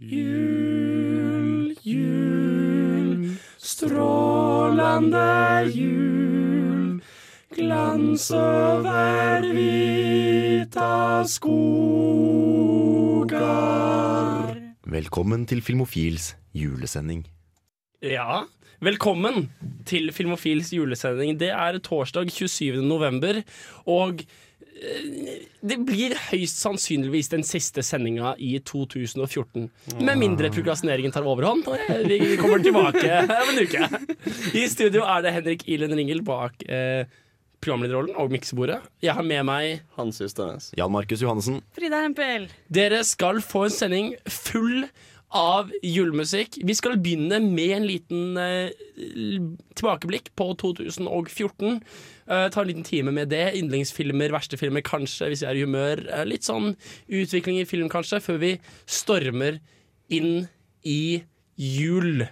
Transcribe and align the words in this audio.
Jul, 0.00 1.76
jul, 1.84 3.36
strålande 3.60 5.24
jul. 5.76 7.02
Glans 7.52 8.30
over 8.32 9.44
hvita 9.44 11.20
skogar. 11.28 11.68
Velkommen 14.88 15.44
til 15.44 15.60
Filmofils 15.60 16.32
julesending. 16.56 17.28
Ja, 18.00 18.48
velkommen 18.80 19.52
til 19.84 20.08
Filmofils 20.16 20.72
julesending. 20.72 21.36
Det 21.36 21.52
er 21.52 21.76
torsdag 21.76 22.32
27. 22.32 22.80
november, 22.80 23.44
og 23.84 24.24
det 25.60 25.76
blir 25.84 26.14
høyst 26.30 26.60
sannsynligvis 26.62 27.28
den 27.32 27.42
siste 27.44 27.82
sendinga 27.84 28.32
i 28.40 28.54
2014. 28.64 29.66
Med 30.00 30.20
mindre 30.20 30.50
prokrastineringen 30.54 31.12
tar 31.12 31.26
overhånd. 31.28 31.66
Vi 32.08 32.36
kommer 32.40 32.62
tilbake 32.64 33.18
om 33.26 33.52
en 33.52 33.60
uke. 33.60 33.90
I 34.56 34.64
studio 34.72 35.04
er 35.04 35.26
det 35.26 35.34
Henrik 35.36 35.66
Ilen 35.68 35.92
Ringel 35.98 36.22
bak 36.24 36.64
eh, 36.64 37.04
programlederrollen 37.60 38.16
og 38.16 38.32
miksebordet. 38.32 38.80
Jeg 39.04 39.16
har 39.16 39.26
med 39.26 39.44
meg 39.48 39.84
Hans. 39.98 40.22
Jan 40.76 40.92
Markus 40.92 41.20
Johannessen. 41.20 41.60
Frida 41.76 42.00
Hempel. 42.06 42.48
Dere 42.72 43.02
skal 43.04 43.42
få 43.44 43.66
en 43.68 43.76
sending 43.76 44.12
full 44.24 44.86
av 45.36 45.70
julemusikk. 45.86 46.58
Vi 46.66 46.74
skal 46.74 46.98
begynne 46.98 47.38
med 47.44 47.74
en 47.76 47.86
liten 47.86 48.38
uh, 48.38 48.70
tilbakeblikk 49.78 50.32
på 50.38 50.50
2014. 50.60 51.78
Uh, 52.30 52.46
ta 52.50 52.62
en 52.62 52.70
liten 52.70 52.86
time 52.86 53.14
med 53.14 53.30
det. 53.32 53.52
Yndlingsfilmer, 53.58 54.34
verste 54.34 54.58
filmer 54.60 54.84
kanskje, 54.86 55.30
hvis 55.30 55.44
vi 55.44 55.50
er 55.50 55.60
i 55.60 55.66
humør. 55.66 56.04
Uh, 56.10 56.24
litt 56.28 56.48
sånn 56.48 56.74
utvikling 57.06 57.60
i 57.62 57.68
film, 57.68 57.90
kanskje, 57.92 58.22
før 58.24 58.42
vi 58.42 58.56
stormer 58.90 59.62
inn 60.10 60.48
i 60.86 61.22
jul. 61.60 62.26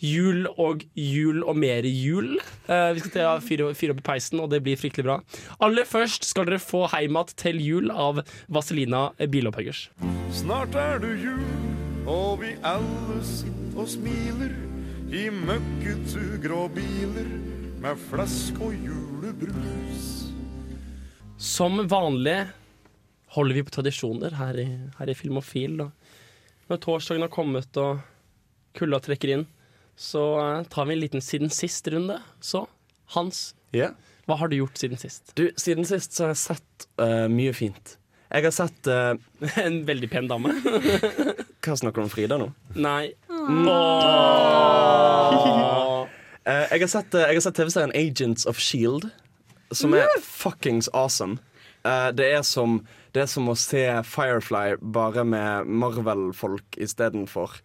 Jul 0.00 0.46
og 0.56 0.86
jul 0.96 1.42
og 1.44 1.58
mer 1.60 1.84
jul. 1.84 2.38
Eh, 2.68 2.92
vi 2.96 3.02
skal 3.02 3.12
til 3.12 3.42
fyre, 3.44 3.74
fyre 3.76 3.92
opp 3.94 4.00
i 4.00 4.06
peisen, 4.06 4.40
og 4.40 4.48
det 4.52 4.62
blir 4.64 4.80
fryktelig 4.80 5.04
bra. 5.04 5.18
Aller 5.60 5.84
først 5.88 6.24
skal 6.24 6.48
dere 6.48 6.62
få 6.62 6.86
Heimat 6.94 7.34
til 7.36 7.60
jul 7.60 7.92
av 7.92 8.22
Vazelina 8.48 9.10
Bilopphøggers. 9.20 9.90
Snart 10.32 10.74
er 10.78 11.02
det 11.04 11.18
jul, 11.20 11.44
og 12.08 12.40
vi 12.40 12.54
alle 12.64 13.18
sitter 13.26 13.80
og 13.80 13.88
smiler 13.88 14.54
i 15.10 15.26
møkkete 15.34 16.38
grå 16.42 16.66
biler 16.72 17.28
med 17.80 18.00
flask 18.10 18.58
og 18.62 18.74
julebrus. 18.76 20.08
Som 21.40 21.80
vanlig 21.88 22.38
holder 23.34 23.56
vi 23.56 23.64
på 23.66 23.74
tradisjoner 23.74 24.36
her 24.38 24.58
i, 24.60 24.68
her 24.98 25.10
i 25.10 25.16
Filmofil. 25.16 25.78
Da. 25.80 25.88
Når 26.70 26.82
torsdagen 26.84 27.24
har 27.24 27.32
kommet 27.32 27.80
og 27.80 28.02
kulda 28.76 29.00
trekker 29.02 29.34
inn, 29.36 29.46
så 29.98 30.24
eh, 30.40 30.66
tar 30.72 30.88
vi 30.88 30.96
en 30.96 31.02
liten 31.02 31.24
siden 31.24 31.52
sist-runde. 31.52 32.20
Så 32.40 32.64
Hans, 33.16 33.54
yeah. 33.74 33.96
hva 34.28 34.38
har 34.40 34.50
du 34.50 34.60
gjort 34.60 34.78
siden 34.78 35.00
sist? 35.00 35.34
Du, 35.34 35.48
siden 35.58 35.88
sist 35.88 36.14
så 36.14 36.28
har 36.28 36.36
jeg 36.36 36.44
sett 36.44 36.86
uh, 37.02 37.26
mye 37.32 37.54
fint. 37.56 37.96
Jeg 38.30 38.46
har 38.46 38.54
sett 38.54 38.86
eh, 38.86 39.14
En 39.66 39.80
veldig 39.88 40.10
pen 40.10 40.28
dame? 40.30 40.54
Hva 41.64 41.76
snakker 41.76 42.00
du 42.00 42.06
om 42.06 42.12
Frida 42.12 42.38
nå? 42.40 42.50
Nei. 42.78 43.12
Eh, 46.46 46.66
jeg 46.70 46.84
har 46.84 46.90
sett, 46.90 47.14
eh, 47.14 47.26
jeg 47.28 47.40
har 47.40 47.44
sett 47.44 47.58
TV-serien 47.58 47.94
Agents 47.98 48.46
of 48.48 48.60
Shield, 48.62 49.10
som 49.76 49.94
er 49.98 50.08
fuckings 50.24 50.88
awesome. 50.96 51.38
Eh, 51.84 52.08
det, 52.16 52.30
er 52.38 52.42
som, 52.46 52.80
det 53.14 53.24
er 53.24 53.28
som 53.30 53.50
å 53.50 53.56
se 53.58 53.82
Firefly 54.06 54.78
bare 54.80 55.24
med 55.26 55.68
Marvel-folk 55.68 56.78
istedenfor. 56.80 57.58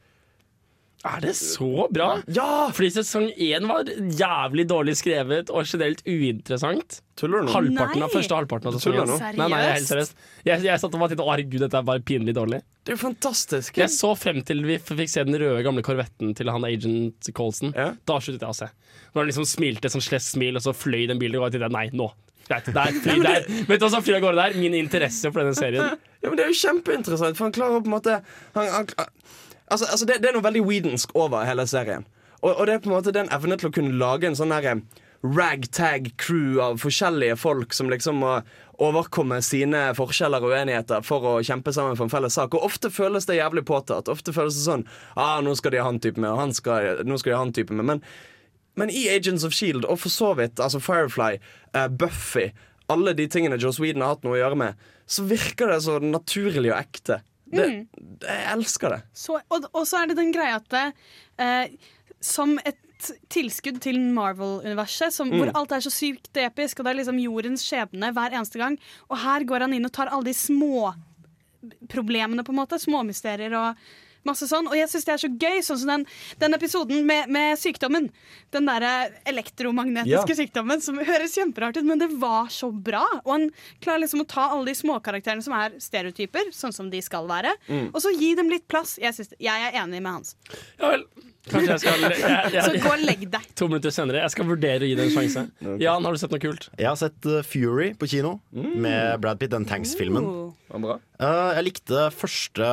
Er 1.05 1.19
det 1.21 1.35
så 1.37 1.85
bra? 1.93 2.07
Ja! 2.33 2.67
Fordi 2.73 2.87
sesong 2.95 3.27
én 3.37 3.67
var 3.69 3.85
jævlig 3.85 4.63
dårlig 4.71 4.95
skrevet 4.97 5.51
og 5.53 5.67
generelt 5.69 6.01
uinteressant. 6.07 6.99
Tuller 7.19 7.43
du 7.43 7.47
nå? 7.47 7.53
Halvparten 7.53 8.05
av 8.07 8.09
første 8.16 8.35
halvparten 8.39 8.71
av 8.71 8.77
sesongen. 8.79 9.11
nå? 9.11 9.17
Nei, 9.21 9.33
nei, 9.38 9.59
jeg 9.61 9.69
er 9.69 9.75
helt 9.77 9.89
Seriøst? 9.91 10.15
seriøst. 10.15 10.41
Jeg, 10.49 10.63
jeg 10.65 10.81
satt 10.81 10.97
og 10.97 11.03
var 11.05 11.13
til 11.13 11.21
å 11.21 11.27
herregud, 11.29 11.61
dette 11.61 11.77
er 11.79 11.85
bare 11.91 12.03
pinlig 12.09 12.33
dårlig. 12.35 12.59
Det 12.81 12.94
er 12.94 12.97
jo 12.97 13.03
fantastisk. 13.05 13.77
Jeg 13.83 13.94
så 13.94 14.11
frem 14.17 14.41
til 14.45 14.65
vi 14.65 14.79
fikk 14.81 15.13
se 15.13 15.23
den 15.29 15.38
røde 15.41 15.61
gamle 15.65 15.85
korvetten 15.85 16.33
til 16.38 16.49
han 16.53 16.65
agent 16.67 17.29
Colson. 17.38 17.71
Ja. 17.77 17.91
Da 18.09 18.17
sluttet 18.17 18.41
jeg 18.47 18.55
å 18.55 18.57
se. 18.63 18.71
Når 19.13 19.21
han 19.21 19.29
liksom 19.31 19.47
smilte 19.53 19.94
sånn 19.94 20.03
slett 20.05 20.25
smil, 20.25 20.57
og 20.57 20.65
så 20.65 20.73
fløy 20.73 21.05
den 21.13 21.21
bilen 21.21 21.38
og 21.39 21.47
jeg 21.51 21.59
tenkte 21.59 21.71
nei, 21.77 21.85
nå. 21.94 22.09
Greit, 22.49 22.67
der, 22.75 22.97
fly 23.01 23.19
der. 23.29 23.45
Vet 23.69 23.79
du 23.81 23.85
hva 23.88 23.94
som 23.94 24.03
flyr 24.05 24.19
av 24.19 24.25
gårde 24.27 24.41
der? 24.41 24.57
Min 24.61 24.75
interesse 24.77 25.29
for 25.33 25.41
denne 25.41 25.55
serien. 25.57 25.95
Ja, 26.21 26.29
men 26.29 26.38
Det 26.38 26.45
er 26.45 26.51
jo 26.51 26.59
kjempeinteressant, 26.65 27.38
for 27.38 27.47
han 27.47 27.55
klarer 27.55 27.81
på 27.85 27.89
en 27.89 27.95
måte 27.95 28.19
han, 28.57 28.69
han, 28.73 29.09
altså, 29.67 29.87
altså 29.89 30.05
det, 30.09 30.19
det 30.23 30.29
er 30.29 30.37
noe 30.37 30.45
veldig 30.45 30.65
weedensk 30.65 31.15
over 31.17 31.45
hele 31.47 31.67
serien. 31.69 32.05
Og, 32.41 32.51
og 32.51 32.67
det 32.67 32.75
er 32.75 32.83
på 32.83 32.91
en 32.91 32.97
måte 32.97 33.15
den 33.15 33.31
evne 33.33 33.57
til 33.59 33.71
å 33.71 33.75
kunne 33.75 33.97
lage 33.99 34.29
en 34.29 34.37
sånn 34.37 34.53
derre 34.53 34.79
ragtag 35.25 36.11
crew 36.21 36.59
av 36.61 36.77
forskjellige 36.83 37.37
folk 37.41 37.73
som 37.73 37.89
liksom 37.89 38.19
må 38.21 38.35
overkomme 38.83 39.39
sine 39.41 39.87
forskjeller 39.97 40.43
og 40.43 40.53
uenigheter 40.53 41.01
for 41.07 41.25
å 41.25 41.33
kjempe 41.45 41.73
sammen 41.73 41.97
for 41.97 42.05
en 42.05 42.13
felles 42.13 42.35
sak. 42.37 42.53
Og 42.53 42.67
ofte 42.67 42.91
føles 42.93 43.25
det 43.25 43.39
jævlig 43.39 43.65
påtatt. 43.65 44.11
Ofte 44.11 44.35
føles 44.35 44.59
det 44.59 44.67
sånn 44.67 44.85
ah, 45.15 45.39
nå 45.41 45.55
skal 45.57 45.73
de 45.73 45.81
ha 45.81 45.87
han 45.89 46.01
type 46.03 46.21
med, 46.21 46.29
og 46.29 46.53
skal, 46.57 47.01
nå 47.07 47.17
skal 47.21 47.31
de 47.33 47.37
ha 47.39 47.43
han 47.45 47.55
type 47.55 47.73
med. 47.73 47.87
Men, 47.89 48.03
men 48.77 48.93
i 48.93 49.07
Agents 49.09 49.47
of 49.47 49.55
Shield, 49.55 49.87
og 49.87 50.03
for 50.03 50.13
så 50.13 50.33
vidt 50.37 50.61
altså 50.61 50.83
Firefly, 50.83 51.39
uh, 51.73 51.87
Buffy 51.89 52.51
alle 52.91 53.15
de 53.17 53.27
tingene 53.31 53.57
Joss 53.61 53.79
Whedon 53.81 54.03
har 54.05 54.15
hatt 54.15 54.25
noe 54.25 54.35
å 54.37 54.41
gjøre 54.41 54.59
med, 54.59 54.83
så 55.09 55.25
virker 55.25 55.71
det 55.71 55.81
så 55.85 55.97
naturlig 56.03 56.71
og 56.71 56.77
ekte. 56.77 57.21
Det, 57.55 58.25
Jeg 58.25 58.47
elsker 58.53 58.97
det. 58.97 59.01
Så, 59.13 59.39
og, 59.39 59.69
og 59.73 59.85
så 59.88 60.01
er 60.01 60.11
det 60.11 60.19
den 60.19 60.33
greia 60.35 60.59
at 60.61 60.75
eh, 60.79 61.75
som 62.23 62.57
et 62.66 62.79
tilskudd 63.29 63.81
til 63.83 63.99
Marvel-universet, 64.16 65.17
mm. 65.19 65.35
hvor 65.35 65.51
alt 65.59 65.75
er 65.75 65.83
så 65.83 65.91
sykt 65.94 66.39
episk, 66.41 66.79
og 66.79 66.88
det 66.88 66.94
er 66.94 66.99
liksom 67.01 67.19
jordens 67.21 67.65
skjebne 67.65 68.11
hver 68.15 68.33
eneste 68.33 68.61
gang. 68.61 68.79
Og 69.11 69.19
her 69.21 69.45
går 69.47 69.67
han 69.67 69.75
inn 69.77 69.85
og 69.88 69.94
tar 69.95 70.11
alle 70.11 70.29
de 70.29 70.38
små 70.38 70.94
problemene, 71.91 72.45
på 72.45 72.53
en 72.53 72.61
måte. 72.61 72.79
Småmysterier 72.81 73.53
og 73.57 73.85
masse 74.28 74.47
sånn. 74.50 74.68
Og 74.72 74.75
jeg 74.78 74.90
syns 74.91 75.06
det 75.08 75.13
er 75.16 75.22
så 75.24 75.30
gøy, 75.31 75.59
sånn 75.66 75.80
som 75.81 75.91
den, 75.94 76.06
den 76.41 76.58
episoden 76.58 77.06
med, 77.08 77.30
med 77.34 77.59
sykdommen. 77.62 78.09
Den 78.56 78.69
derre 78.69 79.12
elektromagnetiske 79.30 80.36
Ja. 80.36 80.40
sykdommen 80.41 80.81
som 80.81 80.97
høres 81.00 81.36
kjemperart 81.38 81.78
ut, 81.78 81.86
men 81.86 82.02
det 82.02 82.09
var 82.22 82.50
så 82.53 82.72
bra. 82.72 83.03
Og 83.25 83.31
han 83.36 83.47
klarer 83.84 84.06
liksom 84.06 84.24
å 84.25 84.28
ta 84.30 84.50
alle 84.56 84.72
de 84.72 84.78
småkarakterene 84.80 85.44
som 85.46 85.53
er 85.58 85.78
stereotyper, 85.81 86.52
sånn 86.56 86.74
som 86.75 86.90
de 86.94 87.02
skal 87.06 87.28
være, 87.30 87.53
og 87.94 88.02
så 88.02 88.12
gi 88.18 88.34
dem 88.36 88.50
litt 88.52 88.68
plass. 88.72 88.97
Jeg, 89.02 89.13
synes, 89.18 89.34
jeg 89.40 89.69
er 89.69 89.80
enig 89.84 90.02
med 90.02 90.12
Hans. 90.19 90.36
Ja 90.80 90.92
vel. 90.96 91.06
Kanskje 91.46 91.75
jeg 91.75 91.81
skal 91.84 92.02
jeg, 92.02 92.62
Så 92.66 92.72
jeg, 92.74 92.80
gå 92.81 92.90
og 92.90 93.02
legg 93.06 93.25
deg. 93.30 93.44
To 93.59 93.68
minutter 93.69 93.94
senere. 93.94 94.24
Jeg 94.24 94.34
skal 94.34 94.47
vurdere 94.50 94.81
å 94.81 94.88
gi 94.90 94.96
det 94.97 95.03
en 95.06 95.12
sjanse. 95.13 95.44
Jan, 95.78 96.07
har 96.07 96.16
du 96.16 96.18
sett 96.18 96.31
noe 96.34 96.42
kult? 96.42 96.69
Jeg 96.80 96.88
har 96.90 96.97
sett 96.97 97.28
uh, 97.30 97.44
Fury 97.46 97.92
på 98.02 98.09
kino 98.09 98.40
med 98.50 99.19
Brad 99.22 99.38
Pitt, 99.38 99.52
den 99.53 99.68
Tanks-filmen. 99.69 100.25
Uh, 100.74 100.97
jeg 101.53 101.68
likte 101.68 102.07
første 102.18 102.72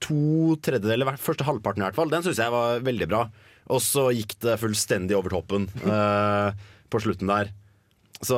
to 0.00 0.56
tredjedeler, 0.64 1.16
første 1.20 1.46
halvparten 1.46 1.84
i 1.84 1.86
hvert 1.88 1.98
fall. 1.98 2.12
Den 2.12 2.24
syns 2.24 2.40
jeg 2.40 2.54
var 2.54 2.82
veldig 2.86 3.08
bra. 3.10 3.24
Og 3.70 3.82
så 3.84 4.08
gikk 4.14 4.34
det 4.42 4.58
fullstendig 4.60 5.16
over 5.18 5.36
toppen 5.36 5.68
uh, 5.84 6.50
på 6.90 7.02
slutten 7.04 7.30
der. 7.30 7.52
Så 8.20 8.36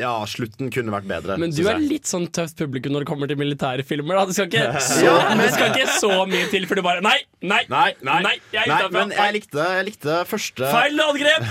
ja, 0.00 0.14
slutten 0.24 0.70
kunne 0.72 0.92
vært 0.94 1.08
bedre. 1.10 1.34
Men 1.40 1.52
du 1.52 1.60
er 1.68 1.76
litt 1.82 2.08
sånn 2.08 2.24
tøft 2.32 2.56
publikum 2.56 2.94
når 2.94 3.04
det 3.04 3.08
kommer 3.10 3.28
til 3.28 3.36
militære 3.36 3.84
filmer. 3.84 4.16
Da. 4.16 4.22
Det, 4.30 4.36
skal 4.38 4.48
ikke 4.48 4.80
så, 4.86 5.00
Ja, 5.04 5.16
men- 5.34 5.42
det 5.44 5.50
skal 5.56 5.74
ikke 5.74 5.96
så 6.00 6.12
mye 6.30 6.46
til 6.52 6.64
for 6.70 6.80
du 6.80 6.84
bare 6.86 7.04
Nei, 7.04 7.18
nei, 7.44 7.60
Nei, 7.68 7.90
nei, 8.06 8.20
nei, 8.24 8.34
jeg 8.54 8.64
er 8.64 8.70
nei 8.72 8.88
men 8.94 9.12
jeg 9.16 9.36
likte, 9.36 9.66
jeg 9.76 9.88
likte 9.90 10.20
første 10.30 10.72
Feil 10.72 11.04
angrep! 11.04 11.42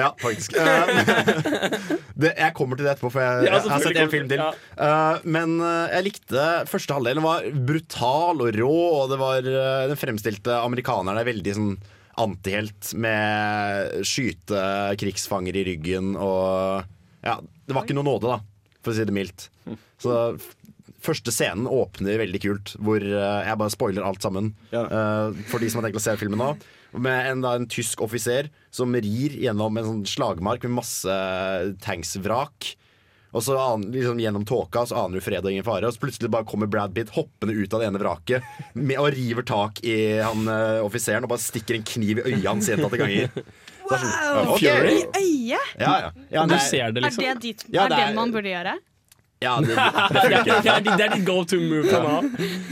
Ja, 0.00 0.10
faktisk. 0.20 0.54
Uh, 0.56 0.86
det, 2.16 2.30
jeg 2.38 2.54
kommer 2.56 2.78
til 2.78 2.86
det 2.86 2.92
etterpå, 2.94 3.10
for 3.12 3.20
jeg, 3.20 3.46
Ja, 3.48 3.58
jeg 3.58 3.72
har 3.72 3.82
sett 3.84 3.98
en 4.00 4.12
film 4.12 4.28
til. 4.30 4.40
Ja. 4.40 4.50
Uh, 4.78 5.26
men 5.28 5.56
uh, 5.60 5.90
jeg 5.92 6.06
likte 6.06 6.44
første 6.70 6.96
halvdelen. 6.96 7.24
var 7.26 7.44
brutal 7.68 8.40
og 8.46 8.56
rå, 8.56 8.70
og 9.00 9.10
det 9.12 9.18
var, 9.20 9.50
den 9.90 10.00
fremstilte 10.00 10.56
amerikanerne 10.62 11.24
veldig 11.26 11.56
sånn 11.58 11.74
antihelt 12.18 12.90
med 12.98 14.00
skyte 14.06 14.62
krigsfanger 15.00 15.56
i 15.60 15.66
ryggen 15.72 16.14
og 16.18 16.86
Ja, 17.20 17.36
det 17.38 17.76
var 17.76 17.84
ikke 17.84 17.96
noe 17.98 18.08
nåde, 18.08 18.32
da, 18.32 18.74
for 18.80 18.92
å 18.92 18.96
si 18.96 19.04
det 19.06 19.14
mildt. 19.14 19.50
Så 20.00 20.16
Første 21.00 21.32
scenen 21.32 21.64
åpner 21.64 22.20
veldig 22.20 22.40
kult, 22.42 22.74
hvor 22.84 23.00
uh, 23.00 23.40
jeg 23.40 23.56
bare 23.62 23.72
spoiler 23.72 24.04
alt 24.04 24.20
sammen. 24.20 24.50
Ja. 24.68 24.82
Uh, 24.84 25.38
for 25.48 25.62
de 25.62 25.70
som 25.72 25.80
har 25.80 25.88
tenkt 25.88 25.96
å 25.96 26.04
se 26.04 26.12
filmen 26.20 26.40
nå. 26.40 26.50
Med 26.92 27.30
en, 27.30 27.44
da, 27.44 27.54
en 27.56 27.68
tysk 27.70 28.02
offiser 28.04 28.50
som 28.74 28.92
rir 28.92 29.36
gjennom 29.40 29.78
en 29.80 29.86
sånn 29.86 30.02
slagmark 30.10 30.66
med 30.66 30.76
masse 30.82 31.16
tanksvrak. 31.84 32.74
Og 33.30 33.44
så 33.46 33.54
an, 33.62 33.84
liksom, 33.94 34.18
Gjennom 34.20 34.44
tåka 34.48 34.82
så 34.90 35.04
aner 35.04 35.20
du 35.20 35.24
fred 35.24 35.44
og 35.44 35.52
ingen 35.52 35.66
fare, 35.66 35.86
og 35.86 35.94
så 35.94 36.02
plutselig 36.02 36.30
bare 36.32 36.46
kommer 36.48 36.66
Brad 36.70 36.94
Pitt 36.96 37.12
hoppende 37.14 37.54
ut 37.54 37.74
av 37.76 37.82
det 37.82 37.90
ene 37.90 38.02
vraket 38.02 38.46
med, 38.74 38.96
og 38.98 39.12
river 39.14 39.46
tak 39.46 39.78
i 39.86 39.96
han 40.18 40.48
uh, 40.50 40.82
offiseren 40.86 41.26
og 41.26 41.30
bare 41.34 41.44
stikker 41.44 41.78
en 41.78 41.86
kniv 41.86 42.22
i 42.24 42.26
øyet 42.32 42.48
hans 42.48 42.70
gjentatte 42.70 42.98
ganger. 43.00 43.30
Wow! 43.86 43.94
er 43.96 44.02
sånn, 44.04 44.12
Wow! 44.30 44.58
I 44.60 45.00
øyet? 45.22 45.72
Ja, 45.80 45.94
ja. 46.04 46.10
ja 46.30 46.46
Du 46.46 46.56
ser 46.58 46.92
det, 46.94 47.00
Er 47.02 47.08
liksom. 47.08 47.24
det, 47.24 47.34
dit, 47.42 47.64
er 47.70 47.88
det 47.88 47.96
det 47.96 48.04
er- 48.08 48.14
man 48.18 48.34
burde 48.34 48.52
gjøre? 48.52 48.76
Ja, 49.40 49.54
det, 49.64 49.72
det 49.72 49.74
Det 50.20 50.68
er, 50.68 50.82
det 50.84 50.92
er, 50.92 51.14
ditt 51.14 51.24
go 51.24 51.38
to 51.48 51.56
move 51.62 51.86
fra 51.88 52.00
nå 52.04 52.10
av. 52.18 52.26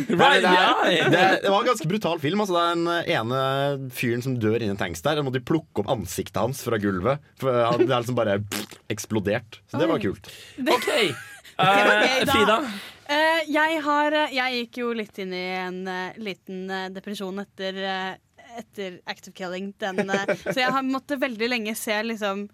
Right, 0.08 0.44
det, 0.44 1.22
var 1.48 1.62
en 1.62 1.68
ganske 1.70 1.88
brutal 1.88 2.20
film. 2.20 2.42
Altså, 2.44 2.58
det 2.58 2.64
er 2.64 2.74
den 2.74 2.90
eh, 2.92 3.08
ene 3.16 3.90
fyren 3.96 4.24
som 4.24 4.34
dør 4.40 4.58
inni 4.60 4.74
en 4.74 4.80
tanks 4.80 5.00
der. 5.06 5.16
Da 5.16 5.24
må 5.24 5.32
de 5.32 5.40
plukke 5.40 5.80
opp 5.82 5.88
ansiktet 5.94 6.36
hans 6.42 6.60
fra 6.66 6.76
gulvet. 6.82 7.24
For 7.40 7.56
han- 7.56 7.86
Det 7.86 7.88
er 7.88 8.04
liksom 8.04 8.18
bare 8.20 8.36
pff, 8.44 8.76
eksplodert. 8.94 9.60
Så 9.72 9.80
det 9.80 9.88
var 9.88 10.02
kult. 10.04 10.28
OK. 10.76 10.90
Eh, 10.92 11.10
da. 11.56 12.32
Frida. 12.34 12.60
Uh, 13.08 13.40
jeg, 13.48 13.80
har, 13.88 14.12
eh, 14.12 14.32
jeg 14.36 14.56
gikk 14.60 14.82
jo 14.82 14.90
litt 14.92 15.16
inn 15.24 15.32
i 15.32 15.44
en 15.56 15.78
uh, 15.88 16.16
liten 16.20 16.66
uh, 16.68 16.90
depresjon 16.92 17.40
etter, 17.40 17.78
eh, 17.80 18.58
etter 18.60 18.98
Active 19.08 19.32
Killing. 19.38 19.70
Den, 19.80 20.04
eh, 20.12 20.34
så 20.44 20.58
jeg 20.60 20.74
har 20.76 20.84
måttet 20.84 21.22
veldig 21.24 21.48
lenge 21.48 21.72
se 21.80 21.96
liksom 22.04 22.44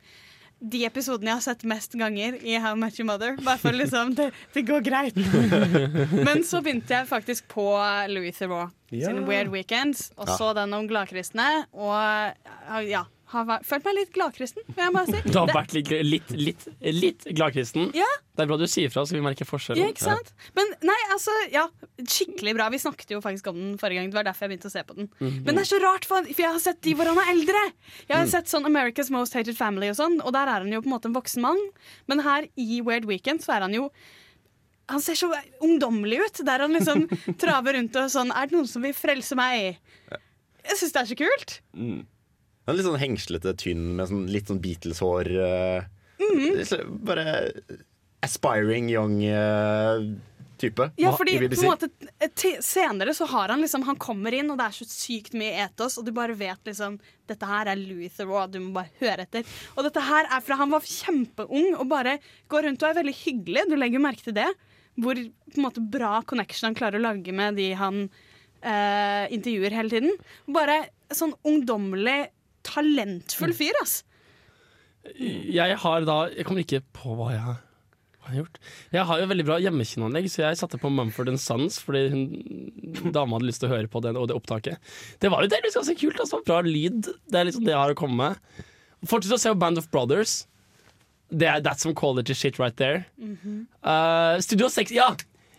de 0.73 0.85
episodene 0.89 1.29
jeg 1.33 1.37
har 1.41 1.45
sett 1.45 1.65
mest 1.69 1.93
ganger 2.01 2.39
i 2.43 2.55
How 2.63 2.75
Much 2.79 2.97
Your 3.01 3.07
Mother. 3.11 3.37
Bare 3.45 3.61
for 3.61 3.77
liksom 3.77 4.15
det, 4.17 4.31
det 4.55 4.63
går 4.69 4.85
greit. 4.87 5.19
Men 6.29 6.45
så 6.47 6.63
begynte 6.65 6.95
jeg 6.97 7.09
faktisk 7.11 7.49
på 7.53 7.67
Louis 8.13 8.37
Theroux 8.39 8.71
Ja. 8.95 9.09
sin 9.11 9.25
Weird 9.29 9.49
Weekends, 9.53 10.11
og 10.17 10.29
så 10.39 10.53
den 10.57 10.73
om 10.77 10.87
gladkristne. 10.89 11.47
Og 11.75 12.85
ja, 12.89 13.05
har 13.35 13.45
vært- 13.49 13.67
følt 13.69 13.85
meg 13.89 13.95
litt 13.99 14.13
gladkristen, 14.15 14.63
vil 14.71 14.85
jeg 14.85 14.95
bare 14.95 15.07
si. 15.11 15.21
Du 15.31 15.39
har 15.39 15.51
vært 15.53 15.75
litt, 15.77 15.91
litt, 16.07 16.31
litt, 16.31 16.65
litt 16.81 17.27
gladkristen. 17.37 17.91
Ja. 17.95 18.07
Det 18.35 18.43
er 18.45 18.51
bra 18.51 18.57
du 18.59 18.65
sier 18.71 18.91
fra, 18.91 19.05
så 19.07 19.15
vi 19.15 19.21
merker 19.23 19.47
Ja, 19.79 19.87
ikke 19.93 20.03
sant? 20.03 20.33
Men 20.57 20.73
nei, 20.83 20.97
altså, 21.15 21.35
ja, 21.53 21.69
skikkelig 22.03 22.55
bra. 22.57 22.69
Vi 22.73 22.81
snakket 22.83 23.11
jo 23.15 23.21
faktisk 23.21 23.47
om 23.53 23.61
den 23.61 23.79
forrige 23.79 24.01
gang. 24.01 24.11
Det 24.11 24.19
var 24.19 24.25
derfor 24.27 24.49
jeg 24.49 24.55
begynte 24.55 24.71
å 24.71 24.75
se 24.75 24.83
på 24.83 24.97
den. 24.97 25.09
Mhm. 25.21 25.45
Men 25.45 25.55
det 25.55 25.63
er 25.67 25.71
så 25.77 25.81
rart, 25.83 26.05
for, 26.05 26.23
for 26.25 26.43
jeg 26.43 26.51
har 26.57 26.59
sett 26.65 26.81
de 26.81 26.95
hvor 26.95 27.07
han 27.13 27.19
er 27.23 27.31
eldre. 27.35 27.63
Jeg 28.09 28.17
har 28.17 28.27
sett 28.27 28.47
sånn 28.51 28.65
America's 28.67 29.11
Most 29.11 29.35
Hated 29.35 29.57
Family 29.57 29.89
og 29.93 29.97
sånn, 30.01 30.21
og 30.25 30.33
der 30.33 30.49
er 30.49 30.65
han 30.65 30.73
jo 30.73 30.81
på 30.83 30.87
en 30.91 30.97
måte 30.99 31.07
en 31.13 31.15
voksen 31.15 31.43
mann. 31.43 31.61
Men 32.09 32.21
her 32.27 32.49
i 32.57 32.81
Weird 32.81 33.05
Weekend 33.07 33.41
så 33.45 33.57
er 33.57 33.61
han 33.69 33.73
jo 33.75 33.91
han 34.87 35.01
ser 35.01 35.15
så 35.17 35.31
ungdommelig 35.65 36.19
ut, 36.27 36.41
der 36.45 36.61
han 36.61 36.75
liksom 36.77 37.07
traver 37.41 37.73
rundt 37.79 37.95
og 37.97 38.11
sånn 38.13 38.29
Er 38.37 38.51
det 38.51 38.53
noen 38.53 38.69
som 38.69 38.83
vil 38.85 38.93
frelse 38.93 39.33
meg? 39.39 39.79
Jeg 40.65 40.77
syns 40.77 40.93
det 40.93 41.01
er 41.01 41.09
så 41.09 41.17
kult. 41.17 41.55
Han 42.67 42.75
er 42.75 42.79
litt 42.81 42.87
sånn 42.89 43.01
hengslete, 43.03 43.53
tynn 43.61 43.83
med 43.99 44.09
sånn, 44.09 44.27
litt 44.33 44.47
sånn 44.49 44.61
Beatles-hår. 44.65 45.33
eh, 45.49 45.85
Mhm. 46.25 47.05
Bare 47.05 47.53
aspiring 48.23 48.89
young 48.89 49.19
eh, 49.25 49.99
type. 50.59 50.87
Ja, 50.97 51.11
fordi 51.13 51.35
på 51.43 51.59
en 51.65 51.73
måte 51.75 51.89
Senere 52.63 53.13
så 53.13 53.27
har 53.29 53.49
han 53.49 53.61
liksom 53.61 53.83
Han 53.85 53.97
kommer 53.97 54.33
inn, 54.33 54.49
og 54.51 54.57
det 54.59 54.65
er 54.69 54.77
så 54.79 54.87
sykt 54.89 55.35
mye 55.35 55.67
etos, 55.67 55.99
og 55.99 56.07
du 56.07 56.13
bare 56.13 56.35
vet 56.39 56.63
liksom 56.65 56.99
Dette 57.29 57.45
her 57.51 57.67
er 57.67 57.77
Louis 57.77 58.09
Theroux, 58.17 58.47
du 58.51 58.61
må 58.61 58.73
bare 58.79 58.91
høre 59.01 59.27
etter. 59.27 59.45
Og 59.77 59.85
dette 59.85 60.01
her 60.01 60.25
er 60.31 60.41
fra 60.41 60.57
han 60.57 60.71
var 60.71 60.81
kjempeung 60.81 61.75
og 61.79 61.89
bare 61.91 62.19
går 62.49 62.63
rundt 62.69 62.83
og 62.83 62.89
er 62.91 63.03
veldig 63.03 63.15
hyggelig. 63.25 63.67
Du 63.69 63.77
legger 63.77 64.01
merke 64.01 64.23
til 64.25 64.33
det. 64.39 64.49
Hvor 64.97 65.15
på 65.19 65.59
en 65.59 65.65
måte 65.67 65.83
bra 65.91 66.23
connection 66.23 66.69
han 66.69 66.75
klarer 66.79 67.01
å 67.01 67.07
lage 67.11 67.33
med 67.35 67.57
de 67.57 67.73
han 67.75 68.09
eh, 68.63 69.27
intervjuer 69.35 69.73
hele 69.75 69.91
tiden. 69.91 70.13
Bare 70.49 70.87
sånn 71.11 71.35
ungdommelig, 71.45 72.29
talentfull 72.67 73.55
fyr, 73.57 73.77
ass. 73.83 74.03
Jeg 75.21 75.77
har 75.83 76.05
da 76.09 76.15
Jeg 76.33 76.47
kommer 76.49 76.65
ikke 76.65 76.81
på 76.97 77.13
hva 77.19 77.35
jeg 77.35 77.45
har 77.45 77.63
hva 78.25 78.33
jeg 78.33 78.39
har 78.39 78.45
gjort. 78.45 78.59
Jeg 78.95 79.05
har 79.09 79.21
jo 79.21 79.27
veldig 79.29 79.45
bra 79.45 79.57
hjemmekinoanlegg, 79.61 80.29
så 80.33 80.43
jeg 80.47 80.59
satte 80.61 80.81
på 80.81 80.91
Mumford 80.93 81.29
Sons 81.41 81.77
fordi 81.85 82.07
hun, 82.15 82.23
dama 83.13 83.37
hadde 83.37 83.51
lyst 83.51 83.61
til 83.61 83.69
å 83.69 83.75
høre 83.75 83.91
på 83.93 84.01
den 84.05 84.17
og 84.17 84.31
det 84.31 84.39
opptaket. 84.39 84.81
Det 85.21 85.29
var 85.33 85.45
jo 85.45 85.53
delvis 85.53 85.77
ganske 85.77 85.97
kult. 86.01 86.23
Altså, 86.25 86.41
bra 86.47 86.63
lyd. 86.65 87.11
Det 87.29 87.41
er 87.41 87.49
liksom 87.51 87.67
det 87.67 87.75
jeg 87.75 87.83
har 87.83 87.93
å 87.93 87.99
komme 87.99 88.17
med. 88.17 88.65
Fortsett 89.05 89.37
å 89.37 89.41
se 89.43 89.53
på 89.53 89.61
Band 89.61 89.81
of 89.81 89.91
Brothers. 89.93 90.47
Det 91.29 91.49
er 91.51 91.61
That's 91.65 91.85
some 91.85 91.95
quality 91.95 92.35
shit 92.37 92.59
right 92.59 92.77
there. 92.81 93.05
Uh, 93.85 94.41
Studio 94.45 94.71
6 94.73 94.95
Ja! 94.97 95.13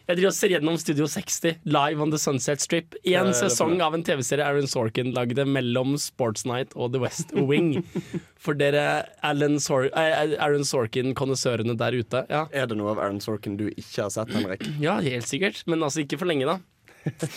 Jeg 0.05 0.19
driver 0.19 0.29
og 0.29 0.35
ser 0.37 0.51
gjennom 0.53 0.75
Studio 0.77 1.07
60 1.09 1.63
live 1.65 2.03
on 2.03 2.11
the 2.13 2.19
Sunset 2.21 2.61
Strip. 2.61 2.93
En 3.09 3.31
sesong 3.33 3.79
av 3.81 3.95
en 3.97 4.03
TV-serie 4.05 4.45
Aaron 4.45 4.67
Sorkin 4.69 5.09
lagde 5.15 5.45
mellom 5.49 5.95
Sports 5.97 6.45
Night 6.45 6.75
og 6.77 6.91
The 6.93 7.01
West 7.01 7.33
Wing. 7.33 7.71
For 8.45 8.53
dere 8.59 8.83
Alan 9.25 9.57
Sor 9.63 9.87
eh, 9.89 10.35
Aaron 10.37 10.61
Sorkin-konnessørene 10.67 11.73
der 11.79 11.97
ute. 11.97 12.21
Ja. 12.29 12.43
Er 12.53 12.69
det 12.69 12.77
noe 12.77 12.93
av 12.93 13.01
Aaron 13.01 13.17
Sorkin 13.23 13.57
du 13.57 13.65
ikke 13.71 14.03
har 14.05 14.13
sett, 14.13 14.29
Henrik? 14.37 14.61
ja, 14.85 14.99
helt 15.01 15.25
sikkert. 15.29 15.63
Men 15.65 15.81
altså 15.87 16.03
ikke 16.05 16.21
for 16.21 16.29
lenge, 16.29 16.45
da. 16.53 16.59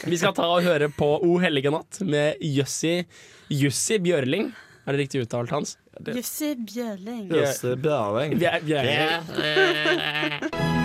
Vi 0.08 0.16
skal 0.20 0.36
ta 0.36 0.46
og 0.52 0.60
høre 0.64 0.88
på 0.92 1.08
O 1.24 1.34
hellige 1.40 1.72
natt 1.72 1.98
med 2.04 2.40
Jussi 2.44 2.98
Jussi 3.52 3.98
Bjørling. 4.00 4.50
Er 4.88 4.96
det 4.96 5.06
riktig 5.06 5.24
uttalt, 5.24 5.52
Hans? 5.56 5.76
Jussi 6.16 6.52
Bjørling. 6.56 7.28
Ja. 7.32 7.48
Bjørling. 7.76 8.36
Bjørling. 8.36 8.64
Bjør- 8.68 9.24
Bjørling. 9.32 10.77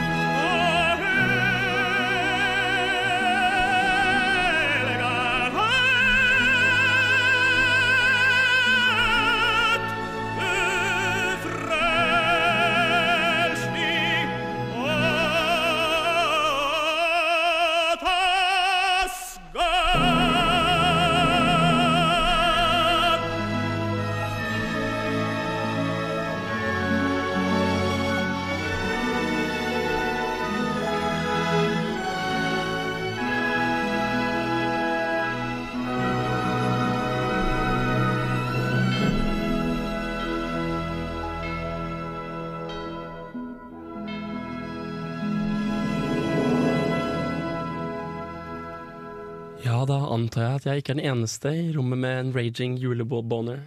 Ja, 49.84 49.88
da 49.90 49.98
antar 50.16 50.44
jeg 50.46 50.56
at 50.62 50.66
jeg 50.70 50.80
ikke 50.80 50.94
er 50.94 50.98
den 51.02 51.08
eneste 51.12 51.50
i 51.60 51.64
rommet 51.76 52.00
med 52.00 52.14
en 52.22 52.30
raging 52.32 52.78
juleboner. 52.80 53.58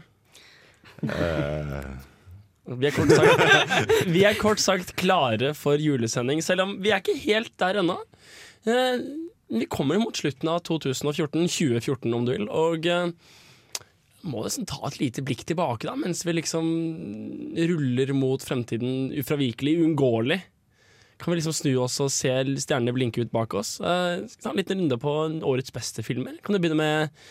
Vi 2.67 2.87
er, 2.89 2.95
kort 2.97 3.13
sagt, 3.13 4.07
vi 4.09 4.23
er 4.25 4.39
kort 4.41 4.63
sagt 4.65 4.95
klare 4.97 5.51
for 5.55 5.77
julesending, 5.77 6.41
selv 6.43 6.65
om 6.65 6.73
vi 6.81 6.89
er 6.95 7.03
ikke 7.05 7.19
helt 7.21 7.53
der 7.61 7.83
ennå. 7.83 7.99
Eh, 8.65 9.05
Vi 9.61 9.69
kommer 9.71 10.01
mot 10.01 10.17
slutten 10.17 10.49
av 10.51 10.63
2014, 10.67 11.45
2014 11.53 12.15
om 12.17 12.25
du 12.27 12.33
vil, 12.33 12.49
og 12.49 12.88
eh, 12.90 13.12
må 14.26 14.40
nesten 14.43 14.64
ta 14.67 14.81
et 14.88 14.97
lite 14.99 15.23
blikk 15.23 15.45
tilbake 15.47 15.87
da, 15.87 15.95
mens 16.00 16.25
vi 16.26 16.33
liksom 16.40 16.73
ruller 17.61 18.11
mot 18.17 18.43
fremtiden 18.43 19.12
ufravikelig, 19.21 19.76
uunngåelig. 19.85 20.40
Kan 21.16 21.32
vi 21.32 21.38
liksom 21.38 21.54
snu 21.56 21.73
oss 21.80 21.96
og 22.04 22.11
se 22.12 22.30
stjernene 22.61 22.94
blinke 22.96 23.25
ut 23.25 23.32
bak 23.32 23.56
oss? 23.56 23.76
Uh, 23.80 24.26
skal 24.28 24.42
ta 24.42 24.52
en 24.52 24.61
liten 24.61 24.82
runde 24.82 24.99
på 25.00 25.16
årets 25.49 25.73
beste 25.75 26.04
filmer? 26.04 26.37
Kan 26.44 26.56
du 26.56 26.61
begynne 26.61 26.80
med 26.80 27.26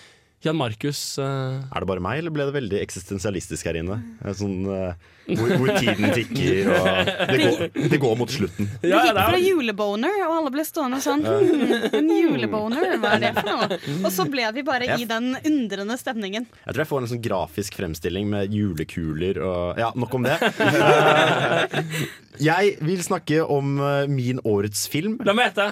Jan 0.46 0.58
Markus? 0.60 1.18
uh... 1.18 1.60
Er 1.72 1.84
det 1.84 1.90
bare 1.90 2.04
meg, 2.04 2.22
eller 2.22 2.34
ble 2.34 2.46
det 2.48 2.56
veldig 2.56 2.80
eksistensialistisk 2.84 3.68
her 3.70 3.80
inne? 3.82 3.98
Sånn, 4.38 4.62
uh, 4.70 5.16
hvor, 5.26 5.54
hvor 5.58 5.72
tiden 5.80 6.12
tikker, 6.14 6.68
og 6.70 7.30
det 7.32 7.38
går, 7.42 7.64
det 7.90 8.00
går 8.02 8.18
mot 8.20 8.30
slutten. 8.30 8.70
Du 8.84 8.90
gikk 8.92 9.10
fra 9.18 9.40
juleboner, 9.42 10.20
og 10.28 10.36
alle 10.38 10.52
ble 10.54 10.66
stående 10.68 11.00
sånn 11.02 11.24
hmm, 11.26 11.96
En 11.98 12.12
juleboner, 12.14 12.94
hva 13.02 13.16
er 13.16 13.24
det 13.24 13.32
for 13.40 13.50
noe? 13.50 13.80
Og 14.04 14.12
så 14.14 14.28
ble 14.30 14.46
vi 14.60 14.66
bare 14.68 15.00
i 15.00 15.08
den 15.10 15.34
undrende 15.40 15.98
stemningen. 15.98 16.46
Jeg 16.62 16.70
tror 16.70 16.84
jeg 16.84 16.92
får 16.92 17.06
en 17.06 17.12
sånn 17.16 17.24
grafisk 17.26 17.80
fremstilling 17.80 18.30
med 18.36 18.54
julekuler 18.54 19.42
og 19.42 19.82
Ja, 19.82 19.90
nok 19.98 20.14
om 20.20 20.30
det. 20.30 20.38
Eh, 20.38 21.82
Jeg 22.42 22.76
vil 22.84 23.02
snakke 23.04 23.44
om 23.44 23.78
eh, 23.80 24.08
min 24.12 24.42
årets 24.44 24.86
film. 24.92 25.18
La 25.26 25.36
meg 25.36 25.52
gjette! 25.52 25.68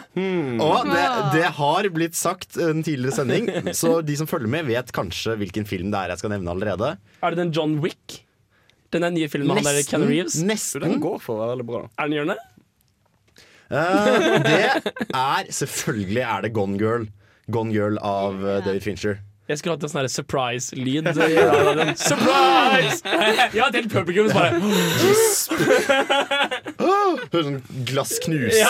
Og 0.64 0.88
det, 0.88 1.04
det 1.36 1.48
har 1.58 1.90
blitt 1.94 2.18
sagt 2.18 2.58
en 2.62 2.84
tidligere 2.86 3.16
sending, 3.16 3.50
så 3.76 3.98
de 4.06 4.16
som 4.20 4.30
følger 4.30 4.52
med, 4.52 4.63
vet 4.68 4.92
kanskje 4.96 5.32
hvilken 5.40 5.66
film 5.70 5.88
det 5.94 6.00
er 6.00 6.08
jeg 6.14 6.20
skal 6.24 6.32
nevne 6.36 6.50
allerede. 6.54 6.90
Er 7.22 7.28
det 7.34 7.40
den 7.42 7.52
John 7.56 7.72
Wick? 7.84 8.08
Den 8.94 9.02
nye 9.16 9.30
filmen 9.30 9.56
med 9.56 9.66
han 9.66 9.76
der 9.80 9.90
Ken 9.90 10.04
Reeves? 10.06 10.36
Nesten. 10.38 10.82
den 10.84 10.90
nesten. 10.96 11.04
går 11.04 11.18
for 11.24 11.32
å 11.36 11.38
være 11.42 11.52
veldig 11.56 11.68
bra. 11.70 11.82
Er 11.98 12.04
den 12.10 12.16
gjørende? 12.20 12.36
det? 12.38 12.44
Eh, 13.74 14.08
det 14.46 14.66
er 15.18 15.42
Selvfølgelig 15.50 16.22
er 16.22 16.42
det 16.46 16.52
Gone 16.54 16.78
Girl. 16.78 17.08
Gone 17.52 17.74
Girl 17.74 17.98
av 17.98 18.44
uh, 18.44 18.66
David 18.66 18.82
Fincher. 18.86 19.18
Jeg 19.50 19.58
skulle 19.60 19.74
hatt 19.76 19.84
en 19.84 19.90
sånn 19.92 20.08
surprise-lyd. 20.08 21.04
Surprise! 22.00 23.04
Ja, 23.54 23.66
har 23.66 23.72
delt 23.76 23.92
publikum 23.92 24.30
som 24.30 24.38
bare 24.40 24.52
Hører 27.34 27.46
sånn 27.50 27.62
glass 27.90 28.14
knuse, 28.24 28.64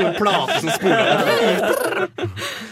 noen 0.00 0.16
plater 0.16 0.56
som 0.62 0.70
spoler. 0.78 1.12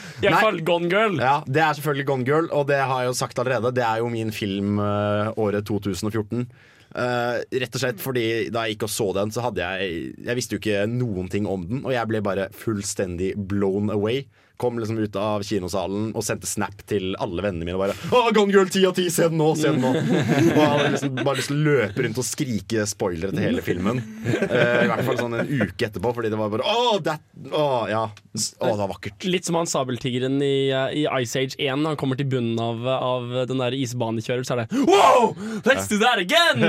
I 0.23 0.31
hvert 0.31 0.47
fall 0.47 0.61
Gone 0.67 0.91
Girl. 0.91 1.17
Ja, 1.21 1.41
Det 1.47 1.63
er 1.63 1.79
selvfølgelig 1.79 2.07
Gone 2.07 2.27
Girl, 2.29 2.51
og 2.55 2.69
det 2.71 2.79
har 2.79 3.03
jeg 3.03 3.11
jo 3.11 3.17
sagt 3.19 3.41
allerede. 3.43 3.75
Det 3.75 3.83
er 3.85 4.03
jo 4.03 4.11
min 4.13 4.31
film 4.35 4.79
uh, 4.79 5.33
året 5.37 5.67
2014. 5.67 6.47
Uh, 6.93 7.41
rett 7.57 7.73
og 7.73 7.81
slett 7.81 8.03
fordi 8.05 8.25
da 8.53 8.67
jeg 8.67 8.77
gikk 8.77 8.85
og 8.85 8.93
så 8.93 9.07
den, 9.17 9.31
så 9.33 9.41
hadde 9.47 9.65
jeg 9.65 10.11
Jeg 10.27 10.37
visste 10.37 10.59
jo 10.59 10.61
ikke 10.61 10.83
noen 10.93 11.31
ting 11.33 11.47
om 11.49 11.65
den, 11.65 11.81
og 11.87 11.95
jeg 11.95 12.09
ble 12.11 12.21
bare 12.25 12.51
fullstendig 12.53 13.33
blown 13.49 13.89
away. 13.91 14.27
Kom 14.63 14.79
liksom 14.79 15.01
ut 15.03 15.17
av 15.19 15.43
kinosalen 15.47 16.13
og 16.15 16.23
sendte 16.27 16.47
snap 16.47 16.85
til 16.89 17.17
alle 17.23 17.43
vennene 17.43 17.67
mine. 17.67 17.75
Og 17.75 17.83
bare 17.83 17.97
Å, 18.15 18.31
Gone 18.37 18.55
Girl 18.55 18.69
10 18.69 18.87
av 18.89 18.95
10, 18.95 19.11
se 19.11 19.29
den 19.33 19.41
nå! 19.41 19.49
Se 19.59 19.73
den 19.73 19.83
nå! 19.83 19.91
Og 19.93 20.61
jeg 20.61 20.71
hadde 20.73 20.91
liksom 20.95 21.17
bare 21.19 21.37
lyst 21.41 21.51
til 21.51 21.59
å 21.59 21.67
løpe 21.67 22.07
rundt 22.07 22.21
og 22.23 22.27
skrike 22.29 22.87
spoilere 22.89 23.35
til 23.35 23.43
hele 23.43 23.65
filmen. 23.67 23.99
Uh, 24.23 24.85
I 24.85 24.89
hvert 24.91 25.05
fall 25.09 25.19
sånn 25.19 25.37
en 25.41 25.51
uke 25.51 25.89
etterpå, 25.89 26.15
fordi 26.15 26.31
det 26.33 26.39
var 26.39 26.53
bare 26.53 26.69
Å, 26.69 26.97
that, 27.05 27.27
å 27.51 27.67
ja. 27.91 28.05
Å, 28.13 28.71
det 28.71 28.79
var 28.85 28.93
vakkert. 28.95 29.27
Litt 29.29 29.49
som 29.49 29.59
han 29.59 29.69
sabeltiggeren 29.71 30.39
i, 30.47 30.71
i 31.03 31.07
Ice 31.23 31.43
Age 31.43 31.59
1. 31.59 31.83
Når 31.83 31.97
han 31.97 32.01
kommer 32.01 32.21
til 32.21 32.31
bunnen 32.33 32.61
av, 32.63 32.87
av 32.95 33.31
den 33.51 33.61
der 33.63 33.77
isbanekjører, 33.77 34.47
så 34.47 34.57
er 34.57 34.65
det 34.65 34.85
Wow! 34.87 35.35
Let's 35.67 35.91
do 35.91 35.99
that 36.03 36.23
again! 36.23 36.63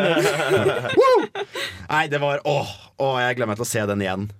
Nei, 1.94 2.08
det 2.12 2.20
var 2.24 2.42
Åh, 2.48 2.74
å 3.04 3.14
jeg 3.22 3.38
gleder 3.38 3.54
meg 3.54 3.60
til 3.62 3.68
å 3.68 3.74
se 3.76 3.86
den 3.94 4.04
igjen. 4.04 4.32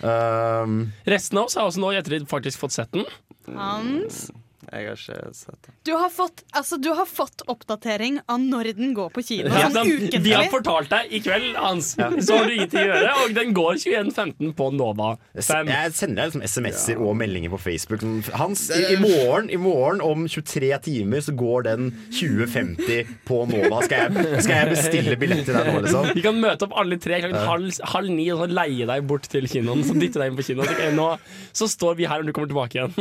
Um, 0.00 0.92
Resten 1.04 1.38
av 1.38 1.50
oss 1.50 1.58
har 1.58 1.68
også 1.68 1.82
nå 1.82 1.92
i 1.92 1.98
ettertid 2.00 2.28
faktisk 2.30 2.62
fått 2.62 2.72
sett 2.76 2.92
den. 2.96 3.04
Hans, 3.56 4.28
Jeg 4.70 4.86
har 4.86 4.94
ikke 4.94 5.32
sett 5.34 5.56
det. 5.66 5.72
du 5.88 5.92
har, 5.98 6.10
fått, 6.14 6.44
altså, 6.54 6.76
du 6.78 6.92
har 6.94 7.06
fått 7.08 7.42
oppdatering 7.50 8.20
av 8.30 8.38
når 8.38 8.68
den 8.78 8.92
går 8.94 9.08
på 9.10 9.22
kino. 9.26 9.50
Ja, 9.50 9.66
Sånn 9.74 9.88
de, 9.88 10.20
vi 10.22 10.30
har 10.30 10.46
fortalt 10.52 10.90
deg 10.92 11.10
i 11.10 11.20
kveld, 11.24 11.56
Hans, 11.58 11.88
så 11.96 12.36
har 12.38 12.46
du 12.46 12.54
ingenting 12.54 12.84
å 12.84 12.90
gjøre. 12.92 13.14
Og 13.24 13.34
den 13.34 13.54
går 13.56 13.80
21.15 13.82 14.52
på 14.58 14.68
Nova. 14.76 15.08
5. 15.34 15.70
jeg 15.72 15.94
sender 15.98 16.20
deg 16.20 16.30
liksom 16.30 16.44
SMS-er 16.46 17.02
og 17.02 17.16
meldinger 17.18 17.50
på 17.56 17.58
Facebook. 17.64 18.04
Hans, 18.38 18.68
i, 18.76 18.84
i, 18.94 18.98
morgen, 19.02 19.50
i 19.50 19.58
morgen 19.58 20.04
om 20.06 20.28
23 20.30 20.70
timer 20.86 21.26
så 21.26 21.34
går 21.34 21.66
den 21.66 21.90
2050 22.14 23.10
på 23.26 23.40
Nova. 23.50 23.82
Skal 23.88 24.06
jeg, 24.06 24.38
skal 24.46 24.54
jeg 24.54 24.70
bestille 24.76 25.18
billett 25.20 25.44
til 25.48 25.58
deg 25.58 25.72
nå, 25.72 25.82
liksom? 25.88 26.10
Vi 26.14 26.24
kan 26.24 26.38
møte 26.42 26.68
opp 26.68 26.78
alle 26.78 27.00
tre 27.02 27.18
klokken 27.24 27.50
halv, 27.50 27.82
halv 27.96 28.14
ni 28.14 28.28
og 28.34 28.44
så 28.44 28.50
leie 28.54 28.86
deg 28.88 29.06
bort 29.10 29.26
til 29.32 29.50
kinoen. 29.50 29.82
Så 29.86 29.98
dytte 29.98 30.22
deg 30.22 30.30
inn 30.30 30.38
på 30.38 30.46
kinoen. 30.46 30.70
Så, 30.70 30.78
okay, 30.78 30.94
nå, 30.94 31.10
så 31.56 31.70
står 31.70 31.98
vi 31.98 32.06
her 32.10 32.22
når 32.22 32.30
du 32.30 32.36
kommer 32.38 32.52
tilbake 32.54 32.78
igjen. 32.78 32.94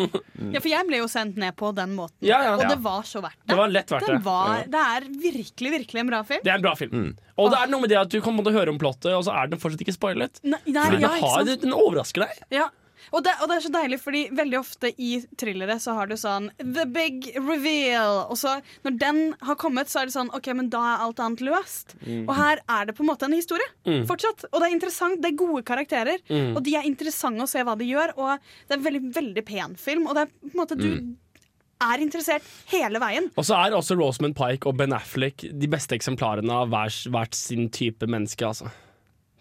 Ja, 0.56 0.62
for 0.64 0.72
jeg 0.72 0.88
ble 0.88 1.02
jo 1.02 1.08
sendt 1.12 1.38
ned 1.40 1.56
på 1.60 1.72
den 1.76 1.94
måten. 1.98 2.18
Ja, 2.26 2.42
ja. 2.48 2.56
Og 2.56 2.66
det 2.66 2.80
var 2.84 3.06
så 3.08 3.22
verdt 3.24 3.40
det. 3.42 3.52
Det 3.52 3.60
var 3.60 3.74
lett 3.74 3.94
verdt 3.94 4.10
det. 4.10 4.20
var, 4.26 4.66
det 4.72 4.84
er 4.96 5.08
virkelig, 5.30 5.74
virkelig 5.78 6.04
en 6.04 6.12
bra 6.12 6.24
film. 6.32 6.44
Det 6.46 6.54
er 6.54 6.62
en 6.62 6.66
bra 6.66 6.76
film. 6.80 7.08
Og 7.40 7.54
det 7.54 7.62
er 7.62 7.72
noe 7.72 7.86
med 7.86 7.94
det 7.94 8.02
at 8.02 8.12
du 8.12 8.20
kan 8.24 8.40
høre 8.40 8.72
om 8.74 8.82
plottet, 8.82 9.12
og 9.16 9.26
så 9.28 9.36
er 9.38 9.52
den 9.52 9.62
fortsatt 9.62 9.84
ikke 9.86 9.96
spoilet. 9.96 10.44
Nei, 10.44 10.62
nei, 10.68 10.86
Fordi 10.90 11.04
ja, 11.04 11.16
ikke 11.20 11.34
har, 11.36 11.56
den 11.66 11.76
overrasker 11.76 12.28
deg. 12.28 12.46
Ja. 12.62 12.70
Og 13.16 13.24
det, 13.26 13.34
og 13.42 13.50
det 13.50 13.56
er 13.58 13.64
så 13.64 13.72
deilig, 13.74 14.00
fordi 14.04 14.22
veldig 14.38 14.58
ofte 14.60 14.92
i 15.02 15.12
thrillere 15.40 15.80
så 15.82 15.96
har 15.98 16.10
du 16.10 16.16
sånn 16.20 16.50
The 16.60 16.86
big 16.90 17.30
reveal. 17.38 18.26
Og 18.30 18.38
så 18.42 18.58
når 18.86 18.98
den 19.02 19.22
har 19.46 19.58
kommet, 19.62 19.90
så 19.92 20.02
er 20.02 20.10
det 20.10 20.16
sånn 20.16 20.32
OK, 20.36 20.52
men 20.58 20.70
da 20.74 20.82
er 20.92 21.06
alt 21.08 21.22
annet 21.24 21.44
løst. 21.46 21.96
Og 22.26 22.34
her 22.38 22.62
er 22.70 22.90
det 22.90 22.98
på 22.98 23.06
en 23.06 23.12
måte 23.12 23.30
en 23.30 23.38
historie. 23.38 23.66
Fortsatt. 24.10 24.46
Og 24.52 24.60
det 24.60 24.70
er 24.70 24.76
interessant. 24.76 25.22
Det 25.24 25.32
er 25.32 25.40
gode 25.40 25.64
karakterer. 25.68 26.22
Og 26.52 26.62
de 26.66 26.76
er 26.80 26.90
interessante 26.90 27.46
å 27.46 27.50
se 27.50 27.64
hva 27.66 27.78
de 27.80 27.90
gjør. 27.90 28.14
Og 28.20 28.36
det 28.68 28.76
er 28.76 28.82
en 28.82 28.88
veldig, 28.90 29.04
veldig 29.18 29.46
pen 29.48 29.80
film. 29.80 30.06
Og 30.10 30.18
det 30.18 30.28
er 30.28 30.36
på 30.36 30.54
en 30.54 30.62
måte 30.62 30.80
du 30.80 30.90
er 31.82 32.02
interessert 32.04 32.44
hele 32.74 33.00
veien. 33.02 33.30
Og 33.40 33.46
så 33.48 33.56
er 33.56 33.76
også 33.78 33.96
Rosamund 34.00 34.36
Pike 34.38 34.68
og 34.70 34.78
Ben 34.80 34.94
Affleck 34.96 35.46
de 35.48 35.68
beste 35.72 35.96
eksemplarene 35.96 36.52
av 36.52 36.70
hver, 36.74 36.92
hvert 37.14 37.36
sin 37.38 37.70
type 37.76 38.08
menneske. 38.10 38.46
Altså. 38.50 38.70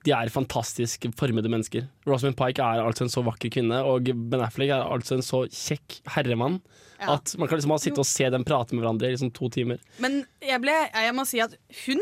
De 0.07 0.13
er 0.15 0.31
fantastisk 0.31 1.09
formede 1.19 1.51
mennesker. 1.51 1.89
Rosamund 2.07 2.37
Pike 2.39 2.63
er 2.63 2.85
altså 2.87 3.05
en 3.09 3.11
så 3.13 3.25
vakker 3.27 3.51
kvinne, 3.51 3.81
og 3.85 4.07
Ben 4.31 4.41
Affleck 4.45 4.71
er 4.71 4.87
altså 4.87 5.19
en 5.19 5.27
så 5.27 5.43
kjekk 5.51 5.99
herremann. 6.15 6.61
Ja. 7.01 7.17
At 7.17 7.35
man 7.39 7.49
kan 7.51 7.59
liksom 7.59 7.75
bare 7.75 7.83
sitte 7.83 8.03
og 8.03 8.09
se 8.11 8.31
dem 8.31 8.47
prate 8.47 8.75
med 8.75 8.83
hverandre 8.87 9.11
i 9.11 9.17
liksom 9.17 9.35
to 9.35 9.51
timer. 9.55 9.83
Men 10.03 10.23
jeg, 10.43 10.63
ble, 10.63 10.75
jeg 10.95 11.15
må 11.19 11.27
si 11.29 11.43
at 11.43 11.59
hun 11.85 12.01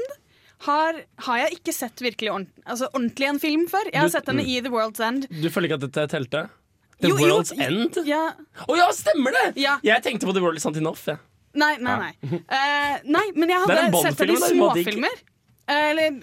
har, 0.68 1.00
har 1.26 1.40
jeg 1.42 1.58
ikke 1.58 1.72
sett 1.76 2.00
virkelig 2.04 2.30
ordent, 2.32 2.52
altså 2.64 2.86
ordentlig 2.92 3.26
en 3.28 3.40
film 3.42 3.66
før. 3.68 3.90
Jeg 3.92 4.00
har 4.00 4.08
Du- 4.08 4.12
sett 4.14 4.28
henne 4.30 4.44
i 4.48 4.60
The 4.64 4.72
World's 4.72 5.00
End. 5.04 5.26
Du 5.28 5.48
føler 5.52 5.68
ikke 5.68 5.80
at 5.82 5.88
dette 5.88 6.06
telte? 6.14 6.46
The 7.00 7.08
Jo, 7.10 7.16
jo, 7.20 7.38
End? 7.60 7.96
Å 8.00 8.04
ja. 8.08 8.22
Ja, 8.78 8.88
stemmer 8.96 9.34
det! 9.36 9.46
Ja. 9.60 9.76
Jeg 9.84 10.02
tenkte 10.06 10.28
på 10.28 10.32
The 10.36 10.40
World 10.44 10.56
is 10.60 10.64
not 10.64 10.76
enough. 10.80 11.02
Ja. 11.06 11.18
Nei, 11.56 11.76
nei, 11.80 11.96
nei. 12.02 12.12
Uh, 12.52 12.96
nei, 13.08 13.26
men 13.36 13.52
jeg 13.52 13.62
hadde 13.64 14.00
sett 14.04 14.20
henne 14.20 14.36
i 14.36 14.42
er 14.44 14.54
småfilmer. 14.54 15.20
Eh, 15.66 15.90
Eller 15.90 16.18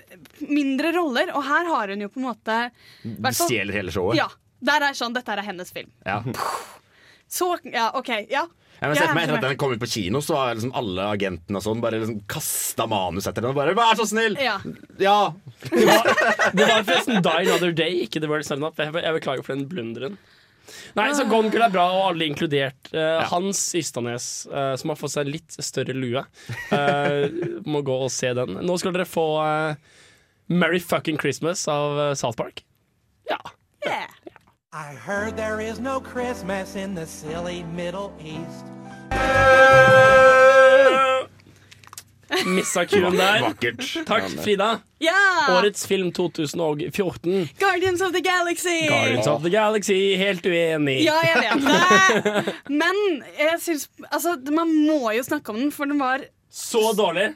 mindre 0.47 0.93
roller, 0.95 1.33
og 1.35 1.43
her 1.43 1.67
har 1.67 1.91
hun 1.93 2.03
jo 2.05 2.09
på 2.13 2.21
en 2.21 2.27
måte 2.29 2.57
hvert 3.03 3.35
fall- 3.35 3.49
Stjeler 3.49 3.75
hele 3.75 3.91
showet. 3.93 4.15
Ja. 4.17 4.29
Der 4.63 4.85
er 4.87 4.95
sånn, 4.95 5.13
dette 5.13 5.33
er 5.33 5.41
hennes 5.43 5.73
film. 5.75 5.89
Ja. 6.07 6.21
Så, 7.27 7.49
ja, 7.67 7.89
OK. 7.97 8.09
Ja. 8.31 8.45
Jeg 8.83 8.91
men 8.91 8.97
sett 8.99 9.13
meg 9.15 9.23
Etter 9.27 9.37
at 9.39 9.45
den 9.47 9.57
kom 9.59 9.71
ut 9.73 9.79
på 9.79 9.87
kino, 9.87 10.19
så 10.23 10.35
har 10.35 10.55
liksom 10.55 10.73
alle 10.75 11.05
agentene 11.15 11.59
og 11.59 11.63
sånn 11.63 11.81
bare 11.83 11.99
liksom 12.01 12.21
kasta 12.27 12.87
manus 12.91 13.27
etter 13.29 13.41
den. 13.43 13.51
Og 13.51 13.55
bare 13.55 13.73
'vær 13.77 13.95
så 13.99 14.05
snill'! 14.07 14.35
Ja. 14.39 14.57
Ja. 14.99 15.33
Det 15.69 15.85
var, 15.87 16.03
det 16.53 16.67
var 16.67 16.83
forresten 16.83 17.21
Die 17.23 17.43
Another 17.47 17.71
Day, 17.71 18.03
ikke 18.05 18.19
The 18.19 18.27
World 18.27 18.43
is 18.43 18.51
Up. 18.51 18.77
Jeg 18.77 18.91
beklager 18.93 19.43
for 19.43 19.55
den 19.55 19.67
blunderen. 19.71 20.17
Nei, 20.97 21.09
så 21.17 21.25
Gone 21.29 21.51
Girl 21.53 21.65
er 21.67 21.73
bra, 21.73 21.87
og 21.95 22.05
alle 22.11 22.29
inkludert. 22.29 22.91
Eh, 22.93 23.23
Hans 23.31 23.61
Ystanes, 23.77 24.29
uh, 24.51 24.73
som 24.79 24.93
har 24.93 24.99
fått 24.99 25.15
seg 25.15 25.27
en 25.27 25.33
litt 25.35 25.57
større 25.59 25.95
lue, 25.97 26.23
uh, 26.71 27.25
må 27.67 27.83
gå 27.85 27.99
og 28.05 28.11
se 28.13 28.31
den. 28.37 28.59
Nå 28.63 28.77
skal 28.81 28.95
dere 28.95 29.09
få 29.09 29.27
eh, 29.43 29.99
Merry 30.47 30.79
Fucking 30.79 31.17
Christmas 31.17 31.67
av 31.67 31.99
eh, 31.99 32.13
South 32.13 32.37
Park. 32.37 32.65
Ja. 33.29 33.39
Yeah. 33.85 34.07
I 34.73 34.95
heard 34.95 35.37
there 35.37 35.61
is 35.61 35.79
no 35.79 35.99
Christmas 35.99 36.75
in 36.75 36.95
the 36.95 37.05
silly 37.05 37.63
Middle 37.63 38.11
East. 38.19 38.65
Missa 42.45 42.85
kuen 42.89 43.15
der. 43.17 43.41
Vakkert. 43.45 43.83
Takk, 44.07 44.27
Frida. 44.43 44.81
ja! 45.03 45.17
Årets 45.57 45.85
film 45.87 46.11
2014. 46.15 47.49
Guardians 47.59 48.01
of 48.01 48.11
the 48.13 48.21
Galaxy! 48.21 48.87
Guardians 48.89 49.27
of 49.27 49.43
the 49.43 49.49
Galaxy. 49.53 50.15
Helt 50.19 50.45
uenig. 50.45 50.99
Ja, 51.05 51.19
jeg 51.23 51.43
vet 51.43 51.63
det. 51.67 52.55
Men 52.83 52.99
jeg 53.39 53.59
syns 53.63 53.87
Altså, 54.11 54.35
man 54.51 54.71
må 54.87 55.11
jo 55.17 55.23
snakke 55.23 55.49
om 55.53 55.59
den, 55.65 55.71
for 55.75 55.85
den 55.89 55.99
var 56.01 56.25
Så 56.53 56.91
dårlig. 56.97 57.33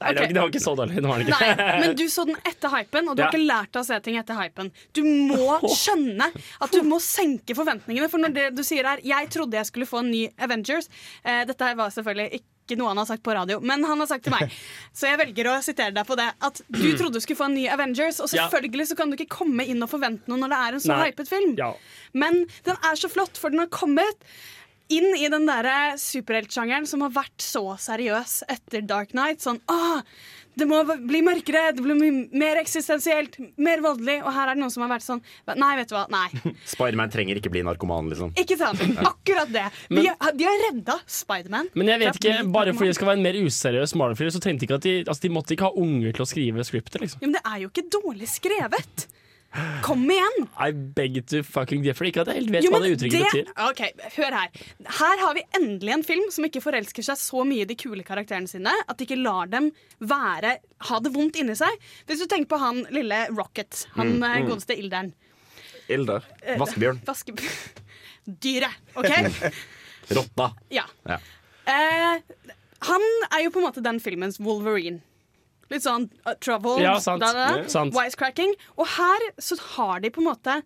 Nei, 0.00 0.14
ikke, 0.16 0.30
det 0.32 0.40
var 0.40 0.48
ikke 0.48 0.62
så 0.64 0.72
dårlig. 0.78 0.94
Det 0.96 1.08
var 1.10 1.20
ikke. 1.20 1.38
Nei, 1.60 1.80
men 1.82 1.90
du 1.98 2.06
så 2.08 2.22
den 2.24 2.38
etter 2.48 2.72
hypen, 2.72 3.10
og 3.12 3.16
du 3.18 3.20
Ja. 3.20 3.26
har 3.28 3.34
ikke 3.36 3.44
lært 3.50 3.68
deg 3.74 3.82
å 3.82 3.84
se 3.84 3.98
ting 4.00 4.16
etter 4.16 4.38
hypen. 4.38 4.70
Du 4.96 5.02
må 5.04 5.58
skjønne 5.82 6.30
at 6.32 6.72
du 6.72 6.80
må 6.88 6.96
senke 7.04 7.52
forventningene. 7.58 8.08
For 8.08 8.22
når 8.22 8.32
det 8.32 8.46
du 8.56 8.62
sier 8.64 8.88
er 8.94 9.02
'jeg 9.04 9.28
trodde 9.28 9.58
jeg 9.60 9.68
skulle 9.68 9.84
få 9.90 10.00
en 10.00 10.08
ny 10.10 10.22
Avengers' 10.40 10.88
eh, 11.22 11.44
Dette 11.44 11.74
var 11.76 11.92
selvfølgelig 11.92 12.32
ikke 12.40 12.48
noe 12.78 12.92
han 12.92 13.00
har 13.00 13.08
sagt 13.08 13.24
på 13.26 13.34
radio, 13.34 13.58
men 13.64 13.82
han 13.88 14.02
har 14.02 14.10
sagt 14.10 14.26
til 14.26 14.34
meg. 14.34 14.52
Så 14.96 15.08
jeg 15.08 15.20
velger 15.20 15.50
å 15.50 15.56
sitere 15.64 15.94
deg 15.96 16.06
på 16.06 16.18
det. 16.20 16.28
At 16.46 16.62
du 16.68 16.86
trodde 16.98 17.18
du 17.18 17.24
skulle 17.24 17.40
få 17.40 17.48
en 17.50 17.58
ny 17.58 17.66
Avengers, 17.72 18.20
og 18.22 18.30
selvfølgelig 18.32 18.90
så 18.90 18.98
kan 18.98 19.10
du 19.10 19.18
ikke 19.18 19.40
komme 19.40 19.66
inn 19.66 19.82
og 19.84 19.90
forvente 19.92 20.30
noe 20.30 20.40
når 20.42 20.52
det 20.52 20.60
er 20.60 20.76
en 20.76 20.84
så 20.86 20.94
Nei. 20.94 21.10
hypet 21.10 21.30
film. 21.30 21.52
Ja. 21.58 21.72
Men 22.12 22.44
den 22.66 22.80
er 22.86 22.98
så 22.98 23.10
flott, 23.12 23.38
for 23.40 23.52
den 23.52 23.62
har 23.62 23.70
kommet 23.72 24.26
inn 24.90 25.14
i 25.14 25.28
den 25.30 25.46
derre 25.46 25.94
superheltsjangeren 26.00 26.88
som 26.90 27.04
har 27.04 27.14
vært 27.14 27.44
så 27.44 27.62
seriøs 27.78 28.40
etter 28.50 28.82
Dark 28.82 29.14
Knight. 29.14 29.42
Sånn 29.44 29.60
ah, 29.70 30.02
det 30.58 30.66
må 30.68 30.80
bli 30.84 31.20
mørkere, 31.24 31.70
det 31.76 31.84
blir 31.84 31.98
mer 32.36 32.60
eksistensielt, 32.60 33.36
mer 33.60 33.82
voldelig. 33.84 34.18
Og 34.24 34.32
her 34.34 34.50
er 34.50 34.58
det 34.58 34.62
noen 34.64 34.72
som 34.74 34.84
har 34.84 34.90
vært 34.92 35.06
sånn 35.06 35.22
Nei, 35.60 35.70
vet 35.78 35.90
du 35.90 35.94
hva. 35.96 36.04
Nei. 36.12 36.26
Spiderman 36.72 37.12
trenger 37.12 37.38
ikke 37.40 37.52
bli 37.52 37.62
narkoman, 37.66 38.10
liksom. 38.12 38.34
Ikke 38.40 38.58
sant? 38.60 38.82
Akkurat 39.12 39.52
det. 39.52 39.66
Men, 39.92 40.10
har, 40.10 40.34
de 40.36 40.48
har 40.48 40.60
redda 40.68 40.98
Spiderman. 41.10 41.70
Men 41.78 41.94
jeg 41.94 42.04
vet 42.04 42.20
ikke, 42.20 42.36
bare 42.52 42.74
fordi 42.76 42.92
det 42.92 42.98
skal 42.98 43.12
være 43.12 43.20
en 43.20 43.26
mer 43.28 43.40
useriøs 43.40 43.96
Marvel-film, 44.00 44.34
så 44.34 44.42
trengte 44.42 44.66
ikke 44.66 44.80
at 44.80 44.86
de, 44.86 44.96
altså 45.06 45.26
de 45.26 45.32
måtte 45.34 45.56
ikke 45.56 45.70
ha 45.70 45.86
unger 45.86 46.16
til 46.16 46.26
å 46.26 46.28
skrive 46.28 46.66
scriptet, 46.66 47.00
liksom. 47.04 47.22
Ja, 47.22 47.28
Men 47.28 47.38
det 47.38 47.44
er 47.46 47.64
jo 47.64 47.72
ikke 47.72 47.88
dårlig 48.00 48.30
skrevet. 48.30 49.08
Kom 49.82 50.04
igjen! 50.06 50.44
I 50.62 50.70
beg 50.72 51.16
to 51.26 51.40
fucking 51.42 51.82
differ. 51.82 52.06
Ikke 52.06 52.22
at 52.22 52.30
jeg 52.30 52.38
helt 52.38 52.52
vet 52.54 52.66
Jo, 52.66 52.70
hva 52.70 52.80
det 52.84 52.92
uttrykket 52.94 53.24
betyr. 53.26 53.48
Ok, 53.66 53.80
Hør 54.14 54.36
her. 54.36 54.52
Her 55.00 55.22
har 55.24 55.34
vi 55.34 55.42
endelig 55.58 55.94
en 55.96 56.04
film 56.06 56.28
som 56.30 56.46
ikke 56.46 56.62
forelsker 56.62 57.06
seg 57.08 57.18
så 57.18 57.42
mye 57.48 57.64
i 57.64 57.68
de 57.68 57.76
kule 57.78 58.04
karakterene 58.06 58.50
sine 58.50 58.70
at 58.86 58.94
de 58.98 59.08
ikke 59.08 59.18
lar 59.18 59.50
dem 59.50 59.72
være, 59.98 60.54
ha 60.90 61.00
det 61.02 61.12
vondt 61.16 61.40
inni 61.42 61.58
seg. 61.58 61.82
Hvis 62.06 62.22
du 62.22 62.28
tenker 62.30 62.52
på 62.52 62.60
han 62.62 62.84
lille 62.94 63.24
Rocket, 63.34 63.84
han 63.96 64.14
eh, 64.22 64.38
godeste 64.46 64.78
ilderen. 64.78 65.10
Ilder. 65.90 66.30
Vaskebjørn. 66.60 67.02
Vaske... 67.08 67.34
Dyret, 68.44 68.94
OK? 68.94 69.10
Rotta. 70.14 70.52
Ja. 70.70 70.86
Ja. 71.08 71.18
Eh, 71.66 72.50
han 72.86 73.06
er 73.34 73.44
jo 73.44 73.50
på 73.50 73.60
en 73.60 73.66
måte 73.66 73.82
den 73.84 73.98
filmens 74.02 74.38
Wolverine. 74.38 75.02
Litt 75.70 75.84
sånn 75.86 76.08
uh, 76.26 76.34
trouble, 76.42 76.78
Ja, 76.82 76.96
sant. 77.02 77.22
da, 77.22 77.32
da, 77.32 77.48
da, 77.60 77.64
Ja, 77.66 77.84
wisecracking. 77.94 78.54
Og 78.76 78.88
her 78.96 79.26
så 79.38 79.58
har 79.76 80.00
de 80.02 80.10
på 80.10 80.22
en 80.24 80.30
måte 80.32 80.60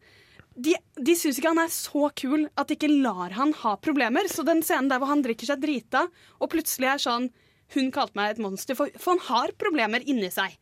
De, 0.55 0.77
de 0.97 1.15
syns 1.19 1.41
ikke 1.41 1.51
han 1.51 1.59
er 1.65 1.73
så 1.75 2.09
kul 2.15 2.45
at 2.57 2.69
de 2.71 2.77
ikke 2.79 2.93
lar 3.03 3.35
han 3.35 3.53
ha 3.65 3.75
problemer. 3.83 4.29
Så 4.31 4.45
den 4.47 4.63
scenen 4.63 4.89
der 4.89 5.01
hvor 5.03 5.11
han 5.11 5.25
drikker 5.25 5.49
seg 5.51 5.61
drita, 5.65 6.07
og 6.39 6.53
plutselig 6.55 6.93
er 6.93 7.03
sånn 7.03 7.31
Hun 7.75 7.89
kalte 7.91 8.15
meg 8.15 8.35
et 8.35 8.41
monster, 8.45 8.77
for, 8.79 8.93
for 9.01 9.17
han 9.17 9.23
har 9.27 9.53
problemer 9.59 10.05
inni 10.07 10.29
seg. 10.31 10.53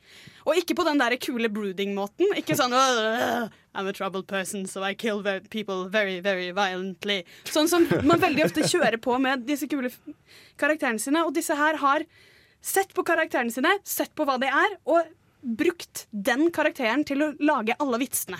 Og 0.47 0.57
ikke 0.57 0.77
på 0.79 0.85
den 0.87 1.01
der 1.03 1.17
kule 1.21 1.51
brooding-måten. 1.53 2.31
Ikke 2.39 2.57
sånn 2.57 2.73
I'm 2.73 3.89
a 3.89 3.93
troubled 3.93 4.29
person, 4.31 4.67
so 4.67 4.83
I 4.83 4.95
kill 4.95 5.21
people 5.51 5.89
very, 5.91 6.21
very 6.21 6.53
violently. 6.57 7.23
Sånn 7.51 7.69
som 7.69 7.85
man 8.07 8.23
veldig 8.23 8.47
ofte 8.47 8.65
kjører 8.65 9.01
på 9.03 9.19
med 9.21 9.45
disse 9.49 9.69
kule 9.69 9.91
karakterene 10.61 11.03
sine. 11.03 11.25
Og 11.27 11.35
disse 11.37 11.57
her 11.59 11.77
har 11.83 12.07
sett 12.63 12.95
på 12.95 13.05
karakterene 13.07 13.53
sine, 13.53 13.75
sett 13.85 14.15
på 14.17 14.27
hva 14.29 14.39
de 14.41 14.49
er, 14.49 14.79
og 14.87 15.11
brukt 15.43 16.07
den 16.11 16.49
karakteren 16.55 17.05
til 17.07 17.25
å 17.27 17.33
lage 17.43 17.77
alle 17.83 17.99
vitsene. 18.03 18.39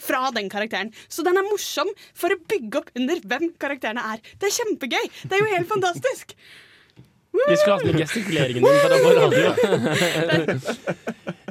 Fra 0.00 0.30
den 0.32 0.48
karakteren. 0.48 0.94
Så 1.12 1.20
den 1.26 1.36
er 1.36 1.44
morsom 1.44 1.90
for 2.16 2.32
å 2.32 2.40
bygge 2.48 2.80
opp 2.80 2.88
under 2.96 3.20
hvem 3.20 3.50
karakterene 3.60 4.00
er. 4.14 4.24
Det 4.40 4.48
er 4.48 4.56
kjempegøy! 4.56 5.06
Det 5.28 5.36
er 5.36 5.42
jo 5.44 5.50
helt 5.52 5.68
fantastisk! 5.68 6.32
Vi 7.30 7.56
skulle 7.56 7.76
hatt 7.76 7.86
med 7.86 8.00
gestikuleringen 8.00 8.64
din 8.64 8.78
for 8.80 8.90
å 8.90 8.98
få 9.04 9.10
radio. 9.20 9.44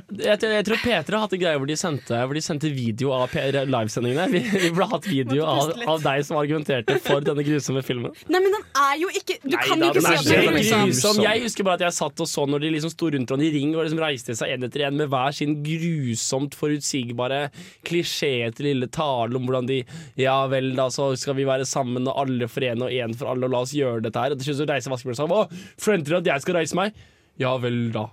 Jeg, 0.09 0.39
tror- 0.41 0.53
jeg 0.55 0.65
tror 0.65 0.79
P3 0.81 1.13
har 1.13 1.21
hatt 1.21 1.33
en 1.37 1.41
greie 1.43 1.57
hvor 1.61 1.67
de 1.69 1.75
sendte, 1.77 2.17
hvor 2.25 2.33
de 2.33 2.41
sendte 2.41 2.69
video 2.73 3.11
av 3.13 3.29
livesendingene. 3.69 4.25
Vi, 4.33 4.39
vi 4.55 4.69
burde 4.73 4.87
hatt 4.95 5.05
video 5.05 5.43
av, 5.45 5.69
av 5.85 6.01
deg 6.01 6.23
som 6.25 6.39
argumenterte 6.41 6.95
for 7.05 7.21
denne 7.21 7.43
grusomme 7.45 7.83
filmen. 7.85 8.15
Nei, 8.27 8.41
men 8.41 8.55
den 8.55 8.65
er 8.81 8.95
jo 9.03 9.09
ikke 9.13 9.37
Du 9.43 9.53
Nei 9.53 9.61
kan 9.67 9.79
da, 9.83 9.91
jo 9.91 10.01
ikke 10.01 10.01
si 10.01 10.15
at 10.15 10.25
den 10.25 10.49
er 10.49 10.57
grusom. 10.57 10.85
grusom. 10.89 11.21
Jeg 11.27 11.43
husker 11.45 11.67
bare 11.67 11.77
at 11.81 11.85
jeg 11.85 11.97
satt 11.99 12.23
og 12.25 12.29
så 12.31 12.47
når 12.49 12.65
de 12.65 12.71
liksom 12.77 12.93
sto 12.95 13.11
rundt 13.13 13.29
hverandre 13.29 13.47
i 13.49 13.53
ring 13.59 13.75
og 13.77 13.85
liksom 13.85 14.01
reiste 14.03 14.35
seg 14.41 14.55
en 14.55 14.67
etter 14.69 14.85
en 14.89 14.97
med 15.03 15.11
hver 15.13 15.35
sin 15.39 15.55
grusomt 15.65 16.57
forutsigbare 16.59 17.41
klisjé 17.87 18.33
til 18.57 18.69
lille 18.71 18.89
tale 18.93 19.37
om 19.37 19.45
hvordan 19.45 19.69
de 19.69 19.81
Ja 20.19 20.39
vel, 20.51 20.71
da 20.77 20.89
så 20.93 21.11
skal 21.19 21.37
vi 21.37 21.45
være 21.47 21.65
sammen 21.69 22.07
og 22.09 22.17
alle 22.25 22.49
forene 22.49 22.89
og 22.89 22.91
én 22.93 23.13
for 23.17 23.29
alle, 23.31 23.45
og 23.45 23.53
la 23.53 23.61
oss 23.65 23.75
gjøre 23.77 24.01
dette 24.09 24.19
her. 24.25 24.33
Og 24.35 24.41
til 24.41 24.57
slutt 24.57 24.73
reiser 24.73 24.93
vaskebjørnen 24.93 25.21
seg 25.21 25.35
og 25.37 25.53
forventer 25.79 26.15
dere 26.17 26.23
at 26.25 26.31
jeg 26.33 26.47
skal 26.47 26.57
reise 26.63 26.79
meg? 26.79 26.97
Ja 27.39 27.53
vel, 27.61 27.85
da. 27.95 28.09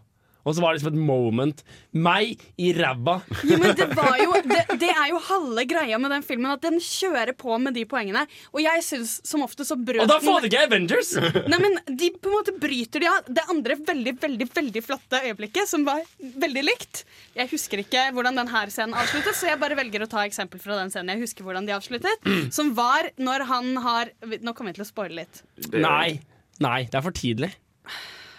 Og 0.47 0.55
så 0.55 0.63
var 0.63 0.73
det 0.73 0.79
liksom 0.79 0.95
et 0.95 1.07
moment. 1.09 1.63
Meg 1.97 2.39
i 2.63 2.71
ræva. 2.77 3.19
Jo, 3.49 3.59
men 3.59 3.75
det, 3.79 3.89
var 3.99 4.15
jo, 4.21 4.37
det, 4.47 4.61
det 4.79 4.91
er 4.93 5.09
jo 5.11 5.19
halve 5.27 5.65
greia 5.69 5.99
med 5.99 6.13
den 6.15 6.25
filmen, 6.27 6.53
at 6.55 6.63
den 6.63 6.79
kjører 6.83 7.35
på 7.39 7.57
med 7.63 7.75
de 7.75 7.83
poengene. 7.89 8.23
Og 8.55 8.61
jeg 8.63 8.85
syns 8.87 9.17
som 9.27 9.43
ofte 9.43 9.67
så 9.67 9.75
brøt 9.79 10.05
Og 10.05 10.11
da 10.11 10.21
får 10.23 10.45
du 10.45 10.49
ikke 10.51 10.63
Avengers! 10.69 11.11
Nei, 11.51 11.59
men 11.63 11.79
De 11.99 12.13
på 12.15 12.31
en 12.31 12.37
måte 12.37 12.55
bryter 12.63 13.03
de 13.03 13.11
av 13.11 13.27
det 13.27 13.47
andre 13.53 13.79
veldig 13.81 14.15
veldig, 14.23 14.49
veldig 14.55 14.83
flotte 14.87 15.23
øyeblikket, 15.27 15.67
som 15.71 15.87
var 15.89 16.05
veldig 16.19 16.65
likt. 16.67 17.03
Jeg 17.37 17.51
husker 17.51 17.83
ikke 17.83 18.07
hvordan 18.15 18.39
den 18.39 18.53
her 18.53 18.71
scenen 18.73 18.97
avsluttet, 18.99 19.35
så 19.37 19.51
jeg 19.51 19.61
bare 19.63 19.79
velger 19.79 20.07
å 20.07 20.11
ta 20.11 20.23
eksempel 20.29 20.63
fra 20.63 20.79
den 20.79 20.95
scenen 20.95 21.17
jeg 21.17 21.27
husker 21.27 21.47
hvordan 21.47 21.67
de 21.67 21.75
avsluttet. 21.77 22.31
Som 22.55 22.75
var 22.79 23.11
når 23.19 23.47
han 23.51 23.75
har 23.83 24.13
Nå 24.43 24.53
kommer 24.55 24.71
jeg 24.71 24.79
til 24.79 24.87
å 24.87 24.89
spoile 24.89 25.25
litt. 25.25 25.43
Nei. 25.75 26.21
Nei, 26.63 26.79
det 26.89 26.99
er 26.99 27.05
for 27.05 27.17
tidlig. 27.17 27.51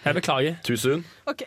Jeg 0.04 0.16
beklager. 0.16 0.58
Too 0.66 0.78
soon. 0.80 1.04
Ok 1.28 1.44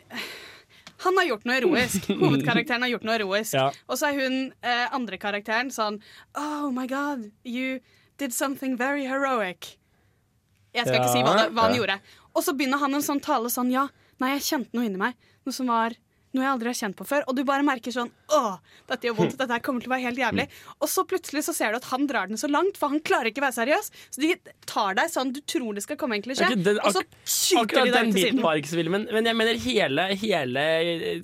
Han 1.01 1.17
har 1.17 1.27
gjort 1.31 1.46
noe 1.48 1.58
heroisk. 1.58 2.08
Hovedkarakteren 2.22 2.86
har 2.86 2.93
gjort 2.93 3.05
noe 3.08 3.17
heroisk. 3.17 3.55
Ja. 3.58 3.70
Og 3.88 4.00
så 4.00 4.12
er 4.12 4.20
hun 4.20 4.38
eh, 4.62 4.86
andre 4.93 5.20
karakteren 5.22 5.72
sånn 5.74 6.00
Oh 6.38 6.70
my 6.74 6.88
god, 6.89 7.29
you 7.43 7.79
did 8.22 8.36
something 8.36 8.77
very 8.77 9.08
heroic. 9.10 9.75
Jeg 10.72 10.88
skal 10.88 11.01
ikke 11.01 11.12
si 11.12 11.24
hva, 11.25 11.34
det, 11.39 11.50
hva 11.55 11.67
han 11.67 11.75
gjorde. 11.75 11.98
Og 12.31 12.46
så 12.46 12.53
begynner 12.55 12.79
han 12.79 12.96
en 12.96 13.03
sånn 13.03 13.20
tale 13.24 13.50
sånn 13.51 13.74
Ja, 13.74 13.89
nei, 14.24 14.36
jeg 14.38 14.48
kjente 14.48 14.77
noe 14.77 14.88
inni 14.88 15.01
meg. 15.01 15.17
Noe 15.43 15.55
som 15.55 15.72
var 15.72 15.98
noe 16.33 16.45
jeg 16.45 16.51
aldri 16.53 16.69
har 16.71 16.77
kjent 16.79 16.95
på 16.95 17.05
før. 17.09 17.23
Og 17.27 17.35
du 17.35 17.41
bare 17.47 17.65
merker 17.67 17.91
sånn 17.95 18.09
Åh, 18.31 18.53
dette 18.88 19.07
gjør 19.09 19.17
vondt. 19.17 19.35
Dette 19.41 19.51
her 19.57 19.63
kommer 19.65 19.83
til 19.83 19.89
å 19.91 19.93
være 19.95 20.05
helt 20.07 20.21
jævlig. 20.21 20.45
Og 20.79 20.88
så 20.91 21.03
plutselig 21.07 21.43
så 21.47 21.53
ser 21.55 21.73
du 21.75 21.79
at 21.81 21.88
han 21.91 22.05
drar 22.07 22.29
den 22.31 22.39
så 22.39 22.47
langt, 22.51 22.77
for 22.79 22.93
han 22.93 23.01
klarer 23.03 23.31
ikke 23.31 23.41
å 23.43 23.47
være 23.50 23.57
seriøs. 23.59 23.91
Så 24.15 24.23
de 24.23 24.31
tar 24.69 24.95
deg 25.01 25.11
sånn 25.11 25.33
du 25.35 25.41
tror 25.43 25.75
det 25.75 25.83
skal 25.83 26.00
komme 26.00 26.15
en 26.19 26.23
klisjé, 26.23 26.47
Ok, 26.47 26.63
den- 26.63 26.79
og 26.79 26.95
så 26.95 27.03
skyter 27.27 27.83
de 27.83 27.91
deg 27.91 28.11
ut 28.11 28.15
til 28.15 28.71
siden. 28.71 28.91
men, 28.95 29.07
men 29.11 29.27
jeg 29.31 29.35
mener 29.41 29.59
hele, 29.65 30.07
hele 30.21 30.65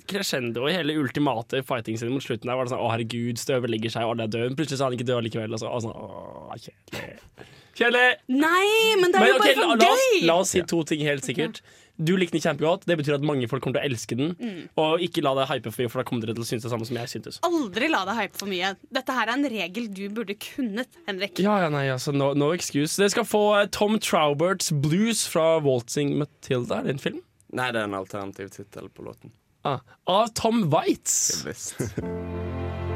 crescendoet, 0.08 0.74
hele 0.76 0.96
ultimate 1.00 1.62
fighting 1.68 1.96
scenen 1.98 2.12
mot 2.18 2.24
slutten 2.24 2.48
der 2.50 2.56
var 2.58 2.68
det 2.68 2.74
sånn 2.74 2.84
Å, 2.84 2.90
herregud, 2.92 3.40
støvet 3.40 3.72
ligger 3.72 3.90
seg, 3.94 4.04
og 4.04 4.16
alle 4.16 4.28
er 4.28 4.34
døde. 4.36 4.56
Plutselig 4.58 4.78
så 4.80 4.86
er 4.86 4.90
han 4.92 4.98
ikke 4.98 5.08
død 5.08 5.24
likevel. 5.28 5.56
Og 5.56 5.62
så, 5.62 5.72
og 5.72 5.84
sånn, 5.84 5.96
Åh, 5.96 6.54
kjedelig. 6.60 7.48
Kjedelig! 7.78 8.06
Nei, 8.34 8.68
men 8.98 9.12
det 9.12 9.20
er 9.20 9.22
Men 9.22 9.28
jo 9.28 9.38
bare 9.38 9.54
la, 9.54 9.66
for 9.68 9.82
la, 9.82 9.90
oss, 9.92 10.06
gøy! 10.12 10.22
la 10.26 10.36
oss 10.42 10.52
si 10.56 10.62
to 10.66 10.80
ting 10.88 11.04
helt 11.06 11.26
sikkert. 11.26 11.60
Du 11.98 12.14
likte 12.16 12.36
den 12.36 12.44
kjempegodt. 12.44 12.86
Det 12.86 12.94
betyr 13.00 13.16
at 13.16 13.24
mange 13.26 13.48
folk 13.50 13.64
kommer 13.64 13.80
til 13.80 13.88
å 13.88 13.90
elske 13.90 14.18
den. 14.18 14.34
Mm. 14.38 14.60
Og 14.78 15.02
ikke 15.02 15.24
la 15.26 15.34
deg 15.40 15.48
hype 15.50 15.72
for 15.72 15.82
mye, 15.82 15.90
for 15.90 16.02
da 16.02 16.06
kommer 16.06 16.26
dere 16.26 16.36
til 16.38 16.46
å 16.46 16.48
synes 16.48 16.66
det 16.66 16.72
samme 16.72 16.86
som 16.86 17.00
jeg 17.00 17.12
syntes. 17.12 17.40
Aldri 17.48 17.90
la 17.90 18.04
deg 18.06 18.20
hype 18.20 18.38
for 18.38 18.50
mye. 18.50 18.72
Dette 18.94 19.16
her 19.16 19.26
er 19.26 19.34
en 19.34 19.48
regel 19.50 19.88
du 19.90 20.04
burde 20.14 20.38
kunnet, 20.38 21.00
Henrik. 21.10 21.42
Ja, 21.42 21.58
ja, 21.64 21.72
nei, 21.74 21.88
altså, 21.94 22.14
no, 22.14 22.30
no 22.38 22.52
excuse. 22.54 22.94
Dere 23.00 23.10
skal 23.16 23.26
få 23.26 23.42
eh, 23.58 23.66
Tom 23.74 23.98
Trouberts 24.02 24.70
Blues 24.70 25.26
fra 25.30 25.56
Waltzing 25.64 26.14
Matilda. 26.22 26.80
Er 26.80 26.88
det 26.88 26.96
en 26.98 27.04
film? 27.08 27.22
Nei, 27.58 27.70
det 27.74 27.82
er 27.82 27.90
en 27.90 27.98
alternativ 27.98 28.52
tittel 28.54 28.90
på 28.92 29.06
låten. 29.08 29.34
Ah, 29.66 29.80
av 30.06 30.30
Tom 30.38 30.68
Waitz. 30.70 31.42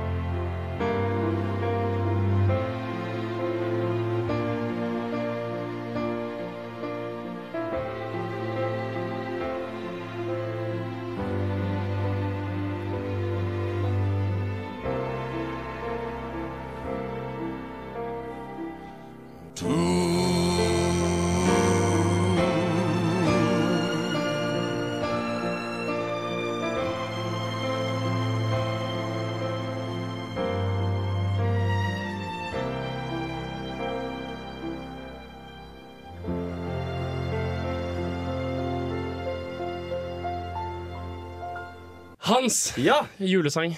Hans 42.23 42.75
Ja, 42.79 43.07
julesang. 43.19 43.75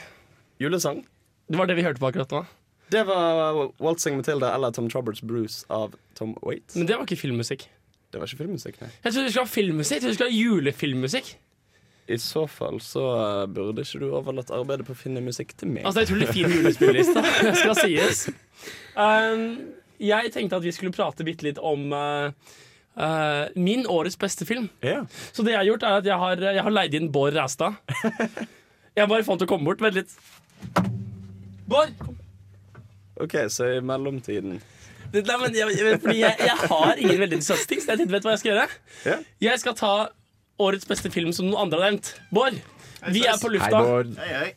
julesang. 0.60 1.04
Det 1.48 1.56
var 1.56 1.66
det 1.66 1.76
vi 1.78 1.82
hørte 1.82 2.00
på 2.00 2.10
akkurat 2.10 2.30
nå. 2.30 2.42
Det 2.92 3.04
var 3.08 3.70
Waltzing 3.80 4.16
Matilda 4.18 4.54
eller 4.54 4.70
Tom 4.70 4.90
Trouberts 4.90 5.22
Bruce 5.22 5.64
av 5.72 5.94
Tom 6.14 6.34
Waits. 6.42 6.76
Men 6.76 6.86
det 6.86 6.98
var 6.98 7.06
ikke 7.08 7.16
filmmusikk. 7.16 7.64
Det 8.12 8.20
var 8.20 8.28
ikke 8.28 8.44
filmmusikk, 8.44 8.76
nei. 8.82 8.90
Jeg 9.02 9.14
trodde 9.14 9.24
vi 9.24 9.32
skulle 9.32 9.46
ha 9.46 9.52
filmmusikk. 9.54 9.94
Jeg 9.96 10.02
trodde 10.02 10.12
vi 10.12 10.18
skulle 10.18 10.30
ha 10.30 10.38
julefilmmusikk. 10.42 11.30
I 12.06 12.18
så 12.20 12.42
fall 12.46 12.82
så 12.84 13.04
eh, 13.16 13.46
burde 13.48 13.80
ikke 13.80 14.02
du 14.02 14.10
overlatt 14.12 14.52
arbeidet 14.52 14.84
på 14.84 14.92
å 14.92 14.98
finne 14.98 15.24
musikk 15.24 15.56
til 15.56 15.72
meg. 15.72 15.86
Altså, 15.88 16.02
det 16.02 16.04
er 16.04 16.10
utrolig 16.12 16.28
fin 16.36 16.52
julespilleliste, 16.52 17.24
det 17.48 17.54
skal 17.62 17.78
sies. 17.80 18.26
Um, 18.92 19.46
jeg 20.04 20.34
tenkte 20.36 20.60
at 20.60 20.66
vi 20.68 20.74
skulle 20.76 20.92
prate 20.92 21.24
bitte 21.24 21.48
litt 21.48 21.62
om 21.64 21.88
uh, 21.96 22.28
uh, 22.96 23.46
min 23.56 23.86
årets 23.90 24.18
beste 24.20 24.46
film. 24.48 24.68
Yeah. 24.84 25.06
Så 25.32 25.44
det 25.46 25.54
jeg 25.54 25.60
har 25.62 25.70
gjort, 25.72 25.82
er 25.86 26.00
at 26.00 26.08
jeg 26.10 26.18
har, 26.20 26.44
jeg 26.58 26.66
har 26.66 26.74
leid 26.74 26.94
inn 26.98 27.10
Bård 27.14 27.36
Ræstad. 27.38 27.76
Jeg 28.94 29.08
bare 29.10 29.24
fant 29.26 29.42
å 29.42 29.46
komme 29.50 29.66
bort. 29.66 29.80
Vent 29.82 29.96
litt. 29.98 30.12
Bård! 31.66 31.96
kom. 31.98 32.14
OK, 33.24 33.34
så 33.50 33.66
i 33.76 33.80
mellomtiden 33.82 34.60
Det- 35.10 35.24
Nei, 35.26 35.36
men 35.38 35.54
jeg, 35.54 35.74
jeg, 35.78 35.98
fordi 36.02 36.20
jeg, 36.20 36.36
jeg 36.38 36.68
har 36.70 36.98
ingen 36.98 37.18
veldig 37.20 37.36
interessante 37.38 37.66
ting, 37.70 37.82
så 37.82 37.92
jeg 37.92 38.00
tenkte, 38.00 38.14
vet 38.14 38.22
du 38.22 38.28
hva 38.28 38.34
jeg 38.34 38.42
skal 38.42 38.52
gjøre? 38.52 38.78
Yeah. 39.06 39.26
Jeg 39.46 39.62
skal 39.62 39.76
ta 39.78 39.92
årets 40.62 40.86
beste 40.86 41.10
film 41.14 41.32
som 41.34 41.46
noen 41.50 41.66
andre 41.66 41.80
har 41.80 41.90
nevnt. 41.92 42.12
Bård, 42.34 42.58
vi 43.14 43.22
er 43.26 43.38
på 43.38 43.50
Hei, 43.50 43.56
lufta. 43.56 43.82
Bård. 43.82 44.14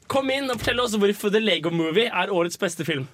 Kom 0.09 0.29
inn 0.33 0.49
og 0.49 0.61
fortell 0.61 0.81
oss 0.85 0.95
hvorfor 0.97 1.33
The 1.33 1.41
Lego 1.41 1.73
Movie 1.73 2.09
er 2.09 2.33
årets 2.33 2.57
beste 2.61 2.85
film. 2.87 3.05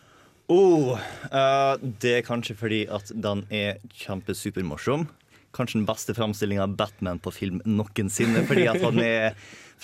Oh, 0.54 0.94
uh, 1.34 1.74
det 1.82 2.20
er 2.20 2.28
kanskje 2.28 2.56
fordi 2.60 2.82
at 2.94 3.10
den 3.26 3.39
er 3.54 3.82
kjempesupermorsom. 4.04 5.08
Kanskje 5.54 5.80
den 5.80 5.89
beste 5.89 6.13
framstillinga 6.18 6.63
av 6.68 6.76
Batman 6.78 7.22
på 7.22 7.34
film 7.34 7.62
noensinne. 7.66 8.46
Fordi 8.50 8.66
at 8.70 8.82
han 8.84 9.00
er 9.02 9.34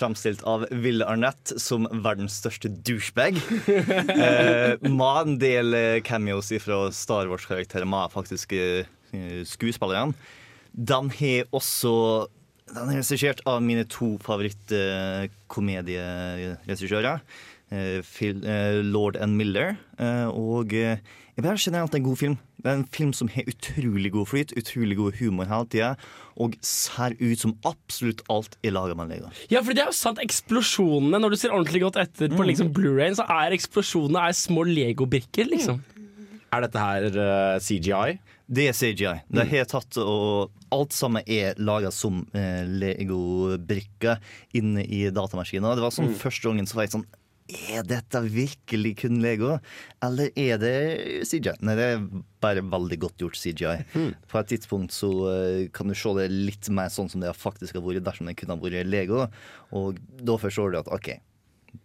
framstilt 0.00 0.40
av 0.48 0.64
Will 0.70 1.02
Arnett 1.04 1.52
som 1.60 1.88
verdens 2.04 2.38
største 2.40 2.68
douchebag. 2.86 3.34
Uh, 3.66 4.76
med 4.86 5.16
en 5.20 5.38
del 5.42 5.74
eh, 5.76 6.02
cameos 6.06 6.48
fra 6.64 6.78
Star 6.94 7.26
Wars-karakterer 7.30 7.86
med 7.88 8.12
faktisk 8.14 8.52
uh, 8.54 8.84
skuespillerne. 9.46 10.12
Den 10.70 11.10
har 11.18 11.44
også 11.50 11.92
Den 12.70 12.88
er 12.92 12.96
regissert 13.00 13.40
av 13.50 13.58
mine 13.66 13.82
to 13.90 14.08
favorittkomedieregissører. 14.22 17.18
Eh, 17.18 17.24
Phil- 18.02 18.44
eh, 18.44 18.80
Lord 18.82 19.16
and 19.16 19.36
Miller. 19.38 19.76
Eh, 19.98 20.26
og 20.28 20.74
eh, 20.74 20.98
jeg 21.36 21.44
bare 21.46 21.60
generelt 21.62 21.94
en 21.94 22.02
god 22.04 22.18
film. 22.20 22.38
Det 22.60 22.68
er 22.68 22.76
en 22.80 22.88
film 22.92 23.12
som 23.16 23.30
har 23.32 23.46
utrolig 23.48 24.10
god 24.12 24.26
flyt, 24.28 24.50
utrolig 24.58 24.96
god 24.98 25.14
humor 25.20 25.48
hele 25.48 25.68
tida, 25.72 25.92
og 26.36 26.56
ser 26.66 27.14
ut 27.20 27.40
som 27.40 27.54
absolutt 27.64 28.20
alt 28.28 28.58
i 28.66 28.72
laget 28.74 28.98
med 28.98 29.08
Lego. 29.14 29.30
Ja, 29.48 29.62
for 29.64 29.72
det 29.72 29.84
er 29.84 29.88
jo 29.88 29.96
sant, 29.96 30.20
eksplosjonene 30.20 31.20
Når 31.22 31.32
du 31.32 31.38
ser 31.40 31.54
ordentlig 31.54 31.80
godt 31.86 31.96
etter 32.02 32.28
på 32.34 32.44
liksom 32.44 32.74
Blu-rayen, 32.76 33.16
så 33.16 33.24
er 33.24 33.56
eksplosjonene 33.56 34.26
er 34.28 34.36
små 34.36 34.66
legobrikker, 34.68 35.48
liksom. 35.48 35.80
Er 36.50 36.66
dette 36.66 36.82
her 36.82 37.06
uh, 37.14 37.56
CGI? 37.62 38.18
Det 38.50 38.66
er 38.66 38.74
CGI. 38.74 39.14
Det 39.30 39.46
har 39.52 39.68
tatt 39.70 39.96
og 40.02 40.50
Alt 40.74 40.92
sammen 40.94 41.24
er 41.26 41.56
laga 41.58 41.90
som 41.90 42.20
eh, 42.30 42.62
Lego-brikker 42.66 44.20
inne 44.58 44.84
i 44.84 45.00
datamaskiner. 45.10 45.74
Det 45.74 45.82
var 45.82 45.94
sånn 45.94 46.12
Første 46.18 46.46
gangen 46.50 46.68
så 46.70 46.78
var 46.78 46.86
jeg 46.86 46.94
sånn 46.94 47.06
Er 47.70 47.82
dette 47.86 48.20
virkelig 48.30 48.92
kun 49.02 49.20
Lego, 49.22 49.56
eller 50.04 50.30
er 50.38 50.60
det 50.62 50.74
CGI? 51.28 51.56
Nei, 51.66 51.74
det 51.78 51.86
er 51.94 52.04
bare 52.42 52.62
veldig 52.66 52.98
godt 53.02 53.24
gjort 53.24 53.38
CGI. 53.40 53.74
På 54.30 54.38
et 54.40 54.50
tidspunkt 54.52 54.94
så 54.94 55.10
eh, 55.32 55.64
kan 55.74 55.90
du 55.90 55.96
se 55.98 56.12
det 56.18 56.28
litt 56.30 56.70
mer 56.74 56.92
sånn 56.92 57.10
som 57.10 57.24
det 57.24 57.32
faktisk 57.36 57.76
har 57.78 57.84
vært 57.84 58.06
dersom 58.06 58.30
det 58.30 58.36
kunne 58.40 58.56
ha 58.56 58.62
vært 58.62 58.88
Lego. 58.90 59.26
Og 59.76 59.98
da 60.20 60.38
forstår 60.40 60.72
du 60.76 60.80
at 60.84 60.92
OK, 60.94 61.10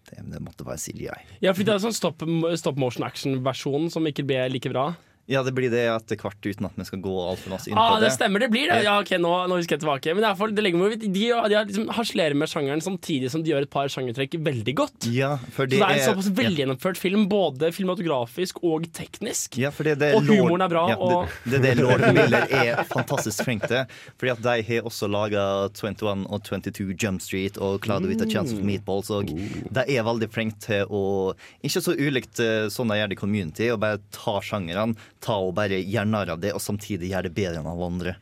Det, 0.09 0.17
det 0.31 0.39
måtte 0.41 0.65
være 0.65 0.81
CGI. 0.81 1.17
Ja, 1.45 1.51
for 1.53 1.61
det 1.65 1.75
er 1.75 1.81
sånn 1.83 1.93
stop, 1.93 2.23
stop 2.57 2.79
motion 2.81 3.05
action-versjon 3.05 3.91
som 3.93 4.07
ikke 4.09 4.25
ble 4.25 4.39
like 4.49 4.71
bra. 4.73 4.87
Ja, 5.27 5.41
det 5.41 5.55
blir 5.57 5.71
det 5.73 5.81
etter 5.89 6.19
hvert, 6.21 6.37
uten 6.45 6.67
at 6.67 6.75
vi 6.77 6.83
skal 6.85 6.99
gå 7.01 7.13
altfor 7.17 7.49
masse 7.55 7.69
inn 7.71 7.77
Ah, 7.81 7.95
på 7.95 8.01
det 8.03 8.09
det. 8.11 8.13
stemmer, 8.13 8.39
det 8.43 8.49
blir 8.53 8.69
det. 8.69 8.83
Ja, 8.85 8.99
ok, 9.01 9.15
nå, 9.17 9.31
nå 9.49 9.55
husker 9.57 9.73
jeg 9.73 9.81
tilbake. 9.81 10.13
Men 10.13 10.21
det 10.21 10.29
er 10.29 10.51
det 10.53 10.63
legger 10.65 10.77
meg, 10.83 10.99
de, 11.01 11.07
de, 11.09 11.61
liksom 11.71 11.87
harselerer 11.97 12.35
med 12.37 12.51
sjangeren 12.51 12.83
samtidig 12.85 13.31
som 13.33 13.41
de 13.41 13.49
gjør 13.49 13.65
et 13.65 13.71
par 13.73 13.89
sjangertrekk 13.89 14.37
veldig 14.45 14.75
godt. 14.77 15.07
Ja, 15.09 15.31
for 15.55 15.65
Så 15.65 15.69
det 15.73 15.79
det 15.81 15.87
er 15.87 15.97
en 15.97 16.05
såpass 16.11 16.29
velgjennomført 16.37 16.97
film, 17.01 17.25
både 17.31 17.71
filmatografisk 17.73 18.61
og 18.63 18.85
teknisk. 18.93 19.57
Ja, 19.57 19.71
fordi 19.73 19.95
det 19.97 20.11
Og 20.15 20.29
humoren 20.29 20.61
er 20.61 20.69
bra, 20.69 20.85
Ja, 20.89 20.95
og- 21.01 21.27
det, 21.43 21.61
det 21.61 21.61
det 21.63 21.77
Lord 21.81 22.05
Miller 22.13 22.45
er 22.51 22.83
fantastisk 22.85 23.43
flink 23.47 23.65
til. 23.67 23.85
Fordi 24.21 24.31
at 24.35 24.41
de 24.45 24.61
har 24.69 24.85
også 24.85 25.09
laga 25.09 25.69
21 25.73 26.27
og 26.29 26.43
22 26.45 26.93
Jump 27.01 27.21
Street 27.21 27.57
og 27.57 27.81
Cloud 27.81 28.05
with 28.05 28.21
a 28.21 28.29
Chance 28.29 28.53
of 28.53 28.61
Meatballs. 28.61 29.09
Og 29.09 29.25
de 29.33 29.83
er 29.89 30.03
veldig 30.05 30.29
flinke 30.29 30.59
til 30.61 30.85
å 30.93 31.33
Ikke 31.65 31.81
så 31.81 31.97
ulikt 31.97 32.39
eh, 32.39 32.69
sånn 32.69 32.89
de 32.93 32.99
gjør 33.01 33.09
det 33.09 33.17
i 33.17 33.21
Community, 33.25 33.71
å 33.73 33.79
bare 33.81 33.97
ta 34.13 34.37
sjangerne, 34.45 34.95
ta 35.25 35.39
og 35.41 35.55
bare 35.57 35.81
gjøre 35.81 36.11
narr 36.11 36.35
av 36.35 36.43
det, 36.43 36.53
og 36.55 36.63
samtidig 36.63 37.11
gjøre 37.11 37.29
det 37.29 37.35
bedre 37.37 37.61
enn 37.61 37.71
alle 37.71 37.89
andre. 37.89 38.15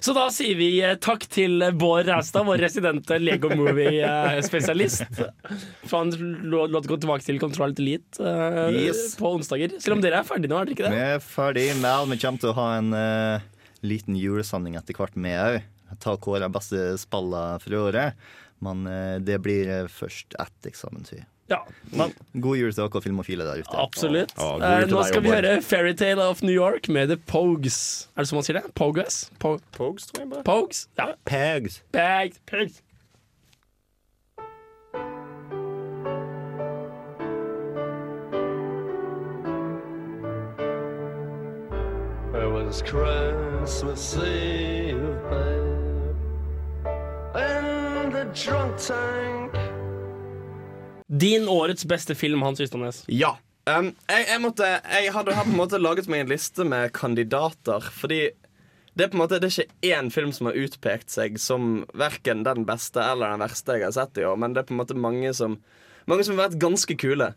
Så 0.00 0.12
da 0.14 0.28
sier 0.30 0.54
vi 0.58 0.68
eh, 0.82 0.94
takk 1.02 1.24
til 1.32 1.62
eh, 1.64 1.72
Bård 1.74 2.06
Raustad, 2.06 2.46
vår 2.46 2.60
residente 2.62 3.16
Lego 3.18 3.50
Movie-spesialist. 3.58 5.08
For 5.88 5.96
han 5.96 6.12
lå 6.46 6.68
gå 6.70 6.98
tilbake 7.02 7.26
til 7.26 7.40
Control 7.42 7.74
Elite 7.74 8.22
uh, 8.22 8.70
Yes. 8.70 9.16
på 9.18 9.32
onsdager. 9.34 9.74
Selv 9.82 9.98
om 9.98 10.04
dere 10.04 10.20
er 10.22 10.28
ferdige 10.28 10.52
nå, 10.52 10.60
er 10.60 10.70
dere 10.70 10.76
ikke 10.76 10.86
det? 10.86 10.94
Vi 10.94 11.08
er 11.16 11.24
ferdige. 11.26 11.74
Vel, 11.82 12.12
vi 12.12 12.20
kommer 12.22 12.44
til 12.44 12.52
å 12.52 12.56
ha 12.60 12.68
en 12.78 12.94
uh, 12.94 13.66
liten 13.82 14.18
julesending 14.18 14.78
etter 14.78 14.96
hvert 14.98 15.18
med 15.18 15.40
òg. 15.40 15.58
Ta 16.02 16.14
kåre 16.16 16.48
beste 16.52 16.92
spillene 17.02 17.58
for 17.62 17.80
året. 17.82 18.22
Men 18.62 18.86
uh, 18.86 19.18
det 19.22 19.40
blir 19.42 19.68
eh, 19.68 19.90
først 19.90 20.36
etter 20.38 20.70
eksamen, 20.70 21.02
tror 21.08 21.22
jeg. 21.22 21.28
Ja, 21.50 21.58
Men 21.92 22.12
god 22.40 22.56
jul 22.56 22.72
til 22.72 22.84
dere 22.88 23.02
filmofile 23.02 23.44
der 23.44 23.58
ute. 23.60 23.74
absolutt. 23.76 24.32
Å, 24.38 24.54
Eh, 24.62 24.86
nå 24.88 25.02
skal 25.04 25.22
vi 25.22 25.28
høre 25.34 25.60
Fairytale 25.62 26.22
of 26.22 26.42
New 26.42 26.54
York 26.54 26.88
med 26.88 27.08
The 27.08 27.16
Pogues. 27.16 28.08
Er 28.16 28.22
det 28.22 28.28
sånn 28.30 28.38
man 28.40 28.44
sier 28.46 28.60
det? 28.60 28.74
Pogues? 28.74 29.30
Po 29.38 29.58
Pogues, 29.72 30.06
tror 30.06 30.22
jeg 30.22 30.30
bare. 30.30 30.42
Pogues? 30.44 30.86
Ja. 30.98 31.12
Pegs. 31.26 31.82
Pegs. 31.92 32.38
Pegs. 32.46 32.80
It 42.34 42.50
was 42.50 42.80
Christmas 42.82 44.16
Eve, 44.16 45.20
babe, 45.28 46.86
in 47.36 48.10
the 48.10 48.24
drunk 48.34 48.78
tank. 48.78 49.52
Din 51.12 51.48
årets 51.50 51.84
beste 51.84 52.14
film, 52.16 52.42
Hans 52.42 52.60
Ystadnes. 52.64 53.02
Ja. 53.12 53.34
Um, 53.68 53.92
jeg, 54.08 54.24
jeg, 54.26 54.40
måtte, 54.42 54.66
jeg 54.66 55.12
hadde 55.14 55.34
på 55.36 55.44
en 55.44 55.58
måte 55.58 55.78
laget 55.78 56.08
meg 56.10 56.24
en 56.24 56.32
liste 56.32 56.64
med 56.66 56.94
kandidater. 56.96 57.84
Fordi 57.94 58.22
det 58.96 59.04
er 59.04 59.12
på 59.12 59.16
en 59.16 59.22
måte 59.22 59.38
Det 59.40 59.48
er 59.48 59.62
ikke 59.62 59.92
én 59.92 60.10
film 60.12 60.32
som 60.36 60.50
har 60.50 60.58
utpekt 60.58 61.12
seg 61.12 61.38
som 61.40 61.84
verken 61.96 62.42
den 62.44 62.66
beste 62.68 63.00
eller 63.00 63.32
den 63.32 63.44
verste 63.44 63.78
jeg 63.78 63.86
har 63.86 63.94
sett 63.96 64.20
i 64.20 64.26
år, 64.28 64.36
men 64.40 64.52
det 64.52 64.62
er 64.62 64.68
på 64.68 64.74
en 64.76 64.82
måte 64.82 64.98
mange 64.98 65.32
som 65.36 65.60
Mange 66.10 66.24
som 66.26 66.34
har 66.34 66.48
vært 66.48 66.58
ganske 66.58 66.96
kule. 66.98 67.28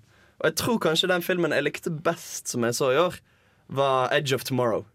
Og 0.41 0.47
jeg 0.47 0.55
tror 0.57 0.79
kanskje 0.81 1.09
den 1.11 1.21
filmen 1.21 1.53
jeg 1.53 1.67
likte 1.67 1.91
best 1.93 2.49
som 2.49 2.63
jeg 2.65 2.73
så 2.73 2.87
i 2.95 2.97
år, 2.97 3.19
var 3.69 4.09
Edge 4.15 4.33
of 4.33 4.41
Tomorrow. 4.47 4.87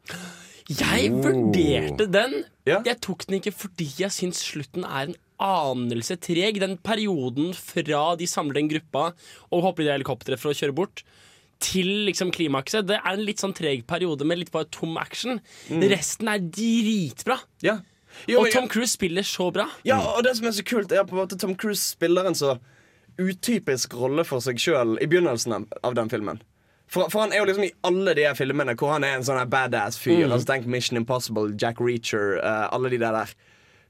Jeg 0.66 1.12
vurderte 1.14 2.08
den. 2.10 2.34
Ja. 2.66 2.80
Jeg 2.86 2.98
tok 3.06 3.22
den 3.28 3.38
ikke 3.38 3.54
fordi 3.54 3.86
jeg 4.00 4.10
syns 4.14 4.42
slutten 4.42 4.82
er 4.82 5.12
en 5.12 5.14
anelse 5.40 6.16
treg. 6.22 6.60
Den 6.62 6.76
perioden 6.84 7.52
fra 7.56 8.04
de 8.20 8.28
samler 8.30 8.60
den 8.60 8.70
gruppa 8.70 9.10
og 9.50 9.62
hopper 9.66 9.84
i 9.84 9.88
det 9.88 9.96
helikopteret 9.98 10.40
for 10.42 10.52
å 10.52 10.56
kjøre 10.56 10.76
bort, 10.76 11.02
til 11.60 11.88
liksom 12.08 12.30
klimakset. 12.32 12.86
Det 12.88 12.96
er 13.00 13.12
en 13.12 13.24
litt 13.26 13.42
sånn 13.42 13.52
treg 13.56 13.82
periode 13.88 14.24
med 14.24 14.40
litt 14.40 14.52
bare 14.54 14.68
tom 14.72 14.94
action. 15.00 15.40
Resten 15.68 16.30
er 16.32 16.40
dritbra. 16.40 17.36
Ja. 17.64 17.78
Jo, 18.26 18.40
Og 18.40 18.48
Tom 18.50 18.64
Tom 18.64 18.68
Cruise 18.72 18.92
spiller 18.96 19.22
så 19.22 19.50
bra. 19.54 19.68
Ja, 19.86 20.00
og 20.16 20.24
det 20.26 20.32
som 20.38 20.48
er 20.48 20.54
så 20.56 20.64
kult, 20.66 20.90
er 20.92 21.04
på 21.06 21.14
en 21.14 21.20
måte 21.22 21.36
Tom 21.38 21.52
Cruise 21.54 21.84
spiller 21.92 22.26
en 22.26 22.34
så 22.34 22.56
utypisk 23.20 23.94
rolle 24.00 24.24
for 24.26 24.42
seg 24.44 24.58
sjøl 24.60 24.96
i 25.02 25.06
begynnelsen 25.10 25.54
av- 25.84 25.94
den 25.94 26.08
filmen. 26.10 26.40
For, 26.90 27.06
for 27.12 27.22
han 27.22 27.32
er 27.32 27.38
jo 27.38 27.46
liksom 27.46 27.64
i 27.68 27.72
alle 27.86 28.14
de 28.18 28.24
her 28.26 28.34
filmene 28.34 28.74
hvor 28.74 28.90
han 28.96 29.04
er 29.06 29.14
en 29.18 29.22
sånn 29.26 29.44
badass 29.52 29.98
fyr. 30.00 30.24
Altså 30.26 30.48
Tenk 30.48 30.66
Mission 30.66 30.98
Impossible, 30.98 31.52
Jack 31.60 31.78
Reacher, 31.78 32.40
uh, 32.42 32.66
alle 32.74 32.90
de 32.90 32.98
der 32.98 33.14
der. 33.14 33.34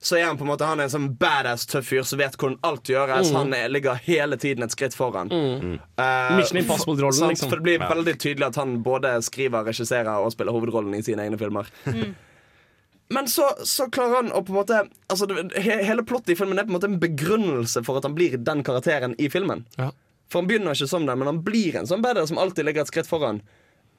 Så 0.03 0.17
er 0.17 0.25
han 0.25 0.39
på 0.41 0.47
en 0.47 0.49
måte 0.49 0.65
Han 0.65 0.81
er 0.81 0.89
en 0.89 0.93
sånn 0.95 1.11
badass 1.21 1.67
tøff 1.69 1.91
fyr 1.91 2.07
som 2.09 2.21
vet 2.23 2.37
hvordan 2.41 2.57
alt 2.65 2.89
gjøres. 2.89 3.35
Han 3.37 3.53
er, 3.53 3.69
ligger 3.69 4.01
hele 4.07 4.39
tiden 4.41 4.65
et 4.65 4.73
skritt 4.73 4.97
foran. 4.97 5.29
Eh, 5.29 6.31
Mission 6.39 6.63
Impossible-rollen, 6.63 7.35
liksom. 7.35 7.53
For 7.53 7.61
det 7.61 7.67
blir 7.69 7.85
veldig 7.85 8.17
tydelig 8.17 8.49
at 8.49 8.57
han 8.63 8.79
både 8.87 9.19
skriver, 9.27 9.67
regisserer 9.69 10.25
og 10.25 10.33
spiller 10.33 10.57
hovedrollen 10.57 10.97
i 10.97 11.05
sine 11.05 11.29
egne 11.29 11.41
filmer. 11.41 11.69
Men 13.15 13.29
så, 13.29 13.51
så 13.67 13.91
klarer 13.91 14.23
han 14.23 14.33
å 14.33 14.41
på 14.47 14.55
en 14.55 14.59
måte 14.61 14.77
altså, 15.11 15.27
det, 15.27 15.59
Hele 15.67 16.05
plottet 16.07 16.33
i 16.33 16.37
filmen 16.39 16.61
er 16.61 16.69
på 16.69 16.71
en 16.71 16.77
måte 16.79 16.89
en 16.89 17.01
begrunnelse 17.03 17.83
for 17.83 17.99
at 17.99 18.07
han 18.07 18.15
blir 18.15 18.39
den 18.39 18.63
karakteren 18.65 19.17
i 19.19 19.29
filmen. 19.33 19.67
Ja. 19.77 19.91
For 20.31 20.41
han 20.41 20.49
begynner 20.49 20.79
ikke 20.79 20.89
som 20.89 21.09
den, 21.09 21.19
men 21.19 21.29
han 21.29 21.43
blir 21.45 21.77
en 21.77 21.91
sånn 21.91 22.05
badass 22.05 22.31
som 22.31 22.39
alltid 22.39 22.69
ligger 22.69 22.87
et 22.87 22.93
skritt 22.93 23.11
foran. 23.11 23.43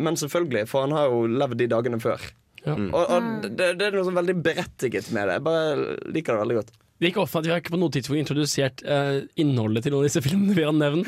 Men 0.01 0.15
selvfølgelig, 0.17 0.63
for 0.71 0.87
han 0.87 0.95
har 0.95 1.11
jo 1.11 1.25
levd 1.27 1.59
de 1.59 1.67
dagene 1.69 1.99
før. 2.01 2.23
Ja. 2.67 2.77
Og, 2.77 3.01
og 3.01 3.49
det, 3.49 3.73
det 3.79 3.89
er 3.89 3.97
noe 3.97 4.05
sånn 4.05 4.19
veldig 4.19 4.37
berettiget 4.45 5.09
med 5.15 5.27
det. 5.27 5.39
Jeg 5.39 5.45
bare 5.47 5.99
liker 6.13 6.37
det 6.37 6.45
veldig 6.45 6.57
godt. 6.61 6.73
Det 7.01 7.07
er 7.07 7.13
ikke 7.15 7.23
ofte 7.23 7.39
at 7.39 7.47
Vi 7.47 7.49
har 7.49 7.61
ikke 7.63 7.71
på 7.73 7.79
noe 7.81 7.89
tidspunkt 7.89 8.21
introdusert 8.21 8.81
eh, 8.85 9.23
innholdet 9.41 9.87
til 9.87 9.95
noen 9.95 10.03
av 10.03 10.11
disse 10.11 10.21
filmene 10.21 10.53
vi 10.53 10.65
har 10.67 10.75
nevnt. 10.77 11.07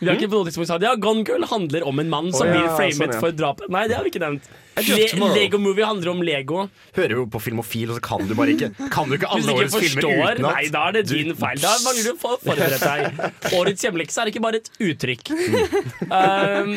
Vi 0.00 0.08
har 0.08 0.16
ikke 0.16 0.32
på 0.32 0.40
noe 0.40 0.48
tidspunkt 0.48 0.66
sagt 0.72 0.82
ja, 0.82 0.96
Gone 0.98 1.22
Girl 1.28 1.46
handler 1.46 1.86
om 1.86 2.02
en 2.02 2.08
mann 2.10 2.32
som 2.34 2.48
oh, 2.48 2.50
ja, 2.50 2.56
blir 2.56 2.72
framet 2.74 2.98
sånn, 2.98 3.12
ja. 3.14 3.20
for 3.22 3.36
drap. 3.38 3.62
Nei, 3.70 3.84
det 3.86 3.94
har 3.94 4.02
vi 4.02 4.10
ikke 4.10 4.22
nevnt. 4.24 4.48
Le 4.82 5.28
Lego 5.36 5.60
Movie 5.62 5.86
handler 5.86 6.10
om 6.10 6.24
Lego. 6.26 6.64
Hører 6.96 7.14
jo 7.20 7.26
på 7.30 7.42
Filmofil, 7.44 7.92
og 7.92 8.00
så 8.00 8.04
kan 8.08 8.26
du 8.26 8.34
bare 8.34 8.56
ikke 8.56 8.72
Kan 8.90 9.12
du 9.12 9.14
ikke 9.14 9.30
alle 9.30 9.46
ikke 9.46 9.60
årets 9.60 9.76
filmer 9.76 10.08
forstår, 10.08 10.24
utenat? 10.24 10.48
nei, 10.48 10.64
da 10.74 10.82
er 10.88 10.96
det 10.98 11.04
din 11.12 11.30
feil. 11.38 11.62
Da 11.62 11.76
mangler 11.84 12.08
du 12.08 12.12
å 12.16 12.18
forberede 12.24 12.80
deg. 12.82 13.22
Årets 13.60 13.86
hjemlekse 13.86 14.24
er 14.24 14.32
ikke 14.32 14.42
bare 14.42 14.58
et 14.64 14.72
uttrykk. 14.88 15.30
Um, 16.08 16.74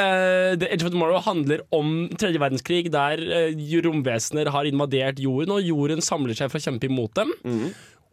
eh, 0.00 0.54
The 0.60 0.70
Edge 0.72 0.86
of 0.86 0.92
Tomorrow 0.94 1.20
handler 1.24 1.64
om 1.74 2.08
tredje 2.18 2.40
verdenskrig, 2.42 2.88
der 2.94 3.20
uh, 3.20 3.76
romvesener 3.84 4.50
har 4.54 4.68
invadert 4.68 5.20
jorden, 5.22 5.56
og 5.58 5.62
jorden 5.66 6.02
samler 6.04 6.36
seg 6.38 6.52
for 6.52 6.62
å 6.62 6.66
kjempe 6.70 6.90
imot 6.90 7.14
dem. 7.18 7.32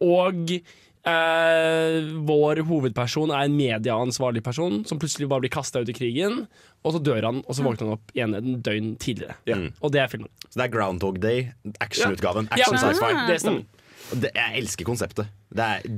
Og 0.00 0.60
Uh, 1.00 2.10
vår 2.28 2.58
hovedperson 2.68 3.30
er 3.32 3.46
en 3.48 3.54
medieansvarlig 3.56 4.42
person 4.44 4.82
som 4.84 4.98
plutselig 5.00 5.30
bare 5.30 5.46
blir 5.46 5.52
kasta 5.54 5.80
ut 5.80 5.88
i 5.88 5.94
krigen. 5.96 6.42
Og 6.84 6.92
så 6.92 7.00
dør 7.00 7.24
han, 7.24 7.38
og 7.46 7.56
så 7.56 7.64
våkner 7.64 7.88
han 7.88 7.94
opp 7.96 8.12
igjen 8.12 8.36
en 8.36 8.58
døgn 8.60 8.90
tidligere. 9.00 9.38
Og 9.80 9.94
det 9.94 10.02
er 10.02 10.10
filmen. 10.12 10.28
Så 10.50 10.60
det 10.60 10.66
er 10.66 10.74
Groundhog 10.74 11.16
Day, 11.22 11.46
actionutgaven. 11.80 12.50
Action, 12.52 12.76
Action 12.76 13.00
sci-fi. 13.00 13.24
Det 13.30 13.38
stemmer. 13.40 13.88
Og 14.10 14.22
det, 14.26 14.32
jeg 14.36 14.60
elsker 14.60 14.88
konseptet. 14.88 15.32
Det 15.56 15.70
er 15.70 15.88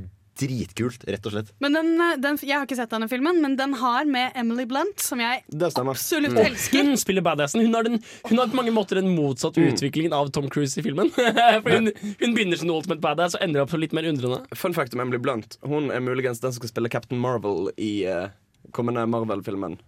dritkult, 0.43 1.05
rett 1.09 1.29
og 1.29 1.35
slett. 1.35 1.53
Men 1.63 1.77
den, 1.79 1.91
eh, 2.01 2.17
den, 2.23 2.39
jeg 2.43 2.57
har 2.57 2.67
ikke 2.67 2.79
sett 2.79 2.93
denne 2.93 3.09
filmen, 3.11 3.41
men 3.45 3.57
den 3.59 3.77
har 3.81 4.09
med 4.09 4.37
Emily 4.39 4.67
Blunt, 4.69 5.01
som 5.03 5.23
jeg 5.23 5.43
absolutt 5.49 6.35
mm. 6.35 6.43
elsker. 6.45 6.85
hun 6.91 7.01
spiller 7.01 7.25
badassen. 7.25 7.65
Hun 7.65 7.79
har, 7.79 7.89
den, 7.89 8.01
hun 8.29 8.43
har 8.43 8.51
på 8.53 8.59
mange 8.59 8.75
måter 8.75 9.01
den 9.01 9.13
motsatte 9.17 9.63
utviklingen 9.63 10.15
av 10.17 10.33
Tom 10.35 10.51
Cruise 10.53 10.79
i 10.81 10.85
filmen. 10.87 11.13
For 11.65 11.71
hun, 11.71 11.93
hun 12.21 12.37
begynner 12.37 12.61
som 12.61 12.73
ultimate 12.75 13.03
badass 13.05 13.39
og 13.39 13.45
ender 13.47 13.65
opp 13.65 13.73
som 13.75 13.83
litt 13.83 13.97
mer 13.97 14.09
undrende. 14.11 14.43
Fun 14.59 14.77
fact 14.77 14.97
om 14.97 15.05
Emily 15.05 15.21
Blunt. 15.23 15.59
Hun 15.67 15.91
er 15.95 16.05
muligens 16.05 16.43
den 16.43 16.53
som 16.53 16.63
skal 16.63 16.75
spille 16.75 16.93
Captain 16.93 17.21
Marvel 17.23 17.71
i 17.81 17.93
uh, 18.09 18.31
kommende 18.77 19.05
Marvel-filmen 19.11 19.79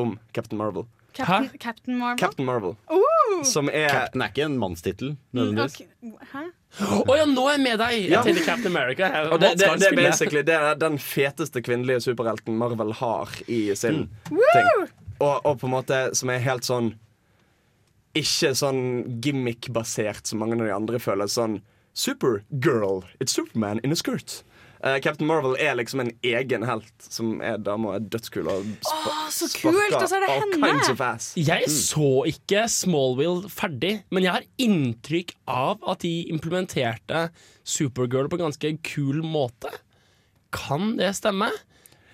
om 0.00 0.18
Captain 0.32 0.58
Marvel. 0.60 0.86
Captain, 1.16 1.48
Captain 1.58 1.98
Marvel. 1.98 2.18
Captain 2.18 2.46
Marvel. 2.46 2.76
Som 3.44 3.70
er 3.72 3.88
Captain 3.88 4.22
er 4.22 4.32
ikke 4.32 4.44
en 4.44 4.58
mannstittel. 4.60 5.16
nødvendigvis. 5.32 5.80
Okay. 5.80 6.12
Hæ? 6.32 6.44
Å 7.08 7.14
ja, 7.16 7.24
nå 7.24 7.46
er 7.48 7.54
jeg 7.56 7.62
med 7.64 7.78
deg! 7.80 7.92
Jeg 8.02 8.10
Ja. 8.12 8.22
tenkte 8.26 8.44
Captain 8.44 8.76
America. 8.76 9.08
Og 9.32 9.40
det, 9.40 9.54
det, 9.58 9.68
det 9.80 9.86
er 9.92 9.96
basically 9.96 10.42
det 10.44 10.54
er 10.58 10.74
den 10.76 10.98
feteste 11.00 11.62
kvinnelige 11.64 12.02
superhelten 12.04 12.58
Marvel 12.60 12.92
har 12.98 13.28
i 13.48 13.74
sin 13.74 14.08
ting. 14.28 14.88
Og, 15.20 15.40
og 15.46 15.54
på 15.62 15.66
en 15.70 15.72
måte 15.72 16.00
som 16.18 16.28
er 16.34 16.42
helt 16.44 16.66
sånn 16.68 16.92
Ikke 18.16 18.50
sånn 18.56 19.20
gimmick-basert 19.24 20.26
som 20.28 20.38
mange 20.40 20.56
av 20.60 20.66
de 20.66 20.72
andre 20.74 20.98
føler. 21.00 21.28
Sånn 21.28 21.58
Supergirl. 21.96 23.02
It's 23.20 23.32
Superman 23.36 23.80
in 23.84 23.92
a 23.92 23.96
skirt. 23.96 24.42
Eh, 24.86 24.98
Captain 25.02 25.26
Marvel 25.26 25.56
er 25.58 25.74
liksom 25.78 26.02
en 26.04 26.12
egen 26.22 26.64
helt 26.68 27.06
som 27.10 27.40
er 27.42 27.58
dama 27.58 27.96
er 27.96 28.04
dødskul. 28.12 28.46
Og 28.52 28.66
spa 28.84 28.96
Åh, 29.10 29.28
så 29.34 29.48
kult! 29.50 29.96
Og 29.96 30.06
så 30.06 30.18
er 30.18 30.26
det 30.26 30.34
henne! 30.36 31.12
Jeg 31.40 31.70
så 31.72 32.10
ikke 32.30 32.66
Smallville 32.70 33.50
ferdig, 33.50 33.94
men 34.14 34.26
jeg 34.26 34.36
har 34.36 34.46
inntrykk 34.62 35.34
av 35.50 35.82
at 35.90 36.04
de 36.04 36.14
implementerte 36.30 37.28
Supergirl 37.66 38.28
på 38.30 38.38
en 38.38 38.46
ganske 38.46 38.76
kul 38.86 39.24
måte. 39.26 39.72
Kan 40.54 40.94
det 41.00 41.16
stemme? 41.18 41.50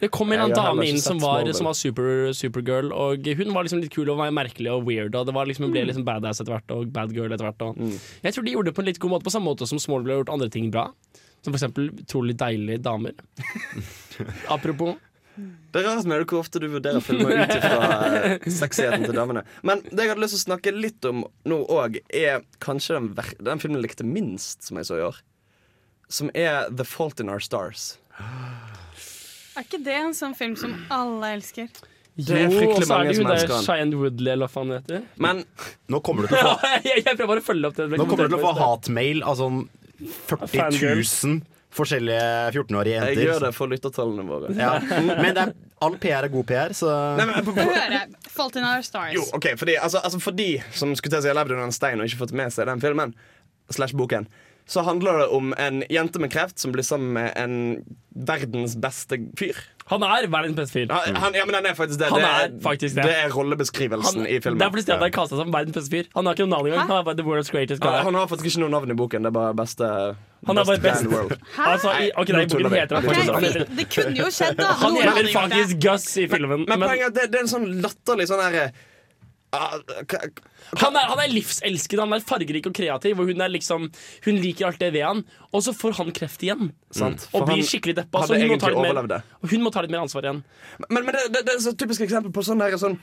Det 0.03 0.09
kom 0.11 0.33
en 0.35 0.51
dame 0.51 0.87
inn 0.89 0.99
som 0.99 1.21
var, 1.23 1.47
som 1.55 1.69
var 1.69 1.77
super, 1.79 2.33
supergirl, 2.35 2.89
og 2.91 3.29
hun 3.39 3.53
var 3.55 3.67
liksom 3.69 3.85
litt 3.85 3.93
kul 3.95 4.09
og 4.11 4.19
var 4.19 4.33
merkelig 4.35 4.73
og 4.73 4.89
weird. 4.89 5.15
Og 5.15 5.29
det 5.29 5.35
var 5.37 5.47
liksom, 5.47 5.69
hun 5.69 5.77
ble 5.77 5.85
liksom 5.87 6.07
badass 6.09 6.41
etter 6.43 6.57
hvert 6.57 6.75
og 6.75 6.89
bad 6.95 7.13
girl 7.15 7.31
etter 7.31 7.47
hvert. 7.47 7.63
Og. 7.69 7.79
Jeg 8.25 8.35
tror 8.35 8.49
de 8.49 8.57
gjorde 8.57 8.73
det 8.73 8.75
på 8.79 8.83
en 8.83 8.89
litt 8.91 8.99
god 9.03 9.15
måte, 9.15 9.29
på 9.29 9.35
samme 9.37 9.53
måte 9.53 9.69
som 9.71 9.79
Smallville 9.83 10.17
har 10.17 10.25
gjort 10.25 10.35
andre 10.35 10.51
ting 10.51 10.73
bra. 10.75 10.89
Som 11.43 11.51
for 11.53 11.59
eksempel 11.59 11.89
utrolig 12.05 12.37
deilige 12.39 12.79
damer. 12.85 13.17
Apropos. 14.55 14.95
Det 15.73 15.81
er 15.81 15.87
rart 15.89 16.05
med 16.05 16.21
det 16.21 16.27
hvor 16.29 16.43
ofte 16.43 16.61
du 16.61 16.67
vurderer 16.69 17.01
filmer 17.01 17.33
ut 17.41 17.53
ifra 17.57 17.87
eh, 18.37 18.49
sexigheten 18.53 19.07
til 19.09 19.17
damene. 19.17 19.43
Men 19.65 19.81
det 19.89 20.05
jeg 20.05 20.11
hadde 20.13 20.21
lyst 20.27 20.35
til 20.37 20.43
å 20.43 20.45
snakke 20.45 20.75
litt 20.77 21.09
om 21.09 21.23
nå 21.49 21.59
òg, 21.73 21.97
er 22.13 22.43
kanskje 22.63 22.99
den, 22.99 23.07
ver- 23.17 23.39
den 23.41 23.63
filmen 23.63 23.81
jeg 23.81 23.87
likte 23.89 24.05
minst 24.07 24.69
som 24.69 24.77
jeg 24.79 24.91
så 24.91 24.99
i 25.01 25.07
år. 25.07 25.23
Som 26.13 26.29
er 26.37 26.69
The 26.69 26.85
Fault 26.85 27.23
in 27.25 27.33
Our 27.33 27.41
Stars. 27.41 27.95
Er 29.57 29.65
ikke 29.65 29.81
det 29.85 29.97
en 30.03 30.15
sånn 30.17 30.37
film 30.37 30.55
som 30.61 30.77
alle 30.93 31.33
elsker? 31.39 31.73
Det 32.13 32.37
er 32.37 32.51
fryktelig 32.53 32.77
og 32.77 32.85
så 32.85 32.93
er 32.93 32.99
mange 32.99 33.09
det 33.09 33.17
som 33.17 33.31
elsker 33.33 33.55
den. 33.57 33.65
Cheyenne 33.71 33.99
Woodley, 34.03 34.33
eller 34.35 34.45
hva 34.51 34.53
faen 34.53 34.69
det 34.75 34.83
heter. 34.83 35.07
Men 35.25 35.41
Nå 35.93 36.03
kommer 36.05 36.27
du 36.29 36.35
til 36.35 36.45
å 36.45 36.53
få, 36.61 36.73
jeg, 36.85 37.01
jeg 37.07 37.17
prøver 37.17 37.31
bare 37.33 37.41
å 37.41 37.47
følge 37.49 37.71
opp 37.73 37.79
det. 37.81 37.87
nå 37.97 38.05
kommer 38.05 38.29
du 38.29 38.35
til 38.37 38.43
å 38.43 38.45
få 38.51 38.53
hatmail 38.61 39.25
av 39.33 39.41
sånn 39.41 39.63
40 40.31 40.95
000 41.27 41.41
forskjellige 41.73 42.25
14-årige 42.53 42.95
jenter. 42.95 43.17
jeg 43.17 43.29
gjør 43.31 43.45
det 43.47 43.53
for 43.57 43.73
lyttertallene 43.73 44.25
våre. 44.29 44.53
Ja. 44.57 44.75
Men 45.23 45.31
det 45.33 45.45
er, 45.47 45.53
all 45.83 45.97
PR 46.01 46.27
er 46.27 46.33
god 46.33 46.47
PR, 46.49 46.75
så 46.77 46.93
Nei, 47.19 47.27
men, 47.31 47.39
på, 47.47 47.55
på, 47.57 47.65
høre. 47.65 48.03
Fault 48.33 48.59
in 48.61 48.67
Our 48.69 48.85
Stars. 48.87 49.15
jo, 49.17 49.25
okay, 49.37 49.57
fordi, 49.61 49.79
altså, 49.81 50.03
altså 50.05 50.21
for 50.23 50.37
de 50.37 50.51
som 50.77 50.93
skulle 50.99 51.15
til 51.15 51.23
å 51.23 51.25
si 51.25 51.33
har 51.33 51.39
levd 51.39 51.57
under 51.57 51.71
en 51.71 51.77
stein 51.77 52.01
og 52.01 52.09
ikke 52.09 52.25
fått 52.27 52.37
med 52.37 52.53
seg 52.55 52.69
den 52.69 52.83
filmen, 52.85 53.17
slash 53.73 53.97
boken, 53.97 54.29
så 54.73 54.83
handler 54.87 55.19
det 55.23 55.29
om 55.37 55.53
en 55.61 55.83
jente 55.93 56.21
med 56.23 56.33
kreft 56.33 56.59
som 56.63 56.73
blir 56.73 56.85
sammen 56.87 57.13
med 57.13 57.33
en 57.37 57.57
verdens 58.29 58.75
beste 58.81 59.19
fyr. 59.39 59.59
Han 59.91 60.05
er 60.07 60.29
verdens 60.33 60.57
beste 60.57 60.73
fyr. 60.79 60.93
Han, 60.93 61.17
han, 61.21 61.35
ja, 61.37 61.43
men 61.49 61.57
han 61.59 61.67
er 61.69 61.75
faktisk 61.77 62.01
det. 62.01 62.09
Han 62.13 62.23
det, 62.23 62.29
er 62.31 62.53
faktisk 62.65 62.97
det. 62.97 63.05
det 63.09 63.17
er 63.25 63.33
rollebeskrivelsen 63.35 64.23
Han, 64.23 64.29
i 64.31 64.39
filmen. 64.41 64.61
det 64.61 64.67
er 64.67 64.73
fordi 64.73 64.85
Stian 64.87 65.03
har 65.05 65.13
kasta 65.13 65.37
som 65.41 65.53
verdens 65.53 65.77
beste 65.77 65.93
fyr. 65.93 66.09
Han 66.17 66.29
har 66.29 66.37
ikke 66.39 66.47
noe 66.47 66.55
navn 66.55 66.71
engang. 66.71 66.87
Han 66.89 67.01
er 67.03 67.09
bare 67.09 67.19
the 67.21 67.27
world's 67.27 67.53
greatest 67.53 67.83
Ja, 67.85 67.91
guy. 67.91 68.05
han 68.09 68.17
har 68.21 68.31
faktisk 68.31 68.53
ikke 68.53 68.63
noe 68.65 68.73
navn 68.77 68.95
i 68.95 68.97
boken. 69.03 69.27
Det 69.27 69.33
er 69.33 69.37
bare 69.37 69.57
beste 69.59 69.91
Han 70.49 70.63
er 70.63 70.71
bare 70.71 70.85
best 70.87 71.11
world. 71.13 71.35
Altså, 71.73 71.93
i, 71.99 72.09
ok, 72.17 72.33
nei, 72.37 72.47
boken 72.55 72.79
heter 72.79 72.97
han 73.03 73.45
heter, 73.45 73.67
Det 73.77 73.89
kunne 73.93 74.17
jo 74.23 74.31
skjedd, 74.33 74.57
da. 74.63 74.71
han 74.85 74.97
gjelder 74.97 75.21
heter 75.21 75.35
faktisk 75.37 75.83
Gus 75.85 76.09
i 76.17 76.27
filmen. 76.33 76.65
Men 76.65 76.79
Men 76.79 76.89
poenget 76.89 77.05
er 77.05 77.13
at 77.13 77.21
det, 77.21 77.29
det 77.35 77.43
er 77.43 77.47
en 77.49 77.53
sånn 77.53 77.69
latterlig 77.85 78.29
sånn 78.33 78.43
herre 78.47 78.65
han 79.53 80.97
er, 80.97 81.09
han 81.11 81.21
er 81.21 81.33
livselskende, 81.33 82.07
han 82.07 82.17
er 82.17 82.25
fargerik 82.25 82.69
og 82.71 82.77
kreativ, 82.77 83.21
og 83.21 83.29
hun, 83.29 83.43
er 83.45 83.53
liksom, 83.53 83.91
hun 84.25 84.39
liker 84.41 84.71
alt 84.71 84.81
det 84.81 84.93
ved 84.95 85.05
han. 85.05 85.21
Og 85.53 85.65
så 85.67 85.75
får 85.77 85.99
han 85.99 86.13
kreft 86.17 86.45
igjen. 86.47 86.71
Sant, 86.93 87.27
Og 87.37 87.45
blir 87.49 87.61
skikkelig 87.67 87.99
deppa. 88.01 88.25
Så 88.29 88.39
hun 88.41 88.49
må, 88.49 88.57
ta 88.61 88.73
litt 88.73 88.81
mer, 88.81 89.21
hun 89.45 89.67
må 89.67 89.73
ta 89.75 89.85
litt 89.85 89.93
mer 89.93 90.07
ansvar 90.07 90.29
igjen. 90.29 90.41
Men, 90.89 91.05
men 91.05 91.13
det, 91.13 91.27
det, 91.35 91.45
det 91.49 91.59
er 91.59 91.69
et 91.75 91.83
typisk 91.85 92.07
eksempel 92.09 92.33
på 92.33 92.45
sånn 92.47 92.65
der, 92.65 92.79
sånn 92.81 92.97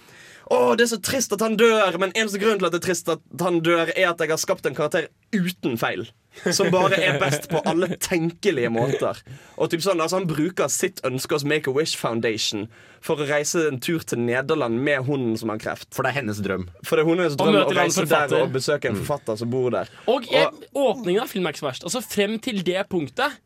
Å, 0.49 0.73
det 0.73 0.88
er 0.88 0.89
så 0.95 0.97
trist 1.05 1.33
at 1.35 1.43
han 1.45 1.57
dør, 1.59 1.93
men 2.01 2.09
eneste 2.17 2.39
grunn 2.41 2.57
til 2.57 2.65
at 2.65 2.73
det 2.73 2.79
er 2.81 2.88
trist 2.88 3.09
at 3.13 3.21
han 3.43 3.59
dør, 3.62 3.91
er 3.93 4.07
at 4.09 4.21
jeg 4.23 4.31
har 4.31 4.39
skapt 4.41 4.65
en 4.65 4.73
karakter 4.77 5.05
uten 5.35 5.75
feil. 5.77 6.07
Som 6.55 6.69
bare 6.73 6.97
er 7.03 7.17
best 7.21 7.47
på 7.51 7.59
alle 7.67 7.89
tenkelige 8.01 8.69
måter. 8.73 9.17
Og 9.59 9.69
typ 9.69 9.81
sånn, 9.83 9.99
altså 10.01 10.19
Han 10.21 10.27
bruker 10.29 10.69
sitt 10.71 11.01
ønske 11.05 11.35
hos 11.35 11.43
Make 11.45 11.69
a 11.69 11.73
Wish 11.75 11.97
Foundation 11.99 12.67
for 13.03 13.19
å 13.21 13.27
reise 13.29 13.65
en 13.67 13.79
tur 13.83 14.01
til 14.07 14.21
Nederland 14.23 14.79
med 14.85 15.05
hunden 15.09 15.35
som 15.41 15.51
har 15.53 15.59
kreft. 15.62 15.89
For 15.95 16.05
det 16.05 16.13
er 16.13 16.19
hennes 16.21 16.41
drøm. 16.45 16.67
For 16.85 16.97
det 16.97 17.05
er 17.05 17.12
hennes 17.13 17.38
drøm 17.39 17.59
å 17.59 17.75
reise 17.75 18.05
der 18.09 18.35
og 18.39 18.53
besøke 18.55 18.89
en 18.91 18.97
forfatter 19.01 19.38
som 19.41 19.51
bor 19.53 19.69
der. 19.75 19.91
Og 20.09 20.25
jeg, 20.31 20.49
åpningen 20.73 21.25
av 21.25 21.29
filmen 21.33 21.49
er 21.49 21.57
ikke 21.57 21.65
så 21.65 21.69
verst. 21.69 21.88
Altså 21.89 22.03
Frem 22.05 22.38
til 22.41 22.62
det 22.65 22.85
punktet 22.89 23.38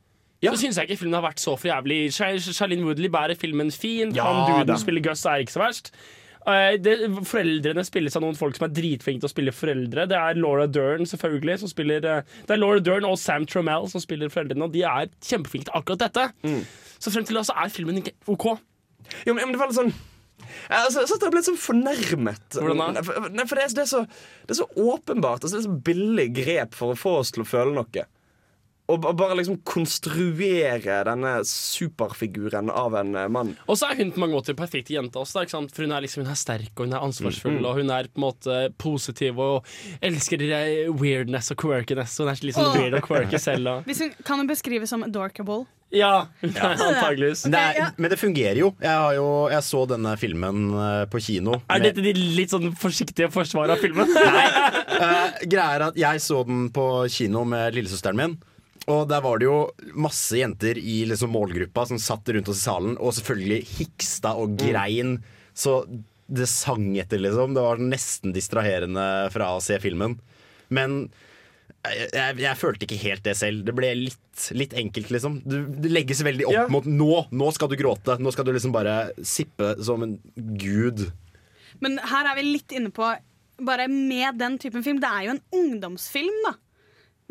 Ja. 0.44 0.52
så 0.52 0.60
syns 0.60 0.80
jeg 0.80 0.90
ikke 0.92 1.04
filmen 1.06 1.16
har 1.20 1.28
vært 1.28 1.40
så 1.44 1.56
for 1.60 1.72
jævlig. 1.72 2.02
Charlene 2.16 2.84
Woodley 2.88 3.12
bærer 3.12 3.40
filmen 3.40 3.72
fint. 3.72 4.16
Ja, 4.16 4.28
Han 4.28 4.66
duden 4.68 4.80
spiller 4.80 5.04
Gus, 5.12 5.24
er 5.26 5.44
ikke 5.44 5.56
så 5.56 5.64
verst. 5.64 5.94
Eh, 6.50 6.76
det, 6.84 6.96
foreldrene 7.30 7.84
spilles 7.88 8.16
av 8.18 8.24
noen 8.26 8.38
folk 8.38 8.58
som 8.58 8.68
er 8.68 8.74
dritflinke 8.76 9.24
til 9.24 9.30
å 9.30 9.32
spille 9.32 9.56
foreldre. 9.56 10.08
Det 10.12 10.20
er 10.20 10.40
Laura 10.40 10.68
Dern 10.68 11.08
selvfølgelig 11.08 11.62
som 11.62 11.72
spiller 11.72 12.08
eh, 12.10 12.32
Det 12.48 12.56
er 12.56 12.60
Laura 12.62 12.84
Dern 12.84 13.08
og 13.08 13.20
Sam 13.22 13.48
Tramell 13.50 13.88
som 13.92 14.04
spiller 14.04 14.32
foreldrene, 14.34 14.68
og 14.68 14.76
de 14.76 14.84
er 14.88 15.12
kjempeflinke 15.24 15.70
til 15.70 15.78
akkurat 15.80 16.08
dette. 16.08 16.30
Mm. 16.44 16.64
Så 17.00 17.14
frem 17.14 17.28
til 17.28 17.40
da 17.40 17.46
så 17.48 17.56
er 17.64 17.72
filmen 17.74 18.02
ikke 18.02 18.16
OK. 18.32 18.50
Jo, 19.28 19.36
men, 19.36 19.46
men 19.46 19.56
det 19.56 19.62
var 19.62 19.72
litt 19.72 19.80
sånn 19.80 19.96
jeg 20.44 20.76
altså, 20.86 21.04
jeg 21.08 21.32
ble 21.32 21.40
litt 21.40 21.48
sånn 21.48 21.60
fornærmet. 21.60 22.58
Hvordan 22.58 22.98
da? 22.98 23.04
For 23.06 23.16
det, 23.32 23.64
er, 23.64 23.74
det, 23.78 23.84
er 23.86 23.90
så, 23.90 24.02
det 24.44 24.54
er 24.54 24.60
så 24.60 24.68
åpenbart. 24.80 25.44
Altså, 25.44 25.56
det 25.56 25.62
er 25.64 25.70
så 25.70 25.78
billig 25.88 26.28
grep 26.36 26.76
for 26.78 26.94
å 26.94 27.00
få 27.00 27.16
oss 27.22 27.34
til 27.34 27.46
å 27.46 27.48
føle 27.48 27.74
noe. 27.76 28.06
Og 28.92 29.06
bare 29.16 29.38
liksom 29.40 29.62
konstruere 29.64 30.98
denne 31.08 31.34
superfiguren 31.48 32.68
av 32.68 32.98
en 33.00 33.14
eh, 33.16 33.30
mann. 33.32 33.54
Og 33.72 33.78
så 33.80 33.88
er 33.90 34.02
hun 34.02 34.12
på 34.12 34.20
mange 34.20 34.36
måter 34.36 34.58
perfekt 34.60 34.92
jente 34.92 35.22
også, 35.22 35.46
ikke 35.46 35.56
sant? 35.56 35.72
for 35.72 35.88
hun 35.88 35.96
er, 35.96 36.04
liksom, 36.04 36.26
hun 36.26 36.34
er 36.34 36.40
sterk 36.40 36.74
og 36.76 36.90
hun 36.90 36.98
er 36.98 37.06
ansvarsfull. 37.06 37.62
Mm. 37.62 37.70
Og 37.70 37.80
hun 37.80 37.94
er 37.96 38.10
på 38.12 38.20
en 38.20 38.26
måte 38.26 38.58
positiv 38.84 39.40
og 39.40 39.70
elsker 40.04 40.44
weirdness 41.00 41.54
og 41.56 41.64
quirkiness. 41.64 42.18
Hun 42.20 42.34
er 42.34 42.44
litt 42.44 42.60
sånn 42.60 42.76
weird 42.76 43.00
og 43.00 43.08
quirky 43.08 43.40
selv. 43.40 43.72
Og. 43.72 43.86
Hvis 43.88 44.04
hun, 44.04 44.14
kan 44.28 44.44
hun 44.44 44.52
beskrives 44.52 44.92
som 44.92 45.08
adorkable? 45.08 45.64
Ja, 45.94 46.28
antageligvis. 46.42 47.46
Men 47.46 47.54
det, 47.54 47.60
er, 47.64 47.76
ja. 47.78 47.90
men 47.96 48.12
det 48.12 48.18
fungerer 48.20 48.60
jo. 48.60 48.72
Jeg, 48.82 48.92
har 48.92 49.16
jo. 49.16 49.28
jeg 49.54 49.66
så 49.70 49.84
denne 49.94 50.16
filmen 50.20 50.64
eh, 50.74 51.04
på 51.08 51.22
kino. 51.24 51.60
Er 51.70 51.80
med- 51.80 51.88
dette 51.88 52.04
de 52.04 52.14
litt 52.36 52.52
sånn 52.52 52.74
forsiktige 52.76 53.30
forsvar 53.32 53.72
av 53.78 53.84
filmen? 53.84 54.10
Nei. 54.12 54.48
greia 55.54 55.70
er 55.78 55.86
at 55.92 56.00
Jeg 56.00 56.24
så 56.26 56.42
den 56.48 56.66
på 56.74 57.06
kino 57.14 57.46
med 57.48 57.78
lillesøsteren 57.78 58.20
min. 58.20 58.42
Og 58.92 59.06
der 59.08 59.22
var 59.24 59.40
det 59.40 59.48
jo 59.48 59.58
masse 59.96 60.36
jenter 60.42 60.78
i 60.80 61.04
liksom 61.08 61.32
målgruppa 61.32 61.86
som 61.88 62.00
satt 62.02 62.28
rundt 62.36 62.50
oss 62.52 62.60
i 62.60 62.66
salen 62.68 62.98
og 63.00 63.14
selvfølgelig 63.16 63.62
hiksta 63.78 64.34
og 64.40 64.58
grein. 64.60 65.18
Så 65.56 65.84
det 66.34 66.50
sang 66.52 66.90
etter, 67.00 67.22
liksom. 67.22 67.54
Det 67.56 67.64
var 67.64 67.80
nesten 67.80 68.34
distraherende 68.36 69.06
fra 69.32 69.54
å 69.56 69.62
se 69.64 69.78
filmen. 69.84 70.18
Men 70.74 71.06
jeg, 71.84 72.10
jeg, 72.16 72.38
jeg 72.44 72.60
følte 72.60 72.88
ikke 72.88 73.00
helt 73.04 73.24
det 73.28 73.36
selv. 73.40 73.64
Det 73.68 73.76
ble 73.78 73.92
litt, 74.02 74.48
litt 74.56 74.76
enkelt, 74.80 75.12
liksom. 75.16 75.40
Du, 75.48 75.58
det 75.84 75.92
legges 75.92 76.24
veldig 76.26 76.48
opp 76.50 76.56
Ja. 76.58 76.66
mot 76.72 76.88
nå. 76.88 77.12
Nå 77.32 77.52
skal 77.56 77.72
du 77.72 77.78
gråte. 77.80 78.18
Nå 78.24 78.32
skal 78.36 78.48
du 78.48 78.54
liksom 78.56 78.76
bare 78.76 78.98
sippe 79.28 79.76
som 79.84 80.04
en 80.04 80.18
gud. 80.60 81.06
Men 81.84 82.00
her 82.04 82.32
er 82.32 82.40
vi 82.40 82.50
litt 82.52 82.76
inne 82.76 82.92
på 82.94 83.14
Bare 83.64 83.86
med 83.88 84.40
den 84.42 84.56
typen 84.60 84.82
film. 84.84 84.98
Det 85.00 85.08
er 85.08 85.28
jo 85.28 85.34
en 85.36 85.44
ungdomsfilm, 85.54 86.40
da. 86.48 86.56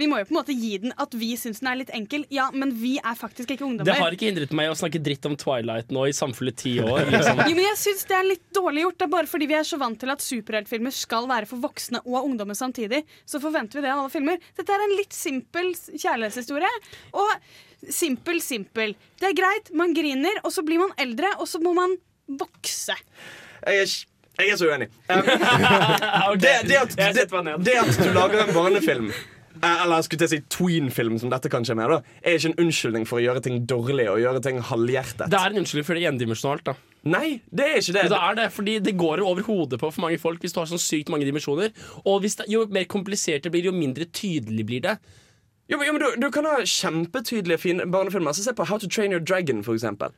Vi 0.00 0.07
må 0.09 0.18
jo 0.20 0.26
på 0.28 0.33
en 0.33 0.38
måte 0.38 0.55
gi 0.57 0.76
den 0.81 0.94
at 1.00 1.14
vi 1.18 1.33
syns 1.37 1.61
den 1.61 1.68
er 1.68 1.78
litt 1.83 1.90
enkel. 1.94 2.24
Ja, 2.33 2.46
men 2.55 2.72
vi 2.81 2.94
er 2.98 3.16
faktisk 3.18 3.52
ikke 3.52 3.66
ungdommer. 3.66 3.90
Det 3.90 4.00
har 4.00 4.14
ikke 4.16 4.31
hindret 4.31 4.55
meg 4.57 4.70
å 4.72 4.76
snakke 4.78 5.00
dritt 5.05 5.26
om 5.28 5.35
Twilight 5.38 5.92
nå 5.92 6.07
i 6.09 6.14
samfunnet 6.16 6.57
ti 6.62 6.78
år. 6.81 7.05
Liksom. 7.12 7.42
Jo, 7.44 7.57
men 7.59 7.66
jeg 7.66 7.81
synes 7.83 8.07
Det 8.09 8.16
er 8.16 8.28
litt 8.28 8.46
dårlig 8.57 8.87
gjort. 8.87 8.98
Det 9.00 9.07
er 9.07 9.12
bare 9.16 9.31
fordi 9.31 9.48
vi 9.50 9.59
er 9.59 9.66
så 9.68 9.78
vant 9.81 9.98
til 10.00 10.12
at 10.14 10.24
superheltfilmer 10.24 10.94
skal 10.96 11.28
være 11.31 11.50
for 11.50 11.64
voksne 11.64 12.00
og 12.07 12.22
ungdommer 12.22 12.57
samtidig. 12.59 13.02
Så 13.28 13.40
forventer 13.42 13.78
vi 13.78 13.85
det 13.85 13.92
av 13.92 14.05
alle 14.05 14.14
filmer. 14.14 14.40
Dette 14.57 14.72
er 14.72 14.87
en 14.87 14.96
litt 14.96 15.16
simpel 15.16 15.74
kjærlighetshistorie. 15.76 16.72
Og 17.20 17.92
simpel, 17.92 18.40
simpel. 18.44 18.96
Det 19.20 19.28
er 19.28 19.37
greit, 19.37 19.68
man 19.76 19.92
griner, 19.96 20.40
og 20.42 20.55
så 20.55 20.64
blir 20.66 20.81
man 20.81 20.96
eldre, 21.02 21.35
og 21.38 21.50
så 21.50 21.61
må 21.62 21.74
man 21.76 21.98
vokse. 22.40 22.96
Jeg 23.66 23.85
er, 23.85 23.94
jeg 24.40 24.55
er 24.55 24.59
så 24.59 24.72
uenig. 24.72 24.88
Um, 25.12 26.38
det, 26.40 26.52
det, 26.68 26.76
at, 26.78 26.94
det, 26.96 27.26
det 27.66 27.74
at 27.76 27.98
du 27.98 28.12
lager 28.14 28.44
en 28.46 28.52
barnefilm 28.55 29.11
eller 29.62 30.01
jeg 30.01 30.09
skulle 30.09 30.22
til 30.22 30.29
å 30.29 30.33
si 30.33 30.40
tween-film, 30.51 31.18
som 31.22 31.31
dette 31.33 31.51
kanskje 31.53 31.77
er 31.77 31.79
med, 31.79 31.92
da, 31.92 32.16
er 32.22 32.38
ikke 32.38 32.51
en 32.53 32.64
unnskyldning 32.66 33.05
for 33.07 33.20
å 33.20 33.22
gjøre 33.22 33.42
ting 33.44 33.61
dårlig 33.70 34.09
og 34.11 34.22
gjøre 34.22 34.42
ting 34.42 34.59
halvhjertet. 34.72 35.29
Det 35.31 35.38
er 35.38 35.55
en 35.55 35.62
unnskyldning 35.62 35.87
for 35.87 35.98
det 35.98 36.09
endimensjonalt. 36.11 36.64
da 36.72 36.79
Nei, 37.03 37.40
det 37.51 37.64
er 37.66 37.81
ikke 37.81 37.94
det. 37.96 38.05
Det 38.12 38.18
er 38.18 38.37
det, 38.38 38.44
fordi 38.55 38.77
det 38.79 38.94
går 38.98 39.22
over 39.27 39.42
hodet 39.46 39.81
på 39.83 39.90
for 39.90 40.05
mange 40.05 40.20
folk 40.22 40.42
hvis 40.42 40.55
du 40.55 40.61
har 40.61 40.68
sånn 40.70 40.83
sykt 40.83 41.11
mange 41.11 41.27
dimensjoner. 41.27 41.72
Og 42.05 42.22
det, 42.22 42.46
jo 42.51 42.62
mer 42.70 42.87
komplisert 42.90 43.42
det 43.42 43.51
blir, 43.55 43.66
jo 43.66 43.75
mindre 43.75 44.07
tydelig 44.07 44.66
blir 44.68 44.85
det. 44.87 44.96
Jo, 45.70 45.79
men, 45.79 45.88
jo, 45.88 45.96
men 45.96 46.03
du, 46.03 46.20
du 46.27 46.29
kan 46.35 46.46
ha 46.46 46.61
kjempetydelige 46.62 47.59
fine 47.59 47.87
barnefilmer. 47.90 48.35
Så 48.37 48.46
Se 48.46 48.55
på 48.55 48.66
How 48.70 48.79
to 48.79 48.90
Train 48.90 49.14
Your 49.14 49.22
Dragon, 49.22 49.64
for 49.66 49.75
eksempel. 49.79 50.14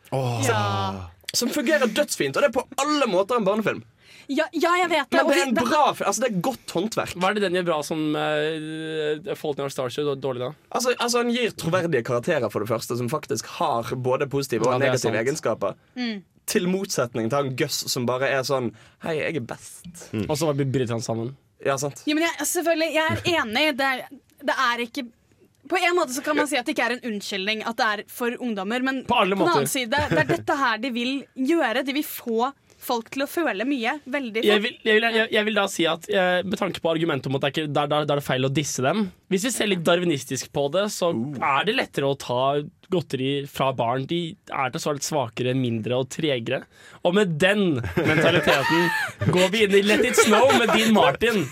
Ja. 0.49 1.09
Som 1.35 1.53
fungerer 1.53 1.89
dødsfint, 1.89 2.37
og 2.37 2.45
det 2.45 2.51
er 2.53 2.57
på 2.57 2.67
alle 2.81 3.09
måter 3.11 3.41
en 3.41 3.49
barnefilm. 3.49 3.85
Ja, 4.29 4.47
ja, 4.53 4.75
jeg 4.81 4.91
vet 4.93 5.11
det. 5.11 5.21
Men 5.21 5.31
det 5.31 5.41
er 5.41 5.49
en 5.51 5.57
bra. 5.59 5.83
Altså, 5.93 6.25
det 6.25 6.31
er 6.31 6.43
godt 6.45 6.75
håndverk. 6.77 7.17
Hva 7.21 7.31
er 7.31 7.39
det 7.39 7.45
den 7.47 7.59
gjør 7.59 7.67
bra 7.71 7.79
som 7.87 8.05
uh, 8.17 9.35
Fault 9.39 9.59
in 9.61 9.67
Our 9.67 9.73
Stars 9.73 9.99
gjør 9.99 10.15
dårlig, 10.17 10.45
da? 10.47 10.53
Altså, 10.71 10.95
altså 10.99 11.23
Han 11.25 11.33
gir 11.35 11.57
troverdige 11.61 12.05
karakterer, 12.07 12.49
for 12.53 12.65
det 12.65 12.71
første, 12.73 12.97
som 13.01 13.11
faktisk 13.13 13.51
har 13.59 13.95
både 13.97 14.29
positive 14.31 14.69
og 14.69 14.77
Ja, 14.77 14.83
negative 14.87 15.21
egenskaper. 15.21 15.77
Mm. 15.99 16.23
Til 16.51 16.69
motsetning 16.69 17.31
til 17.33 17.41
han 17.41 17.55
Gus, 17.57 17.85
som 17.93 18.05
bare 18.09 18.29
er 18.29 18.45
sånn 18.45 18.73
Hei, 19.05 19.17
jeg 19.21 19.41
er 19.41 19.47
best. 19.49 20.09
Og 20.27 20.37
så 20.37 20.53
bryter 20.53 20.93
han 20.97 21.05
sammen. 21.05 21.35
Ja, 21.65 21.77
sant? 21.81 22.03
Ja, 22.05 22.17
men 22.17 22.27
jeg, 22.27 22.49
selvfølgelig, 22.51 22.91
jeg 22.95 23.05
er 23.13 23.29
enig. 23.41 23.69
Det 23.79 23.91
er, 23.91 24.03
det 24.45 24.57
er 24.67 24.83
ikke 24.85 25.07
På 25.71 25.79
en 25.81 25.97
måte 25.97 26.13
så 26.13 26.21
kan 26.25 26.37
man 26.37 26.49
si 26.51 26.59
at 26.61 26.67
det 26.67 26.75
ikke 26.75 26.89
er 26.91 26.97
en 26.99 27.07
unnskyldning 27.15 27.63
at 27.65 27.79
det 27.79 27.87
er 27.93 28.03
for 28.13 28.35
ungdommer, 28.37 28.85
men 28.85 29.05
På 29.09 29.23
alle 29.23 29.39
den 29.39 29.49
annen 29.49 29.71
side, 29.71 29.97
det 30.11 30.21
er 30.21 30.29
dette 30.35 30.59
her 30.61 30.83
de 30.83 30.91
vil 30.93 31.15
gjøre. 31.33 31.87
De 31.87 31.97
vil 31.97 32.05
få 32.05 32.51
folk 32.85 33.11
til 33.15 33.25
å 33.25 33.29
føle 33.31 33.67
mye 33.69 33.97
veldig 34.05 34.45
Jeg 34.45 34.63
vil, 34.65 34.77
jeg, 34.85 35.01
vil, 35.01 35.09
jeg, 35.19 35.29
jeg 35.35 35.49
vil 35.49 35.59
da 35.59 35.67
si 35.71 35.87
at 35.89 36.09
eh, 36.13 36.41
med 36.47 36.59
tanke 36.61 36.83
på 36.85 36.93
argumentet 36.93 37.31
om 37.31 37.39
at 37.39 37.45
det 37.45 37.51
er, 37.51 37.55
ikke, 37.57 37.75
der, 37.75 37.91
der, 37.93 38.09
da 38.09 38.17
er 38.17 38.23
det 38.23 38.27
feil 38.27 38.49
å 38.49 38.53
disse 38.53 38.85
dem 38.85 39.07
Hvis 39.33 39.49
vi 39.49 39.53
ser 39.55 39.71
litt 39.71 39.85
darwinistisk 39.87 40.53
på 40.55 40.69
det, 40.75 40.87
så 40.95 41.11
er 41.13 41.69
det 41.69 41.77
lettere 41.79 42.11
å 42.11 42.19
ta 42.21 42.43
godteri 42.93 43.31
fra 43.51 43.71
barn. 43.77 44.05
De 44.07 44.21
er 44.53 44.73
til 44.75 44.83
så 44.83 44.93
litt 44.95 45.07
svakere, 45.07 45.55
mindre 45.59 45.99
og 46.03 46.11
tregere. 46.13 46.61
Og 47.03 47.17
med 47.17 47.35
den 47.41 47.81
mentaliteten 47.81 48.91
går 49.35 49.49
vi 49.55 49.65
inn 49.67 49.79
i 49.81 49.83
Let 49.87 50.05
It 50.07 50.21
Snow 50.21 50.53
med 50.59 50.71
Dean 50.75 50.95
Martin. 50.95 51.43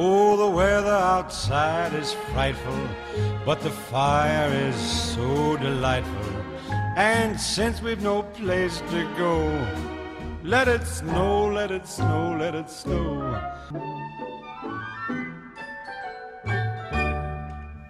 Oh, 0.00 0.36
the 0.36 0.48
weather 0.48 0.94
outside 0.94 1.92
is 1.92 2.12
frightful, 2.30 2.78
but 3.44 3.58
the 3.60 3.70
fire 3.90 4.48
is 4.70 4.76
so 4.76 5.56
delightful. 5.56 6.30
And 6.96 7.34
since 7.34 7.82
we've 7.82 8.00
no 8.00 8.22
place 8.22 8.78
to 8.92 9.02
go, 9.18 9.34
let 10.44 10.68
it 10.68 10.86
snow, 10.86 11.50
let 11.50 11.72
it 11.72 11.88
snow, 11.88 12.36
let 12.38 12.54
it 12.54 12.70
snow. 12.70 13.34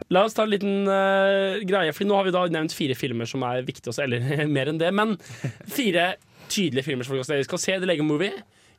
La 0.09 0.25
oss 0.25 0.33
ta 0.33 0.47
en 0.49 0.55
liten 0.55 0.89
uh, 0.89 1.61
greie, 1.69 1.93
for 1.93 2.09
nå 2.09 2.17
har 2.17 2.25
vi 2.25 2.33
da 2.33 2.47
nevnt 2.49 2.73
fire 2.73 2.97
filmer 2.97 3.29
som 3.29 3.45
er 3.45 3.67
viktige 3.69 3.93
også, 3.93 4.07
eller 4.09 4.47
mer 4.57 4.73
enn 4.73 4.81
det, 4.81 4.95
men 4.97 5.19
fire 5.69 6.15
tydelige 6.49 6.89
filmer 6.89 7.05
som 7.05 7.19
folk 7.19 7.45
skal 7.45 7.61
se. 7.61 7.77
The 7.77 7.93
Lego 7.93 8.09
Movie, 8.09 8.33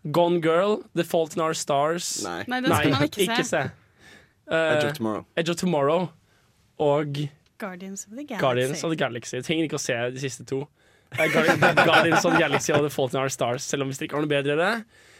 Gone 0.04 0.40
Girl, 0.42 0.80
The 0.96 1.04
Fault 1.04 1.36
in 1.36 1.42
Our 1.44 1.54
Stars. 1.54 2.24
Nei. 2.24 2.44
Nei, 2.48 2.62
den 2.62 2.72
skal 2.76 2.94
man 2.96 3.04
ikke, 3.10 3.44
se. 3.44 3.64
Uh, 4.50 4.56
Edge 4.56 4.86
of 4.88 4.94
Tomorrow. 4.98 5.26
Edge 5.38 5.50
of 5.52 5.56
Tomorrow 5.60 6.08
og 6.80 7.18
Guardians 7.60 8.06
of 8.08 8.16
the 8.16 8.24
Galaxy. 8.24 8.42
Guardians 8.42 8.84
of 8.84 8.90
the 8.94 8.98
Galaxy. 8.98 9.36
Jeg 9.36 9.44
trenger 9.46 9.68
ikke 9.68 9.78
å 9.78 9.84
se 9.84 9.98
de 10.16 10.24
siste 10.24 10.46
to. 10.48 10.62
Uh, 11.12 11.26
Guardian- 11.34 11.60
Guardians 11.90 12.26
of 12.26 12.34
the 12.34 12.40
Galaxy 12.40 12.72
og 12.72 12.86
The 12.88 12.94
Fault 12.94 13.14
in 13.14 13.20
Our 13.20 13.30
Stars, 13.34 13.68
selv 13.68 13.84
om 13.84 13.92
hvis 13.92 14.00
dere 14.00 14.10
ikke 14.10 14.18
har 14.18 14.26
noe 14.26 14.32
bedre 14.32 14.56
det. 14.58 14.72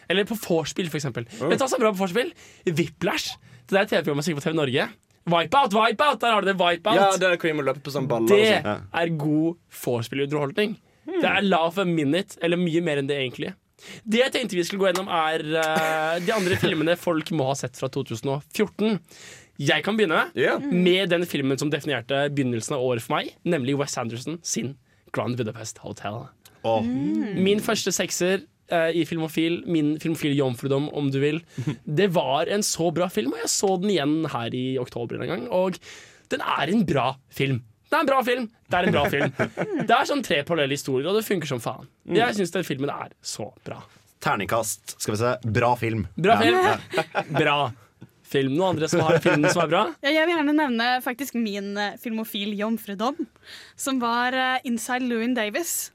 Eller 0.10 0.26
på 0.26 0.40
vorspiel, 0.42 0.90
for 0.90 0.98
eksempel. 0.98 1.28
Vet 1.28 1.60
du 1.60 1.62
hva 1.62 1.68
som 1.70 1.78
er 1.78 1.86
bra 1.86 1.94
på 1.94 2.02
vorspiel? 2.06 2.32
Whiplash. 2.66 3.36
Det 3.70 3.76
der 3.78 3.86
TV-programmet 3.92 4.26
som 4.26 4.34
gikk 4.34 4.40
på 4.42 4.48
TV 4.48 4.58
Norge. 4.58 4.88
Wipeout, 5.30 5.76
wipeout! 5.76 6.22
Der 6.24 6.34
har 6.34 6.42
du 6.42 6.48
det. 6.50 6.56
Wipeout. 6.58 6.98
Ja, 6.98 7.10
det 7.20 7.28
er 7.28 7.36
hvor 7.38 7.52
vi 7.52 7.58
må 7.60 7.66
løpe 7.68 7.84
på 7.86 7.94
sånne 7.94 8.10
baller. 8.10 8.32
Det 8.32 8.64
og 8.64 8.98
er 9.04 9.12
god 9.22 9.60
vorspiel-underholdning. 9.84 10.78
Det 11.10 11.26
er 11.30 11.46
lav 11.46 11.74
for 11.76 11.90
minute, 11.90 12.40
eller 12.46 12.58
mye 12.58 12.82
mer 12.86 13.02
enn 13.02 13.10
det 13.10 13.18
egentlig. 13.20 13.54
Det 14.04 14.24
jeg 14.24 14.34
tenkte 14.36 14.58
vi 14.58 14.66
skulle 14.68 14.84
gå 14.84 14.90
gjennom, 14.92 15.10
er 15.12 15.46
uh, 15.56 16.18
de 16.24 16.34
andre 16.36 16.58
filmene 16.60 16.98
folk 17.00 17.32
må 17.36 17.50
ha 17.52 17.58
sett 17.60 17.80
fra 17.80 17.90
2014. 17.94 19.00
Jeg 19.60 19.84
kan 19.84 19.98
begynne 20.00 20.30
yeah. 20.40 20.62
med 20.64 21.12
den 21.12 21.26
filmen 21.28 21.60
som 21.60 21.72
definerte 21.72 22.28
begynnelsen 22.32 22.78
av 22.78 22.86
året 22.86 23.04
for 23.04 23.18
meg, 23.18 23.34
nemlig 23.44 23.76
Wes 23.80 23.98
Anderson 24.00 24.40
sin 24.46 24.78
Grand 25.16 25.36
Budapest 25.40 25.82
Hotel. 25.84 26.24
Åh, 26.68 26.86
Min 27.40 27.62
første 27.64 27.92
sekser 27.96 28.44
uh, 28.72 28.90
i 28.96 29.06
Filmofil, 29.08 29.62
min 29.68 29.96
filmofil 30.02 30.38
jomfrudom, 30.38 30.90
om 30.96 31.10
du 31.12 31.20
vil, 31.24 31.42
det 32.00 32.12
var 32.16 32.52
en 32.52 32.64
så 32.66 32.92
bra 32.96 33.10
film, 33.12 33.36
og 33.36 33.44
jeg 33.44 33.54
så 33.56 33.74
den 33.82 33.94
igjen 33.96 34.16
her 34.32 34.56
i 34.56 34.66
oktober 34.82 35.20
en 35.20 35.34
gang, 35.34 35.50
og 35.52 35.80
den 36.32 36.44
er 36.46 36.72
en 36.72 36.86
bra 36.88 37.12
film. 37.34 37.64
Det 37.90 37.98
er 37.98 38.04
en 38.06 38.10
bra 38.12 38.20
film. 38.26 38.48
Det 38.70 38.78
er 38.80 38.88
en 38.90 38.94
bra 38.94 39.04
film. 39.10 39.32
Det 39.90 39.96
er 39.96 40.06
sånn 40.10 40.22
tre 40.26 40.44
parallelle 40.46 40.78
historier, 40.78 41.10
og 41.10 41.18
det 41.18 41.26
funker 41.26 41.50
som 41.50 41.62
faen. 41.64 41.88
Jeg 42.14 42.38
syns 42.38 42.54
den 42.54 42.66
filmen 42.68 42.92
er 42.94 43.14
så 43.26 43.50
bra. 43.66 43.82
terningkast. 44.22 44.98
Skal 45.00 45.16
vi 45.16 45.20
se. 45.24 45.36
Bra 45.60 45.74
film. 45.80 46.06
Bra 46.16 46.38
film. 46.42 46.60
Bra 47.40 47.60
film. 48.30 48.54
Noen 48.60 48.76
andre 48.76 48.90
som 48.92 49.02
har 49.08 49.18
filmen 49.24 49.50
som 49.50 49.64
er 49.64 49.70
bra? 49.72 49.82
Ja, 50.06 50.12
jeg 50.20 50.28
vil 50.30 50.36
gjerne 50.36 50.54
nevne 50.54 50.88
faktisk 51.02 51.34
min 51.40 51.72
eh, 51.82 51.96
filmofil 51.98 52.52
jomfrudom, 52.60 53.18
som 53.80 53.98
var 54.04 54.36
eh, 54.38 54.60
Inside 54.70 55.08
Louin 55.10 55.34
Davis. 55.34 55.90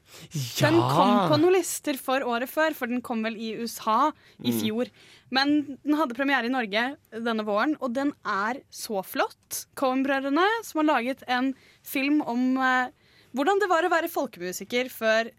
Den 0.59 0.75
kom 0.79 1.29
på 1.31 1.37
noen 1.39 1.55
lister 1.55 1.95
for 2.01 2.25
året 2.27 2.51
før, 2.51 2.75
for 2.75 2.91
den 2.91 2.99
kom 3.05 3.23
vel 3.23 3.37
i 3.39 3.53
USA 3.61 4.09
i 4.43 4.51
fjor. 4.55 4.91
Men 5.33 5.77
den 5.83 5.95
hadde 5.97 6.15
premiere 6.17 6.47
i 6.49 6.51
Norge 6.53 6.83
denne 7.15 7.45
våren, 7.47 7.77
og 7.79 7.95
den 7.95 8.11
er 8.27 8.59
så 8.73 8.99
flott. 9.03 9.63
Cohen-brødrene, 9.79 10.45
som 10.67 10.83
har 10.83 10.89
laget 10.91 11.23
en 11.31 11.53
film 11.85 12.21
om 12.25 12.57
eh, 12.57 12.89
hvordan 13.35 13.61
det 13.61 13.69
var 13.71 13.85
å 13.87 13.91
være 13.93 14.09
folkemusiker 14.11 14.89
før 14.93 15.31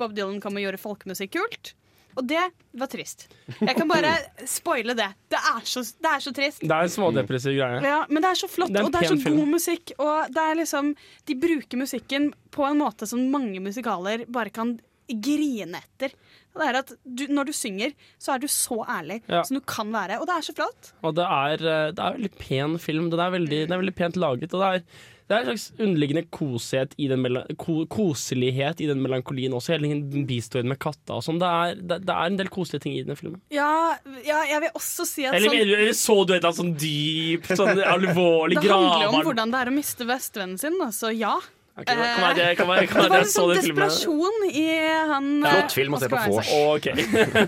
Bob 0.00 0.14
Dylan 0.16 0.40
kom 0.42 0.56
og 0.58 0.64
gjorde 0.64 0.80
folkemusikk 0.82 1.36
kult. 1.36 1.74
Og 2.18 2.24
det 2.26 2.40
var 2.74 2.88
trist. 2.90 3.28
Jeg 3.62 3.76
kan 3.78 3.86
bare 3.88 4.10
spoile 4.50 4.96
det. 4.98 5.06
Det 5.30 5.38
er 5.38 5.60
så, 5.70 5.84
det 6.02 6.10
er 6.10 6.24
så 6.24 6.32
trist. 6.34 6.64
Det 6.66 6.74
er 6.74 6.88
en 6.88 6.90
smådepressiv 6.90 7.54
greie. 7.54 7.78
Ja, 7.86 8.00
men 8.10 8.24
det 8.24 8.32
er 8.32 8.40
så 8.40 8.48
flott, 8.50 8.72
Det 8.74 8.80
er 8.80 8.82
en 8.82 8.88
og 8.88 8.92
det 8.96 9.02
er 9.04 9.08
så 9.12 9.14
pen 9.14 9.22
film. 9.28 9.36
god 9.44 9.52
musikk. 9.54 9.92
Og 10.02 10.34
det 10.34 10.42
er 10.42 10.58
liksom 10.58 10.90
De 11.30 11.36
bruker 11.46 11.78
musikken 11.84 12.26
på 12.50 12.66
en 12.66 12.80
måte 12.82 13.06
som 13.06 13.22
mange 13.30 13.62
musikaler 13.62 14.26
bare 14.26 14.50
kan 14.50 14.74
grine 15.10 15.78
etter. 15.78 16.12
Det 16.50 16.66
er 16.66 16.80
at 16.82 16.90
du, 17.06 17.24
Når 17.30 17.46
du 17.48 17.54
synger, 17.54 17.94
så 18.18 18.34
er 18.34 18.42
du 18.42 18.48
så 18.50 18.80
ærlig 18.90 19.20
Ja. 19.30 19.44
som 19.46 19.56
du 19.56 19.62
kan 19.62 19.90
være. 19.94 20.18
Og 20.20 20.26
det 20.26 20.34
er 20.34 20.48
så 20.50 20.54
flott. 20.58 20.92
Og 21.06 21.14
det 21.14 21.24
er, 21.30 21.54
eh, 21.62 21.92
det 21.94 21.98
er 22.04 22.18
veldig 22.18 22.32
pen 22.42 22.76
film. 22.82 23.08
Den 23.14 23.20
er 23.22 23.30
veldig, 23.38 23.62
den 23.68 23.72
er 23.78 23.82
veldig 23.84 23.94
pent 24.02 24.16
laget. 24.18 24.50
Og 24.54 24.60
det 24.60 24.68
er, 24.74 24.84
det 25.30 25.36
er 25.36 25.44
en 25.44 25.54
slags 25.54 25.78
underliggende 25.78 26.24
koshet 26.34 26.94
i 26.98 27.06
den 27.06 27.22
ko, 27.60 27.84
koselighet 27.86 28.80
i 28.82 28.88
den 28.90 28.98
melankolien 28.98 29.52
også. 29.54 29.76
Hele 29.76 29.92
den 29.92 30.24
bistorien 30.26 30.66
med 30.72 30.80
katta 30.82 31.20
og 31.20 31.22
sånn. 31.22 31.38
Det, 31.38 31.50
det, 31.78 32.00
det 32.08 32.16
er 32.16 32.32
en 32.32 32.38
del 32.40 32.50
koselige 32.50 32.82
ting 32.82 32.96
i 32.98 33.04
den 33.06 33.18
filmen. 33.18 33.38
Ja, 33.54 33.94
ja 34.26 34.40
jeg 34.50 34.64
vil 34.64 34.74
også 34.80 35.06
si 35.06 35.28
at 35.28 35.38
Eller, 35.38 35.52
sånn, 35.52 35.60
eller, 35.62 35.84
eller 35.84 35.98
så 36.00 36.16
du 36.24 36.34
et 36.34 36.40
eller 36.40 36.48
annet 36.50 36.58
sånn 36.58 36.74
dypt, 36.82 37.52
sånn 37.62 37.82
alvorlig 37.94 38.58
det 38.58 38.72
handler 38.74 39.06
jo 39.06 39.12
om 39.12 39.28
hvordan 39.30 39.54
det 39.54 39.62
er 39.62 39.70
å 39.70 39.76
miste 39.78 40.08
bestevennen 40.08 40.58
sin, 40.58 40.82
da, 40.82 40.90
så 40.98 41.14
ja. 41.14 41.36
Ok, 41.78 41.86
kan 41.86 42.02
være 42.02 42.34
det, 42.40 42.48
kan 42.58 42.68
være, 42.72 42.90
kan 42.90 43.06
Det 43.06 43.12
var 43.14 43.22
en 43.22 43.30
sånn 43.30 43.52
desperasjon 43.54 44.48
i 44.50 44.64
han 45.12 45.28
eh, 45.38 45.54
Flott 45.54 45.76
film 45.78 45.94
å 45.94 46.00
se 46.02 46.10
på 46.10 46.24
vors. 46.26 46.50
Okay. 46.74 47.06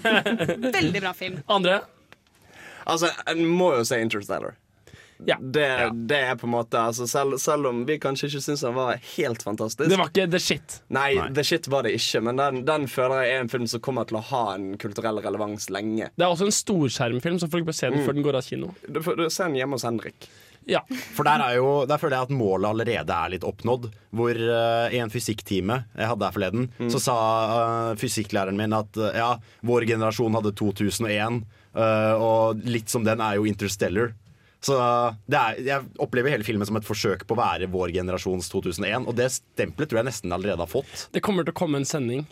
Veldig 0.79 1.03
bra 1.03 1.13
film. 1.19 1.43
Andre? 1.51 1.81
Altså, 2.87 3.11
En 3.27 3.43
må 3.43 3.75
jo 3.75 3.83
si 3.87 3.99
Interstellar. 3.99 4.55
Ja. 5.29 5.37
Det, 5.39 5.67
det 6.11 6.19
er 6.33 6.37
på 6.41 6.49
en 6.49 6.55
måte 6.57 6.81
altså, 6.81 7.07
selv, 7.07 7.37
selv 7.39 7.69
om 7.71 7.85
vi 7.87 7.99
kanskje 8.03 8.27
ikke 8.31 8.41
syns 8.43 8.65
den 8.67 8.75
var 8.75 8.97
helt 9.17 9.43
fantastisk. 9.47 9.87
Det 9.91 9.99
var 10.01 10.11
ikke 10.11 10.27
the 10.33 10.41
shit. 10.43 10.79
Nei, 10.93 11.13
The 11.37 11.45
Shit 11.47 11.69
var 11.71 11.87
det 11.87 11.93
ikke, 11.99 12.23
men 12.27 12.41
den, 12.41 12.63
den 12.67 12.89
føler 12.91 13.23
jeg 13.23 13.37
er 13.37 13.45
en 13.45 13.53
film 13.53 13.67
som 13.71 13.83
kommer 13.85 14.09
til 14.11 14.19
å 14.19 14.25
ha 14.33 14.45
en 14.57 14.73
kulturell 14.83 15.21
relevans 15.23 15.69
lenge. 15.71 16.11
Det 16.17 16.27
er 16.27 16.31
også 16.33 16.49
en 16.51 16.57
storskjermfilm, 16.59 17.39
så 17.43 17.51
folk 17.53 17.69
bør 17.69 17.79
se 17.79 17.91
Mm. 17.93 17.99
den 17.99 18.07
før 18.07 18.15
den 18.17 18.25
går 18.25 18.37
av 18.39 18.47
kino. 18.47 18.73
Du 18.89 18.99
du 19.03 19.29
ser 19.31 19.51
den 19.51 19.59
hjemme 19.61 19.77
hos 19.77 19.85
Henrik. 19.87 20.27
Ja. 20.71 20.81
For 21.17 21.27
der, 21.27 21.43
er 21.43 21.57
jo, 21.59 21.71
der 21.91 21.99
føler 21.99 22.17
jeg 22.21 22.29
at 22.29 22.35
målet 22.39 22.69
allerede 22.71 23.15
er 23.17 23.33
litt 23.35 23.43
oppnådd. 23.47 23.89
Hvor 24.15 24.31
uh, 24.39 24.87
i 24.95 25.01
en 25.03 25.11
fysikktime 25.11 25.81
jeg 25.99 26.07
hadde 26.07 26.29
her 26.29 26.37
forleden, 26.37 26.69
så 26.93 27.01
sa 27.03 27.17
uh, 27.51 27.95
fysikklæreren 27.99 28.57
min 28.59 28.73
at 28.77 28.95
uh, 29.01 29.11
ja, 29.17 29.33
vår 29.67 29.89
generasjon 29.91 30.39
hadde 30.39 30.55
2001, 30.59 31.43
eh, 31.75 32.15
og 32.21 32.63
litt 32.69 32.93
som 32.93 33.03
den 33.05 33.21
er 33.25 33.39
jo 33.41 33.47
Interstellar. 33.49 34.13
Så 34.63 34.77
er, 34.79 35.59
jeg 35.59 35.89
opplever 36.03 36.31
hele 36.31 36.47
filmen 36.47 36.69
som 36.69 36.79
et 36.79 36.87
forsøk 36.87 37.25
på 37.27 37.35
å 37.35 37.41
være 37.41 37.71
vår 37.73 37.95
generasjons 37.97 38.51
2001, 38.53 39.09
og 39.11 39.17
det 39.19 39.29
stempelet 39.35 39.91
tror 39.91 40.03
jeg 40.03 40.11
nesten 40.13 40.35
allerede 40.35 40.63
har 40.63 40.71
fått. 40.71 41.09
Det 41.15 41.23
kommer 41.25 41.47
til 41.47 41.55
å 41.55 41.61
komme 41.65 41.81
en 41.81 41.89
sending 41.89 42.23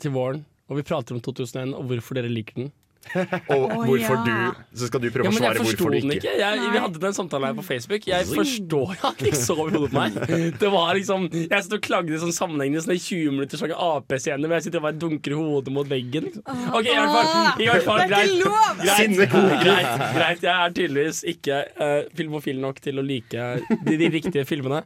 til 0.00 0.14
våren, 0.16 0.44
og 0.70 0.80
vi 0.80 0.86
prater 0.88 1.16
om 1.16 1.20
2001 1.24 1.76
og 1.76 1.90
hvorfor 1.90 2.18
dere 2.18 2.32
liker 2.32 2.62
den. 2.62 2.72
Og 3.54 3.64
oh, 3.64 3.84
hvorfor 3.86 4.16
ja. 4.18 4.24
du 4.26 4.78
Så 4.80 4.88
skal 4.90 5.02
du 5.02 5.08
prøve 5.14 5.28
Ja, 5.28 5.32
å 5.32 5.36
svare 5.36 5.62
hvorfor 5.62 5.92
du 5.94 5.98
den 5.98 6.12
ikke. 6.14 6.32
ikke. 6.32 6.34
Jeg, 6.40 6.70
vi 6.72 6.82
hadde 6.84 7.02
den 7.02 7.16
samtalen 7.16 7.48
her 7.50 7.56
på 7.58 7.64
Facebook. 7.66 8.06
Jeg 8.08 8.28
forstår 8.30 8.94
ja, 8.96 9.12
ikke 9.16 9.40
så 9.40 9.56
i 9.56 9.74
hodet 9.74 9.90
på 9.92 9.98
meg. 9.98 10.18
Det 10.60 10.70
var 10.72 10.92
liksom 10.98 11.28
Jeg 11.32 11.50
satt 11.50 11.76
og 11.78 11.84
klagde 11.86 12.20
sånn 12.22 12.34
sammenhengende 12.36 12.84
sånn 12.84 12.96
i 12.96 13.00
20 13.02 13.36
minutter 13.36 13.60
sånn 13.60 13.74
AP-scene, 13.76 14.42
men 14.46 14.56
jeg 14.58 14.68
sitter 14.68 14.82
og 14.82 14.88
bare 14.88 15.00
dunker 15.00 15.36
hodet 15.38 15.74
mot 15.74 15.90
veggen. 15.90 16.30
Liksom. 16.30 16.64
OK, 16.72 16.90
i 16.90 16.96
hvert 16.96 17.14
fall, 17.14 17.62
i 17.62 17.70
hvert 17.70 17.86
fall 17.86 18.02
greit. 18.06 18.34
Greit, 18.82 19.16
greit, 19.22 20.02
greit. 20.16 20.44
Jeg 20.46 20.54
er 20.56 20.76
tydeligvis 20.76 21.22
ikke 21.34 21.62
uh, 21.78 22.02
filmofil 22.18 22.60
nok 22.62 22.82
til 22.84 23.00
å 23.00 23.06
like 23.06 23.46
de, 23.86 23.96
de 23.96 24.10
riktige 24.12 24.46
filmene. 24.48 24.84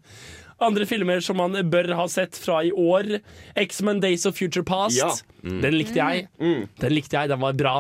Andre 0.61 0.85
filmer 0.85 1.22
som 1.24 1.38
man 1.40 1.56
bør 1.72 1.94
ha 1.96 2.04
sett 2.12 2.37
fra 2.37 2.61
i 2.66 2.70
år. 2.72 3.18
X-Men 3.56 4.02
Days 4.02 4.26
of 4.28 4.37
Future 4.37 4.64
Past. 4.66 4.98
Ja. 4.98 5.09
Den 5.40 5.76
likte 5.78 5.96
jeg. 5.96 6.28
Mm. 6.40 6.66
Den 6.83 6.92
likte 6.92 7.16
jeg, 7.16 7.33
den 7.33 7.40
var 7.40 7.56
bra. 7.56 7.76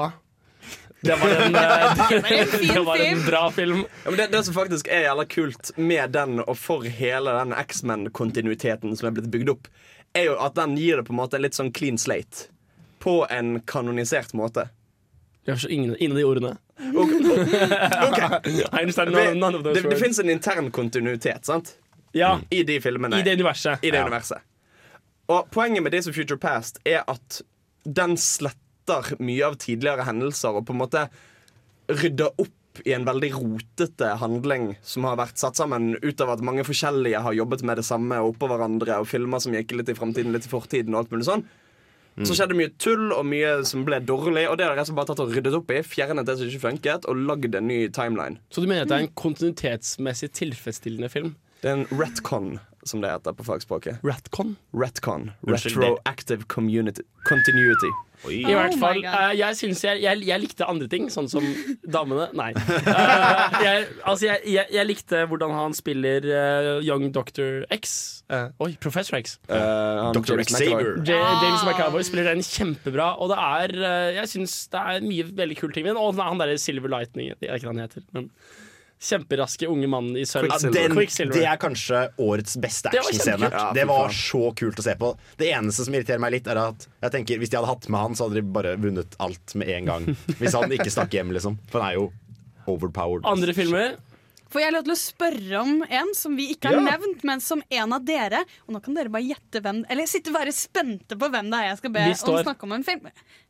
Det 1.06 1.16
var 1.16 1.28
en, 1.32 1.52
det, 1.52 2.72
det 2.74 2.80
var 2.84 2.96
en 3.00 3.22
bra 3.24 3.50
film. 3.50 3.84
Ja, 4.04 4.10
men 4.10 4.16
det, 4.18 4.26
det 4.32 4.42
som 4.44 4.54
faktisk 4.54 4.88
er 4.92 5.06
jævla 5.06 5.24
kult 5.32 5.70
med 5.80 6.12
den 6.12 6.42
og 6.42 6.58
for 6.60 6.84
hele 6.84 7.32
den 7.38 7.54
X-Men-kontinuiteten 7.56 8.92
som 8.96 9.08
er 9.08 9.14
blitt 9.16 9.30
bygd 9.32 9.52
opp, 9.54 9.70
er 10.12 10.28
jo 10.28 10.34
at 10.44 10.58
den 10.58 10.76
gir 10.76 11.00
det 11.00 11.06
på 11.08 11.14
en 11.14 11.20
måte 11.22 11.38
en 11.38 11.46
litt 11.46 11.56
sånn 11.56 11.72
clean 11.72 11.96
slate. 12.00 12.50
På 13.00 13.22
en 13.32 13.62
kanonisert 13.64 14.34
måte. 14.36 14.66
Jeg 15.48 15.56
forstår 15.56 15.72
ingen, 15.72 15.96
ingen 15.96 16.12
av 16.12 16.20
de 16.20 16.28
ordene. 16.28 16.52
Okay. 16.80 17.20
okay. 18.10 18.38
Det, 19.72 19.82
det 19.88 19.96
fins 20.02 20.20
en 20.20 20.30
intern 20.30 20.68
kontinuitet 20.70 21.48
sant? 21.48 21.78
Ja, 22.12 22.40
i 22.50 22.60
de 22.68 22.76
filmene. 22.80 23.20
I 23.20 23.24
det 23.24 23.38
universet. 23.40 23.80
i 23.80 23.90
det 23.90 23.96
Ja. 24.02 24.04
universet. 24.04 24.44
Og 25.30 25.48
poenget 25.54 25.82
med 25.82 25.92
Days 25.92 26.08
of 26.10 26.14
Future 26.14 26.38
Past 26.38 26.80
er 26.84 27.04
at 27.08 27.40
den 27.84 28.16
sletter 28.20 28.58
mye 29.18 29.46
av 29.46 29.58
tidligere 29.60 30.06
hendelser 30.08 30.56
og 30.58 30.66
på 30.68 30.76
en 30.76 30.82
måte 30.82 31.04
rydder 31.90 32.32
opp 32.36 32.56
i 32.86 32.92
en 32.94 33.04
veldig 33.04 33.32
rotete 33.34 34.12
handling 34.20 34.74
som 34.86 35.06
har 35.08 35.18
vært 35.18 35.40
satt 35.40 35.58
sammen 35.58 35.96
ut 36.00 36.20
av 36.22 36.36
at 36.36 36.44
mange 36.46 36.64
forskjellige 36.66 37.22
har 37.24 37.34
jobbet 37.36 37.64
med 37.66 37.80
det 37.80 37.86
samme 37.86 38.20
og 38.22 38.36
oppå 38.36 38.50
hverandre, 38.50 39.00
og 39.02 39.08
filmer 39.10 39.42
som 39.42 39.56
gikk 39.56 39.74
litt 39.76 39.90
i 39.90 39.96
framtiden, 39.98 40.32
litt 40.34 40.46
i 40.46 40.52
fortiden 40.52 40.94
og 40.94 41.04
alt 41.04 41.14
mulig 41.14 41.26
sånn. 41.28 41.44
Så 42.26 42.34
skjedde 42.36 42.56
mye 42.58 42.72
tull 42.80 43.14
og 43.14 43.22
mye 43.24 43.52
som 43.68 43.84
ble 43.86 44.00
dårlig, 44.04 44.44
og 44.50 44.58
det 44.60 44.66
har 44.66 44.76
jeg 44.76 44.92
bare 44.96 45.08
tatt 45.08 45.22
og 45.22 45.30
ryddet 45.32 45.56
opp 45.56 45.70
i. 45.72 45.78
Fjernet 45.86 46.28
det 46.28 46.36
som 46.36 46.50
ikke 46.50 46.64
funket, 46.66 47.06
og 47.08 47.22
lagd 47.30 47.54
en 47.56 47.68
ny 47.70 47.78
timeline. 47.96 48.40
Så 48.52 48.60
du 48.60 48.68
mener 48.68 48.84
at 48.84 48.92
det 48.92 48.98
er 48.98 49.06
en 49.06 49.14
kontinuitetsmessig 49.22 50.28
tilfredsstillende 50.36 51.08
film? 51.12 51.32
Det 51.62 51.70
er 51.70 51.78
en 51.78 51.88
retcon, 51.92 52.58
som 52.84 53.00
det 53.00 53.14
heter 53.14 53.36
på 53.36 53.46
fagspråket. 53.46 54.04
Retcon? 54.04 54.54
Retcon. 54.76 55.30
Retroactive 55.48 56.44
community. 56.52 57.06
continuity. 57.28 57.92
Oi. 58.28 58.40
I 58.44 58.52
hvert 58.52 58.76
Oh 58.76 58.82
fall. 58.82 59.00
Eh, 59.00 59.32
jeg 59.38 59.56
syns 59.56 59.82
jeg, 59.84 60.02
jeg, 60.04 60.22
jeg 60.28 60.42
likte 60.42 60.66
andre 60.68 60.88
ting, 60.92 61.08
sånn 61.12 61.28
som 61.30 61.44
damene. 61.84 62.30
Nei. 62.36 62.52
Eh, 62.90 63.54
jeg, 63.64 63.84
altså, 64.08 64.24
jeg, 64.26 64.40
jeg, 64.50 64.66
jeg 64.74 64.86
likte 64.88 65.20
hvordan 65.28 65.52
han 65.54 65.74
spiller 65.76 66.24
eh, 66.26 66.70
Young 66.86 67.10
Doctor 67.14 67.64
X. 67.72 67.92
Eh, 68.30 68.48
oi, 68.62 68.70
Professor 68.82 69.18
X. 69.18 69.38
Uh, 69.50 69.56
han 70.06 70.16
Dr. 70.16 70.34
James 70.34 70.50
Xavier. 70.52 70.94
McAvoy. 70.96 71.04
J. 71.06 71.18
James 71.44 71.64
McAvoy 71.66 72.06
spiller 72.06 72.30
den 72.30 72.44
kjempebra, 72.46 73.12
og 73.18 73.32
det 73.32 73.38
er 73.42 73.74
eh, 73.76 74.08
Jeg 74.20 74.32
syns 74.34 74.56
det 74.72 74.82
er 74.92 75.06
mye 75.06 75.28
veldig 75.42 75.58
kule 75.58 75.76
ting 75.76 75.86
med 75.86 75.94
den. 75.94 76.02
Og 76.02 76.18
han 76.20 76.40
derre 76.42 76.58
Silver 76.60 76.92
Lightning, 76.92 77.32
det 77.40 77.48
er 77.50 77.58
ikke 77.58 77.70
hva 77.70 77.76
han 77.76 77.84
heter, 77.86 78.06
men 78.16 78.30
kjemperaske 79.00 79.66
unge 79.70 79.88
mannen 79.88 80.16
i 80.20 80.26
sølv. 80.28 80.50
Ja, 80.52 80.58
det 81.32 81.44
er 81.48 81.56
kanskje 81.60 82.02
årets 82.20 82.56
beste 82.60 82.90
actionscene. 82.92 83.48
Det, 83.48 83.56
Ja, 83.56 83.72
det 83.76 83.86
var 83.88 84.12
så 84.12 84.42
kult 84.58 84.78
å 84.78 84.84
se 84.84 84.94
på. 85.00 85.14
Det 85.40 85.48
eneste 85.56 85.86
som 85.86 85.94
irriterer 85.96 86.20
meg 86.20 86.34
litt, 86.36 86.46
er 86.52 86.60
at 86.66 86.86
jeg 87.00 87.14
tenker 87.16 87.40
hvis 87.40 87.50
de 87.52 87.56
hadde 87.60 87.70
hatt 87.72 87.88
med 87.88 88.00
han, 88.00 88.14
så 88.18 88.28
hadde 88.28 88.40
de 88.42 88.44
bare 88.58 88.76
vunnet 88.80 89.16
alt 89.18 89.54
med 89.56 89.68
en 89.78 89.88
gang. 89.88 90.06
Hvis 90.38 90.52
han 90.58 90.70
ikke 90.76 90.90
stakk 90.92 91.16
hjem, 91.16 91.32
liksom. 91.32 91.56
For 91.72 91.80
han 91.80 91.90
er 91.94 91.98
jo 92.02 92.10
overpowered. 92.68 93.24
Andre 93.28 93.54
filmer. 93.56 93.96
Får 94.50 94.64
jeg 94.64 94.72
lov 94.74 94.82
til 94.84 94.92
å 94.92 94.98
spørre 94.98 95.58
om 95.62 95.76
en 95.86 96.08
som 96.18 96.32
vi 96.36 96.48
ikke 96.56 96.72
har 96.72 96.80
Ja. 96.80 96.96
nevnt, 96.96 97.22
men 97.24 97.40
som 97.40 97.62
en 97.70 97.92
av 97.94 98.02
dere 98.04 98.40
Og 98.66 98.74
nå 98.74 98.80
kan 98.82 98.94
dere 98.94 99.08
bare 99.08 99.22
gjette 99.22 99.60
hvem 99.62 99.84
Eller 99.88 100.06
sitte 100.10 100.32
og 100.32 100.40
være 100.40 100.50
spente 100.52 101.14
på 101.16 101.28
hvem 101.30 101.52
det 101.52 101.60
er 101.60 101.68
jeg 101.68 101.78
skal 101.78 101.90
be 101.94 102.00
om 102.00 102.34
å 102.34 102.42
snakke 102.42 102.66
om 102.66 102.72
en 102.72 102.82
film. 102.82 103.06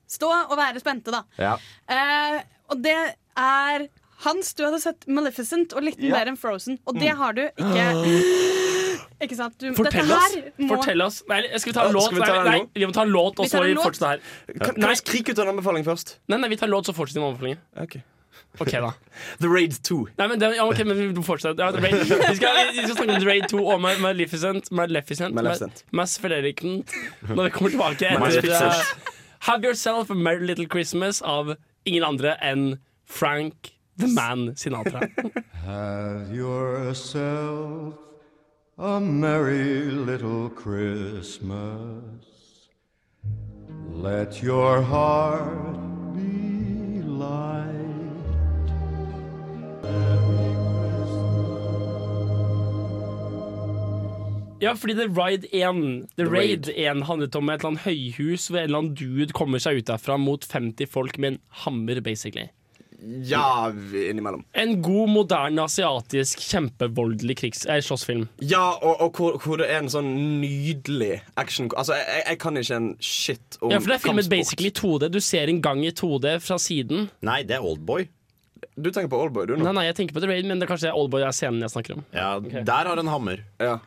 Stå 0.07 0.29
og 0.51 0.57
være 0.59 0.79
spente, 0.83 1.11
da. 1.11 1.23
Ja. 1.39 1.55
Eh, 1.89 2.43
og 2.69 2.83
det 2.85 2.95
er 3.37 3.89
Hans, 4.25 4.53
du 4.55 4.65
hadde 4.67 4.81
sett 4.83 5.07
Maleficent 5.09 5.73
og 5.77 5.85
litt 5.87 6.01
Ja. 6.03 6.13
mer 6.19 6.29
enn 6.33 6.37
Frozen. 6.37 6.79
Og 6.87 6.99
det 7.01 7.15
har 7.17 7.37
du 7.37 7.47
ikke. 7.49 7.87
Ikke 9.21 9.37
sant? 9.37 9.57
Du, 9.61 9.67
Fortell 9.77 10.09
dette 10.09 10.17
oss! 10.17 10.37
må 10.57 10.77
Fortell 10.79 11.03
oss. 11.05 11.19
Nei, 11.29 11.43
skal 11.61 11.73
vi 11.73 11.75
ta 11.77 11.83
en 11.89 11.93
låt? 11.93 12.13
vi 12.15 12.21
ta 12.23 12.39
Nei, 12.41 12.55
nei, 12.55 12.61
vi 12.73 12.87
må 12.89 12.95
ta 12.97 13.03
en 13.05 13.11
låt, 13.13 13.41
og 13.43 13.51
så 13.51 13.61
fortsette 13.77 14.15
her. 14.15 14.23
Kan, 14.63 14.79
kan 14.79 14.87
jeg 14.95 15.01
skrike 15.03 15.35
ut 15.35 15.43
en 15.45 15.51
anbefaling 15.53 15.85
først? 15.85 16.15
Nei, 16.33 16.39
nei, 16.41 16.49
vi 16.49 16.57
tar 16.57 16.71
låt, 16.73 16.89
så 16.89 16.95
fortsetter 16.97 17.21
vi 17.21 17.27
med 17.27 17.35
anbefalinger. 17.35 17.61
Ok. 17.85 17.99
Ok, 18.65 18.71
da. 18.73 18.93
The 19.43 19.51
Raid 19.53 19.77
2. 19.85 19.99
Nei, 20.19 20.29
men, 20.33 20.41
det, 20.41 20.49
ja, 20.57 20.65
okay, 20.65 20.87
men 20.89 20.97
vi 20.97 21.25
fortsetter. 21.27 21.61
Ja, 21.61 21.69
Raid. 21.77 21.99
Vi, 22.01 22.37
skal, 22.39 22.57
vi 22.73 22.85
skal 22.87 22.95
snakke 22.97 23.17
om 23.19 23.21
The 23.21 23.29
Raid 23.29 23.49
2 23.53 23.61
og 23.61 23.83
Maleficent. 23.85 24.71
Maleficent. 24.73 25.37
Maleficent. 25.37 25.85
Mas 25.93 26.17
Fredriken. 26.23 26.81
Når 27.29 27.51
vi 27.51 27.53
kommer 27.59 27.75
tilbake 27.77 28.09
etter 28.09 28.57
uh, 28.57 29.11
Have 29.51 29.65
Yourself 29.69 30.11
a 30.11 30.17
Merry 30.17 30.47
Little 30.49 30.67
Christmas 30.73 31.21
av 31.21 31.55
ingen 31.85 32.05
andre 32.09 32.39
enn 32.45 32.79
Frank 33.05 33.75
The 34.01 34.09
Man 34.09 34.55
Sinatra. 34.57 35.09
Have 35.65 36.35
yourself 36.35 37.95
a 38.79 38.99
merry 38.99 39.85
little 39.85 40.49
Christmas. 40.49 41.51
Let 43.93 44.43
your 44.43 44.81
heart 44.81 45.77
be 46.15 47.03
light. 47.03 47.91
Ja, 54.61 54.75
fordi 54.77 54.95
The 54.95 55.09
Ride 55.09 55.47
1 55.53 56.09
The, 56.17 56.25
Raid 56.25 56.69
1 56.69 57.03
handlet 57.09 57.37
om 57.37 57.49
et 57.49 57.61
eller 57.61 57.71
annet 57.71 57.85
høyhus 57.85 58.49
hvor 58.49 58.61
en 58.61 58.65
eller 58.69 58.83
annen 58.83 58.97
dude 58.97 59.33
kommer 59.33 59.61
seg 59.61 59.81
ut 59.81 59.89
derfra 59.89 60.19
mot 60.21 60.45
50 60.45 60.89
folk 60.89 61.17
med 61.19 61.33
en 61.33 61.39
hammer, 61.65 62.01
basically. 62.05 62.51
Ja, 63.25 63.71
innimellom. 63.97 64.45
En 64.55 64.83
god, 64.83 65.09
moderne, 65.09 65.63
asiatisk, 65.65 66.39
kjempevoldelig 66.51 67.37
krigs- 67.41 67.67
eh, 67.69 67.81
slåssfilm. 67.81 68.27
Ja, 68.41 68.67
og, 68.83 69.01
og 69.01 69.13
hvor, 69.17 69.39
hvor 69.41 69.57
det 69.63 69.71
er 69.71 69.79
en 69.81 69.89
sånn 69.93 70.11
nydelig 70.43 71.21
action 71.41 71.71
Altså, 71.77 71.95
jeg, 71.97 72.23
jeg- 72.27 72.39
kan 72.39 72.57
ikke 72.61 72.77
en 72.77 72.97
shit 73.01 73.59
om 73.61 73.71
kampsport. 73.71 73.73
Ja, 73.73 73.79
for 73.79 73.87
det 73.87 73.95
er 73.95 73.99
filmet 74.05 74.25
kampsport. 74.25 74.39
basically 74.39 74.69
i 74.69 74.77
2D. 74.81 75.11
Du 75.11 75.21
ser 75.21 75.49
en 75.49 75.63
gang 75.63 75.85
i 75.85 75.91
2D 75.93 76.39
fra 76.41 76.57
siden. 76.59 77.09
Nei, 77.23 77.43
det 77.43 77.57
er 77.57 77.65
Oldboy. 77.65 78.09
Du 78.81 78.91
tenker 78.91 79.09
på 79.09 79.19
Oldboy, 79.25 79.47
du 79.47 79.57
nå? 79.57 79.65
Nei, 79.65 79.73
nei, 79.73 79.85
jeg 79.89 79.97
tenker 79.97 80.15
på 80.15 80.21
The 80.21 80.29
Raid, 80.29 80.45
men 80.47 80.59
det 80.61 80.69
er 80.69 80.75
kanskje 80.75 80.93
Oldboy 80.95 81.23
er 81.25 81.33
scenen 81.33 81.61
jeg 81.65 81.71
snakker 81.73 81.97
om. 81.97 82.05
Ja, 82.13 82.39
Der 82.41 82.85
har 82.93 82.99
en 83.01 83.09
hammer. 83.09 83.43
Ja. 83.61 83.79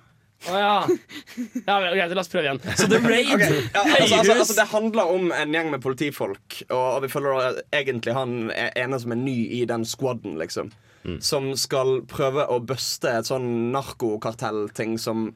Å 0.52 0.58
ja. 0.60 0.72
ja 1.68 1.76
Greit, 1.94 2.12
la 2.16 2.24
oss 2.24 2.32
prøve 2.32 2.48
igjen. 2.50 2.60
Så 2.76 2.88
The 2.92 3.00
Raid, 3.04 3.34
Ok, 3.40 3.44
ja, 3.74 3.84
altså, 3.84 4.16
altså, 4.20 4.34
altså, 4.40 4.56
det 4.60 4.66
handler 4.74 5.12
om 5.14 5.30
en 5.36 5.54
gjeng 5.56 5.70
med 5.72 5.84
politifolk, 5.84 6.58
og 6.74 6.98
vi 7.06 7.12
føler 7.14 7.62
egentlig 7.76 8.16
han 8.18 8.36
er- 8.52 8.74
ene 8.84 9.00
som 9.00 9.16
er 9.16 9.22
ny 9.22 9.38
i 9.60 9.64
den 9.70 9.86
squaden, 9.88 10.36
liksom. 10.42 10.74
Som 11.20 11.50
skal 11.60 11.98
prøve 12.08 12.46
å 12.48 12.62
buste 12.64 13.10
et 13.12 13.28
sånn 13.28 13.74
narkokartellting 13.74 14.94
som 15.02 15.34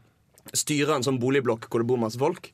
styrer 0.55 0.93
en 0.95 1.03
sånn 1.03 1.17
boligblokk 1.19 1.67
hvor 1.67 1.83
det 1.83 1.89
bor 1.89 1.99
masse 1.99 2.19
folk. 2.21 2.53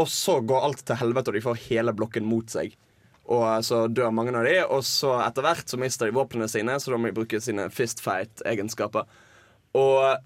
Og 0.00 0.08
så 0.08 0.38
går 0.44 0.64
alt 0.64 0.80
til 0.88 0.96
helvete, 1.00 1.28
og 1.32 1.36
de 1.36 1.44
får 1.44 1.60
hele 1.68 1.92
blokken 1.96 2.24
mot 2.28 2.48
seg. 2.52 2.72
Og 3.32 3.44
så 3.66 3.82
dør 3.90 4.12
mange 4.14 4.32
av 4.38 4.46
de, 4.48 4.54
og 4.64 4.80
så 4.86 5.16
etter 5.26 5.44
hvert 5.44 5.68
så 5.72 5.76
mister 5.80 6.08
de 6.08 6.16
våpnene 6.16 6.48
sine, 6.48 6.76
så 6.80 6.92
da 6.94 6.98
må 7.00 7.10
de 7.10 7.16
bruke 7.16 7.40
sine 7.42 7.68
fistfight-egenskaper. 7.74 9.04
Og 9.76 10.16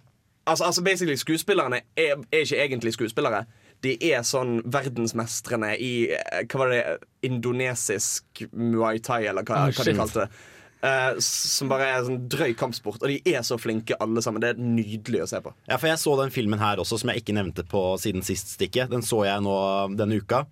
altså, 0.51 0.69
altså 0.69 0.85
basically 0.85 1.17
skuespillerne 1.19 1.83
er, 1.97 2.21
er 2.33 2.45
ikke 2.45 2.63
egentlig 2.63 2.95
skuespillere. 2.97 3.45
De 3.85 3.95
er 4.11 4.25
sånn 4.27 4.61
verdensmestrene 4.69 5.73
i 5.81 5.93
eh, 6.13 6.43
Hva 6.45 6.65
var 6.65 6.73
det? 6.75 6.81
Indonesisk 7.27 8.45
muay 8.53 9.01
thai, 9.05 9.25
eller 9.31 9.47
hva, 9.47 9.67
Oh, 9.69 9.77
hva 9.77 9.87
de 9.87 9.95
kalte 9.97 10.25
det. 10.25 10.43
Uh, 10.81 11.19
som 11.21 11.69
bare 11.69 11.91
er 11.93 12.05
sånn 12.07 12.23
drøy 12.33 12.55
kampsport. 12.57 13.03
Og 13.05 13.13
de 13.13 13.35
er 13.35 13.43
så 13.45 13.59
flinke, 13.61 13.97
alle 14.01 14.23
sammen. 14.25 14.41
Det 14.41 14.55
er 14.55 14.61
nydelig 14.61 15.25
å 15.25 15.29
se 15.29 15.41
på. 15.45 15.53
Ja, 15.69 15.77
for 15.77 15.91
Jeg 15.91 16.01
så 16.01 16.15
den 16.23 16.33
filmen 16.33 16.61
her 16.63 16.81
også, 16.81 17.01
som 17.03 17.13
jeg 17.13 17.21
ikke 17.21 17.37
nevnte 17.37 17.67
på 17.69 17.83
siden 18.01 18.25
sist 18.25 18.55
stikket. 18.57 18.93
Den 18.93 19.05
så 19.05 19.27
jeg 19.29 19.45
nå 19.45 19.57
denne 20.01 20.21
uka. 20.21 20.47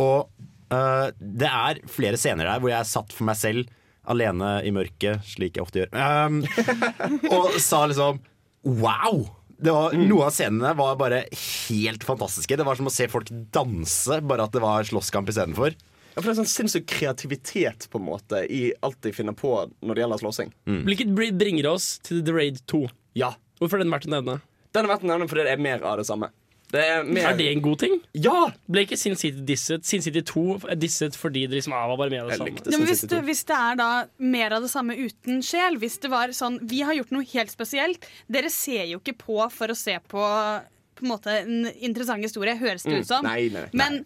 Og 0.00 0.28
uh, 0.72 1.06
det 1.16 1.48
er 1.48 1.80
flere 1.92 2.20
scener 2.20 2.48
der 2.48 2.60
hvor 2.60 2.72
jeg 2.72 2.90
satt 2.90 3.16
for 3.16 3.28
meg 3.28 3.40
selv 3.40 3.72
alene 4.12 4.56
i 4.66 4.72
mørket, 4.74 5.22
slik 5.26 5.56
jeg 5.56 5.64
ofte 5.64 5.82
gjør, 5.84 5.92
um, 5.94 6.40
og 7.36 7.54
sa 7.62 7.84
liksom 7.86 8.18
wow! 8.64 9.22
Det 9.62 9.70
var, 9.70 9.92
Noen 9.94 10.24
av 10.26 10.32
scenene 10.34 10.72
var 10.74 10.96
bare 10.98 11.20
helt 11.68 12.02
fantastiske. 12.02 12.56
Det 12.58 12.64
var 12.66 12.74
som 12.78 12.88
å 12.90 12.92
se 12.92 13.06
folk 13.10 13.28
danse, 13.54 14.16
bare 14.26 14.48
at 14.48 14.54
det 14.56 14.62
var 14.64 14.82
slåsskamp 14.88 15.28
istedenfor. 15.30 15.76
Ja, 16.12 16.16
for 16.20 16.26
Det 16.26 16.32
er 16.34 16.40
sånn 16.42 16.50
sinnssyk 16.50 16.88
kreativitet 16.90 17.86
på 17.92 18.00
en 18.00 18.08
måte 18.08 18.42
i 18.50 18.72
alt 18.84 18.98
de 19.06 19.12
finner 19.14 19.36
på 19.38 19.52
når 19.80 19.94
det 19.94 20.02
gjelder 20.02 20.20
slåssing. 20.24 20.50
Hvilket 20.66 21.14
br- 21.14 21.30
bringer 21.38 21.70
oss 21.70 21.92
til 22.04 22.24
The 22.26 22.34
Raid 22.34 22.58
2. 22.68 22.82
Ja. 23.22 23.30
Hvorfor 23.62 23.78
er 23.78 23.86
den 23.86 23.94
verdt 23.94 24.08
å 24.10 24.16
nevne? 24.16 24.40
Den 24.74 24.84
er 24.88 24.90
verdt 24.96 25.06
å 25.06 25.12
nevne 25.12 25.28
fordi 25.30 25.46
det 25.46 25.54
er 25.54 25.62
mer 25.62 25.86
av 25.86 26.00
det 26.02 26.08
samme. 26.10 26.28
Det 26.72 26.80
er, 26.80 27.02
mer... 27.04 27.26
Er 27.28 27.36
det 27.36 27.46
en 27.52 27.62
god 27.64 27.82
ting? 27.82 27.98
Ja! 28.16 28.46
Ble 28.72 28.86
ikke 28.86 28.96
Sin 28.96 29.16
City 29.20 29.42
disset? 29.44 29.84
Sin 29.84 30.04
City 30.04 30.22
2 30.24 30.44
er 30.72 30.78
disset 30.80 31.16
fordi 31.18 31.44
det 31.44 31.58
liksom 31.58 31.74
var 31.76 31.92
bare 32.00 32.22
av 32.22 32.30
det 32.32 32.38
samme. 32.40 32.62
Ja, 32.64 32.78
men 32.78 32.88
hvis, 32.88 33.04
det, 33.10 33.20
hvis 33.26 33.44
det 33.50 33.58
er 33.58 33.78
da 33.80 33.88
mer 34.16 34.56
av 34.56 34.64
det 34.64 34.72
samme 34.72 34.96
uten 34.96 35.42
sjel 35.44 35.76
Hvis 35.82 35.98
det 36.02 36.08
var 36.12 36.32
sånn 36.36 36.56
Vi 36.70 36.80
har 36.86 36.96
gjort 36.96 37.12
noe 37.12 37.28
helt 37.34 37.52
spesielt. 37.52 38.08
Dere 38.32 38.48
ser 38.52 38.86
jo 38.88 39.02
ikke 39.02 39.18
på 39.20 39.36
for 39.52 39.72
å 39.72 39.76
se 39.76 39.98
på 40.00 40.22
På 40.22 41.04
en 41.04 41.12
måte 41.12 41.36
en 41.42 41.68
interessant 41.74 42.24
historie, 42.24 42.56
høres 42.56 42.86
det 42.88 43.02
ut 43.02 43.08
som. 43.08 43.26
Nei, 43.26 43.50
nei, 43.52 43.66
nei. 43.66 43.70
Men 43.76 44.04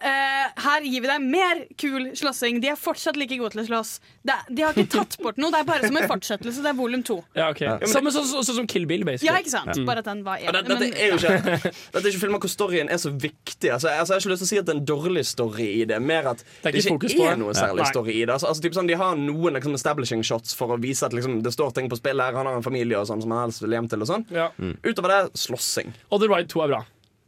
eh, 0.00 0.46
her 0.64 0.80
gir 0.86 1.00
vi 1.04 1.08
deg 1.08 1.22
mer 1.22 1.60
kul 1.80 2.10
slåssing. 2.16 2.60
De 2.62 2.68
er 2.72 2.76
fortsatt 2.78 3.16
like 3.20 3.36
gode 3.40 3.52
til 3.54 3.62
å 3.62 3.66
slåss. 3.68 3.92
Det, 4.24 4.32
er- 4.34 4.50
de 4.54 4.62
har 4.64 4.72
ikke 4.74 4.90
tatt 4.96 5.16
bort 5.22 5.36
noe. 5.38 5.50
Det 5.54 5.60
er 5.60 5.68
bare 5.68 5.86
som 5.86 5.96
en 6.00 6.08
fortsettelse. 6.10 6.62
Det 6.64 6.70
er 6.72 6.76
volum 6.78 7.02
to. 7.06 7.16
Ja, 7.36 7.50
ok 7.52 7.62
Samme 7.90 8.10
sånn 8.14 8.26
sånn- 8.26 8.44
så, 8.44 8.54
som 8.56 8.66
Kill 8.66 8.86
Bill, 8.90 9.04
basically. 9.04 9.30
Ja, 9.32 9.40
ikke 9.40 9.52
sant? 9.54 9.78
Bare 9.86 9.98
at 10.02 10.08
den 10.10 10.22
var 10.26 10.38
Ja, 10.42 10.50
én. 10.50 10.58
det, 10.58 10.64
dette, 10.68 10.90
er 10.98 11.12
jo 11.12 11.18
ikke, 11.20 11.72
dette 11.94 12.02
er 12.04 12.10
ikke 12.10 12.22
filmer 12.24 12.38
hvor 12.44 12.52
storyen 12.52 12.90
er 12.90 12.98
så 13.02 13.12
viktig. 13.12 13.70
Altså, 13.72 13.88
altså, 13.92 14.14
jeg 14.14 14.20
har 14.20 14.24
ikke 14.24 14.32
lyst 14.34 14.44
til 14.44 14.48
å 14.48 14.52
si 14.52 14.58
at 14.62 14.66
det 14.66 14.74
er 14.74 14.80
en 14.80 14.86
dårlig 14.92 15.24
story 15.26 15.68
i 15.82 15.84
det. 15.84 16.00
Mer 16.02 16.30
at 16.34 16.44
det, 16.64 16.74
ikke 16.82 16.96
ikke 17.10 17.30
er 17.32 17.36
noe 17.40 17.54
særlig 17.54 17.86
story 17.92 18.16
i 18.18 18.24
det. 18.24 18.32
Altså, 18.36 18.48
altså, 18.50 18.62
typ 18.66 18.74
sånn, 18.78 18.88
de 18.90 18.98
har 19.00 19.16
noen 19.16 19.54
liksom, 19.60 19.74
establishing 19.78 20.22
shots 20.26 20.54
for 20.58 20.74
å 20.74 20.80
vise 20.80 21.04
at 21.06 21.12
liksom, 21.16 21.40
det 21.44 21.52
står 21.54 21.74
ting 21.76 21.88
på 21.92 21.96
spill 22.00 22.20
her. 22.20 22.34
Han 22.36 22.46
har 22.50 22.56
en 22.58 22.66
familie 22.66 22.98
og 23.00 23.06
sånn 23.08 23.22
som 23.24 23.30
han 23.36 23.46
helst 23.48 23.62
vil 23.64 23.76
hjem 23.78 23.88
til. 23.92 24.00
og 24.04 24.10
sånn 24.10 24.26
Ja. 24.34 24.50
Utover 24.84 25.08
det, 25.14 25.20
slåssing. 25.38 25.92
Og 26.10 26.20
The 26.20 26.28
Ride 26.30 26.48
2 26.50 26.62
er 26.64 26.72
bra. 26.74 26.82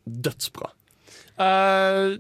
Dødsbra. 0.07 0.71
Uh, 1.37 2.17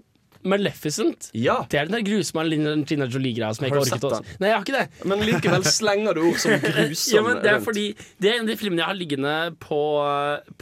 Maleficent. 0.46 1.28
Ja. 1.36 1.56
Det 1.70 1.80
er 1.80 1.88
den 1.90 1.96
der 1.98 2.04
grusomme 2.06 2.44
Gina 2.86 3.06
Jolie-greia 3.10 3.52
som 3.56 3.66
jeg 3.66 3.74
Har 3.74 3.82
ikke 3.84 3.98
du 4.00 4.06
orket 4.08 4.18
å? 4.20 4.40
Nei, 4.42 4.50
jeg 4.50 4.56
har 4.56 4.66
ikke 4.66 4.76
det. 4.78 5.06
Men 5.12 5.24
likevel 5.28 5.66
slenger 5.78 6.16
du 6.18 6.22
ord 6.28 6.38
som 6.42 6.56
grusom 6.62 7.16
Ja, 7.18 7.22
men 7.26 7.40
det 7.42 7.50
er 7.50 7.58
rundt. 7.58 7.66
fordi 7.68 7.86
Det 8.22 8.30
er 8.30 8.38
en 8.38 8.46
av 8.46 8.52
de 8.52 8.58
filmene 8.60 8.82
jeg 8.84 8.90
har 8.92 8.98
liggende 9.00 9.34
på, 9.62 9.80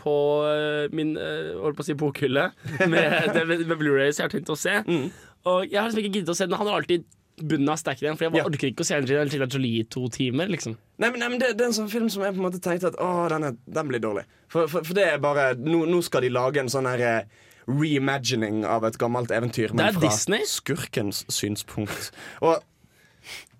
på 0.01 0.14
eh, 0.51 0.87
min 0.97 1.14
uh, 1.18 1.55
holdt 1.64 1.78
på 1.78 1.85
å 1.85 1.89
si 1.89 1.97
bokhylle 1.99 2.49
med, 2.89 3.28
med, 3.51 3.66
med 3.68 3.76
Blu-rays 3.80 4.18
jeg 4.20 4.26
har 4.28 4.32
tenkt 4.35 4.53
å 4.53 4.59
se. 4.59 4.80
Mm. 4.89 5.07
Og 5.45 5.66
jeg 5.68 5.78
har 5.80 5.91
liksom 5.91 6.03
ikke 6.05 6.14
giddet 6.18 6.32
å 6.32 6.39
se 6.39 6.49
den. 6.49 6.57
Han 6.59 6.70
har 6.70 6.80
alltid 6.80 7.05
bunnen 7.43 7.68
av 7.72 7.76
stacken 7.80 8.07
igjen. 8.07 8.16
For 8.18 8.28
jeg 8.28 8.39
Ja. 8.39 8.45
orker 8.47 8.68
ikke 8.70 8.85
å 8.85 8.87
se 8.87 8.95
Angelina 8.97 9.49
Jolie 9.51 9.80
i 9.82 9.87
to 9.91 10.07
timer. 10.09 10.47
liksom 10.49 10.76
Nei, 11.03 11.09
men, 11.11 11.18
nei, 11.18 11.28
men 11.32 11.41
det, 11.43 11.49
det 11.59 11.64
er 11.66 11.72
en 11.72 11.74
sånn 11.80 11.91
film 11.91 12.07
som 12.12 12.22
jeg 12.22 12.37
på 12.37 12.39
en 12.39 12.47
måte 12.47 12.61
tenkte 12.62 12.93
at 12.93 12.99
Åh, 13.03 13.24
den, 13.32 13.49
er, 13.51 13.57
den 13.66 13.89
blir 13.91 13.99
dårlig. 14.03 14.22
For, 14.47 14.68
for, 14.70 14.87
for 14.87 14.95
det 14.95 15.09
er 15.11 15.18
bare 15.18 15.49
Nå, 15.59 15.80
nå 15.91 15.99
skal 16.07 16.22
de 16.22 16.30
lage 16.30 16.62
en 16.62 16.70
sånn 16.70 16.87
her 16.87 17.03
eh, 17.03 17.43
reimagining 17.69 18.62
av 18.69 18.85
et 18.89 18.99
gammelt 19.01 19.33
eventyr. 19.35 19.73
Er 19.75 19.97
fra 19.97 20.07
Disney. 20.07 20.45
skurkens 20.49 21.25
synspunkt. 21.33 22.11
Og 22.45 22.59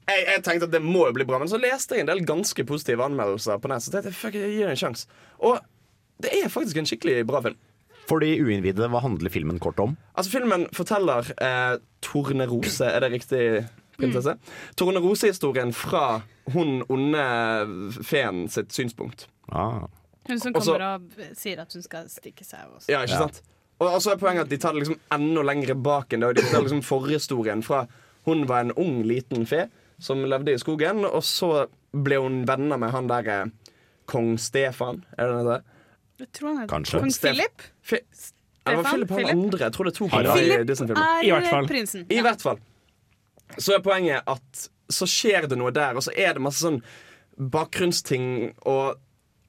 jeg, 0.05 0.25
jeg 0.29 0.43
tenkte 0.45 0.69
at 0.69 0.75
det 0.75 0.83
må 0.85 1.07
jo 1.09 1.15
bli 1.17 1.27
bra, 1.29 1.39
men 1.41 1.49
så 1.49 1.61
leste 1.61 1.97
jeg 1.97 2.05
en 2.05 2.11
del 2.11 2.25
ganske 2.29 2.65
positive 2.69 3.05
anmeldelser 3.07 3.61
på 3.63 3.71
nett. 3.73 3.85
Så 3.85 3.95
tenkte 3.95 4.13
jeg 4.13 4.19
fuck, 4.19 4.37
jeg 4.37 4.57
gir 4.59 4.73
en 4.73 4.81
sjans. 4.81 5.07
Og 5.41 5.63
det 6.23 6.35
er 6.37 6.53
faktisk 6.53 6.81
en 6.81 6.89
skikkelig 6.89 7.25
bra 7.29 7.41
film. 7.45 7.57
For 8.05 8.21
de 8.21 8.35
uinnvidde, 8.45 8.89
hva 8.93 9.01
handler 9.01 9.33
filmen 9.33 9.57
kort 9.63 9.81
om? 9.81 9.97
Altså 10.13 10.35
Filmen 10.35 10.67
forteller 10.77 11.31
eh, 11.41 11.79
Tornerose, 12.05 12.85
er 12.85 13.01
det 13.01 13.11
riktig, 13.15 13.43
prinsesse? 13.97 14.37
Tornerose-historien 14.77 15.73
fra 15.73 16.21
hun 16.53 16.83
onde 16.93 17.25
feen 18.05 18.45
sitt 18.53 18.77
synspunkt. 18.77 19.25
Ah. 19.49 19.87
Hun 20.29 20.41
som 20.41 20.53
kommer 20.53 20.85
Også, 20.85 21.25
og 21.31 21.37
sier 21.41 21.65
at 21.65 21.73
hun 21.73 21.85
skal 21.85 22.13
stikke 22.13 22.45
seg. 22.45 22.69
Også. 22.77 22.93
Ja, 22.93 23.01
ikke 23.09 23.25
sant? 23.25 23.41
Og 23.83 24.01
så 24.03 24.15
er 24.15 24.21
poenget 24.21 24.47
at 24.47 24.53
de 24.53 24.59
tar 24.63 24.75
det 24.75 24.85
liksom 24.85 25.01
enda 25.15 25.43
lenger 25.43 25.75
bak 25.75 26.13
enn 26.15 26.23
det. 26.23 26.29
Og 26.31 26.39
de 26.39 26.45
tar 26.51 26.63
liksom 26.63 26.83
forhistorien 26.87 27.63
fra 27.67 27.85
hun 28.25 28.47
var 28.49 28.65
en 28.65 28.73
ung, 28.81 29.03
liten 29.05 29.45
fe 29.47 29.67
som 30.03 30.23
levde 30.27 30.55
i 30.55 30.61
skogen, 30.61 31.05
og 31.05 31.23
så 31.27 31.67
ble 31.95 32.19
hun 32.23 32.43
venner 32.49 32.81
med 32.81 32.95
han 32.95 33.11
der 33.11 33.29
eh, 33.31 33.75
kong 34.11 34.35
Stefan. 34.41 35.03
Er 35.19 35.31
det 35.31 35.45
det? 35.49 35.59
Jeg 36.25 36.31
tror 36.39 36.49
han 36.53 36.63
er 36.63 36.71
Kanskje. 36.71 37.03
Kong 37.03 37.13
Philip. 37.21 37.67
Fe 37.85 38.01
det 38.65 38.77
var 38.79 38.87
Philip 38.89 39.11
han 39.13 39.27
andre. 39.29 39.59
Jeg 39.67 39.73
tror 39.77 39.85
det 39.85 39.93
er 39.93 39.97
to 39.99 40.07
karer 40.09 40.31
i 40.31 40.37
Philip 40.39 40.69
Disney-filmen. 40.69 41.03
er 41.05 41.27
I 41.27 41.33
hvert 41.35 41.51
fall. 41.51 41.67
prinsen. 41.69 42.07
I 42.09 42.21
hvert 42.25 42.45
fall. 42.45 42.61
Så 43.59 43.75
er 43.77 43.83
poenget 43.85 44.31
at 44.31 44.69
så 44.95 45.09
skjer 45.09 45.49
det 45.51 45.59
noe 45.61 45.73
der, 45.75 45.99
og 45.99 46.05
så 46.07 46.15
er 46.17 46.33
det 46.37 46.43
masse 46.45 46.65
sånn 46.65 46.81
bakgrunnsting 47.53 48.55
og 48.71 48.97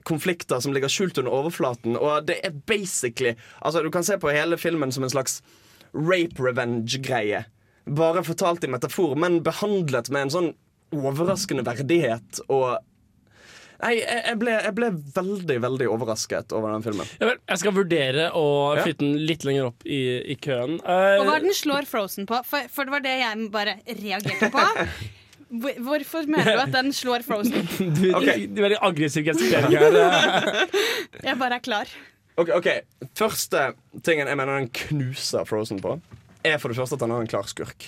konflikter 0.06 0.62
som 0.64 0.74
ligger 0.76 0.92
skjult 0.92 1.18
under 1.22 1.34
overflaten. 1.34 1.98
Og 1.98 2.28
det 2.30 2.40
er 2.46 2.56
basically 2.70 3.36
Altså 3.62 3.84
Du 3.84 3.92
kan 3.94 4.06
se 4.06 4.18
på 4.22 4.32
hele 4.34 4.58
filmen 4.62 4.94
som 4.94 5.04
en 5.06 5.14
slags 5.14 5.42
rape 5.96 6.42
revenge-greie. 6.44 7.46
Bare 7.86 8.24
fortalt 8.26 8.64
i 8.66 8.72
metafor, 8.72 9.16
men 9.20 9.42
behandlet 9.46 10.10
med 10.14 10.28
en 10.28 10.34
sånn 10.34 10.52
overraskende 10.96 11.66
verdighet 11.66 12.44
og 12.50 12.78
Nei, 13.76 13.98
jeg 14.00 14.38
ble, 14.40 14.54
jeg 14.64 14.72
ble 14.78 14.88
veldig, 15.18 15.56
veldig 15.66 15.88
overrasket 15.92 16.54
over 16.56 16.72
den 16.72 16.84
filmen. 16.86 17.10
Ja, 17.20 17.28
vel, 17.28 17.42
jeg 17.52 17.60
skal 17.60 17.74
vurdere 17.76 18.30
å 18.32 18.46
flytte 18.80 19.04
den 19.04 19.18
litt 19.28 19.44
lenger 19.44 19.68
opp 19.68 19.84
i, 19.84 20.00
i 20.32 20.38
køen. 20.40 20.78
Uh, 20.80 21.20
Og 21.20 21.28
hva 21.28 21.36
er 21.36 21.44
den 21.44 21.58
slår 21.58 21.90
Frozen 21.90 22.30
på? 22.30 22.40
For, 22.48 22.70
for 22.72 22.88
det 22.88 22.96
var 22.96 23.04
det 23.04 23.18
jeg 23.20 23.50
bare 23.54 23.76
reagerte 24.00 24.50
på. 24.54 24.64
Hvor- 25.62 25.80
Hvorfor 25.88 26.26
mener 26.28 26.52
du 26.56 26.62
at 26.66 26.74
den 26.74 26.92
slår 26.94 27.24
Frozen? 27.28 27.54
du, 28.02 28.10
okay. 28.18 28.46
du, 28.48 28.56
du 28.56 28.62
er 28.62 28.68
veldig 28.70 28.80
aggressiv 28.82 29.26
gestikulering 29.28 29.78
her. 29.78 30.66
Jeg 31.30 31.38
bare 31.40 31.56
er 31.60 31.64
klar. 31.66 31.92
Ok, 32.38 32.50
ok, 32.58 32.68
Første 33.16 33.62
tingen 34.04 34.28
jeg 34.28 34.36
mener 34.38 34.58
den 34.60 34.68
knuser 34.76 35.46
Frozen 35.48 35.80
på, 35.80 35.94
er 36.44 36.58
for 36.60 36.68
det 36.74 36.78
første 36.78 36.98
at 37.00 37.06
han 37.06 37.14
har 37.16 37.24
en 37.24 37.30
klar 37.32 37.48
skurk. 37.48 37.86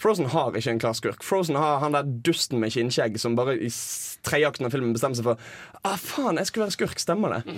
Frozen 0.00 0.30
har 0.32 0.56
ikke 0.56 0.72
en 0.72 0.80
klar 0.80 0.94
skurk. 0.96 1.24
Frozen 1.26 1.58
har 1.60 1.82
han 1.82 1.92
der 1.92 2.06
dusten 2.24 2.60
med 2.62 2.72
kinnskjegg 2.72 3.18
som 3.20 3.34
bare 3.36 3.58
i 3.60 3.68
tredje 4.24 4.48
av 4.48 4.72
filmen 4.72 4.94
bestemmer 4.96 5.18
seg 5.18 5.26
for 5.28 5.50
Ah, 5.80 5.96
faen, 5.96 6.36
jeg 6.36 6.48
skulle 6.50 6.66
være 6.66 6.74
skurk. 6.74 6.98
Stemmer 7.00 7.38
det? 7.38 7.54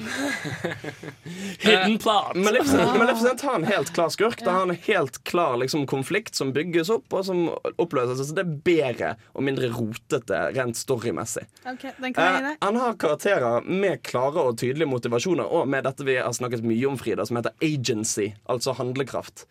Hidden 1.65 1.97
plot. 1.99 2.37
Maleficent, 2.39 2.93
Maleficent 2.99 3.41
har 3.41 3.57
en 3.59 3.67
helt 3.67 3.91
klar 3.97 4.13
skurk. 4.15 4.45
Da 4.47 4.55
har 4.55 4.69
en 4.69 4.77
helt 4.87 5.19
klar 5.27 5.57
liksom, 5.59 5.89
konflikt 5.91 6.39
som 6.39 6.53
bygges 6.55 6.91
opp, 6.95 7.09
og 7.11 7.27
som 7.27 7.43
oppløses. 7.83 8.23
Så 8.29 8.37
det 8.39 8.45
er 8.45 8.55
bedre 8.69 9.13
og 9.35 9.43
mindre 9.47 9.73
rotete 9.75 10.39
rent 10.55 10.79
storymessig. 10.79 11.49
Ok, 11.67 11.89
den 11.99 12.15
kan 12.15 12.23
jeg 12.29 12.39
gi 12.39 12.53
Eh, 12.53 12.57
han 12.63 12.79
har 12.79 12.95
karakterer 12.99 13.67
med 13.67 14.03
klare 14.07 14.47
og 14.47 14.59
tydelige 14.63 14.91
motivasjoner, 14.91 15.47
og 15.51 15.67
med 15.71 15.83
dette 15.87 16.07
vi 16.07 16.19
har 16.19 16.33
snakket 16.35 16.63
mye 16.67 16.87
om, 16.91 16.99
Frida, 16.99 17.27
som 17.27 17.39
heter 17.39 17.55
agency, 17.63 18.31
altså 18.51 18.75
handlekraft. 18.79 19.47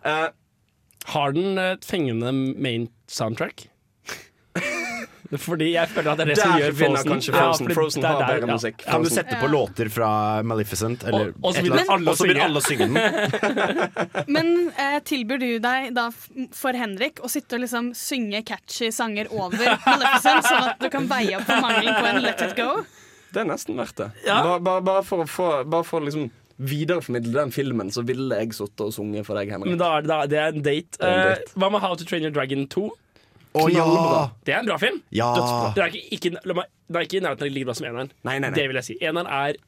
Eh, 0.00 0.28
Har 1.08 1.32
den 1.32 1.58
et 1.58 1.84
fengende 1.88 2.32
main 2.60 2.88
soundtrack? 3.08 3.68
Fordi 5.28 5.66
jeg 5.74 5.90
føler 5.92 6.08
at 6.14 6.20
det 6.20 6.24
er 6.24 6.28
det 6.30 6.36
som 6.38 6.52
Der 6.54 6.62
gjør 6.62 6.74
vinner 6.78 7.02
Frozen. 7.02 7.10
kanskje 7.12 7.32
Frozen. 7.34 7.66
Ja, 7.68 7.74
Frozen 7.76 8.04
har 8.06 8.20
bedre 8.22 8.46
ja. 8.48 8.54
musikk. 8.56 8.78
Kan 8.86 9.02
du 9.04 9.08
sette 9.12 9.36
på 9.40 9.48
låter 9.52 9.90
fra 9.92 10.08
Maleficent? 10.42 11.04
Eller 11.04 11.34
Og- 11.34 11.44
og 11.44 11.54
så 11.54 11.62
vil 11.62 11.72
begynner 11.74 11.92
alle 11.92 12.08
å 12.08 12.14
og 12.14 12.16
så 12.16 12.24
begynner 12.24 12.40
synge. 12.40 12.48
alle 12.48 12.60
synge 12.64 12.86
den? 12.88 14.26
Men 14.38 14.72
eh, 14.72 14.96
tilbyr 15.04 15.38
du 15.42 15.48
deg 15.66 15.90
da 15.98 16.06
for 16.56 16.72
Henrik 16.80 17.20
å 17.20 17.28
sitte 17.28 17.58
og 17.58 17.60
liksom 17.66 17.90
synge 17.94 18.40
catchy 18.48 18.88
sanger 18.94 19.28
over 19.30 19.76
Maleficent, 19.84 20.48
sånn 20.48 20.64
at 20.72 20.80
du 20.80 20.88
kan 20.96 21.04
veie 21.12 21.36
opp 21.36 21.44
for 21.44 21.60
mangelen 21.60 22.00
på 22.00 22.06
en 22.08 22.22
Let 22.24 22.40
It 22.48 22.56
Go? 22.56 22.70
Det 23.28 23.42
er 23.44 23.50
nesten 23.52 23.76
verdt 23.76 23.96
det. 24.00 24.10
Ja. 24.24 24.40
Bare, 24.42 24.60
bare, 24.64 24.80
bare 24.80 25.02
for 25.04 25.26
å 25.26 25.28
få 25.28 25.48
Bare 25.68 25.84
for 25.84 26.00
å 26.00 26.08
liksom 26.08 26.30
videreformidle 26.58 27.34
den 27.36 27.52
filmen, 27.54 27.90
så 27.94 28.02
ville 28.06 28.38
jeg 28.40 28.56
sittet 28.56 28.82
og 28.82 28.94
sunget 28.94 29.26
for 29.26 29.38
deg, 29.38 29.52
Henrik. 29.54 29.70
Men 29.72 29.80
da 29.80 29.92
er 29.96 30.06
det, 30.06 30.10
da, 30.10 30.18
det 30.26 30.40
er 30.42 30.56
en 30.56 30.64
date. 30.64 30.98
er 31.00 31.12
en 31.12 31.28
date. 31.30 31.52
Uh, 31.54 31.60
hva 31.62 31.70
med 31.74 31.84
How 31.84 31.94
to 31.98 32.06
Train 32.08 32.26
Your 32.26 32.34
Dragon 32.34 32.66
2? 32.74 32.88
Å 33.58 33.64
ja! 33.72 33.86
Det 34.44 34.54
er 34.54 34.60
en 34.60 34.68
bra 34.68 34.76
film. 34.80 35.00
ja. 35.14 35.30
Det 35.74 35.84
er 35.84 35.96
ikke, 36.10 37.18
i 37.18 37.22
nærheten 37.24 37.46
av 37.46 37.54
like 37.54 37.68
bra 37.68 37.74
som 37.78 37.88
eneren. 37.88 38.12
Nei, 38.26 38.38
nei, 38.38 38.50
nei. 38.50 38.54
Det 38.58 38.68
vil 38.70 38.78
jeg 38.80 38.88
si. 38.90 38.98
Eneren 39.04 39.30
er 39.30 39.58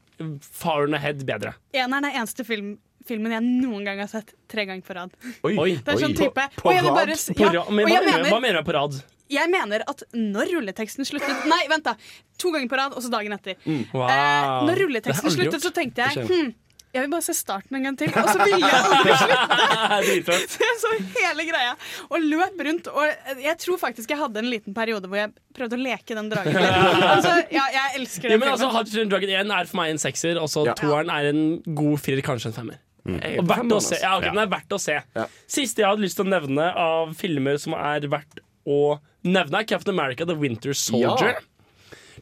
far 0.44 0.84
and 0.84 0.98
ahead 0.98 1.24
bedre. 1.26 1.54
Eneren 1.72 2.08
er 2.10 2.18
eneste 2.20 2.44
film, 2.46 2.74
filmen 3.08 3.32
jeg 3.34 3.46
noen 3.46 3.86
gang 3.88 4.02
har 4.02 4.10
sett 4.10 4.34
tre 4.50 4.66
ganger 4.68 4.84
på 4.86 4.96
rad. 4.98 5.14
Oi. 5.46 5.78
Det 5.78 5.94
er 5.94 6.02
sånn 6.02 6.18
type 6.18 6.46
på 6.58 6.68
på 6.68 6.76
jeg 6.76 6.84
rad? 6.84 6.98
bare 6.98 7.16
ja, 7.16 7.38
På 7.38 7.54
ra 7.54 7.64
men 7.70 7.86
hva, 7.86 7.94
jeg 7.94 8.06
mener, 8.08 8.28
hva 8.28 8.42
mener, 8.42 8.60
du 8.60 8.68
på 8.68 8.76
rad? 8.76 9.00
jeg 9.30 9.46
mener 9.46 9.84
at 9.86 10.02
når 10.10 10.48
rulleteksten 10.56 11.06
sluttet 11.06 11.44
Nei, 11.46 11.60
vent, 11.70 11.86
da. 11.86 11.94
To 12.42 12.50
ganger 12.54 12.70
på 12.70 12.80
rad, 12.80 12.96
og 12.98 13.04
så 13.04 13.12
dagen 13.12 13.34
etter. 13.36 13.54
Wow. 13.94 14.08
Eh, 14.08 14.48
når 14.66 14.82
rulleteksten 14.84 15.30
sluttet, 15.30 15.56
gjort. 15.60 15.68
så 15.68 15.72
tenkte 15.76 16.08
jeg 16.08 16.26
hm, 16.26 16.50
jeg 16.92 17.02
vil 17.04 17.10
bare 17.12 17.22
se 17.22 17.34
starten 17.38 17.76
en 17.78 17.84
gang 17.86 17.96
til. 18.00 18.08
Og 18.10 18.28
så 18.28 18.38
ville 18.42 18.66
jeg 18.66 18.80
aldri 18.90 19.14
slutte. 19.22 20.58
jeg 20.58 20.76
Så 20.82 20.90
hele 21.14 21.44
greia. 21.50 21.74
Og 22.10 22.24
løp 22.24 22.62
rundt. 22.66 22.88
Og 22.90 23.40
jeg 23.44 23.56
tror 23.62 23.78
faktisk 23.82 24.10
jeg 24.10 24.18
hadde 24.18 24.42
en 24.42 24.50
liten 24.50 24.74
periode 24.74 25.06
hvor 25.10 25.20
jeg 25.20 25.32
prøvde 25.56 25.78
å 25.78 25.82
leke 25.84 26.16
den 26.18 26.30
dragen. 26.32 26.56
Altså, 27.14 27.34
ja, 27.52 27.64
jeg 27.74 28.00
elsker 28.00 28.28
Ja, 28.30 28.34
den 28.36 28.40
men 28.42 28.52
altså, 28.54 28.70
Hudson 28.74 29.10
Dragon 29.12 29.30
1 29.44 29.54
er 29.60 29.68
for 29.70 29.80
meg 29.82 29.94
en 29.94 30.00
sekser, 30.02 30.38
og 30.40 30.48
så 30.52 30.64
Ja. 30.66 30.74
toeren 30.78 31.10
er 31.14 31.30
en 31.30 31.42
god 31.76 31.98
firer, 32.02 32.22
kanskje 32.26 32.50
en 32.52 32.56
femmer. 32.58 32.78
Er 33.10 33.38
Og 33.40 33.46
verdt 33.48 33.72
å 33.72 33.80
se. 33.80 33.96
altså. 33.96 34.04
Ja, 34.04 34.16
ok, 34.18 34.26
Den 34.28 34.38
er 34.42 34.50
verdt 34.52 34.74
å 34.76 34.78
se. 34.80 34.98
Ja. 35.16 35.26
Siste 35.50 35.82
jeg 35.82 35.88
hadde 35.88 36.04
lyst 36.04 36.18
til 36.20 36.26
å 36.26 36.30
nevne 36.34 36.66
av 36.76 37.14
filmer 37.18 37.56
som 37.62 37.74
er 37.78 38.04
verdt 38.12 38.42
å 38.68 38.98
nevne, 39.24 39.62
er 39.62 39.66
Captain 39.68 39.94
America 39.96 40.26
The 40.28 40.36
Winter 40.36 40.72
Soldier. 40.76 41.40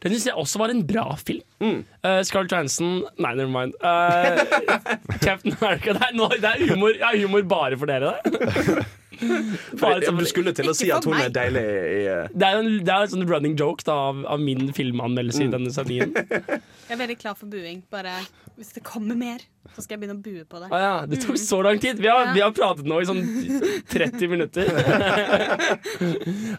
Den 0.03 0.13
syns 0.13 0.27
jeg 0.29 0.37
også 0.39 0.61
var 0.61 0.73
en 0.73 0.85
bra 0.87 1.05
film. 1.19 1.43
Mm. 1.59 1.81
Uh, 2.05 2.21
Scarlett 2.23 2.53
Johansson 2.53 3.01
Nei, 3.19 3.33
never 3.35 3.51
mind. 3.51 3.73
Uh, 3.83 4.39
Captain 5.25 5.55
America 5.59 5.93
Det 5.97 6.05
er, 6.07 6.15
no, 6.15 6.29
det 6.31 6.53
er 6.53 6.63
humor, 6.71 6.95
ja, 6.95 7.11
humor 7.19 7.43
bare 7.49 7.79
for 7.79 7.91
dere, 7.91 8.15
det. 8.23 8.85
Bare 9.81 10.01
som- 10.05 10.17
Du 10.19 10.25
skulle 10.29 10.53
til 10.55 10.69
å 10.71 10.75
si 10.77 10.89
at 10.91 11.05
hun 11.05 11.13
er 11.19 11.29
deilig 11.33 11.63
i 11.63 12.01
eh, 12.09 12.27
det 12.33 12.47
er 12.47 12.57
jo 12.57 12.63
en, 12.65 12.69
det 12.85 12.93
er 12.95 13.05
en 13.05 13.13
sånn 13.13 13.27
running 13.29 13.55
joke 13.59 13.83
da, 13.87 13.95
av, 14.09 14.21
av 14.35 14.39
min 14.43 14.69
filmanmeldelse 14.75 15.43
i 15.45 15.49
denne 15.53 15.71
sendingen. 15.75 16.13
Jeg 16.89 16.95
er 16.95 17.01
veldig 17.03 17.17
klar 17.21 17.35
for 17.37 17.45
buing. 17.51 17.83
Bare 17.93 18.15
hvis 18.59 18.73
det 18.75 18.81
kommer 18.83 19.15
mer, 19.15 19.39
så 19.71 19.83
skal 19.85 19.95
jeg 19.95 20.01
begynne 20.01 20.17
å 20.17 20.23
bue 20.25 20.41
på 20.49 20.59
det. 20.59 20.67
Ah, 20.75 20.79
ja, 20.83 20.95
det 21.07 21.21
tok 21.23 21.37
så 21.39 21.61
lang 21.63 21.77
tid. 21.79 21.99
Vi 22.03 22.09
har, 22.11 22.25
Ja. 22.27 22.33
vi 22.35 22.41
har 22.43 22.51
pratet 22.51 22.83
nå 22.89 22.97
i 22.99 23.05
sånn 23.07 23.21
30 23.93 24.27
minutter. 24.33 24.67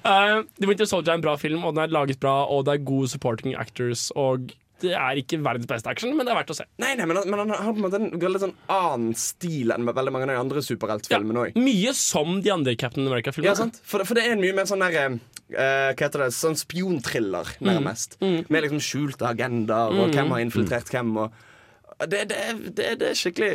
uh, 0.04 0.42
The 0.60 0.66
Winter 0.70 0.86
Soldier 0.88 1.12
er 1.12 1.18
en 1.18 1.24
bra 1.24 1.36
film, 1.36 1.64
og 1.64 1.74
den 1.76 1.84
er 1.84 1.92
laget 1.92 2.20
bra, 2.22 2.38
og 2.48 2.64
det 2.68 2.78
er 2.78 2.84
gode 2.88 3.10
supporting 3.12 3.52
actors. 3.58 4.08
Og 4.16 4.52
det 4.80 4.92
er 4.96 5.18
ikke 5.20 5.38
verdens 5.44 5.66
beste 5.70 5.90
action, 5.92 6.12
men 6.16 6.26
det 6.26 6.32
er 6.32 6.38
verdt 6.40 6.52
å 6.54 6.56
se. 6.58 6.64
Nei, 6.82 6.94
nei, 6.98 7.04
men, 7.10 7.16
han- 7.20 7.28
men 7.30 7.42
han 7.44 7.50
har 7.54 7.72
på 7.72 7.76
en 7.80 7.84
måte 7.86 8.00
en 8.00 8.10
veldig 8.22 8.40
sånn 8.42 8.54
annen 8.68 9.14
stil 9.18 9.70
enn 9.74 9.84
med 9.84 9.94
veldig 9.98 10.12
mange 10.14 10.28
av 10.28 10.32
de 10.34 10.38
andre 10.40 10.62
superheltfilmene 10.66 11.44
òg. 11.46 11.58
Mye 11.60 11.92
som 11.96 12.40
de 12.44 12.50
andre 12.54 12.74
Captain 12.80 13.04
Ja, 13.04 13.10
America-filmene. 13.12 13.56
sant? 13.56 13.80
For, 13.84 14.04
for 14.08 14.14
det 14.18 14.24
er 14.26 14.32
en 14.36 14.40
mye 14.44 14.54
mer 14.56 14.64
sånn 14.70 14.80
der 14.84 14.96
uh, 15.14 15.92
Hva 15.92 16.06
heter 16.06 16.24
det? 16.26 16.30
Sånn 16.36 16.56
spionthriller, 16.58 17.54
nærmest. 17.60 18.18
Med 18.20 18.62
liksom 18.64 18.80
skjulte 18.82 19.26
agendaer, 19.28 19.92
og 20.00 20.12
hvem 20.14 20.30
har 20.36 20.40
infiltrert 20.44 20.90
hvem. 20.92 21.16
Og 21.26 22.08
det, 22.08 22.22
det, 22.30 22.38
det, 22.78 22.86
det 23.00 23.08
er 23.10 23.18
skikkelig 23.18 23.50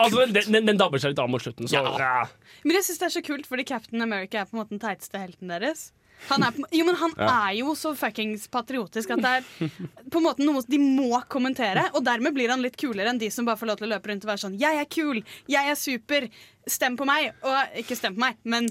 altså, 0.00 0.24
den, 0.32 0.46
den, 0.54 0.66
den 0.70 0.78
dabber 0.80 0.98
seg 1.02 1.12
litt 1.12 1.18
av 1.20 1.28
mot 1.28 1.42
slutten. 1.44 1.68
Så, 1.68 1.76
ja. 1.76 2.22
Men 2.64 2.78
jeg 2.78 2.86
synes 2.86 3.02
det 3.02 3.08
er 3.10 3.14
så 3.18 3.22
kult, 3.26 3.48
fordi 3.50 3.66
Captain 3.68 4.00
America 4.00 4.40
er 4.40 4.46
på 4.48 4.56
en 4.56 4.62
måte 4.62 4.72
den 4.72 4.80
teiteste 4.80 5.20
helten 5.20 5.50
deres. 5.52 5.90
Han 6.30 6.44
er, 6.46 6.54
jo, 6.72 6.84
men 6.86 6.96
han 7.00 7.12
er 7.26 7.50
jo 7.58 7.72
så 7.76 7.90
fuckings 7.98 8.44
patriotisk 8.52 9.10
at 9.16 9.20
det 9.24 9.32
er 9.40 9.72
på 10.12 10.20
en 10.20 10.24
måte 10.24 10.44
noe 10.46 10.62
de 10.70 10.78
må 10.80 11.18
kommentere. 11.32 11.88
Og 11.98 12.04
dermed 12.06 12.32
blir 12.36 12.52
han 12.52 12.62
litt 12.62 12.78
kulere 12.80 13.10
enn 13.10 13.18
de 13.20 13.28
som 13.34 13.44
bare 13.48 13.58
får 13.60 13.70
lov 13.72 13.80
til 13.80 13.88
å 13.88 13.92
løpe 13.94 14.08
rundt 14.12 14.24
og 14.24 14.30
være 14.32 14.42
sånn 14.44 14.56
Jeg 14.60 14.78
er 14.84 14.88
kul! 14.92 15.20
Jeg 15.50 15.72
er 15.74 15.78
super! 15.78 16.28
Stem 16.70 16.94
på 16.96 17.04
meg! 17.08 17.32
Og 17.42 17.76
ikke 17.82 17.98
stem 17.98 18.14
på 18.16 18.22
meg, 18.22 18.38
men 18.46 18.68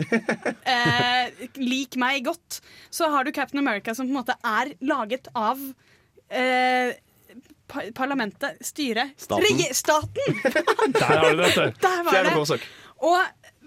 eh, 0.64 1.46
lik 1.60 1.98
meg 2.00 2.24
godt. 2.30 2.62
Så 2.90 3.10
har 3.12 3.28
du 3.28 3.34
Captain 3.36 3.60
America 3.62 3.94
som 3.98 4.08
på 4.08 4.14
en 4.16 4.20
måte 4.22 4.38
er 4.48 4.72
laget 4.88 5.28
av 5.36 5.60
eh, 6.32 6.96
parlamentet, 7.96 8.58
styret 8.66 9.14
Staten. 9.20 9.44
Regi- 9.46 9.74
staten! 9.74 10.40
Der 10.94 11.04
har 11.04 11.30
du 11.32 11.38
det. 11.44 11.52
vet 11.58 11.76
du. 11.76 11.86
Fjerde 12.10 12.34
forsøk. 12.36 12.66
Og 13.02 13.20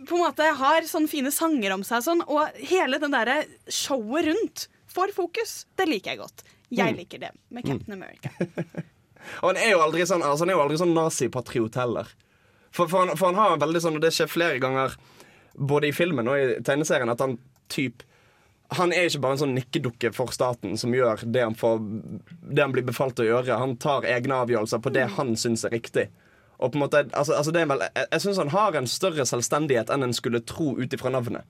på 0.08 0.18
en 0.18 0.24
måte 0.26 0.48
har 0.58 0.88
sånne 0.88 1.10
fine 1.10 1.32
sanger 1.34 1.74
om 1.76 1.84
seg, 1.86 2.04
sånn, 2.06 2.24
og 2.26 2.56
hele 2.70 3.00
den 3.02 3.14
derre 3.14 3.42
showet 3.68 4.28
rundt 4.30 4.66
får 4.94 5.14
fokus. 5.16 5.64
Det 5.76 5.88
liker 5.90 6.14
jeg 6.14 6.22
godt. 6.22 6.44
Jeg 6.74 6.96
liker 6.96 7.22
det 7.22 7.30
med 7.54 7.66
Captain 7.66 7.96
America. 7.96 8.30
Og 9.40 9.54
han 9.54 9.56
er 9.56 9.70
jo 9.72 9.80
aldri 9.80 10.04
sånn, 10.04 10.20
altså, 10.20 10.44
han 10.44 10.52
er 10.52 10.58
jo 10.58 10.62
aldri 10.66 10.78
sånn 10.80 10.94
nazipatriot 10.96 11.78
heller. 11.80 12.10
For, 12.74 12.90
for, 12.90 13.04
han, 13.04 13.14
for 13.16 13.30
han 13.30 13.38
har 13.40 13.54
en 13.54 13.62
veldig 13.62 13.80
sånn, 13.80 13.96
og 13.96 14.02
det 14.04 14.10
skjer 14.12 14.28
flere 14.28 14.58
ganger 14.60 14.96
både 15.54 15.88
i 15.88 15.94
filmen 15.96 16.28
og 16.28 16.40
i 16.40 16.58
tegneserien, 16.66 17.08
at 17.08 17.22
han 17.22 17.38
typ 17.72 18.04
han 18.74 18.92
er 18.92 19.06
ikke 19.06 19.20
bare 19.22 19.36
en 19.36 19.42
sånn 19.44 19.54
nikkedukke 19.54 20.10
for 20.16 20.32
staten 20.34 20.78
som 20.80 20.94
gjør 20.96 21.22
det 21.30 21.42
han, 21.44 21.54
får, 21.58 21.82
det 22.48 22.62
han 22.64 22.72
blir 22.74 22.86
befalt 22.86 23.20
å 23.20 23.26
gjøre. 23.26 23.58
Han 23.60 23.76
tar 23.78 24.06
egne 24.08 24.40
avgjørelser 24.42 24.80
på 24.82 24.92
det 24.94 25.04
han 25.18 25.34
syns 25.38 25.66
er 25.68 25.74
riktig. 25.76 26.08
Og 26.64 26.72
på 26.72 26.78
en 26.78 26.84
måte, 26.86 27.02
altså, 27.12 27.36
altså 27.36 27.52
det 27.52 27.66
vel, 27.68 27.82
Jeg, 27.84 28.06
jeg 28.14 28.22
syns 28.24 28.40
han 28.40 28.52
har 28.54 28.78
en 28.78 28.88
større 28.88 29.26
selvstendighet 29.28 29.90
enn 29.92 30.06
en 30.06 30.14
skulle 30.16 30.40
tro 30.48 30.72
ut 30.78 30.96
ifra 30.96 31.12
navnet. 31.12 31.44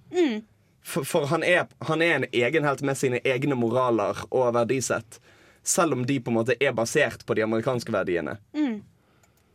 For, 0.85 1.07
for 1.09 1.29
han, 1.31 1.45
er, 1.47 1.69
han 1.89 2.03
er 2.05 2.19
en 2.19 2.27
egen 2.33 2.67
helt 2.67 2.83
med 2.85 2.99
sine 3.01 3.21
egne 3.25 3.57
moraler 3.57 4.19
og 4.29 4.51
verdisett. 4.57 5.21
Selv 5.65 5.97
om 5.97 6.03
de 6.05 6.19
på 6.21 6.33
en 6.33 6.37
måte 6.43 6.59
er 6.61 6.75
basert 6.77 7.23
på 7.25 7.37
de 7.39 7.47
amerikanske 7.47 7.95
verdiene. 7.95 8.35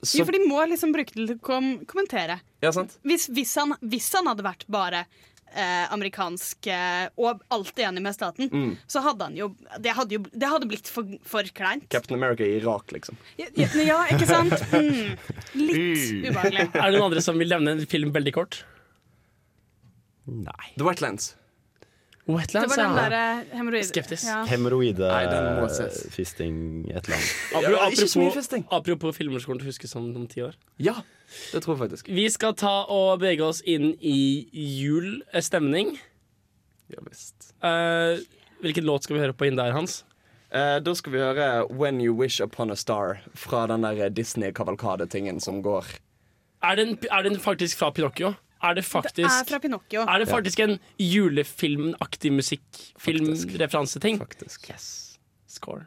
Så, 0.01 0.21
Jo, 0.21 0.25
for 0.25 0.31
de 0.33 0.39
må 0.47 0.63
liksom 0.71 0.93
bruke 0.95 1.11
det 1.13 1.25
til 1.27 1.35
å 1.35 1.41
kom 1.43 1.67
kommentere. 1.85 2.39
ja, 2.63 2.71
sant? 2.73 2.95
Hvis, 3.03 3.27
hvis, 3.35 3.51
han, 3.59 3.75
hvis 3.83 4.07
han 4.15 4.29
hadde 4.31 4.45
vært 4.47 4.63
bare 4.71 5.03
eh, 5.53 5.85
amerikansk 5.93 6.67
eh, 6.67 7.09
og 7.17 7.41
alltid 7.49 7.85
enig 7.89 8.01
med 8.05 8.15
staten, 8.15 8.49
Mm. 8.49 8.77
så 8.87 9.01
hadde 9.05 9.23
han 9.29 9.35
jo 9.37 9.49
Det 9.79 9.93
hadde, 9.95 10.15
jo, 10.17 10.23
det 10.33 10.47
hadde 10.49 10.67
blitt 10.69 10.87
for, 10.87 11.05
for 11.23 11.43
kleint. 11.53 11.87
Captain 11.89 12.17
America 12.17 12.43
i 12.43 12.57
Irak, 12.59 12.91
liksom. 12.91 13.17
Ja, 13.37 13.47
ja, 13.55 13.67
ja, 13.85 13.99
ikke 14.13 14.27
sant? 14.29 14.53
Mm. 14.79 15.15
Litt 15.55 16.29
ubehagelig. 16.29 16.67
Er 16.73 16.91
det 16.91 16.97
noen 16.99 17.07
andre 17.09 17.21
som 17.25 17.37
vil 17.39 17.49
nevne 17.51 17.71
en 17.77 17.85
film 17.89 18.11
veldig 18.15 18.33
kort? 18.35 18.61
Nei. 20.29 20.73
The 20.77 20.85
Wetlands. 20.85 21.31
Det 22.29 22.35
Wetlands, 22.37 22.69
var 22.69 22.77
den 22.77 22.91
ja. 22.93 23.03
derre 23.09 23.57
hemoroider... 23.57 23.87
Skeptisk. 23.89 24.25
Ja. 24.29 24.43
Hemoroide, 24.45 25.07
Nei, 25.09 25.21
den 25.31 25.47
må 25.57 25.69
ses. 25.73 26.03
fisting, 26.13 26.57
et 26.91 27.07
eller 27.07 27.15
annet. 27.17 27.31
Apropos, 27.49 27.73
Ja, 27.73 27.87
ikke 27.89 28.05
så 28.05 28.19
mye 28.19 28.27
apropos, 28.27 28.35
fisting. 28.37 28.65
apropos 28.77 29.17
filmer 29.17 29.41
som 29.41 29.49
kommer 29.49 29.63
til 29.63 29.69
å 29.69 29.73
huskes 29.73 29.95
om 29.97 30.11
om 30.19 30.27
ti 30.29 30.43
år. 30.45 30.53
Ja, 30.77 30.93
det 31.49 31.63
tror 31.65 31.73
jeg 31.73 31.81
faktisk. 31.87 32.11
Vi 32.19 32.27
skal 32.29 32.53
ta 32.53 32.75
og 32.85 33.23
bevege 33.23 33.47
oss 33.47 33.63
inn 33.65 33.95
i 33.97 34.45
julstemning. 34.53 35.95
Ja, 36.93 37.01
visst. 37.07 37.49
Uh, 37.65 38.21
hvilken 38.61 38.85
låt 38.85 39.07
skal 39.07 39.17
vi 39.17 39.23
høre 39.25 39.33
på 39.33 39.49
inn 39.49 39.57
der, 39.57 39.73
Hans? 39.73 40.03
Uh, 40.53 40.77
da 40.85 40.93
skal 40.97 41.13
vi 41.13 41.23
høre 41.25 41.49
When 41.69 41.97
You 42.01 42.13
Wish 42.13 42.41
Upon 42.45 42.69
a 42.69 42.77
Star 42.77 43.23
fra 43.33 43.65
den 43.69 43.81
der 43.85 44.09
Disney-kavalkade-tingen 44.13 45.41
som 45.41 45.63
går. 45.65 45.85
Er 46.61 46.75
den, 46.77 46.97
er 47.09 47.25
den 47.25 47.39
faktisk 47.41 47.77
fra 47.81 47.89
Pinocchio? 47.89 48.35
Er 48.61 48.73
det 48.75 48.83
Det 48.83 49.23
er 49.23 49.29
faktisk 49.29 49.49
fra 49.49 49.59
Pinocchio. 49.59 50.01
Er 50.01 50.19
det 50.19 50.27
faktisk 50.27 50.59
en 50.59 50.79
julefilmaktig 50.99 52.31
musikkfilmreferanseting? 52.33 54.19
Faktisk. 54.19 54.69
Yes. 54.71 55.19
Score. 55.47 55.85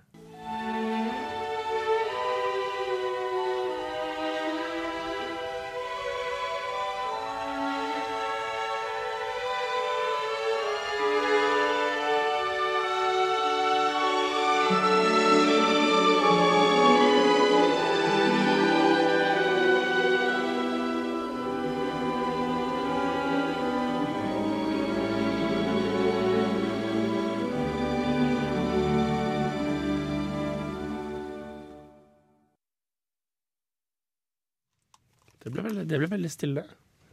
Det 35.93 35.99
ble, 36.01 36.09
veldig, 36.09 36.31
stille. 36.33 36.63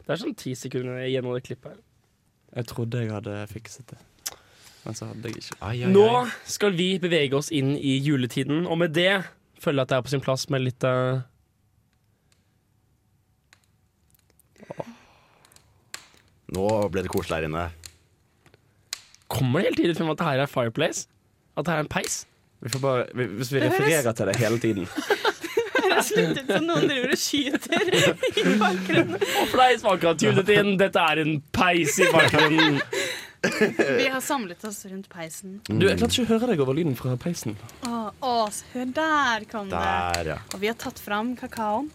Det 0.06 0.14
er 0.16 0.22
sånn 0.22 0.36
ti 0.40 0.54
sekunder 0.58 1.02
igjen 1.06 1.28
av 1.28 1.36
det 1.38 1.44
klippet. 1.50 1.74
her. 1.76 1.82
Jeg 2.56 2.70
trodde 2.72 3.02
jeg 3.04 3.12
hadde 3.14 3.34
fikset 3.52 3.92
det, 3.92 3.98
men 4.86 4.96
så 4.98 5.10
hadde 5.12 5.30
jeg 5.30 5.42
ikke. 5.44 5.58
Ai, 5.62 5.74
ai, 5.84 5.84
ai. 5.86 5.92
Nå 5.94 6.06
skal 6.50 6.72
vi 6.80 6.88
bevege 7.04 7.38
oss 7.38 7.52
inn 7.54 7.76
i 7.78 7.98
juletiden, 8.02 8.64
og 8.66 8.80
med 8.82 8.96
det 8.96 9.12
føler 9.62 9.84
jeg 9.84 9.86
at 9.86 9.92
det 9.92 9.98
er 10.00 10.06
på 10.08 10.14
sin 10.16 10.24
plass 10.26 10.48
med 10.50 10.64
litt 10.66 10.88
uh, 10.88 11.20
Nå 16.56 16.66
ble 16.90 17.04
det 17.06 17.12
koselig 17.14 17.38
her 17.40 17.48
inne. 17.50 17.68
Kommer 19.30 19.62
det 19.62 19.70
hele 19.70 19.78
tiden 19.84 19.98
frem 20.00 20.10
at 20.14 20.18
det 20.22 20.28
her 20.32 20.44
er 20.46 20.50
Fireplace? 20.50 21.06
At 21.58 21.66
det 21.68 21.74
her 21.76 21.82
er 21.84 21.86
en 21.86 21.92
peis? 21.92 22.24
Vi 22.64 22.72
får 22.74 22.82
bare, 22.84 23.06
vi- 23.16 23.30
hvis 23.40 23.52
vi 23.54 23.60
refererer 23.64 24.12
til 24.18 24.26
det 24.28 24.36
hele 24.36 24.60
tiden 24.60 24.88
Det 26.00 26.08
sluttet, 26.10 26.50
så 26.50 26.60
noen 26.66 26.88
driver 26.90 27.14
og 27.16 27.22
skyter 27.22 27.90
i 27.94 28.58
bakgrunnen. 28.64 29.16
Og 29.44 29.48
fleis 29.54 29.84
bakgrunnen 29.86 30.20
som 30.20 30.40
tunet 30.40 30.54
inn, 30.58 30.72
dette 30.80 31.04
er 31.12 31.22
en 31.26 31.34
peis 31.56 32.00
i 32.00 32.10
bakgrunnen. 32.14 32.80
Vi 33.40 34.08
har 34.12 34.20
samlet 34.20 34.64
oss 34.68 34.82
rundt 34.90 35.08
peisen. 35.14 35.60
Du, 35.70 35.86
Jeg 35.88 35.96
klarte 36.02 36.18
ikke 36.18 36.26
å 36.28 36.32
høre 36.34 36.50
deg 36.52 36.60
over 36.66 36.76
lyden 36.76 36.98
fra 37.00 37.14
peisen. 37.22 37.54
Å, 37.88 38.10
å, 38.20 38.34
hør 38.74 38.90
der 38.98 39.46
kom 39.52 39.70
det. 39.72 39.80
Der, 39.80 40.34
ja. 40.34 40.40
Og 40.54 40.60
vi 40.60 40.68
har 40.72 40.76
tatt 40.82 41.00
fram 41.00 41.36
kakaoen. 41.40 41.88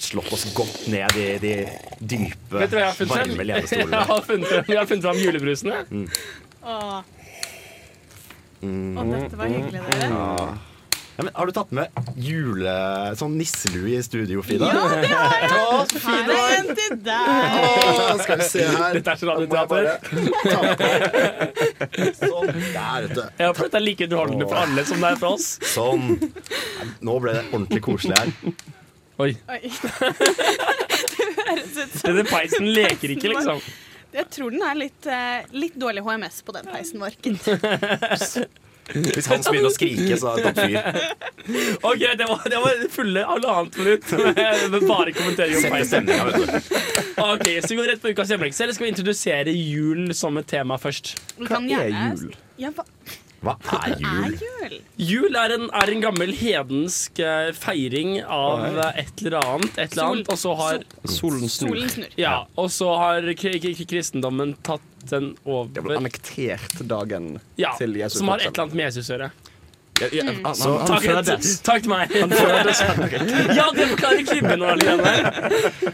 Slått 0.00 0.30
oss 0.32 0.44
godt 0.54 0.84
ned 0.88 1.16
i 1.18 1.24
de 1.42 1.54
dype, 1.98 2.54
Vet 2.54 2.70
du 2.70 2.76
hva 2.78 2.84
jeg 2.84 2.86
har 2.86 2.94
funnet 2.96 3.16
frem? 3.16 3.32
varme 3.32 3.42
Jeg 3.42 3.48
lenestolene. 3.50 4.04
har 4.12 4.22
funnet 4.28 4.52
frem, 4.52 4.70
jeg 4.70 4.78
har 4.78 4.86
funnet 4.92 5.08
frem 5.08 5.24
julebrusene. 5.26 5.80
Å, 6.62 6.76
Mm. 8.60 8.92
å, 9.00 9.04
dette 9.08 9.36
var 9.40 9.48
hyggelig, 9.48 9.80
dere. 9.88 10.08
Ja. 11.20 11.24
Men 11.24 11.34
har 11.34 11.46
du 11.46 11.52
tatt 11.52 11.72
med 11.76 11.88
jule... 12.16 12.72
sånn 13.20 13.34
nisselue 13.36 13.98
i 13.98 14.02
studio, 14.04 14.40
Frida? 14.44 14.70
Ja, 14.72 14.84
det 14.88 15.08
har 15.10 15.34
jeg! 15.36 15.50
Å, 15.52 15.84
så 15.90 16.00
Her 16.06 16.30
er 16.32 16.54
en 16.54 16.70
til 16.78 16.94
deg. 17.04 17.26
Å, 17.60 18.14
skal 18.22 18.40
vi 18.40 18.46
se 18.48 18.64
her. 18.64 18.94
Dette 18.96 19.12
er 19.12 19.18
så 19.20 19.26
radioteater. 19.28 19.82
Sånn. 22.16 22.48
Der, 22.48 23.04
vet 23.04 23.12
du. 23.18 23.20
Ja, 23.36 23.50
for 23.52 23.66
dette 23.66 23.76
er 23.76 23.84
like 23.84 24.08
underholdende 24.08 24.48
for 24.48 24.62
alle 24.62 24.86
som 24.88 25.04
det 25.04 25.10
er 25.10 25.20
for 25.20 25.36
oss. 25.36 25.50
Sånn. 25.74 26.16
Nå 27.04 27.18
ble 27.20 27.36
det 27.36 27.44
ordentlig 27.50 27.82
koselig 27.84 28.16
her. 28.16 28.32
Oi, 29.20 29.34
Oi. 29.52 29.60
Det 31.20 31.26
høres 31.36 31.76
ut 31.76 31.92
som 31.98 32.06
Denne 32.06 32.24
peisen 32.24 32.72
leker 32.72 33.12
ikke, 33.12 33.28
liksom. 33.34 33.60
Jeg 34.16 34.26
tror 34.32 34.56
den 34.56 34.64
er 34.64 34.78
litt, 34.78 35.04
eh, 35.04 35.44
litt 35.52 35.76
dårlig 35.76 36.00
HMS 36.06 36.40
på 36.46 36.56
den 36.56 36.72
peisen 36.72 37.04
vår. 37.04 37.12
Hvis 38.94 39.28
Hans 39.30 39.48
begynner 39.48 39.70
å 39.70 39.74
skrike, 39.74 40.18
så 40.20 40.34
er 40.34 40.48
det 40.48 40.52
fyr. 40.58 40.78
Ok, 41.86 42.02
det 42.20 42.26
var, 42.28 42.42
det 42.52 42.60
var 42.62 42.82
fulle 42.92 43.24
halvannet 43.26 43.78
minutt 43.80 44.10
med, 44.20 44.42
med 44.74 44.86
bare 44.90 45.14
kommentering 45.16 45.56
om. 45.56 45.64
Ok, 47.30 47.46
Så 47.64 47.72
vi 47.72 47.80
går 47.80 47.90
rett 47.94 48.02
på 48.02 48.12
ukas 48.14 48.30
hjemmelekse, 48.32 48.64
eller 48.64 48.76
skal 48.76 48.88
vi 48.88 48.92
introdusere 48.94 49.54
jul 49.56 50.14
som 50.16 50.38
et 50.40 50.48
tema 50.50 50.78
først? 50.80 51.14
Hva 51.40 51.60
er 51.80 51.90
jul? 51.94 52.32
Ja, 52.60 52.70
hva 52.76 52.84
Hva 53.40 53.54
er 53.88 53.94
er 53.96 54.02
jul? 54.04 54.34
jul? 54.42 54.74
Jul 55.00 55.36
er 55.40 55.54
en, 55.56 55.62
er 55.72 55.92
en 55.94 56.02
gammel 56.04 56.32
hedensk 56.36 57.22
eh, 57.24 57.48
feiring 57.56 58.18
av 58.26 58.66
et 58.90 59.22
eller 59.24 59.38
annet. 59.40 59.78
Et 59.80 59.94
eller 59.96 60.10
annet 60.10 60.28
og 60.34 60.40
så 60.42 60.52
har, 60.58 60.82
Solen 61.08 61.48
snur. 61.48 61.78
Ja, 62.20 62.34
og 62.60 62.68
så 62.74 62.90
har 63.00 63.30
kristendommen 63.40 64.58
tatt 64.66 64.84
den 65.08 65.36
Det 65.72 65.82
ble 65.84 65.96
annektert 65.96 66.80
dagen 66.86 67.40
Ja, 67.56 67.72
til 67.78 67.96
Jesus. 67.96 68.18
som 68.18 68.28
har 68.28 68.38
et 68.38 68.46
eller 68.50 68.62
annet 68.66 68.74
med 68.74 68.84
Jesus 68.90 69.08
å 69.10 69.14
gjøre. 69.16 69.30
Han, 70.00 70.54
Så- 70.56 70.72
han 70.78 70.86
Takk, 70.88 71.04
fødes. 71.04 71.50
takk 71.66 71.82
til 71.84 71.90
meg. 71.92 72.10
ja, 73.58 73.66
det 73.76 73.86
forklarer 73.92 74.22
krybben 74.28 74.62
og 74.64 74.70
alene. 74.74 75.12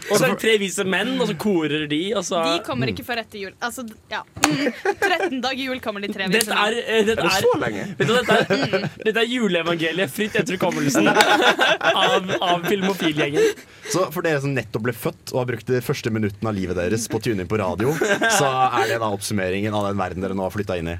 Og 0.07 0.13
så 0.15 0.21
er 0.23 0.33
det 0.33 0.39
tre 0.41 0.53
vise 0.61 0.85
menn, 0.87 1.13
og 1.21 1.27
så 1.31 1.35
korer 1.39 1.87
de, 1.91 2.01
og 2.17 2.23
så 2.27 2.41
De 2.47 2.63
kommer 2.67 2.91
ikke 2.93 3.05
før 3.07 3.21
etter 3.23 3.41
jul. 3.45 3.53
Altså, 3.63 3.85
ja. 4.11 4.21
Mm. 4.47 4.71
13 5.01 5.41
dager 5.43 5.63
jul 5.67 5.79
kommer 5.83 6.03
de 6.05 6.09
tre 6.13 6.27
Dette 6.31 6.55
er, 6.55 6.77
eh, 6.79 7.01
dette 7.07 7.19
Er 7.19 7.27
det 7.27 7.33
er 7.33 7.43
så 7.43 7.53
lenge? 7.59 7.85
Vet 7.99 8.07
du, 8.07 8.13
dette, 8.15 8.37
er, 8.37 8.85
dette 9.03 9.23
er 9.23 9.27
juleevangeliet 9.27 10.13
fritt 10.13 10.37
etter 10.39 10.55
hukommelsen 10.55 11.09
av, 11.11 12.31
av 12.41 12.63
Filmofilgjengen. 12.69 13.49
Så 13.91 14.07
for 14.13 14.23
dere 14.25 14.39
som 14.43 14.53
nettopp 14.55 14.83
ble 14.87 14.93
født 14.95 15.33
og 15.33 15.41
har 15.41 15.49
brukt 15.51 15.67
de 15.69 15.81
første 15.83 16.11
minuttene 16.13 16.51
av 16.51 16.55
livet 16.57 16.79
deres 16.79 17.07
på 17.11 17.19
tuning 17.23 17.47
på 17.47 17.59
radio, 17.59 17.93
så 18.37 18.47
er 18.81 18.93
det 18.93 19.01
da 19.03 19.11
oppsummeringen 19.15 19.75
av 19.75 19.89
den 19.91 19.99
verden 19.99 20.23
dere 20.25 20.35
nå 20.37 20.43
har 20.47 20.53
flytta 20.55 20.79
inn 20.79 20.93
i. 20.95 20.97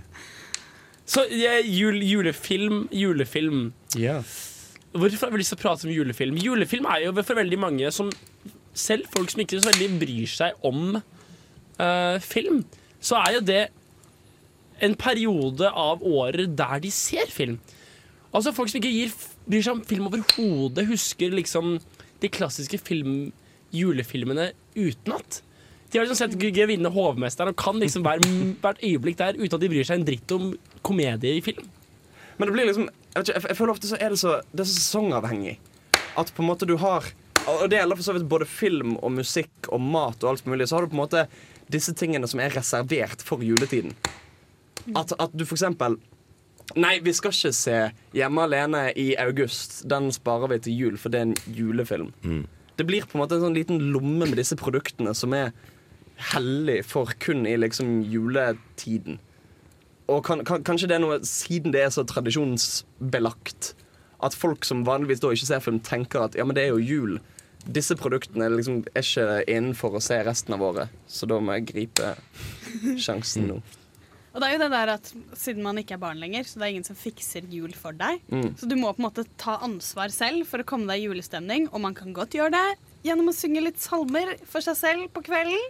Så 1.08 1.24
jul, 1.32 2.02
julefilm, 2.04 2.88
julefilm. 2.92 3.70
Ja. 3.96 4.20
Hvorfor 4.92 5.28
har 5.28 5.36
vi 5.36 5.40
lyst 5.42 5.54
til 5.54 5.60
å 5.60 5.62
prate 5.62 5.88
om 5.88 5.94
julefilm? 5.94 6.40
Julefilm 6.42 6.88
er 6.92 7.06
jo 7.06 7.14
for 7.22 7.38
veldig 7.40 7.60
mange 7.62 7.92
som 7.96 8.12
Selv 8.78 9.08
folk 9.10 9.32
som 9.32 9.42
ikke 9.42 9.58
så 9.58 9.72
veldig 9.72 9.88
bryr 10.04 10.30
seg 10.30 10.68
om 10.68 11.00
uh, 11.00 12.18
film, 12.22 12.60
så 13.02 13.18
er 13.24 13.32
jo 13.34 13.40
det 13.42 13.62
en 14.86 14.94
periode 14.94 15.72
av 15.72 16.04
året 16.06 16.54
der 16.60 16.84
de 16.84 16.92
ser 16.94 17.26
film. 17.34 17.56
Altså 18.30 18.54
Folk 18.54 18.70
som 18.70 18.78
ikke 18.78 18.94
gir, 18.94 19.16
bryr 19.48 19.66
seg 19.66 19.80
om 19.80 19.82
film 19.88 20.12
overhodet, 20.12 20.86
husker 20.92 21.34
liksom 21.34 21.80
de 22.22 22.30
klassiske 22.30 22.78
film, 22.78 23.32
julefilmene 23.74 24.52
utenat. 24.78 25.42
De 25.92 25.98
har 25.98 26.06
liksom 26.06 26.20
sett 26.20 26.40
Gugge 26.40 26.68
vinne 26.68 26.92
hovmesteren 26.92 27.54
og 27.54 27.60
kan 27.60 27.80
liksom 27.80 28.04
hver, 28.04 28.24
hvert 28.62 28.82
øyeblikk 28.84 29.20
der 29.22 29.38
uten 29.38 29.56
at 29.56 29.64
de 29.64 29.70
bryr 29.72 29.88
seg 29.88 30.02
en 30.02 30.08
dritt 30.08 30.34
om 30.36 30.50
komedie 30.86 31.38
i 31.38 31.44
film. 31.44 31.70
Men 32.38 32.50
det 32.50 32.56
blir 32.56 32.68
liksom 32.70 32.90
Jeg, 32.90 33.16
vet 33.16 33.30
ikke, 33.30 33.48
jeg, 33.50 33.58
føler 33.58 33.74
ofte 33.74 33.90
så 33.90 33.98
er 33.98 34.14
det 34.14 34.20
så 34.22 34.34
Det 34.52 34.62
er 34.62 34.70
så 34.70 34.76
sesongavhengig. 34.76 35.56
At 36.18 36.34
på 36.36 36.44
en 36.44 36.50
måte 36.52 36.68
du 36.70 36.76
har 36.78 37.08
Og 37.48 37.70
det 37.72 37.80
gjelder 37.80 37.98
for 37.98 38.06
så 38.06 38.18
vidt 38.18 38.28
både 38.30 38.46
film 38.46 38.98
og 38.98 39.16
musikk 39.16 39.72
og 39.72 39.82
mat 39.82 40.24
og 40.24 40.34
alt 40.34 40.46
mulig. 40.46 40.68
Så 40.68 40.76
har 40.76 40.86
du 40.86 40.92
på 40.92 40.98
en 40.98 41.06
måte 41.06 41.26
disse 41.72 41.94
tingene 41.96 42.28
som 42.28 42.40
er 42.44 42.52
reservert 42.56 43.24
for 43.24 43.44
juletiden. 43.44 43.96
At, 44.96 45.14
at 45.20 45.34
du 45.34 45.46
for 45.46 45.56
eksempel 45.56 45.98
Nei, 46.76 46.98
vi 47.00 47.14
skal 47.16 47.32
ikke 47.32 47.54
se 47.56 47.78
Hjemme 48.16 48.44
alene 48.44 48.82
i 49.00 49.14
august. 49.24 49.86
Den 49.88 50.12
sparer 50.12 50.52
vi 50.52 50.60
til 50.66 50.82
jul, 50.82 50.98
for 51.00 51.14
det 51.14 51.20
er 51.20 51.30
en 51.30 51.56
julefilm. 51.56 52.12
Det 52.78 52.86
blir 52.86 53.08
på 53.08 53.16
en 53.16 53.24
måte 53.24 53.38
en 53.38 53.46
sånn 53.48 53.56
liten 53.56 53.80
lomme 53.94 54.28
med 54.28 54.36
disse 54.38 54.58
produktene 54.60 55.16
som 55.16 55.34
er 55.34 55.54
hellig 56.34 56.82
for 56.86 57.14
kun 57.22 57.46
i 57.48 57.56
liksom 57.60 58.02
juletiden. 58.10 59.20
Og 60.08 60.24
kan, 60.26 60.44
kan, 60.48 60.64
kanskje 60.64 60.90
det 60.90 60.98
er 60.98 61.04
noe 61.04 61.20
siden 61.28 61.74
det 61.76 61.84
er 61.84 61.90
så 61.94 62.06
tradisjonsbelagt, 62.08 63.74
at 64.24 64.36
folk 64.38 64.66
som 64.66 64.86
vanligvis 64.88 65.22
da 65.22 65.34
ikke 65.34 65.50
ser 65.50 65.64
film, 65.64 65.82
tenker 65.84 66.26
at 66.26 66.38
ja, 66.40 66.46
men 66.48 66.58
det 66.58 66.66
er 66.66 66.72
jo 66.74 66.82
jul. 66.82 67.18
Disse 67.68 67.98
produktene 68.00 68.48
liksom 68.54 68.86
er 68.96 69.04
ikke 69.04 69.42
innenfor 69.52 69.98
å 69.98 70.04
se 70.04 70.22
resten 70.24 70.56
av 70.56 70.64
året, 70.64 70.94
så 71.12 71.28
da 71.30 71.42
må 71.44 71.58
jeg 71.58 71.68
gripe 71.74 72.16
sjansen 73.04 73.52
nå. 73.52 73.60
Og 74.38 74.44
det 74.44 74.52
er 74.52 74.54
jo 74.54 74.62
det 74.62 74.70
der 74.70 74.90
at 74.94 75.08
Siden 75.40 75.64
man 75.66 75.80
ikke 75.82 75.96
er 75.96 76.02
barn 76.04 76.20
lenger, 76.22 76.46
så 76.46 76.60
det 76.60 76.68
er 76.68 76.76
ingen 76.76 76.86
som 76.86 76.98
fikser 76.98 77.48
jul 77.50 77.72
for 77.74 77.96
deg. 77.98 78.22
Mm. 78.30 78.52
Så 78.60 78.70
du 78.70 78.76
må 78.78 78.92
på 78.94 79.02
en 79.02 79.08
måte 79.08 79.26
ta 79.42 79.56
ansvar 79.66 80.14
selv 80.14 80.46
for 80.46 80.62
å 80.62 80.68
komme 80.68 80.86
deg 80.92 81.02
i 81.02 81.08
julestemning. 81.08 81.66
Og 81.72 81.82
man 81.82 81.98
kan 81.98 82.14
godt 82.14 82.38
gjøre 82.38 82.54
det 82.54 82.68
gjennom 83.08 83.32
å 83.32 83.34
synge 83.36 83.62
litt 83.66 83.80
salmer 83.82 84.34
for 84.48 84.64
seg 84.66 84.78
selv 84.80 85.08
på 85.16 85.24
kvelden. 85.26 85.62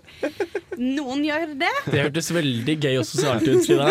Noen 0.77 1.23
gjør 1.25 1.53
det. 1.59 1.71
Det 1.88 2.03
hørtes 2.07 2.31
veldig 2.35 2.75
gøy 2.83 2.97
og 3.01 3.05
sosialt 3.07 3.47
ut, 3.47 3.61
Frida. 3.65 3.88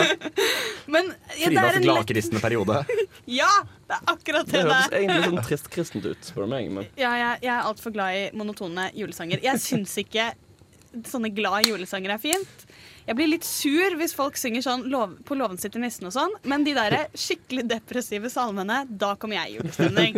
Men 0.92 1.08
ja, 1.38 1.48
Fridas 1.48 1.78
er 1.80 1.86
gladkristne 1.86 2.42
periode. 2.42 2.82
Ja, 3.26 3.48
det 3.90 3.96
er 3.96 4.10
akkurat 4.12 4.46
Det 4.46 4.52
det 4.54 4.60
høres 4.62 4.84
der. 4.90 4.98
egentlig 5.00 5.24
sånn 5.30 5.46
trist-kristent 5.48 6.04
ut, 6.06 6.26
spør 6.28 6.44
du 6.46 6.50
meg. 6.52 6.68
Men 6.70 6.84
Ja, 7.00 7.10
jeg, 7.18 7.40
jeg 7.48 7.50
er 7.56 7.64
altfor 7.66 7.94
glad 7.96 8.14
i 8.14 8.26
monotone 8.38 8.84
julesanger. 8.94 9.42
Jeg 9.42 9.62
syns 9.64 9.96
ikke 10.04 10.28
sånne 11.10 11.32
glade 11.34 11.66
julesanger 11.66 12.14
er 12.14 12.20
fint. 12.22 12.62
Jeg 13.06 13.18
blir 13.18 13.28
litt 13.32 13.44
sur 13.46 13.96
hvis 13.98 14.14
folk 14.16 14.38
synger 14.38 14.62
sånn 14.64 14.86
lov, 14.90 15.16
på 15.26 15.36
låven 15.38 15.58
sitter 15.60 15.82
nissen 15.82 16.06
og 16.08 16.14
sånn, 16.14 16.32
men 16.48 16.64
de 16.66 16.72
der 16.78 16.96
skikkelig 17.18 17.66
depressive 17.70 18.30
salmene, 18.32 18.84
da 18.88 19.12
kommer 19.18 19.40
jeg 19.42 19.50
i 19.50 19.58
julestemning. 19.58 20.16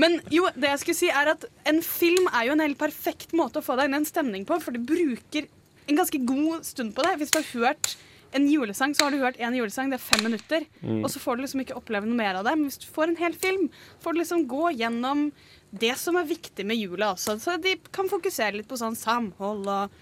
Men 0.00 0.20
jo, 0.32 0.46
det 0.56 0.70
jeg 0.70 0.80
skulle 0.84 0.96
si 1.02 1.10
er 1.12 1.32
at 1.34 1.44
en 1.68 1.82
film 1.84 2.28
er 2.32 2.46
jo 2.48 2.54
en 2.54 2.62
helt 2.64 2.78
perfekt 2.80 3.34
måte 3.36 3.60
å 3.60 3.66
få 3.66 3.76
deg 3.76 3.90
inn 3.90 3.98
i 3.98 4.00
en 4.00 4.08
stemning 4.08 4.46
på, 4.48 4.56
for 4.62 4.72
du 4.72 4.80
bruker 4.88 5.48
en 5.90 5.98
ganske 5.98 6.20
god 6.24 6.64
stund 6.64 6.94
på 6.96 7.04
det. 7.04 7.18
Hvis 7.20 7.32
du 7.34 7.40
har 7.42 7.50
hørt 7.52 7.96
en 8.32 8.46
julesang, 8.48 8.94
så 8.96 9.04
har 9.04 9.12
du 9.12 9.20
hørt 9.20 9.36
en 9.42 9.52
julesang, 9.58 9.90
det 9.92 9.98
er 9.98 10.04
fem 10.06 10.22
minutter. 10.24 10.64
Og 11.02 11.10
så 11.12 11.20
får 11.20 11.36
du 11.36 11.42
liksom 11.44 11.60
ikke 11.66 11.76
oppleve 11.76 12.08
noe 12.08 12.16
mer 12.16 12.38
av 12.40 12.46
det. 12.48 12.54
Men 12.56 12.70
hvis 12.70 12.80
du 12.80 12.86
får 12.94 13.10
en 13.12 13.18
hel 13.20 13.34
film, 13.36 13.66
får 14.00 14.14
du 14.16 14.22
liksom 14.22 14.46
gå 14.48 14.70
gjennom 14.78 15.26
det 15.72 15.92
som 16.00 16.16
er 16.20 16.24
viktig 16.30 16.64
med 16.68 16.80
jula 16.80 17.10
også. 17.12 17.36
Så 17.40 17.58
de 17.60 17.74
kan 17.92 18.08
fokusere 18.08 18.56
litt 18.56 18.68
på 18.70 18.78
sånn 18.80 18.96
samhold 18.96 19.68
og 19.68 20.00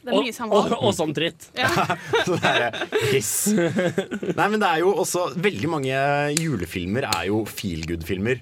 Det 0.00 0.08
er 0.08 0.16
Og, 0.16 0.22
mye 0.24 0.30
og, 0.30 0.36
samhold. 0.38 0.76
og 0.78 0.94
sånn 0.96 1.10
dritt. 1.12 1.48
Ja. 1.58 1.68
Så 2.26 2.38
det 2.40 2.52
er 2.54 2.78
piss. 3.10 3.32
Nei, 3.52 4.46
men 4.48 4.56
det 4.62 4.68
er 4.70 4.78
jo 4.80 4.94
også 5.02 5.26
Veldig 5.36 5.68
mange 5.68 5.98
julefilmer 6.38 7.04
er 7.10 7.26
jo 7.28 7.42
feel 7.44 7.82
good-filmer. 7.90 8.40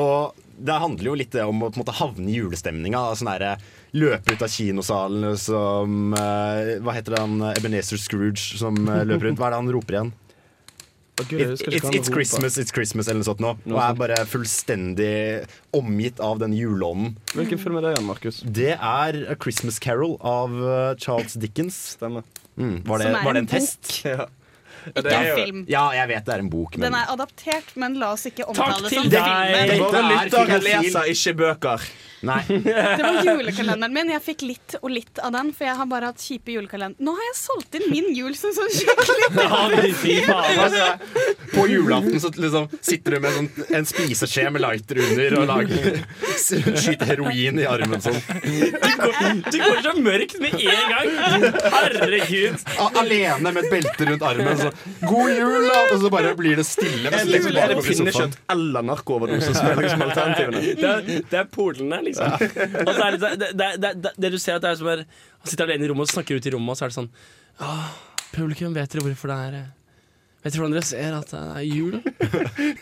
Og 0.00 0.46
det 0.60 0.76
handler 0.76 1.08
jo 1.08 1.16
litt 1.16 1.36
om 1.40 1.62
å 1.64 1.70
på 1.70 1.78
en 1.78 1.82
måte 1.82 1.96
havne 1.96 2.28
i 2.28 2.36
julestemninga. 2.36 3.02
Sånn 3.16 3.30
løpe 3.96 4.34
ut 4.34 4.42
av 4.44 4.50
kinosalen 4.52 5.36
som 5.40 6.12
uh, 6.14 6.76
Hva 6.84 6.94
heter 6.94 7.16
det 7.16 7.22
han 7.24 7.46
Ebenezer 7.54 7.98
Scrooge 8.00 8.60
som 8.60 8.76
uh, 8.86 9.00
løper 9.02 9.30
rundt? 9.30 9.40
Hva 9.40 9.48
er 9.48 9.56
det 9.56 9.62
han 9.62 9.72
roper 9.74 9.96
igjen? 9.98 10.12
It, 11.20 11.32
it's, 11.32 11.92
it's. 11.92 12.08
Christmas, 12.08 12.56
it's 12.56 12.72
Christmas, 12.72 13.08
eller 13.08 13.20
noe 13.20 13.28
sånt 13.28 13.42
nå. 13.44 13.52
Og 13.68 13.78
er 13.82 13.96
bare 13.98 14.18
fullstendig 14.28 15.10
omgitt 15.76 16.20
av 16.24 16.40
den 16.40 16.54
juleånden. 16.56 17.18
Hvilken 17.34 17.60
film 17.60 17.76
er 17.76 17.84
det 17.84 17.94
igjen, 17.94 18.06
Markus? 18.08 18.40
Det 18.44 18.72
er 18.72 19.20
A 19.28 19.36
Christmas 19.36 19.76
Carol 19.82 20.16
av 20.24 20.54
eh, 20.56 20.94
Charles 21.02 21.36
Dickens. 21.40 21.76
Stemmer. 21.98 22.24
Mm. 22.56 22.80
Var, 22.88 23.04
det, 23.04 23.12
var 23.20 23.36
det 23.36 23.44
en 23.44 23.44
en 23.44 23.52
test? 23.52 23.92
Ja. 24.08 24.30
Ikke 24.90 25.16
en 25.16 25.30
film. 25.44 25.64
Ja, 25.70 25.86
jeg 25.96 26.08
vet 26.12 26.26
det 26.28 26.34
er 26.36 26.44
en 26.44 26.52
bok, 26.52 26.76
men 26.76 26.88
Den 26.88 26.98
er 27.00 27.10
adaptert, 27.12 27.74
men 27.80 27.98
la 28.00 28.12
oss 28.16 28.26
ikke 28.30 28.46
omtale 28.50 28.88
det 28.88 28.94
som 28.94 29.10
deg. 29.10 29.18
filmen. 29.20 29.68
Det 29.70 29.80
Våre 29.80 30.04
er 30.04 30.30
lyttere 30.30 30.62
leser 30.66 31.12
ikke 31.14 31.36
bøker. 31.44 31.90
Nei. 32.20 32.42
Det 32.50 33.00
var 33.00 33.24
julekalenderen 33.24 33.94
min. 33.94 34.10
Jeg 34.12 34.20
fikk 34.20 34.42
litt 34.44 34.74
og 34.82 34.90
litt 34.92 35.20
av 35.24 35.32
den, 35.32 35.54
for 35.56 35.64
jeg 35.64 35.76
har 35.78 35.86
bare 35.88 36.10
hatt 36.10 36.20
kjipe 36.20 36.52
julekalender. 36.52 37.00
Nå 37.00 37.14
har 37.16 37.24
jeg 37.30 37.36
solgt 37.38 37.78
inn 37.78 37.86
min 37.88 38.10
jul 38.12 38.34
som 38.36 38.52
sånn 38.52 38.68
skikkelig 38.76 39.94
Ja. 40.20 40.36
Altså, 40.66 40.88
på 41.54 41.64
julaften 41.70 42.20
så 42.20 42.28
liksom 42.36 42.68
sitter 42.84 43.16
du 43.16 43.20
med 43.24 43.36
sånn, 43.38 43.48
en 43.78 43.88
spiseskje 43.88 44.44
med 44.52 44.62
lighter 44.66 45.00
under 45.00 45.36
og 45.40 45.46
lager, 45.48 46.00
skyter 46.36 47.08
heroin 47.08 47.60
i 47.62 47.66
armen 47.70 48.04
sånn. 48.04 48.20
Du 48.20 48.92
går, 49.00 49.18
du 49.48 49.58
går 49.62 49.80
så 49.86 49.94
mørkt 50.04 50.36
med 50.44 50.58
en 50.60 50.92
gang. 50.92 51.48
Herregud. 51.78 52.66
Alene 53.00 53.54
med 53.54 53.62
et 53.64 53.72
belte 53.72 54.10
rundt 54.10 54.26
armen. 54.28 54.60
Så, 54.60 54.69
'God 55.00 55.32
jul', 55.34 55.66
da! 55.68 55.78
Og 55.94 56.02
så 56.02 56.10
bare 56.12 56.34
blir 56.38 56.56
det 56.60 56.66
stille. 56.68 57.10
mens 57.10 57.30
liksom 57.30 57.56
Er 57.56 57.74
det 57.74 57.84
pinnekjøtt 57.86 58.38
eller 58.54 58.86
narkooverdose 58.90 59.54
som 59.56 59.66
er 59.70 59.82
liksom 59.84 60.06
alternativene? 60.08 60.60
Det 60.80 60.88
er, 60.90 61.24
det 61.30 61.38
er 61.40 61.48
polene, 61.52 62.00
liksom. 62.06 62.32
Og 62.86 62.94
så 62.94 63.02
er 63.06 63.16
det, 63.16 63.32
det, 63.40 63.68
det, 63.82 64.14
det, 64.16 64.30
du 64.32 64.38
ser 64.38 64.58
at 64.58 64.64
det 64.64 64.70
er 64.70 64.78
som 64.80 64.88
er 64.92 65.04
Han 65.04 65.50
sitter 65.50 65.68
alene 65.68 65.86
i 65.86 65.90
rommet 65.90 66.08
og 66.08 66.14
snakker 66.14 66.38
ut 66.40 66.46
i 66.46 66.54
rommet, 66.54 66.72
og 66.72 66.78
så 66.80 66.86
er 66.86 66.92
det 66.92 66.98
sånn 67.00 67.10
Åh, 67.60 67.90
Publikum, 68.34 68.74
vet 68.76 68.92
dere 68.92 69.04
hvorfor 69.04 69.32
det 69.32 69.38
er 69.48 69.58
eh, 69.60 69.68
Vet 70.40 70.54
dere 70.54 70.62
hvordan 70.62 70.76
dere 70.78 70.88
ser 70.88 71.16
at 71.18 71.32
det 71.34 71.40
er 71.60 71.64
jul? 71.68 71.96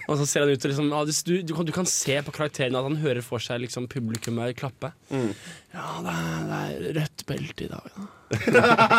Og 0.07 0.19
så 0.21 0.27
ser 0.31 0.45
han 0.45 0.53
ut 0.53 0.63
og 0.63 0.71
liksom 0.71 0.93
ja, 0.95 1.01
du, 1.09 1.33
du, 1.43 1.55
kan, 1.57 1.67
du 1.67 1.73
kan 1.75 1.89
se 1.91 2.19
på 2.23 2.35
karakteren 2.37 2.77
at 2.79 2.87
han 2.87 2.99
hører 3.03 3.25
for 3.27 3.43
seg 3.43 3.65
liksom 3.65 3.89
publikummet 3.91 4.55
klappe. 4.61 4.93
Ja, 5.75 5.99
det 6.01 6.13
er, 6.13 6.39
det 6.49 6.59
er 6.59 6.95
rødt 7.01 7.27
belte 7.29 7.65
i 7.65 7.69
dag, 7.69 7.91
da. 7.97 8.07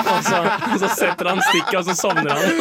og, 0.10 0.24
så, 0.26 0.38
og 0.74 0.80
så 0.82 0.88
setter 0.98 1.28
han 1.30 1.40
stikket, 1.46 1.76
og 1.78 1.86
så 1.86 1.94
sovner 1.98 2.34
han. 2.34 2.46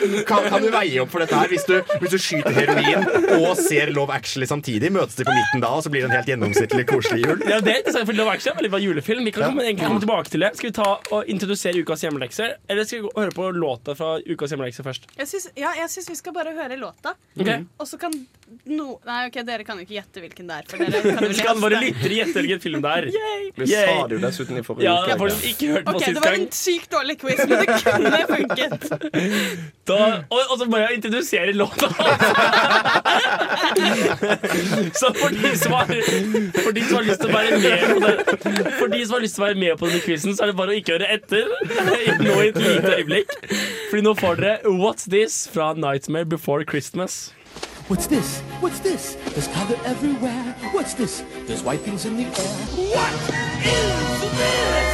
Kan, 0.00 0.46
kan 0.48 0.62
du 0.64 0.70
veie 0.72 1.00
opp 1.02 1.10
for 1.12 1.20
dette 1.20 1.36
her? 1.36 1.48
Hvis 1.52 1.66
du, 1.68 1.74
hvis 2.00 2.12
du 2.14 2.16
skyter 2.20 2.54
heroin 2.56 3.04
og 3.36 3.58
ser 3.60 3.90
Love 3.92 4.14
Actually 4.16 4.46
samtidig, 4.48 4.88
møtes 4.94 5.18
de 5.18 5.26
på 5.28 5.34
midten 5.36 5.60
da, 5.60 5.68
og 5.76 5.84
så 5.84 5.92
blir 5.92 6.06
det 6.06 6.08
en 6.08 6.14
helt 6.16 6.30
gjennomsnittlig 6.30 6.86
koselig 6.88 7.26
jul? 7.26 7.42
Ja, 7.44 7.58
det 7.60 7.74
er 7.74 7.82
interessant, 7.82 8.08
for 8.08 8.16
Love 8.16 8.32
Actually 8.32 8.54
er 8.54 8.58
veldig 8.62 8.72
bra 8.72 8.80
julefilm. 8.80 9.28
Vi 9.28 9.34
kan 9.36 9.50
komme, 9.50 9.66
egentlig 9.66 9.90
komme 9.90 10.00
tilbake 10.04 10.32
til 10.32 10.46
det. 10.46 10.52
Skal 10.56 10.70
vi 10.70 10.76
ta 10.80 10.88
og 10.96 11.28
introdusere 11.34 11.84
ukas 11.84 12.04
hjemmelekser? 12.06 12.56
Eller 12.72 12.88
skal 12.88 13.04
vi 13.04 13.12
høre 13.18 13.36
på 13.36 13.50
låta 13.56 13.96
fra 13.98 14.14
ukas 14.24 14.56
hjemmelekser 14.56 14.88
først? 14.88 15.08
Jeg 15.20 15.32
syns, 15.34 15.50
ja, 15.60 15.74
jeg 15.82 15.92
syns 15.92 16.08
vi 16.14 16.18
skal 16.22 16.36
bare 16.36 16.56
høre 16.56 16.80
låta. 16.80 17.12
okay. 17.36 17.66
Og 17.76 17.92
så 17.92 18.00
kan 18.00 18.16
no, 18.66 18.86
Nei, 19.06 19.20
ok, 19.28 19.36
dere 19.46 19.64
kan 19.66 19.78
jo 19.78 19.84
ikke 19.86 19.94
gjette 19.98 20.22
hvilken 20.24 20.48
det 20.50 20.56
er. 20.60 20.64
For 20.70 20.76
dere 20.82 21.00
kan 21.16 21.26
jo 21.26 21.32
Så 21.38 21.44
kan 21.46 21.60
bare 21.62 21.78
lytte 21.84 22.06
og 22.08 22.14
gjette 22.16 22.38
hvilken 22.42 22.60
film 22.64 22.80
det 22.84 22.90
er. 22.96 23.08
Vi 23.10 23.68
Yay. 23.72 23.86
sa 23.86 24.06
det 24.10 24.16
jo 24.18 24.22
dessuten 24.24 24.58
i 24.60 24.64
forrige 24.66 24.86
Ja, 24.88 24.94
uke. 24.98 25.08
jeg 25.08 25.16
har 25.16 25.20
faktisk 25.24 25.46
ikke 25.52 25.66
hørt 25.74 25.84
på 25.86 25.94
Ok, 25.94 26.02
sist 26.02 26.10
Det 26.10 26.22
var 26.24 26.30
gang. 26.30 26.40
en 26.40 26.52
sykt 26.60 26.90
dårlig 26.96 27.16
quiz, 27.20 27.38
men 27.46 27.56
det 27.58 27.66
kunne 27.84 28.22
funket. 28.34 28.72
Da, 29.90 29.96
og, 30.30 30.38
og 30.52 30.58
så 30.60 30.66
må 30.70 30.78
jeg 30.78 31.00
introdusere 31.00 31.52
låta. 31.56 31.88
så 34.94 35.08
for 35.16 35.30
de, 35.34 35.50
som 35.58 35.72
har, 35.72 35.90
for 36.62 36.72
de 36.76 36.84
som 36.84 36.96
har 37.00 37.06
lyst 37.08 37.20
til 37.24 37.30
å 37.30 37.34
være 37.34 37.58
med 37.58 37.80
på 37.90 37.98
det 38.04 38.14
For 38.78 38.92
de 38.92 39.00
som 39.06 39.16
har 39.16 39.24
lyst 39.24 39.34
til 39.38 39.42
å 39.42 39.46
være 39.48 39.58
med 39.64 39.80
på 39.80 39.88
denne 39.90 40.02
quizen, 40.04 40.36
så 40.36 40.44
er 40.46 40.52
det 40.52 40.56
bare 40.60 40.74
å 40.74 40.78
ikke 40.78 40.94
høre 40.98 41.10
etter 41.16 41.50
nå 42.22 42.36
i 42.44 42.52
et 42.52 42.60
lite 42.60 42.94
øyeblikk. 43.00 43.34
Fordi 43.90 44.04
nå 44.06 44.14
får 44.20 44.40
dere 44.44 44.74
What's 44.80 45.08
This 45.10 45.40
fra 45.50 45.72
Nightmare 45.74 46.28
Before 46.30 46.62
Christmas. 46.68 47.32
What's 47.90 48.06
this? 48.06 48.38
What's 48.60 48.78
this? 48.78 49.16
There's 49.34 49.48
color 49.48 49.76
everywhere. 49.84 50.54
What's 50.70 50.94
this? 50.94 51.24
There's 51.46 51.64
white 51.64 51.80
things 51.80 52.06
in 52.06 52.16
the 52.18 52.22
air. 52.22 52.30
What 52.94 53.12
is 53.66 54.20
this? 54.38 54.90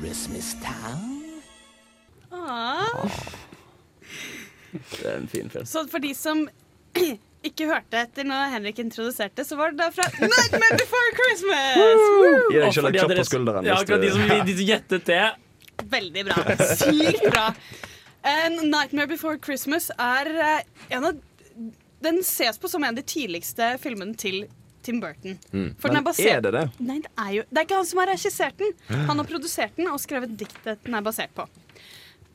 Christmas 0.00 0.56
Town? 0.60 1.22
Aww. 2.32 3.10
Det 4.90 5.06
er 5.06 5.16
en 5.16 5.28
fin 5.28 5.50
film. 5.50 5.66
Så 5.66 5.86
for 5.90 5.98
de 5.98 6.14
som 6.14 6.48
ikke 7.46 7.70
hørte 7.70 8.02
etter 8.02 8.26
når 8.26 8.50
Henrik 8.58 8.82
introduserte, 8.82 9.44
så 9.44 9.54
var 9.56 9.70
det 9.70 9.78
da 9.84 9.92
fra 9.94 10.10
Nightmare 10.18 10.82
Before 10.82 11.14
Christmas! 11.22 12.06
Gi 12.50 12.58
deg 12.58 12.74
selv 12.74 12.90
et 12.90 12.98
klapp 12.98 13.18
på 13.22 13.30
skulderen. 13.30 13.70
Ja, 13.70 13.78
akkurat 13.78 14.02
de 14.02 14.10
som, 14.18 14.30
de 14.50 14.58
som 14.58 14.72
gjettet 14.74 15.12
det. 15.14 15.26
Veldig 15.84 16.24
bra. 16.28 16.56
Sykt 16.76 17.26
bra. 17.30 17.50
En 18.26 18.56
Nightmare 18.70 19.06
Before 19.10 19.38
Christmas 19.38 19.90
er 19.98 20.30
eh, 20.34 20.62
en 20.96 21.10
av 21.12 21.18
Den 22.02 22.20
ses 22.26 22.58
på 22.58 22.68
som 22.68 22.84
en 22.84 22.92
av 22.92 22.98
de 22.98 23.04
tidligste 23.06 23.76
filmene 23.82 24.16
til 24.18 24.46
Tim 24.86 25.00
Burton. 25.02 25.38
Er 25.52 25.92
Men 25.92 26.04
basert 26.06 26.32
er 26.38 26.42
det 26.44 26.52
det? 26.54 26.64
Nei, 26.78 26.98
det 27.02 27.10
er 27.18 27.30
jo 27.38 27.44
Det 27.48 27.60
er 27.60 27.66
ikke 27.66 27.78
han 27.80 27.88
som 27.88 28.00
har 28.02 28.10
regissert 28.12 28.58
den. 28.60 28.74
Han 29.08 29.22
har 29.22 29.28
produsert 29.28 29.78
den 29.78 29.88
og 29.90 30.02
skrevet 30.02 30.34
diktet 30.38 30.82
den 30.84 30.98
er 30.98 31.06
basert 31.06 31.32
på. 31.34 31.46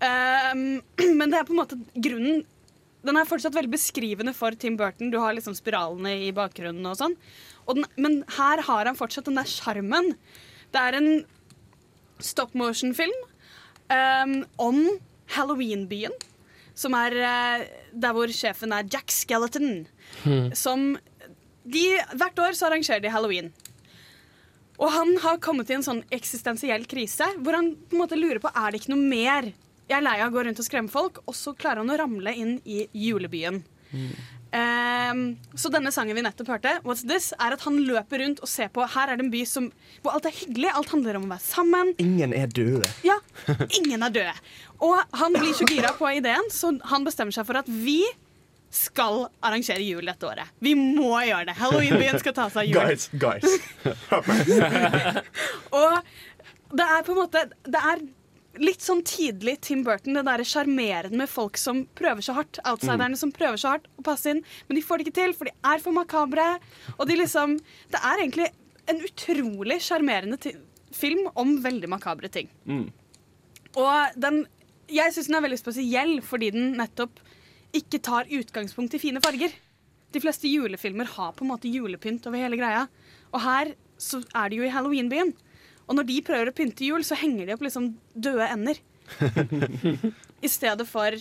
Um, 0.02 0.82
men 1.20 1.32
det 1.32 1.40
er 1.40 1.48
på 1.48 1.56
en 1.56 1.62
måte 1.62 1.80
grunnen 1.96 2.44
den 3.02 3.18
er 3.18 3.26
fortsatt 3.26 3.56
veldig 3.56 3.72
beskrivende 3.74 4.34
for 4.38 4.54
Tim 4.54 4.76
Burton. 4.78 5.10
Du 5.10 5.18
har 5.18 5.34
liksom 5.34 5.56
spiralene 5.58 6.14
i 6.28 6.30
bakgrunnen 6.38 6.86
og 6.86 7.00
sånn. 7.00 7.16
Og 7.66 7.80
den, 7.80 7.88
men 7.98 8.20
her 8.38 8.62
har 8.68 8.90
han 8.90 8.98
fortsatt 8.98 9.26
den 9.26 9.40
der 9.40 9.50
sjarmen. 9.50 10.12
Det 10.70 10.82
er 10.82 10.98
en 11.00 11.10
stop 12.22 12.54
motion-film 12.58 13.16
um, 13.92 14.36
om 14.62 14.82
Halloween-byen. 15.36 16.16
Som 16.78 16.96
er 16.98 17.16
uh, 17.20 17.66
der 17.92 18.16
hvor 18.16 18.32
sjefen 18.34 18.74
er 18.76 18.88
Jack 18.90 19.12
Skeleton. 19.14 19.86
Som 20.58 20.96
de, 21.64 21.84
Hvert 22.18 22.40
år 22.42 22.56
så 22.58 22.70
arrangerer 22.70 23.04
de 23.04 23.12
halloween. 23.14 23.52
Og 24.82 24.90
han 24.90 25.14
har 25.22 25.42
kommet 25.44 25.70
i 25.70 25.76
en 25.78 25.86
sånn 25.86 26.02
eksistensiell 26.14 26.88
krise 26.90 27.28
hvor 27.38 27.54
han 27.54 27.76
på 27.76 27.96
en 27.96 28.02
måte 28.02 28.18
lurer 28.18 28.42
på 28.42 28.50
er 28.50 28.72
det 28.72 28.82
ikke 28.82 28.96
noe 28.96 29.12
mer. 29.12 29.52
Jeg 29.86 29.98
er 30.00 30.06
lei 30.06 30.18
av 30.24 30.32
å 30.32 30.34
gå 30.34 30.46
rundt 30.48 30.62
og 30.64 30.66
skremme 30.66 30.90
folk, 30.90 31.20
og 31.28 31.36
så 31.38 31.54
klarer 31.54 31.84
han 31.84 31.92
å 31.94 32.00
ramle 32.00 32.34
inn 32.34 32.56
i 32.66 32.86
julebyen. 32.96 33.62
Ehm, 34.52 35.38
så 35.56 35.70
denne 35.72 35.94
sangen 35.96 36.18
vi 36.18 36.24
nettopp 36.26 36.50
hørte, 36.52 36.74
What's 36.84 37.06
This, 37.08 37.30
er 37.40 37.56
at 37.56 37.64
han 37.64 37.78
løper 37.88 38.20
rundt 38.24 38.42
og 38.44 38.50
ser 38.52 38.72
på 38.74 38.84
Her 38.96 39.14
er 39.14 39.20
det 39.20 39.28
en 39.28 39.32
by 39.32 39.44
som, 39.48 39.70
hvor 40.04 40.18
alt 40.18 40.28
er 40.28 40.36
hyggelig, 40.36 40.74
alt 40.76 40.92
handler 40.92 41.20
om 41.20 41.30
å 41.30 41.32
være 41.32 41.46
sammen. 41.46 41.94
Ingen 42.04 42.36
er 42.36 42.52
døde. 42.52 42.90
Ja, 43.08 43.20
ingen 43.80 44.04
er 44.04 44.12
døde. 44.12 44.36
Og 44.84 45.00
han 45.22 45.38
blir 45.38 45.56
så 45.56 45.68
gira 45.70 45.94
på 45.96 46.10
ideen, 46.18 46.52
så 46.52 46.74
han 46.92 47.08
bestemmer 47.08 47.36
seg 47.36 47.48
for 47.48 47.62
at 47.62 47.70
vi 47.72 48.02
skal 48.72 49.26
arrangere 49.44 49.84
jul 49.84 50.08
dette 50.08 50.28
året. 50.28 50.52
Vi 50.64 50.74
må 50.80 51.12
gjøre 51.28 51.50
det. 51.50 51.58
Halloween-byen 51.60 52.20
skal 52.24 52.36
ta 52.36 52.48
seg 52.52 52.62
av 52.64 52.68
jul. 52.72 52.80
Guys, 52.80 53.10
guys. 53.20 53.50
Og 55.82 55.98
det 56.72 56.86
er 56.88 57.04
på 57.04 57.12
en 57.12 57.20
måte 57.20 57.42
Det 57.68 57.80
er 57.82 58.04
litt 58.60 58.84
sånn 58.84 59.04
tidlig 59.08 59.60
Tim 59.64 59.84
Burton, 59.86 60.18
det 60.18 60.26
derre 60.28 60.44
sjarmerende 60.48 61.18
med 61.22 61.30
folk 61.32 61.58
som 61.58 61.86
prøver 61.96 62.22
så 62.26 62.36
hardt. 62.36 62.60
Outsiderne 62.68 63.16
som 63.20 63.32
prøver 63.32 63.58
så 63.62 63.76
hardt 63.76 63.88
å 63.98 64.04
passe 64.04 64.34
inn, 64.34 64.42
men 64.68 64.76
de 64.76 64.84
får 64.84 65.00
det 65.00 65.08
ikke 65.08 65.20
til, 65.22 65.34
for 65.38 65.48
de 65.48 65.54
er 65.72 65.84
for 65.84 65.96
makabre. 65.96 66.48
Og 66.98 67.08
de 67.08 67.16
liksom 67.16 67.58
Det 67.92 68.00
er 68.02 68.20
egentlig 68.20 68.50
en 68.92 69.02
utrolig 69.06 69.80
sjarmerende 69.82 70.38
film 70.92 71.30
om 71.36 71.62
veldig 71.64 71.90
makabre 71.90 72.30
ting. 72.30 72.50
Og 73.76 74.20
den 74.20 74.48
Jeg 74.92 75.14
syns 75.14 75.28
den 75.28 75.36
er 75.36 75.46
veldig 75.46 75.60
spesiell 75.60 76.22
fordi 76.22 76.50
den 76.52 76.74
nettopp 76.76 77.20
ikke 77.74 78.02
tar 78.04 78.28
utgangspunkt 78.28 78.94
i 78.94 79.00
fine 79.00 79.22
farger. 79.24 79.54
De 80.12 80.20
fleste 80.20 80.50
julefilmer 80.52 81.06
har 81.08 81.32
på 81.32 81.46
en 81.46 81.52
måte 81.54 81.72
julepynt 81.72 82.26
over 82.28 82.38
hele 82.38 82.58
greia. 82.60 82.90
Og 83.32 83.40
her 83.40 83.72
så 83.98 84.20
er 84.36 84.50
det 84.50 84.58
jo 84.58 84.66
i 84.68 84.74
Halloween-byen. 84.74 85.32
Og 85.92 85.98
når 86.00 86.08
de 86.08 86.22
prøver 86.24 86.48
å 86.48 86.56
pynte 86.56 86.88
jul, 86.88 87.04
så 87.04 87.18
henger 87.20 87.50
de 87.50 87.56
opp 87.58 87.64
liksom 87.66 87.92
døde 88.16 88.48
ender. 88.48 88.80
I 90.46 90.50
stedet 90.50 90.88
for 90.88 91.18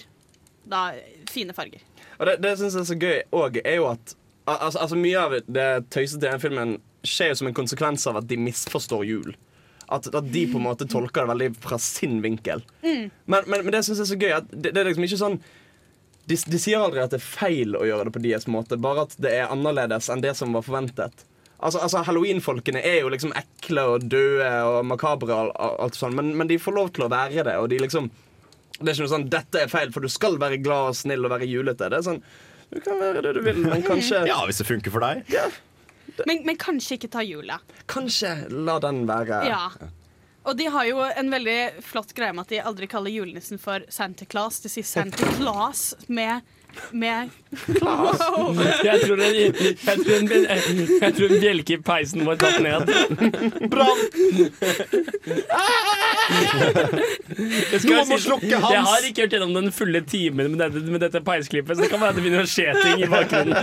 da 0.70 0.84
fine 1.30 1.56
farger. 1.56 1.82
Og 2.20 2.28
det, 2.28 2.36
det 2.44 2.52
jeg 2.52 2.60
syns 2.60 2.76
er 2.78 2.86
så 2.86 2.98
gøy 3.00 3.16
òg, 3.34 3.58
er 3.64 3.80
jo 3.80 3.88
at 3.90 4.14
altså, 4.46 4.84
altså 4.84 4.98
Mye 5.00 5.18
av 5.18 5.34
det 5.50 5.68
tøysete 5.90 6.22
i 6.22 6.28
den 6.28 6.42
filmen 6.42 6.76
skjer 7.02 7.32
jo 7.32 7.40
som 7.40 7.50
en 7.50 7.56
konsekvens 7.56 8.06
av 8.06 8.20
at 8.20 8.28
de 8.30 8.38
misforstår 8.38 9.02
jul. 9.08 9.34
At, 9.90 10.06
at 10.06 10.28
de 10.30 10.44
på 10.46 10.60
en 10.60 10.68
måte 10.68 10.86
tolker 10.86 11.24
det 11.24 11.32
veldig 11.32 11.48
fra 11.64 11.80
sin 11.82 12.20
vinkel. 12.22 12.62
Men, 13.26 13.42
men, 13.50 13.64
men 13.64 13.72
det 13.74 13.82
syns 13.82 13.98
jeg 13.98 14.06
er 14.06 14.12
så 14.12 14.20
gøy. 14.20 14.34
At 14.36 14.52
det, 14.54 14.70
det 14.70 14.84
er 14.84 14.92
liksom 14.92 15.08
ikke 15.08 15.18
sånn 15.24 15.40
de, 16.30 16.36
de 16.46 16.60
sier 16.62 16.78
aldri 16.78 17.02
at 17.02 17.10
det 17.10 17.18
er 17.18 17.26
feil 17.26 17.74
å 17.74 17.82
gjøre 17.88 18.06
det 18.06 18.14
på 18.14 18.22
deres 18.22 18.46
måte, 18.46 18.78
bare 18.78 19.08
at 19.08 19.16
det 19.18 19.32
er 19.34 19.50
annerledes 19.50 20.06
enn 20.12 20.22
det 20.22 20.36
som 20.38 20.54
var 20.54 20.62
forventet. 20.62 21.24
Altså, 21.62 21.78
altså 21.84 22.02
Halloween-folkene 22.06 22.80
er 22.82 23.00
jo 23.02 23.10
liksom 23.12 23.32
ekle 23.36 23.82
og 23.94 24.04
døde 24.08 24.50
og 24.64 24.84
makabre, 24.88 25.34
og 25.36 25.50
alt, 25.84 25.94
sånn, 25.98 26.14
men, 26.16 26.30
men 26.38 26.48
de 26.48 26.56
får 26.58 26.72
lov 26.76 26.90
til 26.96 27.04
å 27.04 27.10
være 27.12 27.44
det. 27.44 27.56
Og 27.60 27.68
de 27.72 27.78
liksom 27.82 28.10
Det 28.80 28.88
er 28.88 28.94
ikke 28.94 29.04
noe 29.04 29.12
sånn 29.12 29.26
'dette 29.28 29.60
er 29.60 29.68
feil, 29.68 29.90
for 29.92 30.00
du 30.00 30.08
skal 30.08 30.38
være 30.40 30.56
glad 30.64 30.88
og 30.88 30.96
snill 30.96 31.24
og 31.28 31.30
være 31.34 31.44
julete'. 31.50 31.90
Det 31.92 31.98
er 31.98 32.06
sånn 32.06 32.22
Du 32.72 32.78
kan 32.80 32.96
være 33.00 33.20
det 33.26 33.34
du 33.34 33.40
vil, 33.44 33.58
men 33.66 33.82
kanskje 33.82 34.22
Ja, 34.26 34.38
hvis 34.46 34.58
det 34.62 34.66
funker 34.66 34.90
for 34.94 35.00
deg. 35.04 35.24
ja, 35.28 35.48
Men, 36.26 36.44
men 36.46 36.56
kanskje 36.56 36.96
ikke 36.96 37.10
ta 37.12 37.20
jula. 37.22 37.58
Kanskje 37.86 38.48
la 38.50 38.78
den 38.80 39.04
være 39.06 39.44
Ja. 39.48 39.68
Og 40.46 40.56
de 40.56 40.64
har 40.72 40.86
jo 40.88 41.02
en 41.04 41.28
veldig 41.30 41.82
flott 41.84 42.14
greie 42.16 42.32
med 42.32 42.46
at 42.46 42.48
de 42.48 42.60
aldri 42.64 42.86
kaller 42.88 43.10
julenissen 43.12 43.58
for 43.60 43.84
Santa 43.92 44.24
Claus. 44.24 44.60
De 44.64 44.68
sier 44.72 44.84
Santa 44.88 45.26
Claus 45.36 45.94
med, 46.08 46.40
med 46.92 47.30
Wow. 47.82 48.54
Jeg 48.84 49.00
tror 49.02 49.20
en, 49.20 49.34
jeg 49.34 49.76
tror 49.82 50.12
en, 50.16 50.28
jeg 51.02 51.14
tror 51.16 51.26
en 51.26 51.40
bjelke 51.42 51.74
i 51.74 51.78
peisen 51.82 52.22
var 52.26 52.38
tatt 52.38 52.60
ned. 52.62 52.86
Brann! 53.72 54.02
Noen 57.90 58.08
må 58.12 58.18
slukke 58.22 58.60
Hans. 58.62 58.70
Jeg 58.70 58.84
har 58.86 59.08
ikke 59.08 59.26
hørt 59.26 59.34
gjennom 59.34 59.54
den 59.56 59.74
fulle 59.74 60.02
timen 60.06 60.54
med 60.54 60.62
dette, 60.62 60.84
med 60.86 61.02
dette 61.02 61.22
peisklippet, 61.26 61.76
så 61.76 61.84
det 61.84 61.90
kan 61.92 62.02
være 62.02 62.14
at 62.14 62.20
det 62.20 62.26
begynner 62.26 62.46
å 62.46 62.52
skje 62.54 62.68
ting 62.84 63.02
i 63.02 63.10
bakgrunnen. 63.10 63.58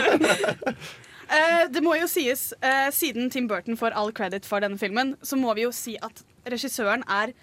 Uh, 1.28 1.64
det 1.72 1.84
må 1.84 1.98
jo 2.00 2.08
sies, 2.12 2.50
uh, 2.64 2.88
siden 2.96 3.32
Tim 3.32 3.50
Burton 3.52 3.80
får 3.80 3.96
all 4.00 4.14
credit 4.16 4.48
for 4.48 4.64
denne 4.64 4.80
filmen, 4.80 5.16
så 5.24 5.40
må 5.40 5.56
vi 5.58 5.66
jo 5.66 5.74
si 5.76 5.98
at 6.04 6.24
regissøren 6.48 7.04
er 7.12 7.36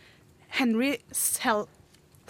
Henry 0.61 0.95
Sel 1.13 1.67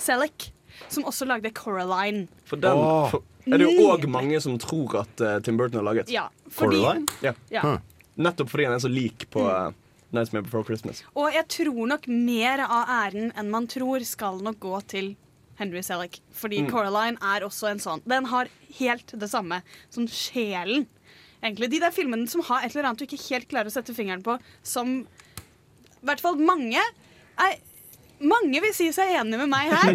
Selleck, 0.00 0.53
som 0.88 1.06
også 1.08 1.28
lagde 1.28 1.52
Coraline. 1.54 2.26
For 2.48 2.60
den 2.60 2.80
oh. 2.80 3.08
for, 3.12 3.24
er 3.46 3.60
det 3.60 3.68
jo 3.68 3.88
òg 3.90 4.06
mange 4.10 4.40
som 4.42 4.58
tror 4.60 5.00
at 5.02 5.24
uh, 5.24 5.38
Tim 5.44 5.58
Burton 5.60 5.82
har 5.82 5.88
laget. 5.88 6.12
Ja, 6.12 6.28
fordi, 6.48 6.80
Coraline? 6.80 7.18
Ja. 7.24 7.34
ja. 7.52 7.64
Huh. 7.64 7.80
Nettopp 8.14 8.52
fordi 8.52 8.68
han 8.68 8.76
er 8.76 8.84
så 8.84 8.90
lik 8.92 9.26
på 9.34 9.44
uh, 9.44 9.74
Nightmare 10.14 10.46
Before 10.46 10.64
Christmas. 10.66 11.02
Og 11.18 11.34
jeg 11.34 11.46
tror 11.52 11.84
nok 11.90 12.08
mer 12.08 12.64
av 12.64 12.90
æren 13.00 13.32
enn 13.34 13.52
man 13.52 13.68
tror 13.70 14.04
skal 14.06 14.40
nok 14.44 14.60
gå 14.62 14.80
til 14.94 15.14
Henry 15.58 15.82
Selleck. 15.86 16.20
Fordi 16.34 16.64
Coraline 16.70 17.20
er 17.22 17.46
også 17.46 17.70
en 17.70 17.82
sånn 17.82 18.02
Den 18.08 18.28
har 18.32 18.50
helt 18.78 19.14
det 19.14 19.30
samme. 19.30 19.62
som 19.90 20.08
sjelen. 20.10 20.86
Egentlig. 21.42 21.70
De 21.74 21.82
der 21.82 21.92
filmene 21.92 22.28
som 22.30 22.42
har 22.48 22.64
et 22.64 22.72
eller 22.72 22.88
annet 22.88 23.02
du 23.02 23.06
ikke 23.06 23.20
helt 23.28 23.50
klarer 23.50 23.68
å 23.68 23.74
sette 23.74 23.94
fingeren 23.94 24.24
på, 24.24 24.38
som 24.64 25.02
i 25.04 26.06
hvert 26.08 26.20
fall 26.20 26.40
mange 26.40 26.80
er, 26.80 27.58
mange 28.24 28.60
vil 28.64 28.72
si 28.76 28.88
seg 28.94 29.14
enig 29.20 29.38
med 29.40 29.50
meg 29.52 29.70
her. 29.72 29.94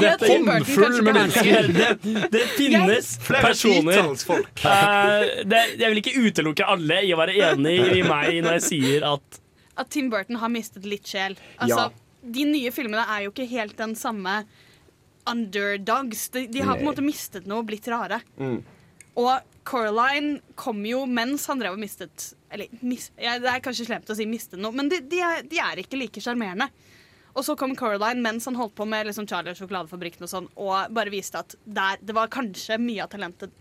Det 0.00 0.08
at 0.12 0.22
Tim 0.22 0.46
Burton 0.46 0.64
Håndfull 0.64 0.84
kanskje 0.84 1.04
med 1.06 1.18
mennesker. 1.18 1.68
Det, 1.74 2.14
det 2.32 2.44
finnes 2.54 3.12
personer 3.26 4.00
uh. 4.06 4.32
Eh, 4.70 5.44
det, 5.48 5.60
Jeg 5.80 5.92
vil 5.92 6.02
ikke 6.02 6.16
utelukke 6.28 6.66
alle 6.70 7.00
i 7.06 7.12
å 7.14 7.20
være 7.20 7.36
enig 7.50 7.76
i 7.98 8.02
meg 8.06 8.40
når 8.44 8.60
jeg 8.60 8.66
sier 8.68 9.06
at 9.14 9.40
at 9.80 9.88
Tim 9.90 10.10
Burton 10.12 10.36
har 10.36 10.50
mistet 10.52 10.84
litt 10.84 11.08
sjel. 11.08 11.38
Altså, 11.56 11.88
Ja. 11.88 12.06
De 12.20 12.42
nye 12.44 12.68
filmene 12.68 13.00
er 13.08 13.22
jo 13.24 13.30
ikke 13.32 13.46
helt 13.48 13.78
den 13.78 13.94
samme 13.96 14.42
underdogs. 15.30 16.26
De, 16.34 16.42
de 16.52 16.60
har 16.60 16.76
på 16.76 16.84
en 16.84 16.88
måte 16.90 17.04
mistet 17.04 17.46
noe 17.48 17.62
og 17.62 17.70
blitt 17.70 17.88
rare. 17.88 18.18
Mm. 18.36 18.58
Og 19.16 19.46
Coraline 19.64 20.40
kom 20.54 20.82
jo 20.84 21.06
mens 21.08 21.46
han 21.50 21.60
drev 21.60 21.74
og 21.74 21.80
mistet 21.80 22.30
Eller 22.52 22.70
mis, 22.84 23.08
ja, 23.20 23.38
det 23.40 23.48
er 23.50 23.62
kanskje 23.64 23.86
slemt 23.88 24.10
å 24.10 24.16
si 24.18 24.26
mistet 24.28 24.60
noe, 24.60 24.74
men 24.74 24.88
de, 24.90 25.00
de, 25.06 25.20
er, 25.24 25.42
de 25.48 25.60
er 25.62 25.80
ikke 25.82 25.98
like 26.00 26.22
sjarmerende. 26.22 26.68
Og 27.34 27.44
så 27.46 27.56
kom 27.58 27.76
Coraline 27.78 28.22
mens 28.24 28.48
han 28.48 28.58
holdt 28.58 28.74
på 28.78 28.86
med 28.88 29.06
liksom 29.08 29.28
Charlie 29.30 29.54
og 29.54 29.60
sjokoladefabrikken 29.60 30.26
og 30.26 30.30
sånn, 30.32 30.48
og 30.58 30.94
bare 30.94 31.12
viste 31.12 31.42
at 31.42 31.54
der, 31.64 32.00
det 32.02 32.16
var 32.16 32.32
kanskje 32.32 32.78
mye 32.82 33.04
av 33.04 33.12
talentet 33.12 33.54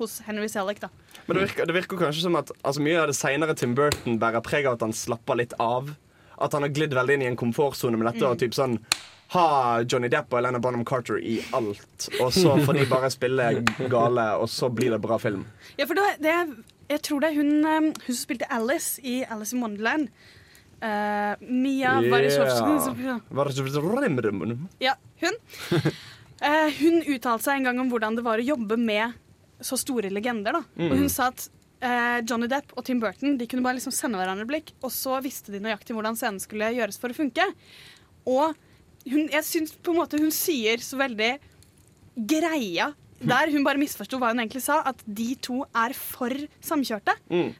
hos 0.00 0.18
Henry 0.26 0.48
Selleck, 0.52 0.80
da. 0.82 0.90
Men 1.26 1.38
det 1.38 1.46
virker, 1.46 1.68
det 1.68 1.76
virker 1.76 2.00
kanskje 2.00 2.26
som 2.26 2.36
at 2.38 2.50
altså, 2.60 2.82
mye 2.84 3.00
av 3.00 3.10
det 3.10 3.16
senere 3.16 3.56
Tim 3.56 3.74
Burton 3.78 4.18
bærer 4.20 4.44
preg 4.44 4.68
av 4.68 4.76
at 4.76 4.84
han 4.84 4.94
slapper 4.96 5.40
litt 5.40 5.56
av. 5.62 5.94
At 6.36 6.52
han 6.52 6.66
har 6.66 6.72
glidd 6.74 6.92
veldig 6.94 7.16
inn 7.16 7.24
i 7.24 7.30
en 7.30 7.38
komfortsone 7.40 7.96
med 7.96 8.10
dette. 8.10 8.26
Og 8.28 8.40
typ 8.42 8.56
sånn 8.56 8.76
Ha 9.32 9.82
Johnny 9.88 10.06
Depp 10.12 10.30
og 10.30 10.38
Elena 10.38 10.60
Bonham 10.62 10.84
Carter 10.86 11.16
i 11.18 11.40
alt. 11.56 12.04
Og 12.20 12.28
så 12.36 12.52
får 12.62 12.76
de 12.76 12.84
bare 12.86 13.08
spille 13.10 13.48
gale, 13.90 14.26
og 14.38 14.46
så 14.52 14.68
blir 14.70 14.92
det 14.94 15.00
bra 15.02 15.16
film. 15.18 15.42
Ja, 15.80 15.88
for 15.88 15.98
det, 15.98 16.20
det 16.22 16.36
jeg 16.92 17.02
tror 17.02 17.24
det 17.24 17.32
er 17.32 17.40
hun, 17.40 17.50
um, 17.64 17.88
hun 17.90 18.12
som 18.12 18.20
spilte 18.20 18.46
Alice 18.54 19.02
i 19.02 19.24
Alice 19.24 19.56
in 19.56 19.64
Wonderland. 19.64 20.12
Uh, 20.76 21.32
Mia 21.40 21.94
yeah. 22.02 22.10
Yeah. 23.00 23.20
Ja, 24.82 24.96
hun. 25.22 25.38
Uh, 26.36 26.68
hun 26.76 26.98
uttalte 27.00 27.46
seg 27.46 27.60
en 27.60 27.70
gang 27.70 27.80
om 27.80 27.88
hvordan 27.92 28.18
det 28.18 28.24
var 28.26 28.42
å 28.42 28.44
jobbe 28.44 28.76
med 28.80 29.16
så 29.64 29.78
store 29.80 30.10
legender. 30.12 30.58
Da. 30.58 30.62
Og 30.90 30.98
hun 31.00 31.08
sa 31.12 31.30
at 31.32 31.46
uh, 31.80 32.20
Johnny 32.28 32.48
Depp 32.52 32.74
og 32.76 32.84
Tim 32.84 33.00
Burton 33.00 33.38
De 33.40 33.48
kunne 33.48 33.64
bare 33.64 33.78
liksom 33.78 33.94
sende 33.94 34.20
hverandre 34.20 34.44
blikk, 34.48 34.74
og 34.84 34.92
så 34.92 35.16
visste 35.24 35.54
de 35.54 35.62
nøyaktig 35.64 35.96
hvordan 35.96 36.18
scenen 36.18 36.42
skulle 36.42 36.74
gjøres 36.76 37.00
for 37.00 37.12
å 37.12 37.16
funke. 37.16 37.48
Og 38.28 38.52
hun, 39.06 39.28
jeg 39.32 39.44
syns 39.46 39.72
på 39.72 39.94
en 39.94 40.00
måte 40.02 40.20
hun 40.20 40.34
sier 40.34 40.82
så 40.84 40.98
veldig 41.00 41.32
greia 42.16 42.92
der 43.20 43.52
hun 43.52 43.64
bare 43.66 43.80
misforsto 43.80 44.18
hva 44.20 44.32
hun 44.32 44.42
egentlig 44.42 44.64
sa, 44.64 44.80
at 44.88 45.00
de 45.06 45.30
to 45.42 45.62
er 45.76 45.94
for 45.96 46.32
samkjørte. 46.64 47.14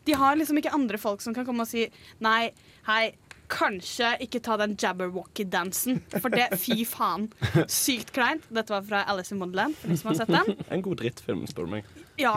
De 0.07 0.17
har 0.19 0.37
liksom 0.37 0.59
ikke 0.61 0.75
andre 0.77 1.01
folk 1.01 1.25
som 1.25 1.37
kan 1.37 1.47
komme 1.49 1.65
og 1.65 1.71
si 1.71 1.87
nei, 2.25 2.51
hei, 2.89 3.15
kanskje 3.53 4.13
ikke 4.25 4.41
ta 4.43 4.57
den 4.61 4.75
jabberwocky-dansen, 4.79 6.01
for 6.19 6.35
det, 6.35 6.49
fy 6.61 6.83
faen, 6.97 7.29
sykt 7.71 8.13
kleint. 8.17 8.47
Dette 8.51 8.75
var 8.75 8.87
fra 8.87 9.05
Alice 9.11 9.35
in 9.35 9.41
Wonderland, 9.43 9.77
for 9.79 9.93
de 9.93 9.99
som 10.01 10.11
har 10.11 10.21
sett 10.23 10.33
den. 10.35 10.57
En 10.75 10.83
god 10.85 11.01
drittfilm, 11.03 11.45
spør 11.51 11.69
du 11.69 11.77
meg. 11.79 11.93
Ja. 12.21 12.35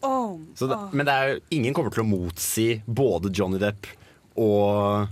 Åh, 0.00 0.36
Så 0.56 0.68
det, 0.68 0.76
oh. 0.76 0.92
men 0.96 1.08
det 1.08 1.14
er 1.14 1.32
jo, 1.34 1.40
ingen 1.56 1.76
kommer 1.76 1.92
til 1.92 2.04
å 2.04 2.08
motsi 2.08 2.68
både 2.86 3.32
Johnny 3.36 3.60
Depp 3.60 3.88
og 4.40 5.10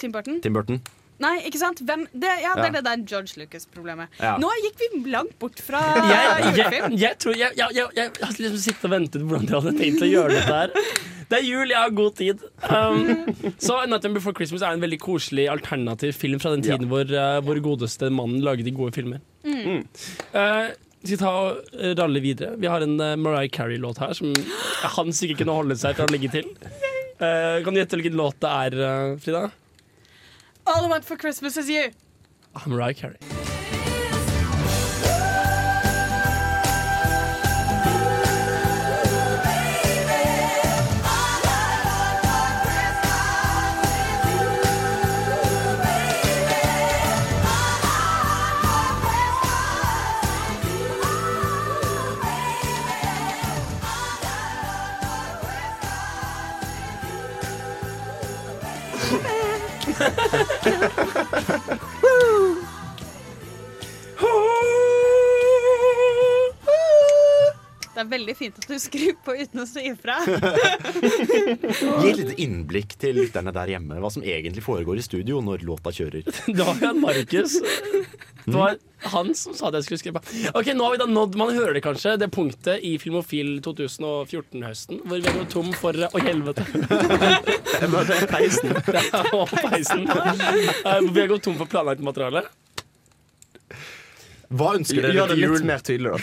Tim 0.00 0.14
Burton? 0.14 0.38
Tim 0.44 0.54
Burton. 0.56 0.78
Nei, 1.18 1.34
ikke 1.48 1.58
sant? 1.58 1.80
Hvem, 1.82 2.04
det, 2.12 2.30
ja, 2.44 2.54
det 2.54 2.62
Ja. 2.62 2.66
er 2.68 2.74
det 2.78 2.84
der 2.86 3.04
George 3.10 3.40
Lucas-problemet. 3.40 4.08
Ja. 4.22 4.36
Nå 4.38 4.50
gikk 4.62 4.82
vi 4.84 5.10
langt 5.10 5.34
bort 5.42 5.58
fra 5.58 5.80
jeg, 6.12 6.44
julefilm. 6.46 6.92
jeg, 6.94 7.00
jeg 7.02 7.18
tror 7.24 7.34
jeg, 7.40 7.56
jeg, 7.58 7.74
jeg, 7.74 7.94
jeg 7.98 8.10
har 8.22 8.34
liksom 8.38 8.58
sittet 8.62 8.86
og 8.86 8.92
ventet 8.94 9.22
på 9.24 9.30
hvordan 9.32 9.48
de 9.50 9.56
hadde 9.58 9.72
tenkt 9.80 10.04
å 10.06 10.10
gjøre 10.12 10.36
dette 10.38 10.58
her. 10.60 10.74
Det 11.28 11.36
er 11.42 11.44
jul, 11.44 11.68
jeg 11.68 11.76
har 11.76 11.90
god 11.92 12.14
tid. 12.16 12.44
Um, 12.70 13.00
så 13.60 13.82
'Nightmare 13.84 14.14
Before 14.14 14.32
Christmas' 14.38 14.62
er 14.64 14.72
en 14.78 14.80
veldig 14.80 15.00
koselig 15.02 15.48
alternativ 15.52 16.14
film 16.16 16.40
fra 16.40 16.54
den 16.54 16.62
tiden 16.64 16.88
hvor 16.88 17.04
uh, 17.04 17.40
hvor, 17.44 17.58
godeste 17.60 18.08
mannen 18.08 18.40
laget 18.40 18.64
de 18.64 18.72
gode 18.72 18.94
filmer. 18.96 19.18
Mm. 19.44 19.82
Uh, 20.32 20.70
vi 21.02 21.12
skal 21.14 21.20
ta 21.20 21.32
og 21.34 21.98
ralle 22.00 22.22
videre. 22.24 22.54
Vi 22.58 22.66
har 22.70 22.80
en 22.86 22.96
uh, 23.00 23.12
Mariah 23.20 23.50
Carey-låt 23.52 24.00
her 24.00 24.14
som 24.16 24.32
han 24.96 25.12
sikkert 25.12 25.42
kunne 25.42 25.58
holde 25.58 25.76
seg 25.76 25.98
fra 25.98 26.06
å 26.08 26.14
legge 26.14 26.30
til. 26.38 26.48
Uh, 27.18 27.58
kan 27.66 27.74
du 27.74 27.80
gjette 27.80 27.98
hvilken 27.98 28.14
låt 28.14 28.36
det 28.38 28.46
er, 28.46 28.74
uh, 28.78 29.16
Frida? 29.18 29.48
All 30.68 30.84
I 30.84 30.88
want 30.88 31.02
for 31.02 31.16
Christmas 31.16 31.56
is 31.56 31.70
you. 31.70 31.92
I'm 32.54 32.70
Mariah 32.70 32.92
Carey. 32.92 33.16
Det 67.98 68.04
er 68.04 68.10
veldig 68.12 68.34
fint 68.38 68.58
at 68.60 68.66
du 68.70 68.76
skrur 68.78 69.14
på 69.26 69.34
uten 69.34 69.58
å 69.58 69.64
si 69.66 69.82
ifra. 69.90 70.20
Gi 71.02 72.10
et 72.12 72.20
lite 72.20 72.36
innblikk 72.44 72.92
til 73.02 73.16
lytterne 73.18 73.50
der 73.56 73.72
hjemme 73.72 73.98
hva 73.98 74.10
som 74.14 74.22
egentlig 74.22 74.62
foregår 74.62 75.00
i 75.00 75.02
studio 75.02 75.40
når 75.42 75.64
låta 75.66 75.90
kjører. 75.96 76.22
Det 76.46 76.62
var 76.62 76.78
jo 76.78 76.92
Markus. 77.00 77.56
Det 78.44 78.54
var 78.54 78.78
han 79.10 79.32
som 79.34 79.56
sa 79.58 79.72
det 79.74 79.80
jeg 79.80 79.88
skulle 79.88 79.98
skrive. 80.04 80.22
Ok, 80.54 80.70
nå 80.78 80.86
har 80.86 80.94
vi 80.94 81.00
da 81.02 81.08
nådd, 81.10 81.34
Man 81.42 81.50
hører 81.56 81.74
det 81.74 81.82
kanskje, 81.82 82.14
det 82.22 82.30
punktet 82.30 82.86
i 82.86 82.94
Filmofil 83.02 83.58
2014-høsten 83.66 85.02
hvor 85.02 85.18
vi 85.18 85.34
gått 85.34 85.50
tom 85.56 85.74
for 85.74 85.98
Å, 86.06 86.22
helvete. 86.22 86.68
Det 86.70 87.90
var 87.96 88.14
peisen. 88.30 88.78
Det 88.94 89.04
er 89.10 89.34
over 89.34 89.58
peisen. 89.72 90.06
Eh, 90.06 91.02
vi 91.10 91.18
har 91.18 91.34
gått 91.34 91.48
tom 91.50 91.58
for 91.58 91.66
planlagt 91.66 92.06
materiale. 92.06 92.46
Hva 94.48 94.70
ønsker 94.78 95.02
dere 95.04 95.12
Gjør 95.12 95.28
det 95.28 95.34
til 95.36 95.42
litt 95.42 95.50
jul? 95.60 95.64
mer 95.68 95.82
tydelig, 95.84 96.10
da. 96.14 96.18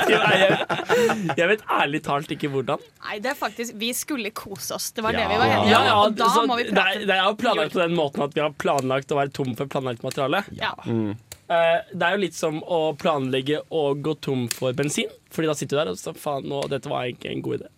Jeg, 1.36 1.46
vet 1.50 1.64
ærlig 1.76 2.00
talt 2.06 2.30
ikke 2.32 2.48
hvordan. 2.52 2.80
Nei, 3.04 3.18
det 3.22 3.32
er 3.34 3.36
faktisk 3.38 3.74
Vi 3.80 3.90
skulle 3.96 4.30
kose 4.36 4.74
oss. 4.78 4.90
Det 4.96 5.04
var 5.04 5.12
det 5.16 5.20
Ja. 5.24 5.28
vi 5.28 5.36
var 5.42 5.46
enige 5.46 5.76
om. 5.76 5.86
ja, 5.86 5.94
og 6.04 6.14
da 6.16 6.28
så 6.32 6.46
må 6.48 6.56
vi 6.56 6.64
det, 6.70 6.74
prate. 6.74 7.02
er, 7.02 7.06
det 7.06 7.16
er 7.16 7.24
jo 7.28 7.34
planlagt 7.42 7.72
på 7.76 7.82
den 7.82 7.96
måten 7.98 8.22
at 8.24 8.34
vi 8.36 8.40
har 8.40 8.54
planlagt 8.64 9.12
å 9.12 9.18
være 9.20 9.32
tom 9.36 9.52
for 9.58 9.66
planlagt 9.66 10.02
materiale. 10.06 10.42
Ja. 10.56 10.72
Mm. 10.86 11.12
Det 11.50 12.06
er 12.06 12.14
jo 12.14 12.20
litt 12.22 12.34
som 12.38 12.60
å 12.62 12.80
planlegge 12.96 13.60
å 13.74 13.84
gå 13.98 14.14
tom 14.22 14.46
for 14.48 14.72
bensin. 14.72 15.10
Fordi 15.34 15.46
da 15.50 15.54
sitter 15.58 15.76
du 15.76 15.80
der 15.84 15.90
og 15.92 15.98
så 15.98 16.14
faen, 16.16 16.46
nå, 16.48 16.62
dette 16.70 16.88
var 16.88 17.04
egentlig 17.08 17.32
en 17.34 17.42
god 17.42 17.58
idé. 17.60 17.68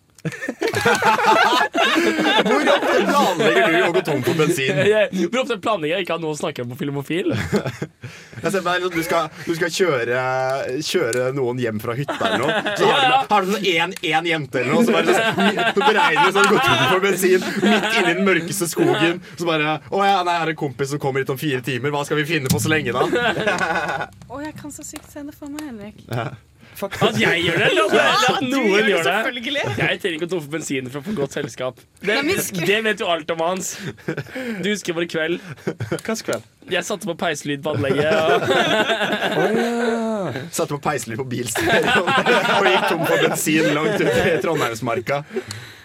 Hvor 2.43 2.61
ofte 2.73 2.99
planlegger 3.07 3.73
du 3.73 3.79
å 3.83 3.91
gå 3.95 4.01
tom 4.07 4.21
for 4.23 4.37
bensin? 4.39 4.77
Hvor 5.27 5.41
ofte 5.43 5.57
planlegger 5.63 5.97
jeg 5.99 6.05
ikke 6.05 6.15
å 6.15 6.17
ha 6.19 6.23
noe 6.23 6.35
å 6.35 6.39
snakke 6.39 6.63
om 6.63 6.69
på 6.73 6.77
Filmofil? 6.79 7.33
Jeg 7.33 8.51
ser 8.51 8.63
meg, 8.65 8.83
liksom, 8.83 8.93
du, 8.95 9.03
skal, 9.07 9.29
du 9.47 9.53
skal 9.57 9.71
kjøre, 9.71 10.21
kjøre 10.83 11.27
noen 11.35 11.59
hjem 11.63 11.79
fra 11.83 11.95
hytta 11.97 12.17
eller 12.27 12.41
noe. 12.43 12.51
Så 12.79 12.83
har 12.89 12.99
du 13.03 13.07
sånn 13.07 13.29
har 13.33 13.41
du 13.47 13.67
én, 13.73 13.95
én 14.03 14.29
jente 14.31 14.61
eller 14.61 14.71
noe, 14.75 14.83
så 14.87 14.91
bare 14.95 15.15
sånn, 15.17 15.61
så 15.77 15.79
beregner 15.83 16.23
du 16.23 16.31
sånn 16.37 16.49
gå 16.51 16.57
tom 16.59 16.83
for 16.93 17.03
bensin 17.03 17.41
midt 17.63 17.89
inni 17.99 18.07
den 18.13 18.23
mørkeste 18.27 18.67
skogen. 18.71 19.21
Så 19.39 19.47
bare 19.47 19.77
Å 19.89 20.05
ja, 20.07 20.17
nei, 20.27 20.35
er 20.43 20.53
en 20.53 20.59
kompis 20.59 20.91
som 20.93 20.99
kommer 21.03 21.23
hit 21.23 21.31
om 21.33 21.39
fire 21.39 21.61
timer. 21.65 21.93
Hva 21.95 22.03
skal 22.07 22.19
vi 22.21 22.27
finne 22.29 22.51
på 22.51 22.59
så 22.63 22.71
lenge, 22.71 22.95
da? 22.95 23.03
Å, 24.27 24.41
jeg 24.43 24.55
kan 24.59 24.73
så 24.73 24.85
sykt 24.87 25.11
se 25.13 25.23
det 25.27 25.35
for 25.37 25.51
meg, 25.51 25.67
Henrik. 25.71 26.03
At 26.81 27.19
jeg 27.19 27.43
gjør 27.45 27.59
det, 27.59 27.67
eller 27.69 27.83
at, 27.83 27.93
eller 27.93 28.37
at 28.37 28.45
noen 28.47 28.89
gjør 28.89 29.03
det. 29.07 29.15
Jeg 29.77 29.99
trenger 30.01 30.15
ikke 30.17 30.27
å 30.27 30.31
dumpe 30.33 30.53
bensin 30.55 30.89
for 30.89 31.01
å 31.01 31.05
få 31.05 31.15
godt 31.17 31.37
selskap. 31.37 31.79
Det, 32.01 32.17
det 32.65 32.79
vet 32.87 33.03
jo 33.03 33.09
alt 33.13 33.29
om 33.35 33.43
Hans. 33.45 33.75
Du 34.05 34.69
husker 34.71 34.97
vår 34.97 35.07
kveld. 35.11 35.43
Hvilken 35.65 36.23
kveld? 36.27 36.49
Jeg 36.71 36.87
satte 36.87 37.07
på 37.09 37.15
peislyd 37.19 37.63
på 37.63 37.73
anlegget. 37.75 38.13
Og 39.35 39.57
Satte 40.57 40.71
på 40.71 40.79
peiselyd 40.83 41.19
på 41.19 41.25
bilstereoen 41.33 42.11
og 42.59 42.69
gikk 42.69 42.87
tom 42.87 43.03
for 43.07 43.25
bensin 43.27 43.69
langt 43.75 43.99
ut 43.99 44.07
i 44.07 44.37
Trondheimsmarka. 44.43 45.23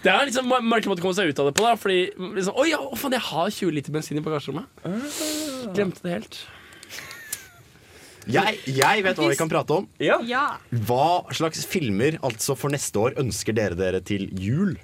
det 0.05 0.13
er 0.13 0.29
liksom 0.29 0.47
Marken 0.49 0.93
måtte 0.93 1.03
komme 1.05 1.17
seg 1.19 1.33
ut 1.33 1.43
av 1.43 1.51
det 1.51 1.57
på, 1.59 1.67
da. 1.67 1.75
Fordi 1.81 1.99
liksom, 2.39 2.55
Oi, 2.55 2.71
ja, 2.73 2.79
oh, 2.83 2.95
faen, 2.99 3.17
jeg 3.19 3.27
har 3.31 3.51
20 3.59 3.75
liter 3.81 3.99
bensin 3.99 4.21
i 4.21 4.25
bagasjerommet. 4.25 4.71
Glemte 5.75 6.07
det 6.07 6.15
helt. 6.21 6.41
Jeg, 8.29 8.59
jeg 8.77 9.05
vet 9.07 9.17
hva 9.17 9.29
vi 9.31 9.37
kan 9.41 9.49
prate 9.49 9.77
om. 9.81 9.87
Ja. 10.03 10.19
Ja. 10.29 10.45
Hva 10.89 11.25
slags 11.33 11.65
filmer 11.69 12.19
altså 12.23 12.57
for 12.59 12.69
neste 12.75 13.01
år 13.01 13.17
ønsker 13.23 13.57
dere 13.57 13.79
dere 13.79 14.01
til 14.05 14.29
jul? 14.37 14.77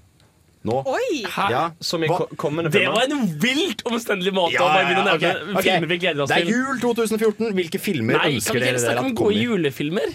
Nå? 0.65 0.79
Oi! 0.89 1.19
Ja. 1.53 1.67
Som 1.85 2.07
i 2.07 2.09
Hva- 2.09 2.23
ko 2.23 2.39
kommende 2.41 2.71
Det 2.73 2.87
var 2.89 3.05
en 3.05 3.27
vilt 3.43 3.83
omstendelig 3.85 4.33
måte 4.33 4.55
Ja, 4.57 4.65
å 4.65 4.71
begynne 4.73 5.03
å 5.03 5.19
nevne 5.21 5.61
filmer 5.67 5.91
vi 5.91 5.99
gleder 6.01 6.23
oss 6.25 6.31
Det 6.33 6.39
er 6.41 6.49
jul 6.49 6.79
2014. 6.81 7.51
Hvilke 7.59 7.81
filmer 7.85 8.17
Nei, 8.17 8.23
kan 8.23 8.39
ønsker 8.39 8.57
vi 8.57 8.63
ikke 8.63 8.71
dere 8.71 8.81
snakke 8.81 8.95
dere 8.95 9.03
om 9.05 9.11
at 9.11 9.19
gode 9.21 9.35
kommer? 9.35 9.43
julefilmer? 9.45 10.15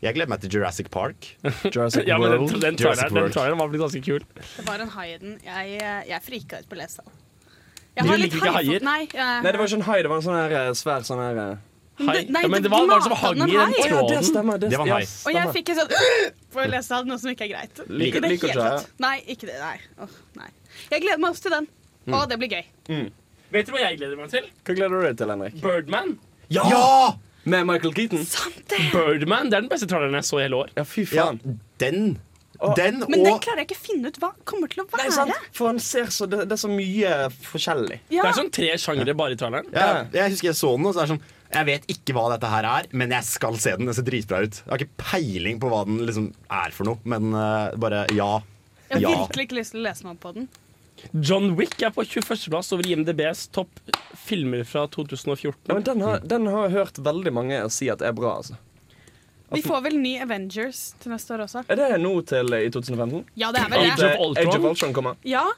Jeg 0.00 0.14
gleder 0.16 0.30
meg 0.30 0.40
til 0.44 0.54
Jurassic 0.54 0.86
Park. 0.94 1.32
Jurassic 1.66 2.06
Ja, 2.10 2.16
men 2.22 2.30
den, 2.30 2.44
World. 2.46 2.62
den, 2.62 2.78
Jurassic 2.78 3.10
den, 3.10 3.18
den 3.26 3.34
den, 3.34 3.50
den 3.50 3.58
var 3.58 3.72
blitt 3.74 3.82
ganske 3.82 4.02
kul. 4.06 4.22
Det 4.38 4.66
var 4.70 4.84
en 4.86 4.92
Hayden. 4.94 5.34
Jeg, 5.44 5.74
jeg 6.08 6.22
frika 6.24 6.62
ut 6.62 6.70
på 6.70 6.78
lesesal. 7.96 8.16
Du 8.16 8.22
liker 8.22 8.36
ikke 8.38 8.52
haier? 8.56 8.82
Nei, 8.82 9.00
jeg- 9.06 9.42
Nei, 9.42 9.50
det 9.52 9.58
var 9.58 9.66
ikke 9.66 9.74
en 9.80 9.88
hai, 9.90 9.98
det 10.02 10.08
var 10.10 10.16
en 10.16 10.22
sånn 10.22 10.38
her 10.40 10.52
eh, 10.60 10.70
svær 10.78 11.00
sånn 11.08 11.18
her 11.24 11.36
eh, 11.50 11.56
Hai. 12.00 12.24
Nei, 12.32 12.40
ja, 12.42 12.48
men 12.48 12.62
det- 12.62 12.62
det 12.62 12.70
var 12.72 12.86
noe 12.88 13.02
som 13.04 13.12
hang 13.12 13.36
i 13.36 13.40
den 13.40 13.72
tråden. 13.76 14.08
Ja, 14.08 14.20
det 14.20 14.24
stemmer. 14.24 14.58
Det, 14.58 14.70
Det 14.70 14.78
var 14.78 14.86
en 14.86 14.92
hai. 14.92 15.02
Og 15.26 15.32
jeg 15.36 15.48
fikk 15.52 15.68
en 15.68 15.76
sånn 15.76 15.90
for 16.54 16.62
å 16.62 16.68
lese 16.70 16.92
av 16.96 17.04
noe 17.06 17.18
som 17.20 17.30
ikke 17.30 17.44
er 17.44 17.50
greit. 17.52 17.82
Liker- 17.90 18.20
det 18.24 18.30
liker 18.30 18.48
helt 18.48 18.56
ikke. 18.56 18.86
Nei, 19.04 19.16
ikke 19.28 19.46
det. 19.50 19.58
Nei. 19.60 19.76
Oh, 20.00 20.08
nei. 20.36 20.48
Jeg 20.90 21.02
gleder 21.02 21.18
meg 21.20 21.30
også 21.34 21.42
til 21.42 21.50
den. 21.58 21.66
Mm. 22.06 22.14
Å, 22.16 22.22
det 22.30 22.38
blir 22.40 22.48
gøy. 22.56 23.10
Vet 23.52 23.66
du 23.66 23.72
hva 23.74 23.80
jeg 23.84 23.98
gleder 23.98 24.16
meg 24.16 24.30
til? 24.32 24.48
Hva 24.64 24.74
gleder 24.78 24.96
du 24.96 25.06
deg 25.10 25.16
til, 25.20 25.28
Henrik? 25.34 25.60
Birdman. 25.60 26.18
Ja! 26.48 27.12
Med 27.44 27.66
Michael 27.66 27.92
Keaton? 27.94 28.24
Birdman, 28.94 29.50
Det 29.50 29.56
er 29.58 29.60
den 29.60 29.68
beste 29.68 29.86
traileren 29.90 30.14
jeg 30.14 30.24
så 30.24 30.38
i 30.40 30.42
hele 30.46 30.56
år. 30.64 30.70
Ja, 30.76 30.84
fy 30.88 31.04
ja 31.12 31.32
den. 31.78 32.18
Den 32.76 32.98
Men 33.08 33.22
den 33.24 33.38
klarer 33.40 33.62
jeg 33.62 33.68
ikke 33.70 33.78
å 33.78 33.84
finne 33.86 34.10
ut 34.12 34.18
hva 34.20 34.30
kommer 34.44 34.68
til 34.68 34.82
å 34.82 34.86
Nei, 34.90 34.98
være. 35.06 35.12
sant? 35.16 35.48
For 35.56 35.70
han 35.70 35.78
ser 35.80 36.10
så 36.12 36.26
Det, 36.28 36.42
det 36.50 36.52
er 36.56 36.60
så 36.60 36.68
mye 36.70 37.12
forskjellig. 37.46 38.00
Ja. 38.12 38.22
Det 38.22 38.28
er 38.30 38.38
sånn 38.42 38.50
tre 38.52 38.68
sjangere 38.82 39.14
bare 39.16 39.32
i 39.32 39.40
traileren. 39.40 39.70
ja, 39.72 40.04
Jeg 40.12 40.34
husker 40.36 40.50
jeg 40.50 40.58
så 40.60 40.74
den, 40.76 40.86
og 40.90 40.94
så 40.94 41.00
er 41.02 41.08
det 41.08 41.14
sånn 41.16 41.22
Jeg 41.56 41.66
vet 41.70 41.86
ikke 41.96 42.14
hva 42.18 42.26
dette 42.34 42.50
her 42.52 42.68
er, 42.68 42.86
men 42.92 43.10
jeg 43.16 43.24
skal 43.24 43.56
se 43.58 43.72
den. 43.76 43.86
Den 43.88 43.96
ser 43.96 44.06
dritbra 44.06 44.42
ut. 44.44 44.60
Jeg 44.60 44.70
har 44.70 44.84
ikke 44.84 45.00
peiling 45.06 45.58
på 45.62 45.70
hva 45.72 45.84
den 45.88 46.02
liksom 46.06 46.28
er 46.60 46.70
for 46.76 46.84
noe, 46.90 47.00
men 47.04 47.32
uh, 47.34 47.72
bare 47.80 48.04
ja. 48.14 48.32
Jeg 48.90 49.00
har 49.00 49.06
Ja. 49.08 49.16
virkelig 49.24 49.48
ikke 49.48 49.58
lyst 49.62 49.72
til 49.74 49.80
å 49.80 49.86
lese 49.88 50.04
meg 50.06 50.14
opp 50.18 50.20
på 50.28 50.34
den. 50.36 50.48
John 51.24 51.54
Wick 51.56 51.80
er 51.80 51.90
på 51.96 52.04
21.-plass 52.04 52.74
over 52.76 52.84
IMDbs 52.86 53.46
topp 53.56 53.70
filmer 54.20 54.66
fra 54.68 54.82
2014. 54.86 55.54
Ja, 55.70 55.74
men 55.78 55.82
den 55.86 56.02
har, 56.04 56.18
den 56.20 56.46
har 56.46 56.68
jeg 56.68 56.76
hørt 56.76 56.98
veldig 57.02 57.32
mange 57.32 57.60
si 57.72 57.88
at 57.88 58.02
er 58.04 58.12
bra. 58.12 58.36
altså 58.42 58.58
Vi 59.50 59.62
får 59.64 59.80
vel 59.88 59.98
ny 59.98 60.14
Avengers 60.22 60.92
til 61.02 61.14
neste 61.14 61.34
år 61.34 61.46
også. 61.46 61.64
Er 61.66 61.80
det 61.80 61.88
nå 62.02 62.12
til 62.28 62.54
eh, 62.54 62.68
i 62.68 62.70
2015? 62.70 63.24
Ja, 63.40 63.50
det 63.54 63.64
er 63.64 63.72
vel 63.72 63.88
Age 63.88 63.98
det. 63.98 64.12
of 64.18 64.38
Age 64.38 64.54
of 64.54 64.70
Ultron. 64.70 64.94
Kommer. 64.94 65.18
Ja, 65.26 65.48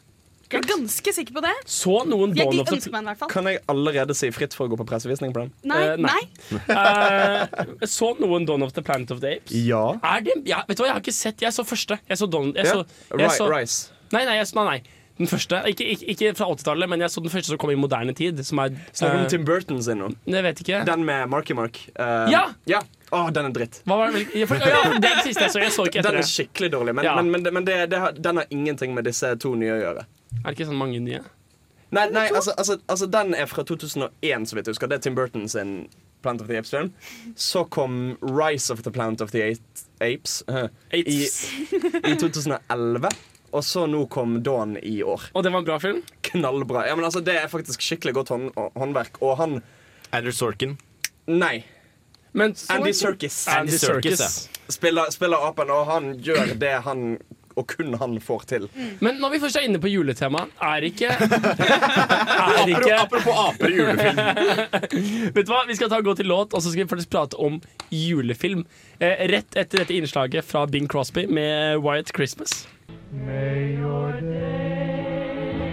jeg 0.53 0.61
er 0.61 0.69
ganske 0.69 1.13
sikker 1.17 1.33
på 1.33 1.43
det. 1.45 1.53
Så 1.71 1.95
noen 2.09 2.35
Jeg 2.37 2.45
Dawn 2.45 2.61
of 2.61 2.89
meg. 2.93 3.23
Kan 3.33 3.49
jeg 3.49 3.61
allerede 3.73 4.17
si 4.17 4.29
fritt 4.35 4.53
for 4.57 4.69
å 4.69 4.73
gå 4.73 4.79
på 4.83 4.87
pressevisning 4.89 5.33
på 5.33 5.47
den? 5.47 5.53
Nei, 5.69 5.81
uh, 5.89 5.95
nei. 6.01 6.19
nei. 6.53 6.59
uh, 6.77 7.87
Så 7.97 8.13
noen 8.21 8.45
Dawn 8.49 8.65
of 8.67 8.75
the 8.77 8.85
Planet 8.85 9.15
of 9.15 9.23
the 9.25 9.39
Apes. 9.39 9.55
Ja. 9.57 9.85
Er 10.05 10.25
det, 10.27 10.37
ja, 10.49 10.61
vet 10.69 10.77
du 10.77 10.85
hva, 10.85 10.91
Jeg 10.91 10.99
har 10.99 11.05
ikke 11.05 11.17
sett 11.17 11.45
Jeg 11.45 11.57
så 11.57 11.65
første. 11.65 11.97
Jeg 12.09 12.21
så 12.21 12.29
Dawn 12.29 12.53
jeg 12.53 12.69
yeah. 12.69 12.83
så, 12.83 13.07
jeg 13.23 13.37
så, 13.39 13.49
Rice. 13.49 14.03
Nei, 14.13 14.27
nei, 14.29 14.37
jeg 14.43 14.51
så, 14.51 14.59
nei, 14.61 14.67
nei. 14.75 14.99
Den 15.23 15.29
første. 15.29 15.61
Ikke, 15.73 15.87
ikke, 15.95 16.09
ikke 16.13 16.33
fra 16.37 16.49
80-tallet, 16.53 16.89
men 16.91 17.05
jeg 17.05 17.15
så 17.15 17.23
den 17.25 17.33
første 17.33 17.53
som 17.53 17.61
kom 17.61 17.73
i 17.73 17.79
moderne 17.79 18.13
tid. 18.17 18.41
Som 18.45 18.61
er 18.61 18.75
Snakker 18.91 19.23
om 19.23 19.25
eh, 19.25 19.31
Tim 19.33 19.47
Burton 19.49 19.81
sin 19.85 20.03
nå. 20.03 20.11
Jeg 20.29 20.45
vet 20.49 20.65
ikke. 20.65 20.83
Den 20.89 21.07
med 21.09 21.33
Marky 21.33 21.57
Mark. 21.57 21.81
Uh, 21.97 22.29
Ja! 22.33 22.51
ja. 22.69 22.83
Å, 23.13 23.27
den 23.35 23.51
er 23.51 23.53
dritt. 23.53 23.83
Hva 23.85 23.99
var 24.01 24.15
det, 24.15 24.23
ja, 24.33 24.47
for, 24.49 24.57
ja, 24.57 24.83
den 24.97 25.19
siste 25.27 25.45
jeg 25.45 25.53
så. 25.53 25.61
Jeg 25.61 25.75
så 25.75 25.85
ikke 25.89 26.01
etter 26.01 26.17
Den 26.17 26.23
er 26.23 26.29
skikkelig 26.31 26.71
dårlig, 26.73 26.95
men, 26.97 27.05
Ja. 27.05 27.15
men, 27.21 27.29
men, 27.35 27.49
men 27.59 27.67
det, 27.69 27.77
det 27.93 27.99
har, 28.01 28.17
den 28.17 28.41
har 28.41 28.47
ingenting 28.51 28.95
med 28.97 29.05
disse 29.09 29.35
to 29.43 29.53
nye 29.59 29.75
å 29.75 29.81
gjøre. 29.83 30.07
Er 30.39 30.47
det 30.47 30.55
ikke 30.57 30.71
sånn 30.71 30.81
mange 30.81 31.01
nye? 31.05 31.21
Nei, 31.93 32.07
nei 32.09 32.23
altså, 32.33 32.55
altså, 32.57 32.79
altså 32.89 33.07
Den 33.13 33.35
er 33.37 33.51
fra 33.51 33.67
2001, 33.69 34.47
så 34.49 34.57
vidt 34.57 34.71
jeg 34.71 34.73
husker. 34.79 34.89
Det 34.89 34.97
er 34.97 35.05
Tim 35.05 35.19
Burton 35.19 35.45
sin 35.53 35.75
Plant 36.25 36.41
of 36.41 36.49
the 36.49 36.57
Apes-film. 36.57 36.93
Så 37.37 37.67
kom 37.69 38.17
Rise 38.23 38.73
of 38.73 38.81
the 38.87 38.91
Planet 38.95 39.21
of 39.21 39.35
the 39.35 39.43
Eight 39.45 39.85
Apes 40.01 40.39
uh, 40.49 40.71
i, 40.95 41.03
i 41.05 42.15
2011. 42.17 43.11
Og 43.53 43.65
så 43.69 43.85
nå 43.91 44.07
kom 44.09 44.39
Dawn 44.47 44.79
i 44.81 45.03
år. 45.05 45.29
Og 45.37 45.45
det 45.45 45.53
var 45.53 45.61
en 45.61 45.69
bra 45.69 45.77
film? 45.83 46.01
knallbra. 46.33 46.87
Ja, 46.89 46.97
men 46.97 47.05
altså, 47.05 47.21
Det 47.21 47.37
er 47.37 47.51
faktisk 47.53 47.85
skikkelig 47.85 48.15
godt 48.23 48.33
hånd, 48.33 48.51
håndverk. 48.79 49.21
Og 49.21 49.37
han 49.43 49.59
Adder 50.13 50.33
Sorkin. 50.33 50.79
Nei. 51.29 51.59
Men 52.33 52.55
Andy 52.73 52.93
Serkis. 52.97 53.49
Andy 53.49 53.77
Circus 53.79 54.49
Spiller, 54.73 55.11
spiller 55.13 55.37
apen, 55.49 55.71
og 55.71 55.87
han 55.87 56.15
gjør 56.25 56.55
det 56.57 56.77
han 56.87 57.19
og 57.57 57.67
kun 57.69 57.95
han 58.01 58.21
får 58.21 58.45
til. 58.49 58.69
Men 59.05 59.19
når 59.21 59.35
vi 59.35 59.41
først 59.43 59.59
er 59.61 59.67
inne 59.67 59.81
på 59.83 59.91
juletema, 59.93 60.47
er 60.63 60.87
ikke 60.89 61.11
Er 62.53 62.71
ikke 62.71 62.95
Apropos 62.97 63.37
aper 63.43 63.69
i 63.69 63.77
julefilm. 63.77 64.21
Vet 65.37 65.47
du 65.47 65.53
hva, 65.53 65.63
Vi 65.69 65.77
skal 65.77 65.91
ta 65.93 66.01
gå 66.01 66.15
til 66.19 66.31
låt, 66.33 66.55
og 66.55 66.63
så 66.63 66.73
skal 66.73 66.85
vi 66.85 66.89
faktisk 66.95 67.13
prate 67.13 67.37
om 67.37 67.61
julefilm. 67.93 68.65
Eh, 69.01 69.27
rett 69.33 69.57
etter 69.57 69.83
dette 69.83 69.97
innslaget 69.97 70.45
fra 70.49 70.65
Bing 70.67 70.89
Crosby 70.89 71.27
med 71.29 71.83
Wyatt 71.85 72.15
Christmas. 72.17 72.67
May 73.13 73.77
your 73.77 74.13
day 74.21 75.69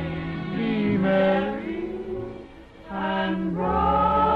be 0.56 0.98
merry 0.98 1.86
and 2.92 3.56
bright, 3.56 4.29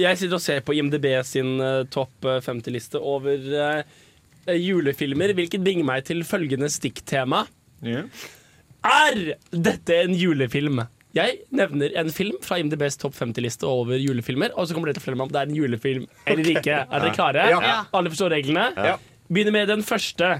Jeg 0.00 0.16
sitter 0.20 0.38
og 0.38 0.42
ser 0.44 0.62
på 0.64 0.74
IMDb 0.78 1.08
sin 1.28 1.58
uh, 1.60 1.82
topp 1.92 2.24
eh, 2.28 2.38
50-liste 2.44 3.00
over 3.00 3.42
uh, 3.52 4.54
julefilmer, 4.56 5.34
hvilket 5.36 5.62
bringer 5.64 5.84
meg 5.88 6.06
til 6.08 6.22
følgende 6.26 6.70
stikktema. 6.72 7.44
Er 7.84 9.20
dette 9.52 9.98
en 10.06 10.16
julefilm? 10.16 10.80
Jeg 11.16 11.40
nevner 11.50 11.92
en 11.98 12.12
film 12.14 12.36
fra 12.44 12.60
IMDbs 12.62 12.96
topp 13.02 13.16
50-liste 13.18 13.66
over 13.66 13.98
julefilmer, 13.98 14.54
og 14.54 14.68
så 14.68 14.76
kommer 14.76 14.88
dere 14.90 14.96
til 14.96 15.02
å 15.02 15.04
fortelle 15.04 15.18
meg 15.20 15.28
om 15.28 15.34
det 15.34 15.40
er 15.42 15.50
en 15.50 15.58
julefilm 15.58 16.04
eller 16.30 16.50
ikke. 16.54 16.76
Er 16.86 17.02
dere 17.04 17.14
klare? 17.16 17.46
Ja. 17.50 17.78
Alle 17.98 18.12
forstår 18.12 18.32
reglene? 18.38 18.68
Ja. 18.78 18.94
Begynner 19.30 19.56
med 19.58 19.68
den 19.74 19.82
første. 19.86 20.36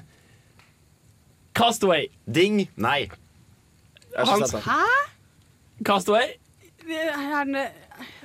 Castaway. 1.59 2.07
Ding. 2.31 2.63
Nei. 2.79 3.01
Jeg 4.15 4.27
har 4.27 4.39
ikke 4.39 4.47
Hans- 4.47 4.67
Hæ? 4.67 4.79
Castaway. 5.87 6.37
Er 6.91 7.13
han, 7.35 7.57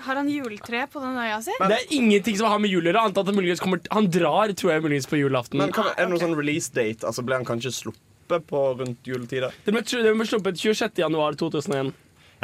har 0.06 0.20
han 0.20 0.30
juletre 0.32 0.86
på 0.92 1.02
den 1.04 1.18
øya 1.22 1.42
si? 1.46 1.56
Det 1.60 1.78
er 1.78 1.94
ingenting 1.98 2.38
som 2.40 2.52
har 2.52 2.62
med 2.64 2.72
jul 2.74 2.84
å 2.84 2.90
gjøre. 2.92 3.04
annet 3.06 3.22
at 3.22 3.60
kommer 3.62 3.82
Han 3.92 4.10
drar, 4.12 4.54
tror 4.54 4.74
jeg, 4.74 4.86
muligens 4.86 5.10
på 5.10 5.20
julaften. 5.20 5.60
Men 5.62 5.72
kan, 5.76 5.92
Er 5.96 6.06
det 6.06 6.10
noen 6.14 6.24
sånn 6.24 6.38
release 6.38 6.72
date? 6.74 7.06
Altså 7.06 7.26
Ble 7.26 7.40
han 7.40 7.46
kanskje 7.48 7.74
sluppet 7.74 8.48
på 8.48 8.64
rundt 8.80 9.06
juletider? 9.06 9.54
Den 9.66 9.78
ble, 9.78 9.84
den 9.84 10.18
ble 10.18 10.28
sluppet 10.30 10.60
26. 10.62 11.02
januar 11.04 11.38
2001. 11.40 11.94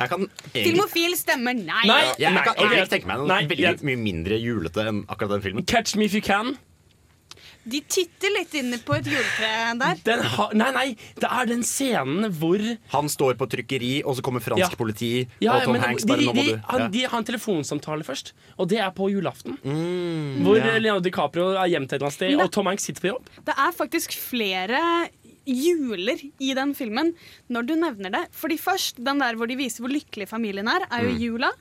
Jeg 0.02 0.10
kan 0.10 0.24
egentlig, 0.24 0.64
Filmofil 0.66 1.16
stemmer 1.20 1.54
nei. 1.58 1.86
Nei, 1.86 2.02
jeg 2.18 2.32
kan 2.32 2.56
nei, 2.56 2.66
egentlig 2.66 2.92
tenke 2.96 3.10
meg 3.12 3.22
noe 3.22 3.40
veldig 3.52 3.88
mye 3.90 4.00
mindre 4.00 4.40
julete 4.40 4.86
enn 4.88 5.04
akkurat 5.12 5.36
den 5.36 5.44
filmen. 5.46 5.66
Catch 5.68 5.98
me 6.00 6.08
if 6.08 6.16
you 6.18 6.24
can. 6.26 6.56
De 7.64 7.82
titter 7.86 8.32
litt 8.34 8.54
inn 8.58 8.74
på 8.82 8.96
et 8.98 9.06
juletre 9.06 9.50
der. 9.78 10.00
Den 10.08 10.24
ha, 10.34 10.48
nei, 10.58 10.70
nei, 10.74 10.86
det 11.22 11.30
er 11.30 11.46
den 11.52 11.62
scenen 11.68 12.32
hvor 12.40 12.58
Han 12.96 13.10
står 13.12 13.38
på 13.38 13.46
trykkeri, 13.52 13.92
og 14.04 14.18
så 14.18 14.26
kommer 14.26 14.42
fransk 14.42 14.72
Ja. 14.74 14.78
politi, 14.80 15.28
ja, 15.44 15.54
og 15.60 15.68
Tom 15.68 15.74
men 15.78 15.82
Hanks 15.86 16.06
bare 16.10 16.18
de, 16.26 16.34
de, 16.34 16.46
du 16.56 16.62
han, 16.72 16.82
ja. 16.82 16.88
de 16.96 17.04
har 17.06 17.18
en 17.22 17.28
telefonsamtale 17.28 18.04
først, 18.08 18.34
og 18.58 18.68
det 18.74 18.80
er 18.82 18.90
på 18.98 19.12
julaften. 19.14 19.60
hvor 19.62 20.58
ja. 20.58 20.78
Leonardo 20.80 21.06
DiCaprio 21.06 21.52
er 21.54 21.70
gjemt 21.76 21.92
et 21.92 22.00
eller 22.00 22.10
annet 22.10 22.18
sted, 22.18 22.36
og 22.42 22.52
Tom 22.52 22.66
Hanks 22.72 22.84
sitter 22.90 23.06
på 23.06 23.12
jobb. 23.14 23.30
Det 23.46 23.54
er 23.58 23.72
faktisk 23.78 24.18
flere 24.18 24.82
juler 25.46 26.20
i 26.40 26.54
den 26.58 26.74
filmen 26.78 27.14
når 27.50 27.66
du 27.70 27.74
nevner 27.80 28.14
det. 28.14 28.24
Fordi 28.38 28.58
først, 28.62 29.02
den 29.04 29.22
der 29.22 29.38
hvor 29.38 29.50
de 29.50 29.58
viser 29.60 29.82
hvor 29.86 29.94
lykkelig 29.94 30.28
familien 30.30 30.70
er, 30.70 30.86
er 30.92 31.08
jo 31.08 31.16
jula. 31.18 31.52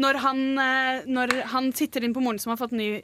Når 0.00 0.18
han, 0.20 0.40
eh, 0.60 1.04
når 1.08 1.32
han 1.52 1.70
sitter 1.76 2.04
inn 2.04 2.12
på 2.16 2.20
moren 2.24 2.38
som 2.40 2.52
har 2.52 2.58
fått 2.60 2.74
ny 2.76 3.00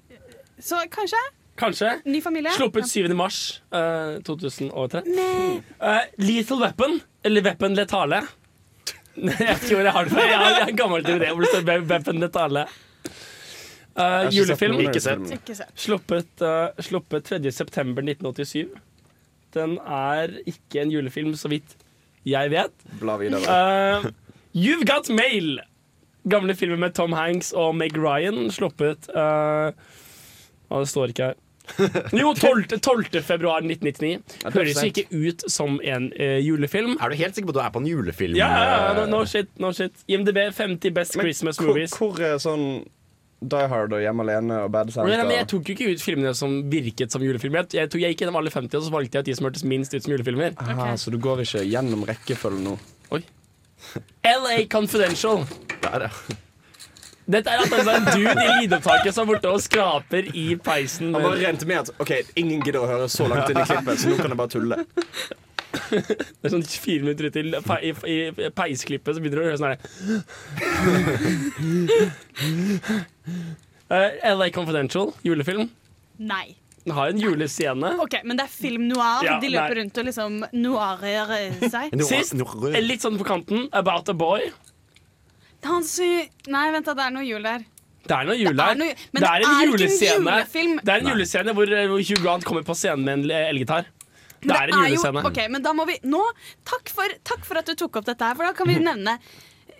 Så 0.60 0.76
kanskje 0.92 1.16
Kanskje. 1.60 1.98
ny 2.04 2.22
familie. 2.24 2.52
Sluppet 2.56 2.88
7. 2.88 3.08
mars 3.14 3.62
uh, 3.74 4.20
2003. 4.24 5.02
Uh, 5.06 5.98
Lethal 6.18 6.62
Weapon, 6.62 7.00
eller 7.22 7.44
Weapon 7.44 7.74
Letale. 7.74 8.22
jeg 9.16 9.36
vet 9.36 9.66
ikke 9.66 9.76
hvor 9.76 9.84
jeg 9.84 9.92
har 9.92 10.08
det 10.08 10.14
fra. 10.14 10.24
Jeg 10.24 10.40
har, 10.40 10.64
en 10.68 10.76
gammel 10.76 11.04
DVD 11.04 11.28
hvor 11.34 11.44
det 11.44 11.52
står 11.52 11.84
Weapon 11.90 12.22
Letale. 12.22 12.66
Eh, 13.92 14.22
sett 14.24 14.34
julefilm. 14.34 14.80
Ikke 14.80 15.02
sett. 15.04 15.26
Ikke 15.34 15.56
sett. 15.56 15.72
Sluppet, 15.76 16.30
uh, 16.40 16.70
sluppet 16.80 17.28
3. 17.28 17.52
september 17.52 18.04
1987. 18.06 18.72
Den 19.52 19.76
er 19.84 20.32
ikke 20.48 20.80
en 20.80 20.94
julefilm, 20.94 21.34
så 21.36 21.50
vidt 21.52 21.76
jeg 22.24 22.52
vet. 22.54 22.72
Bla 23.00 23.18
videre. 23.20 23.42
Uh, 23.44 24.08
You've 24.56 24.88
Got 24.88 25.12
Mail. 25.12 25.60
Gamle 26.28 26.54
filmer 26.54 26.78
med 26.78 26.94
Tom 26.96 27.12
Hanks 27.12 27.52
og 27.52 27.74
Meg 27.76 27.98
Ryan. 27.98 28.46
Sluppet 28.54 29.10
uh, 29.12 29.74
Å, 30.72 30.80
det 30.82 30.88
står 30.92 31.12
ikke 31.12 31.32
her. 31.32 31.40
Jo, 32.18 32.32
12. 32.34 32.80
12. 32.82 33.20
februar 33.22 33.62
1999. 33.62 34.16
Ja, 34.42 34.48
er 34.48 34.56
Høres 34.56 34.80
jo 34.82 34.88
ikke 34.90 35.04
ut 35.14 35.44
som 35.52 35.76
en 35.84 36.08
eh, 36.18 36.38
julefilm. 36.42 36.96
Er 36.98 37.12
du 37.12 37.20
helt 37.20 37.36
sikker 37.36 37.50
på 37.50 37.54
at 37.54 37.60
du 37.60 37.62
er 37.66 37.74
på 37.76 37.82
en 37.84 37.86
julefilm? 37.90 38.38
Ja, 38.38 38.48
ja, 38.50 38.64
ja, 38.72 38.88
no, 38.96 39.04
eh, 39.04 39.12
no 39.12 39.20
shit, 39.28 39.52
no 39.62 39.70
shit. 39.76 40.02
IMDb 40.10 40.40
50 40.56 40.96
Best 40.96 41.16
Men 41.16 41.28
Christmas 41.28 41.60
hvor, 41.60 41.70
Movies. 41.70 41.94
hvor 41.98 42.18
er 42.18 42.40
sånn 42.42 42.66
Die 43.42 43.68
Hard 43.70 43.94
og 43.94 44.02
Hjemme 44.02 44.26
alene 44.26 44.58
og 44.66 44.72
Bad 44.74 44.92
Santa? 44.94 45.22
men 45.26 45.34
jeg 45.34 45.48
tok 45.50 45.70
jo 45.70 45.76
ikke 45.76 45.94
ut 45.94 46.02
filmene 46.02 46.34
som 46.38 46.58
virket 46.70 47.14
som 47.14 47.22
julefilmer. 47.24 47.66
Jeg, 47.74 47.90
tok, 47.90 48.02
jeg 48.02 48.14
gikk 48.14 48.24
gjennom 48.24 48.38
alle 48.42 48.52
50, 48.54 48.78
og 48.78 48.86
så 48.86 48.94
valgte 48.94 49.18
jeg 49.18 49.26
at 49.26 49.30
de 49.30 49.38
som 49.38 49.48
hørtes 49.48 49.66
minst 49.66 49.94
ut 49.94 50.02
som 50.04 50.14
julefilmer. 50.14 50.54
Ah, 50.62 50.94
så 50.98 51.14
du 51.14 51.18
går 51.22 51.42
ikke 51.46 51.64
gjennom 51.66 52.06
rekkefølgen 52.10 52.72
nå? 52.72 52.78
LA 54.22 54.64
Confidential. 54.70 55.42
Der, 55.82 56.06
ja. 56.06 56.36
Dette 57.30 57.46
er 57.52 57.58
at 57.62 57.70
det 57.70 57.78
er 57.86 57.94
en 57.94 58.06
dude 58.10 58.42
i 58.42 58.44
lydopptaket 58.64 59.14
som 59.14 59.22
er 59.22 59.28
borte 59.30 59.46
og 59.52 59.60
skraper 59.62 60.26
i 60.34 60.56
peisen. 60.58 61.14
Han 61.14 61.22
bare 61.22 61.38
rente 61.44 61.62
med 61.70 61.78
at 61.84 61.90
Ok, 62.02 62.10
ingen 62.34 62.58
gidder 62.64 62.80
å 62.82 62.88
høre 62.90 63.06
så 63.12 63.28
langt 63.30 63.46
inn 63.52 63.60
i 63.62 63.64
klippet, 63.68 63.98
så 64.02 64.06
nå 64.10 64.16
kan 64.18 64.30
jeg 64.34 64.40
bare 64.40 64.52
tulle. 64.52 64.76
Det 65.72 66.44
er 66.44 66.52
sånn 66.52 66.66
fire 66.66 67.00
minutter 67.06 67.24
ut 67.30 67.36
i, 67.38 67.40
pe 67.64 67.76
i, 67.80 67.90
i 68.12 68.16
peisklippet, 68.52 69.14
så 69.14 69.18
begynner 69.22 69.38
du 69.38 69.42
å 69.42 69.48
høre 69.48 69.60
sånn 69.60 69.72
her 69.72 69.78
Uh, 73.92 74.08
LA 74.24 74.48
Confidential, 74.48 75.10
julefilm. 75.20 75.68
Nei. 76.16 76.56
Den 76.86 76.94
har 76.96 77.10
en 77.12 77.18
julescene. 77.20 77.90
Ok, 78.00 78.14
Men 78.24 78.38
det 78.40 78.46
er 78.46 78.52
film 78.52 78.86
noir. 78.88 79.20
Ja, 79.26 79.34
de 79.42 79.50
løper 79.52 79.74
nei. 79.76 79.82
rundt 79.82 79.98
og 80.00 80.04
liksom 80.08 80.38
noirer 80.56 81.28
seg. 81.68 81.92
Sist, 82.08 82.32
eh, 82.72 82.80
litt 82.82 83.04
sånn 83.04 83.18
på 83.20 83.24
kanten, 83.28 83.68
About 83.76 84.08
a 84.08 84.14
Boy. 84.16 84.48
Han 85.68 85.84
sier... 85.86 86.28
Nei, 86.50 86.64
vent 86.74 86.86
da, 86.88 86.94
det 86.98 87.04
er 87.06 87.14
noe 87.14 87.24
jul 87.26 87.42
der. 87.46 87.64
Det 88.02 88.14
er 88.16 88.24
noe 88.26 88.34
jul 88.34 88.50
Det 88.56 88.64
er 88.64 88.72
her. 88.72 88.78
noe- 88.80 88.94
men 89.12 89.22
det 89.22 89.22
det 89.22 89.30
er 89.30 89.42
en 89.42 89.48
er 89.48 89.62
en 89.62 89.70
julescene. 89.70 90.16
julefilm. 90.36 90.78
Det 90.82 90.94
er 90.94 91.02
en 91.04 91.10
julescene 91.12 91.52
hvor, 91.54 91.74
hvor 91.92 92.00
Hugh 92.08 92.22
Grant 92.24 92.44
kommer 92.48 92.64
på 92.66 92.74
scenen 92.74 93.04
med 93.06 93.18
en 93.30 93.30
elgitar. 93.52 93.86
Det 94.42 94.48
det 94.50 94.56
er 94.58 94.72
en 94.74 94.80
julescene. 94.88 95.22
Jo, 95.22 95.28
ok, 95.30 95.38
men 95.54 95.62
da 95.62 95.72
må 95.78 95.86
vi 95.86 95.98
Nå, 96.02 96.22
takk 96.66 96.90
for, 96.90 97.14
takk 97.22 97.44
for 97.46 97.60
at 97.62 97.70
du 97.70 97.76
tok 97.78 98.00
opp 98.00 98.08
dette 98.10 98.26
her, 98.26 98.34
for 98.34 98.48
da 98.48 98.52
kan 98.58 98.66
vi 98.72 98.80
nevne 98.90 99.18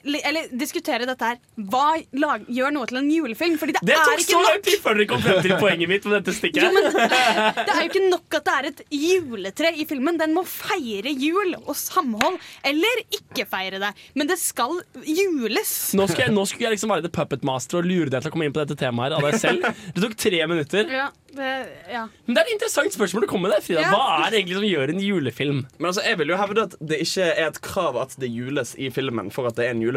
eller 0.05 0.49
diskutere 0.59 1.07
dette 1.09 1.29
her. 1.33 1.39
Hva 1.71 1.87
lag, 2.19 2.45
gjør 2.51 2.75
noe 2.75 2.89
til 2.91 3.01
en 3.03 3.11
julefilm? 3.13 3.59
Fordi 3.61 3.77
det, 3.77 3.83
Det 3.87 3.95
er 3.97 4.09
tok 4.09 4.25
så 4.27 4.41
lang 4.43 4.63
tid 4.67 4.81
før 4.83 4.99
dere 4.99 5.09
kom 5.11 5.23
frem 5.23 5.41
til 5.45 5.55
poenget 5.61 5.91
mitt 5.91 6.07
med 6.09 6.17
dette 6.19 6.35
stikket. 6.37 6.65
jo, 6.65 6.73
men, 6.75 6.91
Det 6.93 7.71
er 7.77 7.81
jo 7.81 7.89
ikke 7.91 8.05
nok 8.09 8.39
at 8.41 8.49
det 8.49 8.57
er 8.59 8.69
et 8.73 8.83
juletre 8.99 9.73
i 9.79 9.87
filmen. 9.89 10.19
Den 10.21 10.35
må 10.37 10.45
feire 10.49 11.13
jul 11.15 11.55
og 11.63 11.75
samhold. 11.79 12.39
Eller 12.67 13.05
ikke 13.15 13.47
feire 13.49 13.81
det. 13.83 13.93
Men 14.19 14.31
det 14.31 14.39
skal 14.43 14.79
jules. 15.07 15.73
Nå, 15.99 16.07
skulle 16.11 16.27
jeg, 16.29 16.35
nå 16.35 16.47
skulle 16.51 16.69
jeg 16.69 16.77
liksom 16.79 16.93
være 16.95 17.07
the 17.07 17.13
puppet 17.13 17.47
master 17.47 17.81
og 17.83 17.89
lure 17.89 18.11
deg 18.13 18.23
til 18.25 18.33
å 18.33 18.35
komme 18.35 18.49
inn 18.49 18.55
på 18.55 18.63
dette 18.65 18.79
temaet 18.81 19.13
her 19.13 19.19
av 19.21 19.29
deg 19.31 19.39
selv. 19.41 19.69
Det 19.95 20.03
tok 20.05 20.17
tre 20.19 20.43
minutter. 20.51 20.89
Ja, 20.93 21.09
det, 21.33 21.51
ja. 21.93 22.05
Men 22.27 22.37
det 22.37 22.43
er 22.43 22.49
et 22.51 22.55
interessant 22.59 22.95
spørsmål 22.95 23.25
du 23.25 23.31
kommer 23.31 23.53
med 23.55 23.65
Frida. 23.65 23.85
Ja. 23.87 23.93
Hva 23.95 24.27
er 24.27 24.33
det 24.35 24.43
egentlig 24.43 24.59
som 24.59 24.67
gjør 24.69 24.93
en 24.93 25.03
julefilm? 25.03 25.63
Men 25.79 25.89
altså, 25.93 26.05
jeg 26.07 26.19
vil 26.21 26.33
jo 26.35 26.39
hevde 26.41 26.67
at 26.69 26.77
det 26.93 26.99
ikke 27.07 27.29
er 27.31 27.47
et 27.49 27.61
krav 27.65 27.99
at 28.03 28.17
det 28.21 28.31
jules 28.33 28.75
i 28.77 28.91
filmen 28.95 29.31
for 29.35 29.49
at 29.49 29.57
det 29.59 29.69
er 29.69 29.77
en 29.77 29.81
julefilm. 29.85 29.92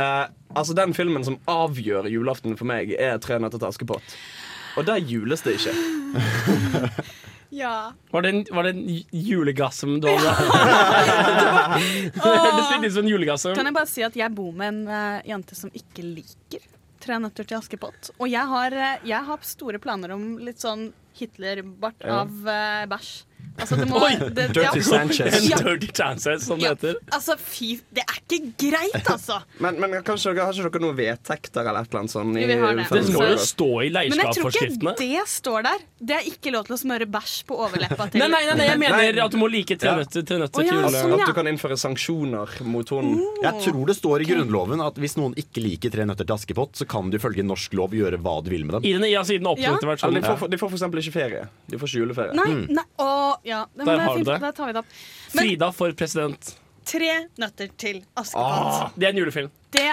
Eh, 0.00 0.26
altså 0.56 0.74
Den 0.74 0.94
filmen 0.96 1.24
som 1.24 1.38
avgjør 1.46 2.08
julaften 2.10 2.56
for 2.58 2.64
meg, 2.68 2.94
er 2.98 3.18
'Tre 3.18 3.38
nøtter 3.38 3.58
til 3.58 3.68
Askepott'. 3.68 4.16
Og 4.76 4.86
der 4.86 4.96
jules 4.96 5.42
det 5.44 5.58
ikke. 5.58 5.74
ja. 7.62 7.92
Var 8.12 8.22
det 8.22 8.30
en, 8.32 8.44
var 8.56 8.62
det 8.62 8.72
en 8.76 8.86
julegassum 9.12 10.00
du 10.00 10.08
hadde? 10.12 10.32
det 12.14 12.22
hørtes 12.24 12.86
ut 12.86 12.92
som 12.92 13.04
en 13.04 13.10
julegassum. 13.12 13.54
Kan 13.54 13.68
jeg 13.68 13.74
bare 13.76 13.90
si 13.90 14.02
at 14.06 14.16
jeg 14.16 14.34
bor 14.34 14.52
med 14.56 14.68
en 14.72 14.88
eh, 14.88 15.28
jente 15.28 15.54
som 15.58 15.70
ikke 15.70 16.06
liker 16.06 16.64
Tre 17.02 17.16
nøtter 17.18 17.42
til 17.42 17.58
Askepott. 17.58 18.12
Og 18.22 18.28
jeg 18.30 18.46
har, 18.46 18.72
eh, 18.72 19.00
jeg 19.10 19.26
har 19.26 19.38
store 19.42 19.80
planer 19.82 20.12
om 20.14 20.38
litt 20.38 20.62
sånn 20.62 20.92
Hitler-bart 21.18 22.04
av 22.06 22.30
eh, 22.48 22.84
bæsj. 22.86 23.10
Altså, 23.62 23.76
det 23.76 23.86
må, 23.86 24.00
Oi, 24.00 24.14
det, 24.32 24.46
Dirty 24.56 24.80
ja. 24.80 24.82
Sanchez. 24.82 25.34
Ja. 25.50 25.58
dirty 25.60 25.88
Sanchez, 25.94 26.46
som 26.46 26.58
det 26.58 26.70
heter. 26.72 26.96
altså, 27.12 27.36
fy 27.38 27.74
Det 27.94 28.02
er 28.02 28.18
ikke 28.22 28.38
greit, 28.58 29.08
altså! 29.12 29.38
Men, 29.62 29.76
men 29.82 29.98
kanskje 30.06 30.32
dere, 30.32 30.46
har 30.48 30.56
ikke 30.56 30.72
dere 30.72 30.82
noen 30.86 30.96
vedtekter 30.98 31.68
eller 31.68 31.84
et 31.84 31.92
eller 31.92 32.00
annet 32.00 32.14
sånn? 32.14 32.32
i 32.40 32.46
vi 32.48 32.56
har 32.62 32.78
det. 32.78 32.86
Det 32.90 33.14
må 33.14 33.26
jo 33.28 33.36
stå 33.42 33.68
i 33.84 33.90
Men 33.92 34.22
jeg 34.24 34.36
tror 34.38 34.56
ikke 34.56 34.94
det 35.02 35.24
står 35.30 35.66
der. 35.68 35.84
Det 36.02 36.16
er 36.16 36.30
ikke 36.32 36.54
lov 36.54 36.66
til 36.66 36.76
å 36.76 36.80
smøre 36.80 37.06
bæsj 37.12 37.34
på 37.46 37.58
overleppa 37.66 38.08
til 38.10 38.22
Nei, 38.22 38.30
nei, 38.32 38.40
nei, 38.48 38.56
nei, 38.58 38.66
jeg 38.70 38.80
mener 38.82 39.20
at 39.26 39.34
du 39.34 39.38
må 39.38 39.50
like 39.52 39.76
tre 39.78 39.92
Ja. 39.92 39.98
nøtter 40.00 40.24
til 40.26 40.40
nøtter 40.42 40.64
ja, 40.64 40.72
til 40.72 40.80
jule. 40.80 40.90
sånn, 40.96 41.14
At 41.20 41.30
du 41.30 41.36
kan 41.36 41.50
innføre 41.52 41.78
sanksjoner 41.78 42.56
mot 42.66 42.88
hunden? 42.96 43.20
Jeg 43.44 43.66
tror 43.68 43.84
det 43.92 43.98
står 44.00 44.24
i 44.24 44.30
Grunnloven 44.32 44.82
at 44.82 44.98
hvis 45.02 45.18
noen 45.20 45.36
ikke 45.38 45.62
liker 45.62 45.92
Tre 45.92 46.06
nøtter 46.08 46.24
til 46.24 46.34
Askepott, 46.34 46.78
så 46.78 46.86
kan 46.88 47.10
du 47.12 47.18
ifølge 47.18 47.44
norsk 47.44 47.74
lov 47.76 47.92
gjøre 47.92 48.16
hva 48.22 48.38
du 48.42 48.48
vil 48.54 48.64
med 48.64 48.78
dem. 48.78 48.86
I 48.88 48.94
den, 48.96 49.04
ja, 49.10 49.20
siden 49.28 49.44
ja. 49.60 49.74
Eller 49.76 49.92
versjonen. 49.92 50.22
de, 50.22 50.36
får, 50.40 50.48
de 50.48 50.60
får 50.60 50.70
for 50.72 50.78
eksempel 50.78 51.02
ikke 51.02 51.14
ferie. 51.18 51.42
De 51.68 51.80
får 51.80 51.90
ikke 51.90 52.00
juleferie. 52.00 52.36
Nei, 52.38 52.78
nei, 52.78 52.86
ja. 53.44 53.64
Men 53.74 53.86
Der 53.86 53.94
er 53.94 54.04
har 54.06 54.18
du 54.18 54.24
det. 54.24 54.40
Der 54.40 54.56
tar 54.56 54.66
vi 54.66 54.72
det 54.72 54.82
opp. 54.82 54.86
Men 55.34 55.44
Frida 55.44 55.70
for 55.72 55.92
president. 55.92 56.54
tre 56.84 57.12
nøtter 57.38 57.68
til 57.78 58.02
Askepott. 58.16 58.96
Det 58.98 59.06
er 59.06 59.14
en 59.14 59.22
julefilm. 59.22 59.50
Det 59.72 59.86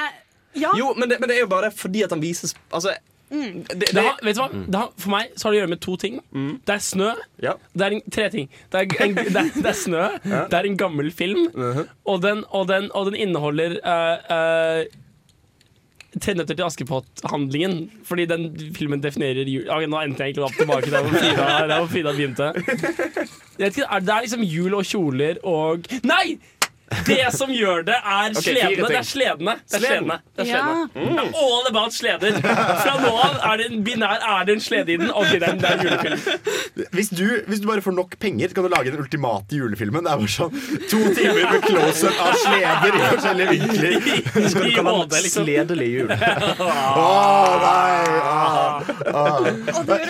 Ja. 0.58 0.72
Jo, 0.76 0.94
men 0.98 1.10
det, 1.10 1.20
men 1.22 1.30
det 1.30 1.36
er 1.38 1.42
jo 1.44 1.48
bare 1.48 1.70
fordi 1.72 2.02
at 2.04 2.10
han 2.10 2.22
vises 2.22 2.56
Altså, 2.74 2.96
det, 3.30 3.66
det, 3.70 3.92
Det 3.94 4.02
har, 4.02 4.16
vet 4.26 4.36
du 4.36 4.42
hva? 4.42 4.48
Det 4.66 4.80
har, 4.80 4.88
for 4.98 5.12
meg 5.14 5.36
så 5.38 5.46
har 5.48 5.54
det 5.54 5.60
å 5.60 5.62
gjøre 5.62 5.70
med 5.76 5.82
to 5.86 5.96
ting. 6.02 6.16
Det 6.66 6.74
er 6.74 6.80
snø. 6.82 7.12
Ja. 7.46 7.54
Det 7.78 7.86
er 7.86 7.96
en, 8.00 8.02
tre 8.12 8.30
ting. 8.34 8.48
Det 8.74 8.80
er, 8.82 9.04
en, 9.06 9.14
det 9.20 9.36
er, 9.38 9.52
det 9.54 9.70
er 9.70 9.78
snø. 9.78 10.08
Det 10.26 10.58
er 10.58 10.66
en 10.66 10.78
gammel 10.82 11.12
film. 11.14 11.46
og, 12.06 12.22
den, 12.26 12.42
og, 12.50 12.66
den, 12.72 12.90
og 12.98 13.12
den 13.12 13.20
inneholder 13.22 13.78
uh, 13.86 14.18
uh, 14.34 15.00
Tre 16.18 16.34
nøtter 16.34 16.56
til 16.58 16.66
Askepott-handlingen. 16.66 17.90
Fordi 18.08 18.26
den 18.26 18.48
filmen 18.76 19.02
definerer 19.04 19.46
jul 19.46 19.68
okay, 19.70 19.86
Nå 19.92 20.00
endte 20.02 20.24
jeg 20.26 20.34
egentlig 20.34 20.48
opp 20.48 20.58
tilbake 20.58 20.90
der 20.90 21.04
hvor 21.06 21.14
Frida, 21.20 21.50
der 21.70 21.76
hvor 21.84 21.92
Frida 21.92 22.14
begynte. 22.18 22.48
Ikke, 23.60 23.84
er- 23.86 24.00
Det 24.00 24.10
er 24.16 24.22
liksom 24.26 24.44
jul 24.48 24.74
og 24.80 24.86
kjoler 24.90 25.38
og 25.44 25.86
Nei! 26.04 26.40
Det 27.06 27.26
som 27.36 27.50
gjør 27.54 27.84
det, 27.86 27.96
er 28.02 28.30
okay, 28.32 28.42
sledene. 28.42 28.88
Det 28.90 28.98
er 28.98 29.06
sledene. 29.08 29.54
Det 29.70 29.78
er 29.78 29.84
sledene. 29.84 30.16
Det 30.36 30.44
er 30.46 30.50
Ja. 30.50 30.62
sledene. 30.64 31.16
Det 31.16 31.26
er 31.26 31.40
all 31.44 31.68
about 31.70 31.94
sleder. 31.94 32.40
Fra 32.42 32.94
nå 33.04 33.12
av 33.24 33.36
er 33.52 33.58
det 33.62 33.66
en 33.72 33.84
binær 33.86 34.20
Er 34.30 34.46
det 34.48 34.56
en 34.58 34.64
slede 34.64 34.94
i 34.94 34.98
den. 34.98 35.12
Ok, 35.12 35.32
det 35.36 35.44
er, 35.44 35.56
det 35.60 35.70
er 35.70 35.78
en 35.78 35.86
julefilm. 35.86 36.20
Hvis 36.96 37.10
du, 37.10 37.26
hvis 37.48 37.60
du 37.62 37.68
bare 37.68 37.82
får 37.86 37.94
nok 37.98 38.16
penger, 38.20 38.54
kan 38.56 38.64
du 38.66 38.70
lage 38.74 38.92
den 38.94 39.00
ultimate 39.04 39.56
julefilmen. 39.60 40.04
Det 40.08 40.12
er 40.14 40.18
bare 40.24 40.34
sånn 40.34 40.54
to 40.90 41.02
timer 41.18 41.46
med 41.54 41.62
close-up 41.68 42.24
av 42.26 42.34
sleder 42.46 42.98
i 42.98 43.04
forskjellige 43.06 43.50
vinkler. 43.54 43.94
Skal 44.50 44.64
du 44.64 44.72
kalle 44.80 44.96
HD, 45.04 45.16
liksom. 45.28 45.46
sledelig 45.46 45.90
jul? 45.94 46.10
Åh, 46.60 47.54
nei, 47.64 48.20
ah, 48.24 48.82
ah. 49.14 49.48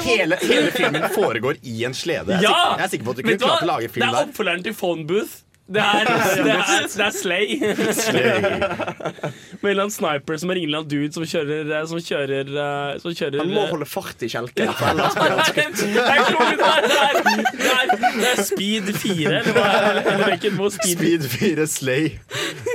Hele, 0.06 0.38
hele 0.42 0.72
filmen 0.72 1.06
foregår 1.14 1.60
i 1.64 1.84
en 1.88 1.94
slede. 1.98 2.40
Jeg 2.40 2.48
er, 2.48 2.56
sikker, 2.56 2.78
jeg 2.80 2.86
er 2.86 2.92
sikker 2.96 3.06
på 3.06 3.12
at 3.12 3.18
du 3.18 3.24
kunne 3.28 3.38
klart 3.44 3.64
å 3.68 3.70
lage 3.74 3.88
Det 3.94 4.04
er 4.04 4.12
der. 4.16 4.26
oppfølgeren 4.30 4.64
til 4.70 4.76
Phone 4.80 5.06
Booth. 5.10 5.38
Det 5.70 5.82
er, 5.82 6.08
det 6.10 6.50
er, 6.50 6.86
det 6.98 7.04
er 7.06 7.12
Slay. 7.22 7.60
Med 9.62 9.70
en 9.70 9.70
eller 9.70 9.84
annen 9.84 9.94
sniper 9.94 10.40
som 10.41 10.50
er 10.50 10.58
en 10.64 10.88
dude 10.90 11.12
som 11.14 11.26
kjører 11.30 11.70
eh, 11.78 11.84
Som 11.91 12.00
kjører, 12.02 12.50
eh, 12.50 12.98
som 13.04 13.14
kjører 13.14 13.44
Han 13.44 13.52
må 13.54 13.66
eh, 13.68 13.70
holde 13.76 13.86
fart 13.90 14.26
i 14.26 14.30
kjelken. 14.32 14.72
skutt. 14.74 15.84
Det 15.90 17.70
er 17.70 17.86
det 18.20 18.30
er, 18.32 18.44
Speed 18.44 18.90
4, 18.98 19.40
eller 19.40 19.60
eller, 19.60 20.24
hvilken 20.26 20.58
Speed 20.74 20.98
Speed 20.98 21.28
4 21.30 21.68
Slay. 21.70 22.10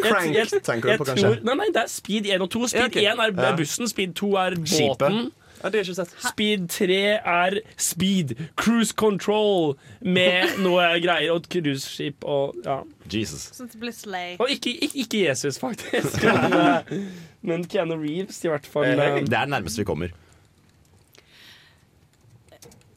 Crank, 0.04 0.36
tenker 0.64 0.92
du 0.92 0.98
på, 0.98 1.04
kanskje? 1.08 1.28
tror- 1.34 1.44
Nei, 1.48 1.54
nei, 1.60 1.68
det 1.74 1.82
er 1.82 1.90
Speed 1.90 2.26
1 2.30 2.42
og 2.46 2.50
2. 2.50 2.66
Speed 2.68 2.80
Ja, 2.80 2.86
okay. 3.14 3.30
1 3.32 3.40
er 3.48 3.56
bussen, 3.58 3.88
Speed 3.90 4.14
2 4.20 4.34
er 4.44 4.56
Skipet. 4.64 5.43
Ja, 5.64 5.70
det 5.72 5.78
er 5.80 5.86
ikke 5.86 5.94
sett. 5.96 6.10
Speed 6.20 6.66
3 6.74 6.96
er 7.24 7.54
speed, 7.80 8.34
cruise 8.60 8.92
control 9.00 9.78
med 10.04 10.58
noe 10.60 10.90
greier 11.04 11.32
og 11.32 11.40
et 11.40 11.48
cruiseskip 11.54 12.26
og 12.28 12.58
ja. 12.66 12.82
Jesus. 13.08 13.46
Så 13.56 13.64
det 13.72 13.80
blir 13.80 13.94
slay. 13.96 14.34
Og 14.44 14.52
ikke, 14.52 14.74
ikke, 14.84 14.98
ikke 15.06 15.22
Jesus, 15.24 15.56
faktisk. 15.62 16.20
Men, 16.28 16.52
eh, 16.60 17.08
men 17.44 17.64
Keanu 17.68 17.96
Reeves, 18.00 18.38
i 18.44 18.48
hvert 18.52 18.68
fall. 18.68 18.86
eh, 18.92 19.18
Det 19.24 19.32
er 19.32 19.48
det 19.48 19.48
nærmeste 19.52 19.80
vi 19.82 19.88
kommer. 19.88 20.12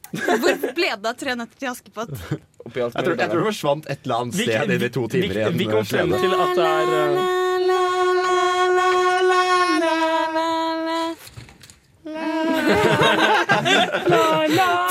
Hvor 0.08 0.54
ble 0.76 0.88
det 0.96 1.08
av 1.10 1.16
Tre 1.20 1.34
nøtter 1.36 1.58
til 1.60 1.68
Askepott? 1.68 2.14
Jeg 2.68 2.72
tror, 2.72 2.92
jeg 2.94 3.04
tror 3.04 3.16
det 3.18 3.44
forsvant 3.48 3.88
et 3.92 4.04
eller 4.06 4.22
annet 4.22 4.36
vi, 4.38 4.46
sted 4.48 4.72
inn 4.76 4.84
i 4.86 4.88
to 4.92 5.02
timer 5.12 5.28
vi, 5.34 5.40
igjen. 5.42 5.58
vi 5.60 5.66
kom 5.68 5.84
frem 5.88 6.12
til 6.16 6.32
at 6.36 6.54
det 6.56 6.64
er 6.68 6.94
eh, 6.94 7.47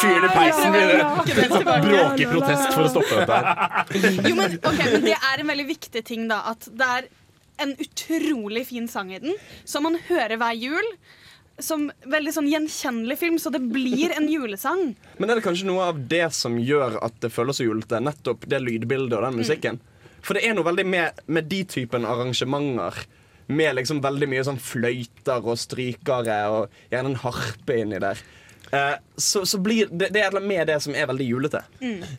Fyren 0.02 0.26
i 0.26 0.32
peisen 0.34 0.74
begynner 0.74 1.04
å 1.04 1.78
bråke 1.84 2.24
i 2.24 2.28
protest 2.30 2.74
for 2.74 2.86
å 2.86 2.90
stoppe 2.92 3.22
dette 3.22 3.38
her. 3.38 3.48
Jo, 4.28 4.34
men, 4.38 4.58
okay, 4.62 4.92
men 4.96 5.06
det 5.06 5.16
er 5.18 5.44
en 5.44 5.52
veldig 5.54 5.68
viktig 5.70 6.04
ting, 6.08 6.28
da. 6.32 6.42
At 6.54 6.68
det 6.68 6.90
er 6.98 7.08
en 7.64 7.74
utrolig 7.82 8.68
fin 8.70 8.88
sang 8.92 9.14
i 9.14 9.22
den, 9.24 9.38
som 9.66 9.88
man 9.88 9.98
hører 10.10 10.38
hver 10.42 10.58
jul. 10.58 10.88
Som 11.58 11.88
veldig 12.06 12.32
sånn 12.36 12.50
gjenkjennelig 12.52 13.18
film, 13.18 13.38
så 13.42 13.50
det 13.50 13.64
blir 13.66 14.12
en 14.14 14.28
julesang. 14.30 14.92
Men 15.18 15.30
er 15.30 15.40
det 15.40 15.46
kanskje 15.48 15.66
noe 15.66 15.88
av 15.90 16.04
det 16.12 16.28
som 16.38 16.60
gjør 16.62 17.00
at 17.02 17.16
det 17.24 17.32
føles 17.34 17.58
så 17.58 17.66
julete? 17.66 17.98
Nettopp 18.04 18.46
det 18.50 18.60
lydbildet 18.62 19.18
og 19.18 19.26
den 19.26 19.40
musikken? 19.42 19.80
For 20.22 20.38
det 20.38 20.46
er 20.46 20.54
noe 20.58 20.68
veldig 20.68 20.86
med, 20.86 21.24
med 21.26 21.50
de 21.50 21.64
typen 21.66 22.06
arrangementer. 22.06 22.94
Med 23.48 23.76
liksom 23.78 24.02
veldig 24.04 24.28
mye 24.32 24.44
sånn 24.44 24.58
fløyter 24.60 25.46
og 25.48 25.56
strykere 25.62 26.40
og 26.52 26.74
gjerne 26.92 27.14
en 27.14 27.22
harpe 27.22 27.78
inni 27.80 28.00
der. 28.04 28.20
Eh, 28.76 28.96
så, 29.16 29.46
så 29.48 29.60
blir 29.64 29.88
det, 29.88 30.10
det 30.12 30.20
er 30.20 30.28
annet 30.34 30.44
med 30.50 30.68
det 30.68 30.82
som 30.84 30.96
er 31.00 31.08
veldig 31.08 31.28
julete. 31.30 31.62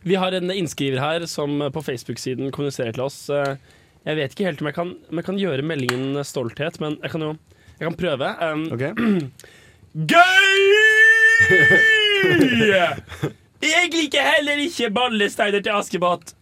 Vi 0.01 0.15
har 0.17 0.33
en 0.33 0.49
innskriver 0.55 0.97
her 1.03 1.25
som 1.29 1.59
på 1.75 1.83
Facebook-siden 1.85 2.49
kommuniserer 2.55 2.95
til 2.97 3.05
oss. 3.05 3.19
Eh, 3.29 3.55
Jeg 4.07 4.15
vet 4.15 4.31
ikke 4.33 4.45
helt 4.47 4.61
om 4.63 4.67
jeg 4.71 4.75
kan, 4.79 4.95
om 5.11 5.19
jeg 5.19 5.25
kan 5.27 5.37
gjøre 5.37 5.61
meldingen 5.67 6.17
stolthet, 6.25 6.79
men 6.81 6.95
jeg 7.03 7.11
kan 7.13 7.21
jo 7.27 7.33
jeg 7.79 7.87
kan 7.87 7.95
prøve. 7.99 8.29
Um, 8.43 8.65
Gøy! 10.09 10.59
Jeg 13.59 13.89
liker 13.91 14.23
heller 14.23 14.59
ikke 14.63 14.87
ballesteiner 14.95 15.63
til 15.63 15.75
Askepott. 15.75 16.33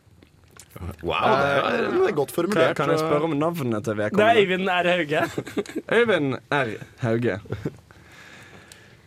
Wow, 1.02 1.34
det 1.42 2.08
er, 2.10 2.14
godt 2.18 2.32
formulert. 2.36 2.76
kan 2.78 2.92
jeg 2.92 3.00
spørre 3.02 3.28
om 3.30 3.36
navnet 3.38 3.84
til 3.86 3.94
Det 3.94 3.94
er 3.94 4.00
vedkommende? 4.04 4.42
Øyvind 4.42 4.70
R. 4.70 4.90
Hauge. 4.94 5.22
Øyvind 5.98 6.38
R. 6.52 6.72
Hauge. 7.04 7.40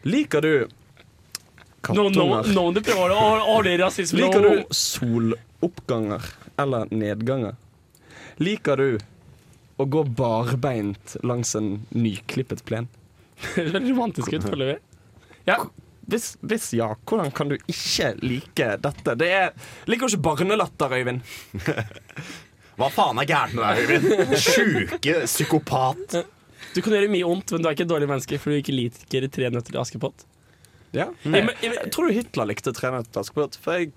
Liker 0.04 0.40
du 0.40 0.52
Nå, 1.88 1.94
nå, 1.94 2.08
kattunger? 2.08 2.48
nå 2.54 2.64
du 2.76 2.80
prøver 2.84 3.12
å 3.16 3.20
holde 3.46 3.72
rasisme 3.80 4.20
Liker 4.20 4.44
du 4.44 4.74
soloppganger 4.76 6.26
eller 6.60 6.90
nedganger? 6.92 7.56
Liker 8.40 8.80
du 8.80 8.98
å 9.80 9.86
gå 9.88 10.04
barbeint 10.16 11.16
langs 11.24 11.54
en 11.56 11.78
nyklippet 11.96 12.64
plen? 12.68 12.88
Det 13.56 13.70
Høres 13.70 13.88
romantisk 13.88 14.34
ut, 14.36 14.44
føler 14.44 14.74
vi. 14.74 14.76
Ja. 15.48 15.62
Hvis, 16.10 16.26
hvis 16.42 16.68
ja, 16.78 16.88
hvordan 17.06 17.30
kan 17.36 17.50
du 17.52 17.56
ikke 17.60 18.10
like 18.24 18.68
dette? 18.84 19.14
Det 19.20 19.28
er, 19.36 19.52
Liker 19.90 20.08
du 20.10 20.16
ikke 20.16 20.24
barnelatter, 20.30 20.94
Øyvind? 20.98 21.22
Hva 22.80 22.88
faen 22.94 23.18
er 23.20 23.28
gærent 23.28 23.54
med 23.58 23.64
deg, 23.66 23.80
Øyvind? 23.84 24.34
Sjuke 24.46 25.16
psykopat. 25.28 26.20
Du 26.74 26.80
kan 26.82 26.94
gjøre 26.94 27.10
mye 27.12 27.26
ondt, 27.28 27.52
men 27.54 27.62
du 27.64 27.68
er 27.70 27.74
ikke 27.76 27.86
et 27.86 27.92
dårlig 27.92 28.08
menneske 28.10 28.38
fordi 28.40 28.58
du 28.58 28.62
ikke 28.64 28.76
liker 28.76 29.26
Tre 29.32 29.50
nøtter 29.52 29.74
til 29.74 29.80
Askepott. 29.82 30.26
Ja. 30.96 31.08
Jeg, 31.22 31.30
men- 31.46 31.56
jeg, 31.62 31.74
Jeg 31.76 31.90
tror 31.94 32.08
du 32.10 32.14
Hitler 32.16 32.48
likte 32.50 32.72
Tre 32.74 32.90
nøtter 32.94 33.10
til 33.14 33.22
Askepott, 33.24 33.58
for 33.62 33.78
jeg 33.80 33.92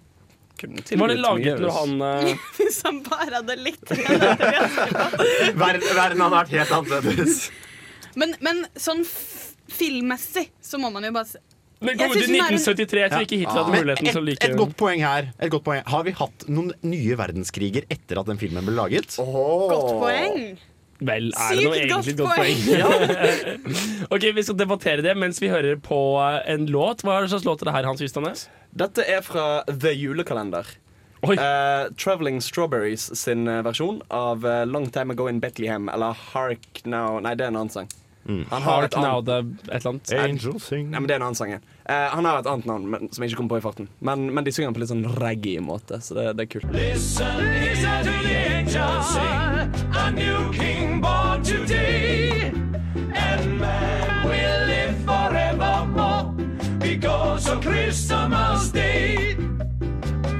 var 0.99 1.09
det 1.09 1.17
laget 1.17 1.59
når 1.59 1.71
han 1.73 1.93
uh... 2.05 2.43
Hvis 2.59 2.75
han 2.85 2.99
bare 3.07 3.39
hadde 3.39 3.55
likt. 3.57 3.89
Verden, 5.63 5.87
verden 5.97 6.21
hadde 6.21 6.35
vært 6.35 6.51
helt 6.53 6.73
annerledes. 6.77 7.39
Men, 8.19 8.35
men 8.45 8.61
sånn 8.79 9.01
filmmessig 9.73 10.45
så 10.63 10.77
må 10.79 10.91
man 10.93 11.07
jo 11.07 11.11
bare 11.15 11.41
Men 11.83 11.97
kom 11.99 12.11
ut 12.11 12.17
i 12.17 12.23
synes 12.23 12.29
hun 12.29 12.35
er 12.35 12.49
en- 12.49 12.59
1973. 12.59 12.99
Jeg 13.03 13.11
tror 13.13 13.25
ikke 13.27 13.39
Hitler 13.43 13.63
hadde 13.63 13.77
muligheten 13.77 14.07
et, 14.07 14.13
til 14.13 14.21
å 14.21 14.25
like 14.25 14.49
et 14.49 14.57
godt 14.59 14.75
poeng 14.79 15.01
her. 15.03 15.31
Et 15.39 15.51
godt 15.51 15.65
poeng. 15.67 15.81
Har 15.93 16.03
vi 16.07 16.13
hatt 16.19 16.45
noen 16.49 16.73
nye 16.81 17.17
verdenskriger 17.19 17.87
etter 17.91 18.21
at 18.21 18.29
den 18.29 18.39
filmen 18.41 18.65
ble 18.67 18.75
laget? 18.77 19.17
Godt 19.17 19.91
poeng. 19.99 20.37
Vel, 21.03 21.31
er 21.35 21.57
det 21.57 21.63
noe 21.65 21.73
Sykt 21.75 21.83
egentlig 21.83 22.13
godt 22.19 22.37
godt 22.37 22.37
poeng? 22.37 24.07
ok, 24.15 24.27
Vi 24.37 24.43
skal 24.45 24.59
debattere 24.59 25.03
det 25.03 25.15
mens 25.19 25.41
vi 25.41 25.49
hører 25.51 25.79
på 25.83 25.99
eh, 26.21 26.53
en 26.53 26.67
låt. 26.71 27.03
Hva 27.03 27.17
slags 27.27 27.47
låt 27.47 27.63
er 27.63 27.69
det 27.71 27.75
her, 27.75 27.89
Hans 27.89 28.03
Ystanes? 28.05 28.45
Dette 28.73 29.03
er 29.09 29.21
fra 29.25 29.63
The 29.67 29.91
Julekalender. 29.97 30.69
Eh, 31.23 31.83
Traveling 31.99 32.39
Strawberries 32.43 33.09
sin 33.19 33.47
eh, 33.47 33.61
versjon 33.65 34.01
av 34.11 34.43
Long 34.67 34.89
Time 34.91 35.15
Ago 35.15 35.27
in 35.31 35.39
Bethlehem, 35.43 35.89
eller 35.91 36.15
Hark 36.31 36.83
Now 36.85 37.19
Nei, 37.23 37.35
det 37.35 37.47
er 37.47 37.53
en 37.53 37.59
annen 37.63 37.73
sang. 37.73 37.91
Mm. 38.25 38.45
Han 38.49 38.61
har 38.61 38.83
et 38.83 38.93
annet 38.93 39.29
et 39.29 39.75
eller 39.75 39.89
annet. 39.89 40.13
Angel 40.13 40.59
sing. 40.59 40.89
Nei, 40.91 40.99
men 40.99 41.07
det 41.09 41.15
er 41.15 41.19
en 41.19 41.25
annen 41.27 41.35
sang. 41.37 41.53
Uh, 41.53 41.59
eh, 41.91 42.09
han 42.13 42.25
har 42.25 42.39
et 42.39 42.47
annet 42.47 42.67
navn 42.69 42.85
men, 42.89 43.09
som 43.11 43.23
jeg 43.23 43.33
ikke 43.33 43.41
kommer 43.41 43.55
på 43.57 43.59
i 43.59 43.65
farten. 43.65 43.89
Men, 43.99 44.29
men, 44.31 44.45
de 44.47 44.53
synger 44.55 44.75
på 44.75 44.83
litt 44.83 44.91
sånn 44.93 45.03
reggae-måte, 45.19 45.99
så 46.03 46.15
det, 46.17 46.27
det, 46.39 46.47
er 46.47 46.51
kult. 46.55 46.69
Listen, 46.75 47.43
listen 47.51 48.07
to 48.07 48.15
the 48.23 48.37
angels 48.55 49.11
sing. 49.11 49.91
A 49.99 50.11
new 50.15 50.53
king 50.55 51.01
born 51.03 51.43
today. 51.43 52.53
And 53.13 53.59
man 53.59 54.23
will 54.29 54.59
live 54.71 54.95
forevermore 55.03 56.31
because 56.79 57.49
of 57.49 57.61
Christmas 57.61 58.71
day. 58.71 59.35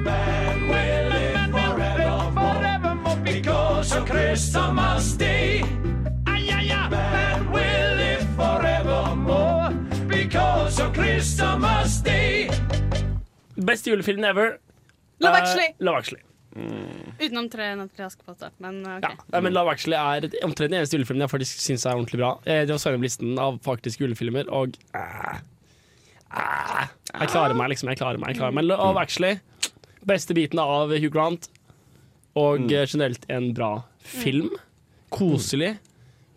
Man 0.08 0.68
will 0.72 1.10
live 1.12 1.52
forevermore 1.52 3.18
because 3.24 3.92
of 3.92 4.06
Christmas 4.08 5.14
day. 5.18 5.64
Ay, 6.26 6.50
ay, 6.50 6.72
ay. 6.72 7.23
Christmas 11.24 12.02
Day. 12.04 12.50
Beste 13.56 13.90
julefilmen 13.90 14.26
ever. 14.28 14.58
Love 15.24 15.38
Eh, 15.38 15.42
Actually. 15.42 15.68
Love 15.80 15.98
Actually. 15.98 16.20
Utenom 17.20 17.46
Tre 17.50 17.68
nøtter 17.80 18.02
i 18.02 18.08
Askepott. 18.10 18.42
Men 18.60 18.82
uh, 18.84 18.98
OK. 18.98 19.22
Ja, 19.32 19.40
men 19.40 19.54
Love 19.56 19.72
Actually 19.72 19.96
er 19.96 20.28
omtrent 20.44 20.74
den 20.74 20.82
eneste 20.82 20.98
julefilmen 20.98 21.24
jeg 21.24 21.32
faktisk 21.32 21.62
syns 21.64 21.86
er 21.88 21.96
ordentlig 21.96 22.20
bra. 22.20 22.32
Jeg 22.44 22.68
det 22.68 22.76
var 22.76 22.82
søren 22.84 23.06
listen 23.08 23.40
av 23.40 23.62
faktiske 23.64 24.04
julefilmer, 24.04 24.52
og 24.52 24.76
uh, 24.98 25.38
uh, 26.36 26.84
Jeg 27.14 27.32
klarer 27.32 27.56
meg, 27.56 27.72
liksom. 27.72 27.94
Jeg 27.94 28.02
klarer 28.02 28.20
meg. 28.20 28.34
Jeg 28.34 28.42
klarer 28.42 28.60
meg. 28.60 28.68
Love 28.68 29.06
Actually, 29.06 29.40
beste 30.12 30.36
biten 30.36 30.60
av 30.60 30.92
Hugh 30.92 31.14
Grant, 31.16 31.48
og 32.36 32.68
mm. 32.68 32.76
generelt 32.84 33.24
en 33.32 33.54
bra 33.56 33.72
film. 34.04 34.52
Koselig. 35.16 35.78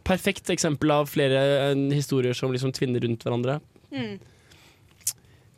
Perfekt 0.06 0.54
eksempel 0.54 0.94
av 0.94 1.10
flere 1.10 1.44
eh, 1.72 1.84
historier 1.90 2.38
som 2.38 2.54
liksom 2.54 2.70
tvinner 2.78 3.02
rundt 3.02 3.26
hverandre. 3.26 3.58
Mm. 3.90 4.14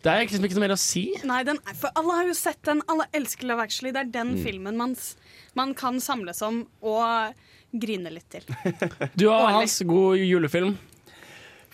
Det 0.03 0.13
er 0.13 0.21
liksom 0.23 0.45
ikke 0.47 0.55
noe 0.59 0.63
mer 0.69 0.75
å 0.77 0.79
si. 0.79 1.03
Nei, 1.27 1.41
den 1.49 1.59
er, 1.67 1.75
for 1.75 1.91
alle 1.99 2.15
har 2.21 2.29
jo 2.29 2.35
sett 2.39 2.61
den. 2.69 2.83
Alle 2.93 3.09
elsker 3.19 3.49
Love 3.51 3.65
Actually. 3.67 3.91
Det 3.97 4.05
er 4.05 4.13
den 4.15 4.37
Mm. 4.37 4.43
filmen 4.45 4.77
man, 4.79 4.95
man 5.59 5.75
kan 5.75 5.99
samles 6.01 6.41
om 6.47 6.61
og 6.83 7.35
grine 7.75 8.13
litt 8.15 8.29
til. 8.31 8.47
Du 9.19 9.27
har 9.29 9.51
Hans 9.59 9.81
god 9.83 10.17
julefilm. 10.23 10.77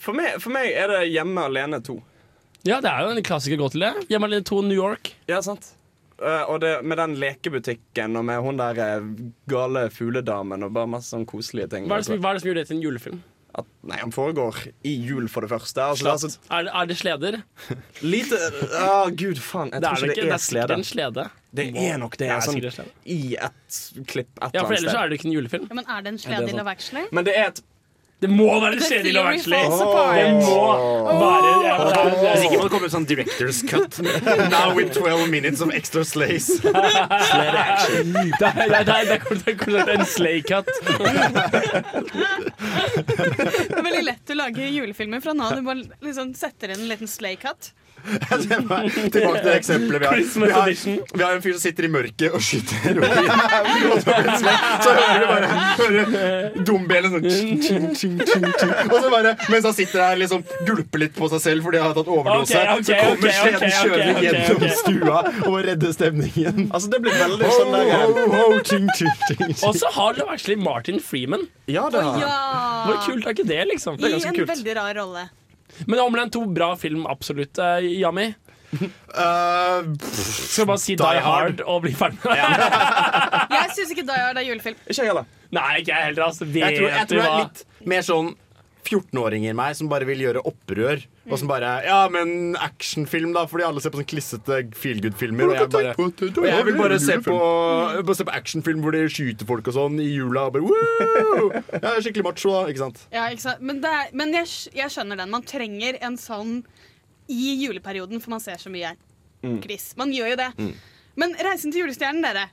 For 0.00 0.16
meg, 0.16 0.40
for 0.40 0.50
meg 0.56 0.72
er 0.72 0.88
det 0.88 1.02
Hjemme 1.12 1.44
alene 1.50 1.80
2. 1.84 1.98
Ja, 2.64 2.78
det 2.80 2.88
er 2.90 3.04
jo 3.04 3.12
en 3.12 3.22
klassiker 3.22 3.60
godt 3.60 3.76
til 3.76 3.84
det. 3.84 3.92
Hjemme 4.08 4.24
alene 4.30 4.44
2 4.48 4.62
New 4.70 4.76
York. 4.76 5.12
Ja, 5.28 5.42
sant? 5.44 5.74
Uh, 6.16 6.46
og 6.48 6.60
det, 6.62 6.78
med 6.86 6.96
den 6.96 7.16
lekebutikken 7.20 8.16
og 8.16 8.24
med 8.24 8.40
hun 8.40 8.56
der 8.56 8.78
eh, 8.80 9.06
gale 9.50 9.88
fugledamen 9.92 10.62
og 10.62 10.72
bare 10.72 10.86
masse 10.88 11.10
sånn 11.12 11.26
koselige 11.28 11.72
ting. 11.74 11.88
Hva 11.90 11.98
er 11.98 12.04
det 12.04 12.08
som, 12.08 12.20
hva 12.22 12.30
er 12.30 12.38
det 12.38 12.44
som 12.44 12.48
gjør 12.48 12.60
det 12.60 12.66
til 12.70 12.76
en 12.78 12.84
julefilm? 12.86 13.18
At, 13.54 13.66
nei, 13.86 13.98
Han 14.00 14.10
foregår 14.10 14.56
i 14.82 14.92
jul, 15.06 15.28
for 15.30 15.40
det 15.46 15.50
første. 15.52 15.78
Altså, 15.82 16.02
det 16.04 16.10
er 16.10 16.12
altså, 16.12 16.38
Er, 16.50 16.62
det- 16.66 16.72
er 16.74 16.86
det 16.90 16.96
sleder? 16.98 17.36
lite 18.14 18.38
Å, 18.80 19.10
gud 19.14 19.38
faen. 19.38 19.70
Jeg 19.70 19.80
Det 19.84 19.90
tror 19.90 20.00
det 20.00 20.10
ikke 20.10 20.24
det 20.24 20.30
Det 20.30 20.34
er 20.34 20.44
slede. 20.48 20.74
en 20.80 20.84
slede. 20.84 21.26
Det 21.54 21.66
er 21.76 21.98
nok 22.02 22.16
det. 22.18 22.26
Det 22.26 22.30
er 22.34 22.40
sånn, 22.42 22.58
sikkert. 22.58 22.88
I 23.06 23.36
et 23.38 23.78
klipp 24.10 24.26
et 24.42 24.42
Ja, 24.42 24.48
eller 24.48 24.66
for 24.66 24.66
annet 24.66 24.78
ellers 24.80 24.90
så 24.90 24.96
sted. 24.96 25.04
er 25.04 25.08
det 25.08 25.18
ikke 25.20 25.28
en 25.30 25.36
julefilm. 25.36 25.68
Ja, 25.70 25.74
men 25.78 25.84
er 25.86 26.02
det 26.02 26.12
en 26.14 26.18
Ja, 26.18 26.24
slede 26.26 26.48
i. 26.50 26.56
Love 26.58 26.70
Actually? 26.74 27.06
Men 27.12 27.24
det 27.30 27.36
er 27.38 27.46
et 27.52 27.62
Det 28.22 28.28
må 28.30 28.46
være 28.62 28.78
kjedelig 28.80 29.12
Love 29.12 29.28
Actually! 29.34 29.58
Det 29.62 29.68
må 29.68 29.76
være 29.84 30.18
ja, 31.64 31.74
det 31.76 31.96
er- 31.98 32.04
det 32.04 32.28
er- 32.28 32.34
Hvis 32.34 32.44
ikke 32.46 32.56
må 32.56 32.62
det 32.62 32.70
komme 32.72 32.86
en 32.88 32.92
sånn 32.94 33.06
director's 33.10 33.58
cut. 33.70 33.98
Now 34.50 34.72
with 34.76 34.92
12 34.96 35.28
minutes 35.28 35.60
of 35.60 35.70
extra 35.74 36.04
slays. 36.04 36.46
Slay 37.28 37.50
action. 37.52 38.12
det 38.14 38.48
er- 38.48 38.54
det 38.70 38.78
er 38.78 38.84
det 38.84 39.12
er 39.12 39.18
kort 39.26 39.44
sagt 39.44 39.88
en 39.98 40.06
slay 40.06 40.40
cut. 40.42 40.68
Det 43.04 43.76
er 43.76 43.84
veldig 43.84 44.04
lett 44.08 44.30
å 44.32 44.38
lage 44.38 44.70
julefilmer 44.72 45.20
fra 45.24 45.34
nå. 45.36 45.50
Du 45.58 45.62
bare 45.66 45.84
liksom 46.04 46.32
setter 46.38 46.72
inn 46.74 46.80
en 46.84 46.90
liten 46.94 47.10
Tilbake 48.44 49.08
til 49.14 49.36
det 49.44 49.54
eksempelet 49.56 50.00
vi 50.02 50.06
har. 50.06 50.16
Vi 50.20 50.50
har, 50.52 50.70
vi 51.14 51.22
har 51.24 51.36
en 51.38 51.42
fyr 51.44 51.54
som 51.56 51.62
sitter 51.64 51.86
i 51.86 51.90
mørket 51.92 52.34
og 52.36 52.42
skyter 52.44 52.76
heroin. 52.84 53.12
Så 54.04 54.92
hører 54.98 55.20
du 55.20 55.26
bare 55.30 55.48
hører 55.78 56.58
dombjellen 56.68 57.14
sånn 57.14 57.28
tjing, 57.28 57.62
tjing, 57.64 57.86
tjing, 57.96 58.16
tjing, 58.20 58.48
tjing. 58.60 58.74
Og 58.90 58.96
så 59.00 59.12
bare, 59.12 59.34
mens 59.52 59.68
han 59.68 59.76
sitter 59.76 60.02
der 60.02 60.20
liksom 60.24 60.44
gulper 60.68 61.04
litt 61.04 61.14
på 61.16 61.30
seg 61.32 61.42
selv 61.46 61.68
fordi 61.68 61.80
han 61.80 61.90
har 61.92 61.96
tatt 61.98 62.10
overdose, 62.12 62.52
så 62.52 62.58
kommer 62.68 63.34
sleden 63.34 63.54
ok, 63.54 63.60
ok, 63.60 63.66
kjørende 63.80 64.24
gjennom 64.26 64.74
stua 64.80 65.22
og 65.48 65.58
redder 65.68 65.94
stemningen. 65.96 66.66
Altså, 66.70 66.90
det 66.92 67.00
blir 67.04 67.16
veldig 67.22 67.54
sånn 67.54 67.72
der. 67.74 67.88
Og 69.64 69.78
så 69.80 69.94
har 69.96 70.18
du 70.18 70.24
Actually 70.26 70.58
Martin 70.60 71.00
Freeman. 71.00 71.48
Ja, 71.70 71.88
det 71.92 72.02
har 72.04 72.20
han. 72.20 72.84
Hvor 72.88 73.00
kult 73.06 73.24
er 73.24 73.36
ikke 73.36 73.48
det, 73.48 73.62
liksom? 73.72 73.96
I 74.04 74.12
en 74.18 74.44
veldig 74.52 74.76
rar 74.76 74.94
rolle. 75.00 75.24
Men 75.86 75.98
Homeland 76.00 76.32
2, 76.32 76.44
bra 76.54 76.74
film, 76.80 77.06
absolutt. 77.10 77.58
Uh, 77.58 77.78
Yami. 77.82 78.30
Uh, 78.74 79.84
Skal 80.02 80.66
bare 80.66 80.80
si 80.82 80.96
Die, 80.96 81.02
Die 81.04 81.20
Hard 81.22 81.60
Hard. 81.60 81.60
og 81.70 81.82
bli 81.84 81.92
ferdig 81.94 82.18
med 82.24 82.32
det. 82.34 82.70
Jeg 83.54 83.68
syns 83.76 83.92
ikke 83.94 84.06
Die 84.08 84.20
Hard 84.22 84.40
er 84.40 84.46
julefilm. 84.48 84.78
Ikke 84.88 85.02
jeg 85.02 85.10
heller. 85.12 85.28
Nei, 85.54 85.68
ikke 85.82 85.92
jeg 85.94 86.08
heller. 86.08 86.24
Altså. 86.30 86.44
Vet 86.48 86.64
jeg 86.64 86.78
tror, 86.80 86.88
jeg 86.88 87.06
du 87.08 87.14
tror 87.14 87.20
det 87.20 87.28
hva? 87.28 87.34
er 87.34 87.44
litt 87.44 87.86
mer 87.94 88.06
sånn 88.06 88.32
14-åringer 88.84 89.52
i 89.52 89.56
meg 89.56 89.76
som 89.78 89.88
bare 89.90 90.06
vil 90.08 90.22
gjøre 90.22 90.42
opprør. 90.46 91.02
Og 91.30 91.38
som 91.40 91.48
bare 91.48 91.70
Ja, 91.86 92.02
men 92.12 92.54
actionfilm, 92.60 93.32
da, 93.36 93.46
fordi 93.48 93.64
alle 93.66 93.82
ser 93.82 93.94
på 93.94 94.00
sånn 94.00 94.08
klissete 94.08 94.60
feelgood-filmer. 94.78 95.50
Og, 95.50 95.56
jeg 95.56 95.94
og 95.96 96.48
jeg 96.48 96.66
vil 96.68 96.78
bare 96.78 96.98
se 97.02 97.18
på, 97.24 97.36
bare 98.04 98.18
se 98.18 98.26
på 98.28 98.34
actionfilm 98.36 98.84
hvor 98.84 98.96
de 98.96 99.04
skyter 99.08 99.48
folk 99.48 99.70
og 99.72 99.78
sånn 99.78 100.00
i 100.04 100.10
jula. 100.12 100.48
Og 100.48 100.56
bare, 100.56 100.68
Woo! 100.68 101.50
er 101.80 102.00
skikkelig 102.04 102.26
macho, 102.28 102.52
da. 102.52 102.64
Ikke 102.72 102.84
sant? 102.84 103.04
Ja, 103.14 103.28
ikke 103.32 103.46
sant? 103.46 103.64
Men, 103.64 103.80
det 103.84 103.92
er, 103.92 104.10
men 104.16 104.36
jeg, 104.36 104.50
jeg 104.76 104.94
skjønner 104.94 105.22
den. 105.22 105.32
Man 105.32 105.46
trenger 105.48 106.00
en 106.04 106.18
sånn 106.20 106.58
i 107.32 107.54
juleperioden, 107.62 108.20
for 108.20 108.36
man 108.36 108.42
ser 108.44 108.60
så 108.60 108.72
mye 108.72 108.92
gris. 109.64 109.92
Man 110.00 110.12
gjør 110.14 110.34
jo 110.34 110.40
det. 110.40 110.50
Men 111.20 111.34
'Reisen 111.38 111.72
til 111.72 111.84
julestjernen', 111.84 112.24
dere. 112.24 112.48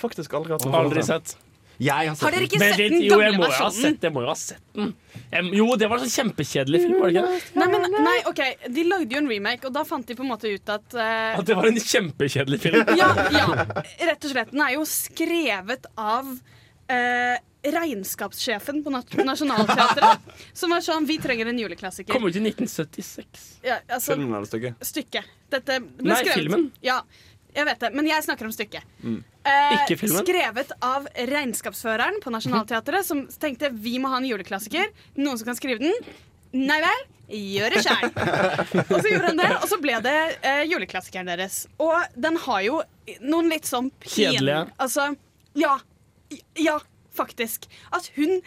Faktisk 0.00 0.32
aldri 0.34 0.56
hatt 0.56 0.66
Aldri 0.66 1.04
sett. 1.06 1.36
Jeg 1.80 2.08
har 2.08 2.14
sett 2.14 2.22
Har 2.26 2.30
dere 2.36 2.46
ikke 2.46 2.58
den. 2.60 2.72
sett 2.74 2.78
den 2.92 3.02
jo, 3.02 3.16
jeg 3.20 3.32
gamle 3.32 3.38
må 3.38 3.46
jo 3.46 3.50
ha 3.50 3.68
versjonen? 3.68 3.80
sett, 3.96 4.02
jeg 4.06 4.12
må 4.12 4.20
jo 4.22 4.28
ha 4.28 4.34
sett 4.38 4.62
den. 4.76 4.90
Em, 5.32 5.46
jo, 5.56 5.66
det 5.80 5.88
var 5.88 5.98
en 5.98 6.04
sånn 6.08 6.12
kjempekjedelig 6.30 6.80
film, 6.82 6.98
var 7.00 7.08
det 7.10 7.14
ikke 7.16 7.28
det? 7.32 7.38
Nei, 7.62 7.68
men, 7.72 7.96
nei, 8.04 8.16
ok, 8.28 8.42
De 8.76 8.84
lagde 8.84 9.16
jo 9.16 9.22
en 9.22 9.28
remake, 9.32 9.66
og 9.66 9.72
da 9.72 9.84
fant 9.88 10.06
de 10.06 10.14
på 10.18 10.22
en 10.26 10.28
måte 10.34 10.52
ut 10.52 10.68
at 10.74 10.94
eh, 10.94 11.38
At 11.40 11.46
det 11.48 11.56
var 11.56 11.66
en 11.70 11.80
kjempekjedelig 11.80 12.60
film. 12.60 12.84
ja, 13.00 13.08
ja, 13.32 13.46
rett 14.10 14.24
og 14.28 14.34
slett. 14.34 14.52
Den 14.52 14.60
er 14.66 14.74
jo 14.76 14.84
skrevet 14.88 15.88
av 15.96 16.28
eh, 16.92 17.38
regnskapssjefen 17.62 18.82
på 18.84 18.90
Nat 18.90 19.12
Nationaltheatret. 19.24 20.18
Som 20.58 20.70
var 20.74 20.82
sånn 20.84 21.06
Vi 21.08 21.18
trenger 21.22 21.46
en 21.52 21.58
juleklassiker. 21.62 22.12
Kom 22.12 22.26
ut 22.28 22.36
i 22.36 22.42
1976. 22.42 23.44
Ja, 23.64 23.80
altså, 23.88 24.16
Filmen 24.16 24.34
eller 24.34 24.48
stykket? 24.50 24.80
stykket. 24.84 25.28
Dette 25.52 25.80
ble 25.80 26.10
Nei, 26.12 26.20
skrevet- 26.22 26.40
filmen. 26.42 26.70
Ja, 26.84 27.00
jeg 27.54 27.68
vet 27.68 27.80
det, 27.84 27.92
men 27.94 28.08
jeg 28.08 28.24
snakker 28.24 28.48
om 28.48 28.52
stykket. 28.54 28.82
Eh. 29.44 29.96
Skrevet 30.22 30.70
av 30.84 31.08
regnskapsføreren 31.14 32.20
på 32.22 32.30
Nationaltheatret, 32.30 33.06
som 33.06 33.24
tenkte 33.42 33.72
vi 33.74 33.96
må 33.98 34.10
ha 34.12 34.20
en 34.20 34.28
juleklassiker. 34.28 34.92
Noen 35.18 35.40
som 35.40 35.48
kan 35.50 35.58
skrive 35.58 35.82
den. 35.82 36.12
Nei 36.52 36.78
vel, 36.84 37.04
gjør 37.32 37.74
det 37.74 37.82
sjæl. 37.86 38.10
og 38.92 38.98
så 38.98 39.08
gjorde 39.08 39.30
han 39.30 39.40
det, 39.40 39.50
og 39.56 39.68
så 39.70 39.78
ble 39.82 39.98
det 40.04 40.16
eh, 40.44 40.62
juleklassikeren 40.70 41.30
deres. 41.32 41.62
Og 41.82 41.96
den 42.14 42.36
har 42.44 42.60
jo 42.66 42.82
noen 43.24 43.48
litt 43.50 43.68
sånn. 43.68 43.90
Kjedelige. 44.04 44.66
Altså, 44.82 45.08
ja. 45.58 45.78
Ja, 46.60 46.78
faktisk. 47.12 47.66
At 47.92 48.12
hun 48.16 48.40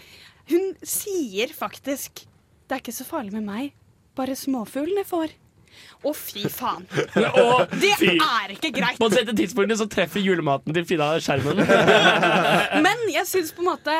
Hun 0.46 0.76
sier 0.86 1.50
faktisk 1.54 2.24
Det 2.70 2.76
er 2.76 2.82
ikke 2.82 2.94
så 2.94 3.06
farlig 3.06 3.34
med 3.34 3.46
meg, 3.46 3.74
bare 4.18 4.36
småfuglene 4.38 5.04
får. 5.06 5.34
Å, 6.06 6.12
fy 6.14 6.44
faen. 6.52 6.84
Og 7.42 7.72
Det 7.82 7.94
fy. 8.00 8.12
er 8.18 8.54
ikke 8.58 8.72
greit. 8.76 9.00
På 9.02 9.10
dette 9.10 9.34
tidspunktet 9.38 9.80
så 9.82 9.88
treffer 9.90 10.22
julematen 10.22 10.74
til 10.76 10.86
Frida 10.86 11.14
skjermen. 11.24 11.64
Men 12.86 13.08
jeg 13.14 13.26
syns 13.30 13.52
på 13.56 13.64
en 13.66 13.72
måte 13.74 13.96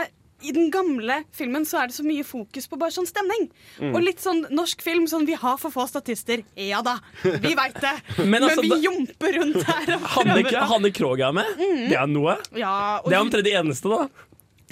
i 0.46 0.52
den 0.54 0.68
gamle 0.70 1.22
filmen 1.34 1.64
så 1.66 1.80
er 1.82 1.90
det 1.90 1.96
så 1.96 2.04
mye 2.06 2.22
fokus 2.28 2.68
på 2.70 2.78
bare 2.78 2.94
sånn 2.94 3.08
stemning. 3.10 3.48
Og 3.88 3.98
litt 4.04 4.20
sånn 4.22 4.44
norsk 4.54 4.84
film 4.86 5.08
sånn 5.10 5.24
Vi 5.26 5.34
har 5.42 5.56
for 5.58 5.74
få 5.74 5.88
statister. 5.90 6.44
Ja 6.60 6.84
da, 6.86 6.98
vi 7.24 7.56
veit 7.58 7.80
det. 7.82 7.94
Men 8.20 8.30
Men, 8.36 8.44
altså, 8.50 8.62
vi 8.62 8.70
da- 8.76 8.80
jumper 8.84 9.38
rundt 9.40 9.64
her. 9.72 9.96
og 9.96 10.06
Hanne, 10.18 10.36
prøver 10.44 10.60
å- 10.60 10.68
Hanne 10.76 10.92
Krogh 10.94 11.24
er 11.26 11.34
med. 11.40 11.56
Det 11.90 11.98
er 11.98 12.12
noe. 12.12 12.38
Ja, 12.60 12.76
og 13.02 13.10
Det 13.10 13.18
er 13.18 13.24
omtrent 13.26 13.48
det 13.48 13.56
eneste, 13.64 13.90
da. 13.96 14.06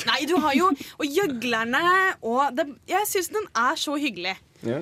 Nei, 0.09 0.23
du 0.25 0.35
har 0.41 0.55
jo 0.57 0.71
Og 0.97 1.03
gjøglerne 1.05 1.81
og 2.25 2.55
det, 2.57 2.63
Jeg 2.89 3.05
syns 3.11 3.27
den 3.33 3.43
er 3.55 3.75
så 3.77 3.93
hyggelig. 4.01 4.35
Ja. 4.65 4.79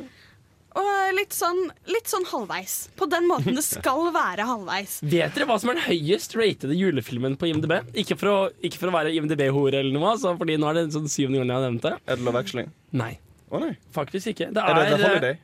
Og 0.79 1.15
litt 1.17 1.33
sånn, 1.35 1.65
litt 1.91 2.07
sånn 2.07 2.23
halvveis. 2.29 2.75
På 2.99 3.07
den 3.11 3.27
måten 3.27 3.57
det 3.57 3.63
skal 3.67 4.07
være 4.15 4.45
halvveis. 4.47 4.99
Vet 5.03 5.35
dere 5.35 5.47
hva 5.49 5.57
som 5.59 5.73
er 5.73 5.79
den 5.79 5.87
høyest 5.89 6.35
ratede 6.39 6.77
julefilmen 6.77 7.35
på 7.39 7.49
IMDb? 7.49 7.75
Ikke 8.03 8.15
for 8.19 8.31
å, 8.31 8.37
ikke 8.63 8.79
for 8.79 8.91
å 8.91 8.95
være 8.95 9.11
IMDb-hore 9.17 9.81
eller 9.81 9.91
noe, 9.95 10.13
altså, 10.13 10.33
Fordi 10.39 10.55
nå 10.61 10.69
er 10.69 10.79
det 10.79 10.85
en 10.87 10.95
sånn 10.99 11.11
syvende 11.11 11.41
gang 11.41 11.51
jeg 11.51 11.59
har 11.59 11.67
nevnt 11.67 11.87
det. 11.87 11.95
Er 12.05 12.21
det 12.21 12.27
Love 12.27 12.43
Actually? 12.43 12.67
Nei, 13.01 13.13
Å 13.51 13.63
nei. 13.63 13.73
faktisk 13.95 14.31
ikke. 14.33 14.51
Det 14.55 14.63
Er 14.63 14.79
det 14.79 14.85
The 14.87 14.95
er, 14.95 15.07
Holiday? 15.07 15.39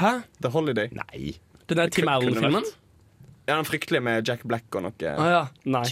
Hæ? 0.00 0.12
The 0.44 0.52
Holiday. 0.54 0.92
Nei. 1.00 1.34
Den 1.70 1.80
der 1.80 1.92
Tim 1.94 2.10
Allen-filmen? 2.12 2.66
Ja, 3.48 3.56
den 3.56 3.66
fryktelige 3.66 4.04
med 4.04 4.28
Jack 4.28 4.44
Black 4.46 4.76
og 4.76 4.84
noe. 4.84 5.14
Ah, 5.16 5.30
ja. 5.32 5.44
Nei. 5.70 5.86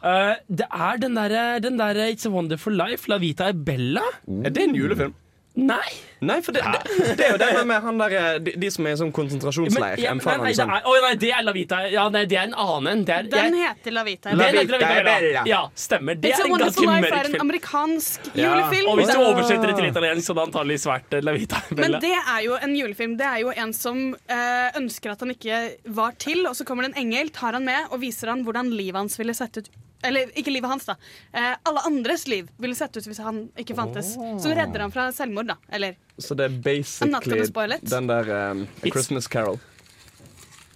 Uh, 0.00 0.36
det 0.48 0.68
er 0.68 1.00
den 1.00 1.16
derre 1.16 1.58
der 1.60 1.98
It's 2.06 2.28
a 2.28 2.32
Wonderful 2.32 2.76
Life, 2.76 3.08
La 3.10 3.18
Vita 3.20 3.50
e 3.50 3.56
Bella. 3.56 4.04
Er 4.44 4.52
det 4.52 4.68
en 4.68 4.76
julefilm? 4.76 5.16
Nei. 5.60 5.90
Nei, 6.20 6.36
for 6.44 6.52
det, 6.52 6.60
det, 6.60 7.14
det 7.16 7.24
er 7.24 7.30
jo 7.32 7.38
det 7.40 7.48
med, 7.70 7.78
han 7.80 7.98
der, 8.00 8.14
eh, 8.16 8.38
de, 8.44 8.52
de 8.60 8.68
som 8.72 8.84
er 8.88 8.92
i 8.92 8.98
sånn 9.00 9.08
Men, 9.08 9.14
konsentrasjonsleir. 9.16 10.00
ja, 10.02 10.10
en 10.12 10.20
nei, 10.20 10.34
nei, 10.42 10.50
det 10.50 10.58
sånn. 10.58 10.72
er, 10.76 10.86
oh, 10.88 10.96
nei, 11.04 11.12
det 11.22 11.30
er 11.32 11.44
La 11.46 11.54
Vita 11.56 11.78
Ja, 11.88 12.04
nei, 12.12 12.22
det 12.28 12.36
er 12.36 12.48
en 12.50 12.56
annen. 12.60 13.04
Det 13.08 13.14
er, 13.16 13.28
Den 13.32 13.56
jeg, 13.56 13.70
heter 13.70 13.94
La 13.96 14.04
Vita. 14.04 14.34
La 14.36 14.50
Vita, 14.52 14.76
La 14.76 14.90
Vita. 14.92 15.04
Bella. 15.08 15.42
Ja, 15.48 15.60
stemmer. 15.74 16.18
Det 16.20 16.32
It's 16.32 16.42
er 16.42 16.50
en 16.50 16.56
ganske 16.60 16.86
Life 16.90 17.12
er 17.20 17.30
en 17.32 17.38
amerikansk 17.46 18.30
Ja. 18.34 18.50
julefilm. 18.52 18.90
Og 18.92 19.00
hvis 19.00 19.12
du 19.14 19.20
oversetter 19.24 19.72
det 19.72 19.76
til 19.80 19.88
italiensk, 19.90 20.26
så 20.26 20.34
er 20.34 20.40
det 20.40 20.46
antagelig 20.48 20.78
svært 20.84 21.18
La 21.24 21.36
Vita 21.36 21.62
Men 21.76 21.98
det 22.04 22.14
er 22.20 22.40
jo 22.44 22.56
en 22.60 22.76
julefilm. 22.76 23.16
Det 23.20 23.28
er 23.30 23.44
jo 23.46 23.54
en 23.64 23.72
som 23.76 24.02
øh, 24.12 24.80
ønsker 24.80 25.14
at 25.16 25.24
han 25.24 25.32
ikke 25.36 25.62
var 26.00 26.16
til, 26.20 26.44
og 26.50 26.56
så 26.58 26.68
kommer 26.68 26.84
det 26.86 26.94
en 26.94 27.06
engel, 27.06 27.32
tar 27.32 27.56
han 27.56 27.64
med 27.68 27.88
og 27.90 28.00
viser 28.04 28.32
han 28.32 28.44
hvordan 28.44 28.72
livet 28.76 29.00
hans 29.00 29.16
ville 29.20 29.34
sett 29.36 29.56
ut 29.62 29.70
Eller 30.06 30.30
ikke 30.38 30.52
livet 30.52 30.70
hans, 30.70 30.86
da. 30.88 30.96
Eh, 31.36 31.54
alle 31.68 31.82
andres 31.88 32.26
liv 32.30 32.48
ville 32.60 32.76
sett 32.78 32.94
ut 32.96 33.08
hvis 33.08 33.20
han 33.20 33.42
ikke 33.60 33.76
fantes. 33.78 34.14
Som 34.16 34.54
redder 34.56 34.86
han 34.86 34.94
fra 34.94 35.08
selvmord, 35.16 35.50
da. 35.52 35.58
Eller 35.72 35.98
Så 36.18 36.36
det 36.38 36.48
er 36.48 36.56
basically 36.64 37.76
den 37.90 38.08
der 38.08 38.32
um, 38.52 38.64
Christmas 38.86 39.28
Carol. 39.28 39.60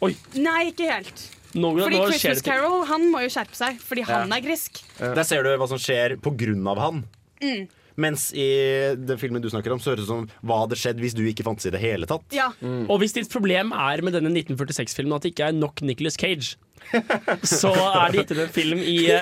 Oi! 0.04 0.12
Nei, 0.36 0.70
ikke 0.72 0.90
helt. 0.90 1.24
Nå, 1.54 1.70
Fordi 1.78 1.96
nå 1.96 2.08
skjer 2.10 2.18
Christmas. 2.18 2.44
Carol 2.48 2.82
han 2.90 3.06
må 3.12 3.22
jo 3.24 3.30
skjerpe 3.32 3.56
seg, 3.56 3.78
fordi 3.80 4.04
han 4.08 4.32
er 4.34 4.42
grisk. 4.44 4.82
Der 4.98 5.24
ser 5.26 5.46
du 5.46 5.54
hva 5.60 5.68
som 5.70 5.80
skjer 5.80 6.18
på 6.22 6.34
grunn 6.36 6.66
av 6.68 6.82
han. 6.82 7.04
Mm. 7.44 7.68
Mens 8.00 8.32
i 8.34 8.48
den 8.98 9.20
filmen 9.20 9.42
du 9.42 9.50
snakker 9.52 9.74
om, 9.74 9.80
så 9.82 9.92
høres 9.92 10.04
det 10.04 10.08
ut 10.08 10.12
som 10.12 10.28
hva 10.42 10.64
hadde 10.64 10.78
skjedd 10.80 11.02
hvis 11.02 11.14
du 11.14 11.22
ikke 11.30 11.46
fantes 11.46 11.68
i 11.68 11.74
det 11.74 11.82
hele 11.82 12.08
tatt. 12.10 12.26
Ja. 12.34 12.50
Og 12.88 12.98
hvis 13.02 13.14
ditt 13.16 13.30
problem 13.32 13.70
er 13.76 14.02
med 14.04 14.16
denne 14.16 14.32
1946-filmen 14.34 15.14
at 15.16 15.26
det 15.26 15.34
ikke 15.34 15.50
er 15.52 15.56
nok 15.56 15.84
Nicolas 15.86 16.18
Cage, 16.20 16.56
så 17.60 17.70
er 17.72 18.12
det 18.12 18.24
ikke 18.24 18.42
en 18.42 18.50
film 18.52 18.80
i 18.82 18.98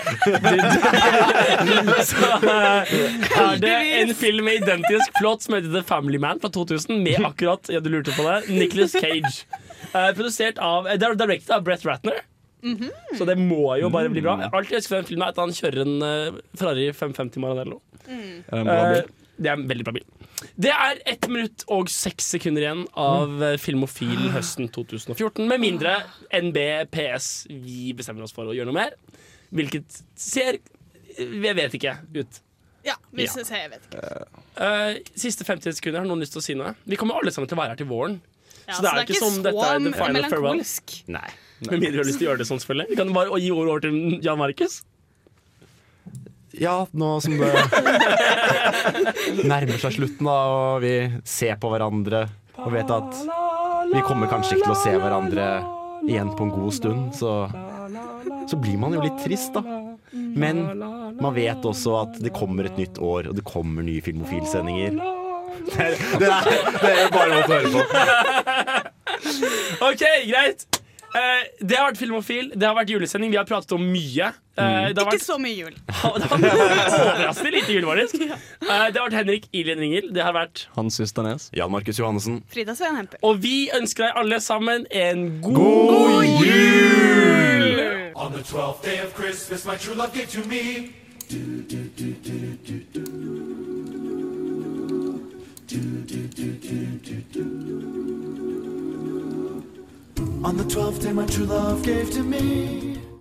Så 2.08 2.30
eh, 2.48 2.94
er 3.38 3.60
det 3.62 3.74
en 4.00 4.14
film 4.18 4.44
med 4.48 4.62
identisk 4.62 5.14
plott 5.20 5.44
som 5.44 5.56
heter 5.56 5.72
The 5.72 5.84
Family 5.86 6.18
Man 6.22 6.40
fra 6.42 6.50
2000, 6.52 6.98
med 7.04 7.22
akkurat 7.26 7.70
ja, 7.72 7.80
du 7.80 7.90
lurte 7.92 8.14
på 8.16 8.26
det, 8.26 8.42
Nicolas 8.50 8.96
Cage. 8.96 9.46
Eh, 9.92 10.10
produsert 10.16 10.58
av 10.62 10.88
eh, 10.88 10.98
Directed 11.00 11.54
av 11.54 11.64
Brett 11.66 11.86
Ratner. 11.86 12.22
Så 13.18 13.24
det 13.26 13.34
må 13.40 13.74
jo 13.80 13.88
bare 13.90 14.10
bli 14.12 14.22
bra. 14.22 14.36
Alt 14.46 14.70
jeg 14.70 14.78
husker 14.78 14.92
fra 14.92 15.00
den 15.00 15.08
filmen 15.08 15.24
er 15.26 15.32
at 15.34 15.40
han 15.42 15.54
kjører 15.56 15.80
en 15.82 15.96
Ferrari 16.54 16.84
550 16.94 17.42
Maranello. 17.42 17.80
Det 18.06 18.46
bra 18.50 18.76
Eh, 18.76 18.92
bil? 18.92 19.10
det 19.42 19.48
er 19.50 19.56
en 19.58 19.66
veldig 19.68 19.84
bra 19.86 19.94
bil. 19.96 20.04
Det 20.58 20.70
er 20.74 21.00
ett 21.06 21.28
minutt 21.30 21.64
og 21.70 21.88
seks 21.92 22.32
sekunder 22.34 22.62
igjen 22.64 22.84
av 22.98 23.42
eh, 23.42 23.56
Filmofil 23.62 24.30
høsten 24.34 24.68
2014. 24.74 25.46
Med 25.48 25.60
mindre 25.62 25.96
NBPS 26.34 27.46
vi 27.48 27.92
bestemmer 27.96 28.26
oss 28.26 28.34
for 28.34 28.50
å 28.50 28.54
gjøre 28.56 28.70
noe 28.72 28.78
mer. 28.80 28.96
Hvilket 29.52 30.02
ser 30.16 30.58
Jeg 31.18 31.54
vet 31.58 31.74
ikke 31.76 31.98
ut. 32.16 32.38
Ja, 32.84 32.94
hvis 33.12 33.36
Ja. 33.36 33.44
ser, 33.44 33.56
jeg 33.60 33.70
vet 33.70 33.82
ikke. 33.86 34.26
Uh, 34.56 34.94
siste 35.14 35.44
50 35.44 35.76
sekunder, 35.76 36.00
har 36.00 36.06
noen 36.08 36.20
lyst 36.24 36.32
til 36.32 36.40
å 36.40 36.44
si 36.46 36.54
noe? 36.54 36.74
Vi 36.88 36.96
kommer 36.96 37.14
alle 37.20 37.30
sammen 37.30 37.46
til 37.48 37.56
å 37.58 37.60
være 37.60 37.74
her 37.76 37.76
til 37.76 37.86
våren. 37.86 38.16
Ja, 38.66 38.74
så 38.74 38.82
det 38.82 38.90
er 38.92 39.04
ikke 39.04 39.20
som 39.20 39.42
dette 39.44 39.58
er 39.68 39.78
the 39.78 39.92
final 39.92 40.24
farewell. 40.30 40.62
Nei. 41.12 41.28
Med 41.68 41.78
mindre 41.80 41.92
du 41.92 41.98
har 41.98 42.08
lyst 42.08 42.18
til 42.18 42.26
å 42.26 42.30
gjøre 42.32 42.38
det 42.42 42.46
sånn, 42.48 42.58
selvfølgelig. 42.64 42.88
Vi 42.90 42.96
kan 42.96 43.12
bare 43.12 43.38
gi 43.42 43.50
ordet 43.52 43.70
over 43.70 43.80
til 43.84 44.20
Jan 44.24 44.38
Markus. 44.40 44.82
Ja, 46.60 46.86
nå 46.92 47.08
som 47.24 47.38
det 47.40 47.48
nærmer 49.52 49.78
seg 49.80 49.94
slutten, 49.96 50.26
da, 50.28 50.36
og 50.52 50.82
vi 50.84 50.94
ser 51.28 51.56
på 51.60 51.70
hverandre 51.72 52.26
og 52.60 52.74
vet 52.74 52.90
at 52.92 53.22
vi 53.92 54.02
kommer 54.06 54.28
kanskje 54.30 54.58
ikke 54.58 54.66
til 54.68 54.74
å 54.74 54.82
se 54.82 54.92
hverandre 54.98 55.46
igjen 56.08 56.32
på 56.36 56.46
en 56.46 56.52
god 56.52 56.74
stund, 56.76 57.08
så, 57.16 57.32
så 58.50 58.58
blir 58.60 58.78
man 58.80 58.94
jo 58.96 59.02
litt 59.04 59.18
trist, 59.22 59.54
da. 59.56 59.62
Men 60.12 60.64
man 61.20 61.34
vet 61.36 61.64
også 61.68 61.96
at 62.02 62.20
det 62.22 62.34
kommer 62.36 62.68
et 62.68 62.78
nytt 62.80 63.00
år, 63.00 63.30
og 63.30 63.38
det 63.38 63.44
kommer 63.48 63.84
nye 63.86 64.02
Filmofil-sendinger. 64.04 64.98
Det, 65.62 65.88
det, 66.20 66.30
det 66.82 66.92
er 66.92 67.12
bare 67.12 67.38
å 67.38 67.44
høre 67.48 67.68
på. 67.72 67.80
OK, 69.88 70.04
greit. 70.28 70.66
Eh, 71.12 71.43
det 71.60 71.76
har 71.76 71.90
vært 71.90 72.01
Filmofil, 72.01 72.52
det 72.56 72.64
har 72.64 72.76
vært 72.76 72.93
julesending. 72.93 73.32
Vi 73.32 73.36
har 73.36 73.44
pratet 73.48 73.72
om 73.76 73.82
mye. 73.84 74.30
Eh, 74.56 74.64
det 74.64 74.64
har 74.64 74.90
Ikke 74.93 75.10
vært 75.10 75.24
så 75.26 75.36
mye 75.40 75.56
jul. 75.59 75.74
det 75.93 75.97
har 76.01 76.14
vært 76.16 76.47
overraskende 76.48 77.52
lite 77.56 77.76
jul, 77.76 77.89
faktisk. 77.90 78.24
Eh, 78.24 78.86
det 78.89 78.97
har 78.97 79.05
vært 79.06 79.18
Henrik 79.20 79.48
Ilien 79.52 79.82
Ringel. 79.82 80.09
Det 80.16 80.24
har 80.24 80.32
vært 80.36 80.66
Hans 80.76 81.01
Ysternes. 81.05 81.51
Jan 81.56 81.72
Markus 81.72 82.01
Johannessen. 82.01 82.40
Frida 82.52 82.76
Sveen 82.78 82.97
Hemper. 82.97 83.20
Og 83.28 83.43
vi 83.44 83.68
ønsker 83.76 84.09
deg 84.09 84.22
alle 84.24 84.40
sammen 84.40 84.86
en 84.90 85.26
god, 85.44 86.24
jul! 86.47 87.84
On 88.14 88.32
the 88.32 88.43
twelfth 88.43 88.84
day 88.84 89.01
of 89.01 89.12
Christmas, 89.14 89.66
my 89.66 89.76
true 89.76 89.94
love 89.94 90.12
gave 90.14 90.30
to 90.30 90.47
me. 90.48 90.93
On 100.44 100.56
the 100.56 100.64
twelfth 100.64 101.02
day, 101.02 101.12
my 101.12 101.24
true 101.27 101.44
love 101.44 101.85
gave 101.85 102.10
to 102.10 102.23
me. 102.23 103.11